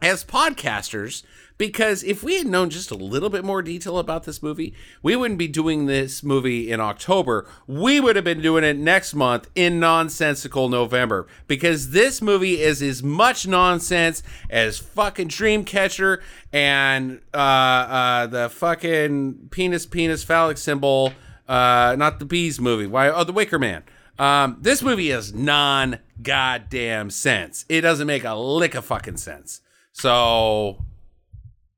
as 0.00 0.24
podcasters 0.24 1.24
because 1.58 2.04
if 2.04 2.22
we 2.22 2.38
had 2.38 2.46
known 2.46 2.70
just 2.70 2.90
a 2.90 2.94
little 2.94 3.28
bit 3.28 3.44
more 3.44 3.60
detail 3.62 3.98
about 3.98 4.24
this 4.24 4.42
movie, 4.42 4.74
we 5.02 5.16
wouldn't 5.16 5.38
be 5.38 5.48
doing 5.48 5.86
this 5.86 6.22
movie 6.22 6.70
in 6.70 6.80
October. 6.80 7.46
We 7.66 8.00
would 8.00 8.16
have 8.16 8.24
been 8.24 8.40
doing 8.40 8.64
it 8.64 8.76
next 8.76 9.12
month 9.12 9.50
in 9.54 9.80
nonsensical 9.80 10.68
November 10.68 11.26
because 11.48 11.90
this 11.90 12.22
movie 12.22 12.60
is 12.60 12.80
as 12.80 13.02
much 13.02 13.46
nonsense 13.46 14.22
as 14.48 14.78
fucking 14.78 15.28
Dreamcatcher 15.28 16.22
and 16.52 17.20
uh, 17.34 17.36
uh, 17.36 18.26
the 18.28 18.48
fucking 18.48 19.48
penis 19.50 19.84
penis 19.84 20.22
phallic 20.22 20.58
symbol. 20.58 21.12
Uh, 21.48 21.96
not 21.98 22.18
the 22.18 22.24
bees 22.24 22.60
movie. 22.60 22.86
Why? 22.86 23.08
Oh, 23.08 23.24
the 23.24 23.32
Wicker 23.32 23.58
Man. 23.58 23.82
Um, 24.18 24.58
this 24.60 24.82
movie 24.82 25.10
is 25.10 25.32
non 25.32 25.98
goddamn 26.22 27.10
sense. 27.10 27.64
It 27.68 27.82
doesn't 27.82 28.06
make 28.06 28.24
a 28.24 28.34
lick 28.34 28.74
of 28.74 28.84
fucking 28.84 29.16
sense. 29.16 29.60
So, 29.92 30.84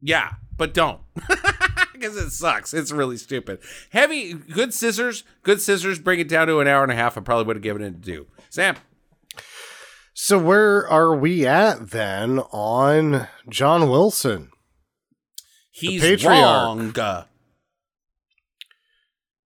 yeah, 0.00 0.32
but 0.56 0.74
don't. 0.74 1.00
Because 1.92 2.16
it 2.16 2.30
sucks. 2.30 2.72
It's 2.72 2.90
really 2.92 3.18
stupid. 3.18 3.58
Heavy, 3.90 4.32
good 4.32 4.72
scissors, 4.72 5.22
good 5.42 5.60
scissors. 5.60 5.98
Bring 5.98 6.18
it 6.18 6.28
down 6.28 6.46
to 6.46 6.58
an 6.60 6.66
hour 6.66 6.82
and 6.82 6.90
a 6.90 6.94
half. 6.94 7.18
I 7.18 7.20
probably 7.20 7.44
would 7.44 7.56
have 7.56 7.62
given 7.62 7.82
it 7.82 7.88
a 7.88 7.90
do. 7.90 8.26
Sam, 8.48 8.76
So 10.14 10.38
where 10.38 10.88
are 10.88 11.14
we 11.14 11.46
at 11.46 11.90
then 11.90 12.38
on 12.52 13.28
John 13.50 13.90
Wilson? 13.90 14.50
he's 15.70 16.00
patriarch. 16.00 16.96
wrong. 16.96 17.24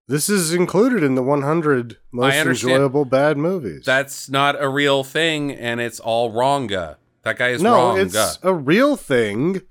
This 0.06 0.28
is 0.28 0.54
included 0.54 1.02
in 1.02 1.16
the 1.16 1.22
100 1.24 1.96
most 2.12 2.36
enjoyable 2.36 3.04
bad 3.04 3.36
movies. 3.36 3.82
That's 3.84 4.28
not 4.28 4.54
a 4.62 4.68
real 4.68 5.02
thing, 5.02 5.50
and 5.50 5.80
it's 5.80 5.98
all 5.98 6.30
wrong. 6.30 6.72
Uh. 6.72 6.94
That 7.22 7.36
guy 7.38 7.48
is 7.48 7.62
no, 7.62 7.72
wrong. 7.74 7.98
it's 7.98 8.38
a 8.42 8.52
real 8.54 8.96
thing, 8.96 9.62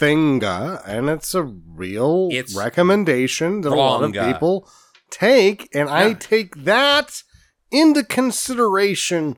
thinga, 0.00 0.82
and 0.86 1.08
it's 1.10 1.34
a 1.34 1.42
real 1.42 2.28
It's 2.32 2.56
recommendation 2.56 3.60
that 3.60 3.72
a 3.72 3.74
lot 3.74 4.02
of 4.02 4.12
people 4.12 4.68
take, 5.10 5.68
and 5.74 5.88
I 5.88 6.14
take 6.14 6.64
that 6.64 7.22
into 7.70 8.02
consideration 8.02 9.36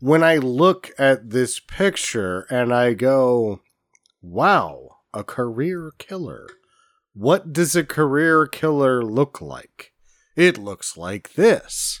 when 0.00 0.24
I 0.24 0.36
look 0.36 0.90
at 0.98 1.30
this 1.30 1.60
picture 1.60 2.40
and 2.50 2.74
I 2.74 2.94
go, 2.94 3.60
"Wow, 4.20 4.96
a 5.14 5.22
career 5.22 5.92
killer." 5.98 6.48
What 7.14 7.52
does 7.52 7.76
a 7.76 7.84
career 7.84 8.46
killer 8.46 9.02
look 9.02 9.40
like? 9.40 9.92
It 10.34 10.56
looks 10.56 10.96
like 10.96 11.34
this. 11.34 12.00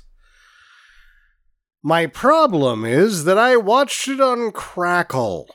My 1.82 2.06
problem 2.06 2.84
is 2.84 3.24
that 3.24 3.36
I 3.36 3.56
watched 3.56 4.08
it 4.08 4.20
on 4.20 4.52
Crackle, 4.52 5.54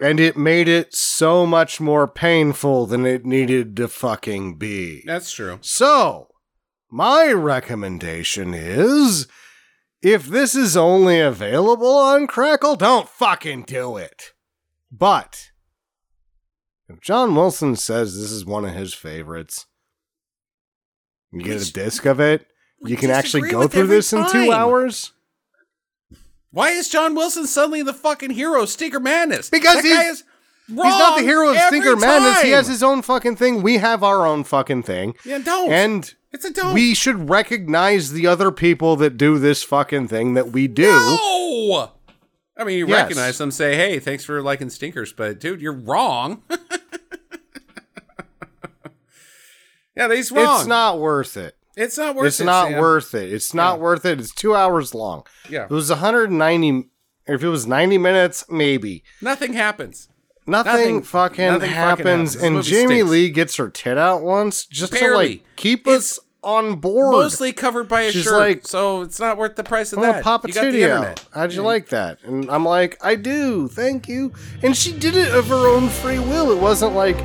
and 0.00 0.20
it 0.20 0.36
made 0.36 0.68
it 0.68 0.94
so 0.94 1.46
much 1.46 1.80
more 1.80 2.06
painful 2.06 2.86
than 2.86 3.06
it 3.06 3.24
needed 3.24 3.76
to 3.76 3.88
fucking 3.88 4.56
be. 4.56 5.02
That's 5.06 5.32
true. 5.32 5.58
So, 5.62 6.28
my 6.90 7.32
recommendation 7.32 8.54
is 8.54 9.26
if 10.02 10.26
this 10.26 10.54
is 10.54 10.76
only 10.76 11.20
available 11.20 11.96
on 11.96 12.26
Crackle, 12.26 12.76
don't 12.76 13.08
fucking 13.08 13.62
do 13.64 13.96
it. 13.96 14.32
But 14.92 15.50
if 16.88 17.00
John 17.00 17.34
Wilson 17.34 17.76
says 17.76 18.16
this 18.16 18.30
is 18.30 18.44
one 18.44 18.64
of 18.64 18.74
his 18.74 18.94
favorites, 18.94 19.66
you 21.32 21.42
get 21.42 21.66
a 21.66 21.72
disc 21.72 22.04
of 22.06 22.20
it, 22.20 22.46
you 22.84 22.96
can 22.96 23.10
actually 23.10 23.50
go 23.50 23.66
through 23.66 23.88
this 23.88 24.12
in 24.12 24.28
two 24.30 24.52
hours. 24.52 25.12
Why 26.56 26.70
is 26.70 26.88
John 26.88 27.14
Wilson 27.14 27.46
suddenly 27.46 27.82
the 27.82 27.92
fucking 27.92 28.30
hero 28.30 28.62
of 28.62 28.70
Stinker 28.70 28.98
Madness? 28.98 29.50
Because 29.50 29.74
that 29.76 29.84
he's- 29.84 29.96
guy 29.98 30.08
is 30.08 30.24
He's 30.68 30.74
not 30.76 31.18
the 31.18 31.22
hero 31.22 31.50
of 31.50 31.58
Stinker 31.58 31.96
Madness. 31.96 32.40
He 32.40 32.48
has 32.52 32.66
his 32.66 32.82
own 32.82 33.02
fucking 33.02 33.36
thing. 33.36 33.62
We 33.62 33.76
have 33.76 34.02
our 34.02 34.26
own 34.26 34.42
fucking 34.42 34.84
thing. 34.84 35.14
Yeah, 35.22 35.38
don't. 35.38 35.70
And 35.70 36.14
it's 36.32 36.46
a 36.46 36.50
don't. 36.52 36.72
we 36.72 36.94
should 36.94 37.28
recognize 37.28 38.10
the 38.12 38.26
other 38.26 38.50
people 38.50 38.96
that 38.96 39.18
do 39.18 39.38
this 39.38 39.62
fucking 39.62 40.08
thing 40.08 40.32
that 40.32 40.52
we 40.52 40.66
do. 40.66 40.90
No! 40.90 41.92
I 42.56 42.64
mean, 42.64 42.78
you 42.78 42.88
Yes. 42.88 43.02
recognize 43.02 43.36
them, 43.38 43.50
say, 43.50 43.76
hey, 43.76 43.98
thanks 44.00 44.24
for 44.24 44.40
liking 44.40 44.70
Stinkers, 44.70 45.12
but 45.12 45.38
dude, 45.38 45.60
you're 45.60 45.72
wrong. 45.74 46.42
yeah, 49.94 50.12
he's 50.12 50.32
wrong. 50.32 50.58
It's 50.60 50.66
not 50.66 50.98
worth 50.98 51.36
it. 51.36 51.55
It's 51.76 51.98
not 51.98 52.14
worth 52.16 52.26
it's 52.26 52.40
it. 52.40 52.44
not 52.44 52.68
Sam. 52.70 52.78
worth 52.80 53.14
it. 53.14 53.32
It's 53.32 53.52
not 53.54 53.76
Yeah. 53.76 53.82
worth 53.82 54.04
it. 54.04 54.18
It's 54.18 54.34
two 54.34 54.54
hours 54.56 54.94
long. 54.94 55.24
Yeah. 55.48 55.64
It 55.64 55.70
was 55.70 55.90
190 55.90 56.88
If 57.28 57.42
it 57.42 57.48
was 57.48 57.66
90 57.66 57.98
minutes, 57.98 58.44
maybe. 58.48 59.02
Nothing 59.20 59.54
happens. 59.54 60.08
Nothing, 60.46 60.72
Nothing- 60.72 61.02
fucking 61.02 61.44
nothing 61.46 61.60
fucking 61.60 61.74
happens. 61.74 62.34
happens. 62.34 62.36
And 62.36 62.62
Jamie 62.62 62.94
stinks. 62.98 63.10
Lee 63.10 63.30
gets 63.30 63.56
her 63.56 63.68
tit 63.68 63.98
out 63.98 64.22
once 64.22 64.64
just 64.64 64.92
to 64.92 65.10
like 65.14 65.42
keep 65.56 65.88
It's 65.88 66.18
us 66.18 66.24
on 66.44 66.76
board. 66.76 67.10
Mostly 67.10 67.52
covered 67.52 67.88
by 67.88 68.02
a 68.02 68.12
She's 68.12 68.22
shirt, 68.22 68.38
like, 68.38 68.66
so 68.68 69.02
it's 69.02 69.18
not 69.18 69.36
worth 69.38 69.56
the 69.56 69.64
price 69.64 69.92
of 69.92 69.98
I'm 69.98 70.04
that. 70.04 70.22
pop 70.22 70.44
a 70.44 70.48
you 70.48 70.54
got 70.54 70.60
the 70.60 70.70
titty 70.70 70.84
out. 70.84 70.90
internet. 70.98 71.24
How'd 71.34 71.52
you 71.52 71.62
like 71.62 71.88
that? 71.88 72.18
And 72.22 72.48
I'm 72.48 72.64
like, 72.64 72.96
I 73.02 73.16
do, 73.16 73.66
thank 73.66 74.06
you. 74.06 74.32
And 74.62 74.76
she 74.76 74.92
did 74.92 75.16
it 75.16 75.34
of 75.34 75.48
her 75.48 75.66
own 75.66 75.88
free 75.88 76.20
will. 76.20 76.52
It 76.52 76.58
wasn't 76.58 76.94
like 76.94 77.16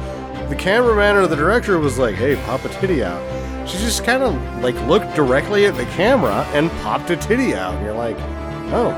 the 0.49 0.55
cameraman 0.57 1.15
or 1.15 1.27
the 1.27 1.35
director 1.35 1.77
was 1.77 1.99
like, 1.99 2.15
hey, 2.15 2.35
pop 2.47 2.65
a 2.65 2.69
titty 2.69 3.03
out. 3.03 3.21
She 3.67 3.77
just 3.77 4.03
kind 4.03 4.23
of 4.23 4.33
like 4.63 4.75
looked 4.87 5.15
directly 5.15 5.65
at 5.65 5.75
the 5.75 5.85
camera 5.85 6.43
and 6.53 6.69
popped 6.83 7.09
a 7.09 7.15
titty 7.17 7.53
out. 7.55 7.73
And 7.75 7.85
you're 7.85 7.93
like, 7.95 8.17
oh, 8.73 8.91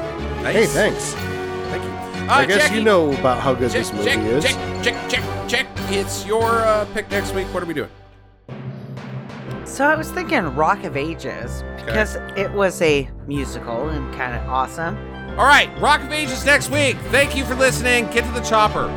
hey, 0.44 0.66
thanks. 0.66 1.14
Thank 1.14 1.84
you. 1.84 1.90
I 2.30 2.44
Uh, 2.44 2.46
guess 2.46 2.62
Jackie, 2.64 2.76
you 2.76 2.84
know 2.84 3.12
about 3.14 3.40
how 3.42 3.54
good 3.54 3.72
check, 3.72 3.82
this 3.82 3.92
movie 3.94 4.06
check, 4.06 4.20
is. 4.20 4.44
check, 4.44 4.84
check, 4.84 5.10
check, 5.10 5.48
check. 5.50 5.68
It's 5.92 6.26
your 6.26 6.44
uh, 6.62 6.86
pick 6.94 7.10
next 7.12 7.34
week. 7.34 7.48
What 7.54 7.62
are 7.64 7.66
we 7.66 7.74
doing? 7.74 7.90
So 9.66 9.86
I 9.86 9.96
was 9.96 10.12
thinking 10.12 10.44
Rock 10.56 10.84
of 10.84 10.96
Ages 10.96 11.64
because 11.78 12.16
it 12.38 12.52
was 12.52 12.82
a 12.82 13.10
musical 13.28 13.90
and 13.90 14.14
kind 14.14 14.36
of 14.36 14.48
awesome. 14.48 14.96
All 15.32 15.46
right, 15.46 15.70
Rock 15.82 16.02
of 16.02 16.12
Ages 16.12 16.46
next 16.46 16.70
week. 16.70 16.96
Thank 17.10 17.36
you 17.36 17.44
for 17.44 17.56
listening. 17.56 18.06
Get 18.12 18.24
to 18.26 18.32
the 18.32 18.42
chopper. 18.48 18.88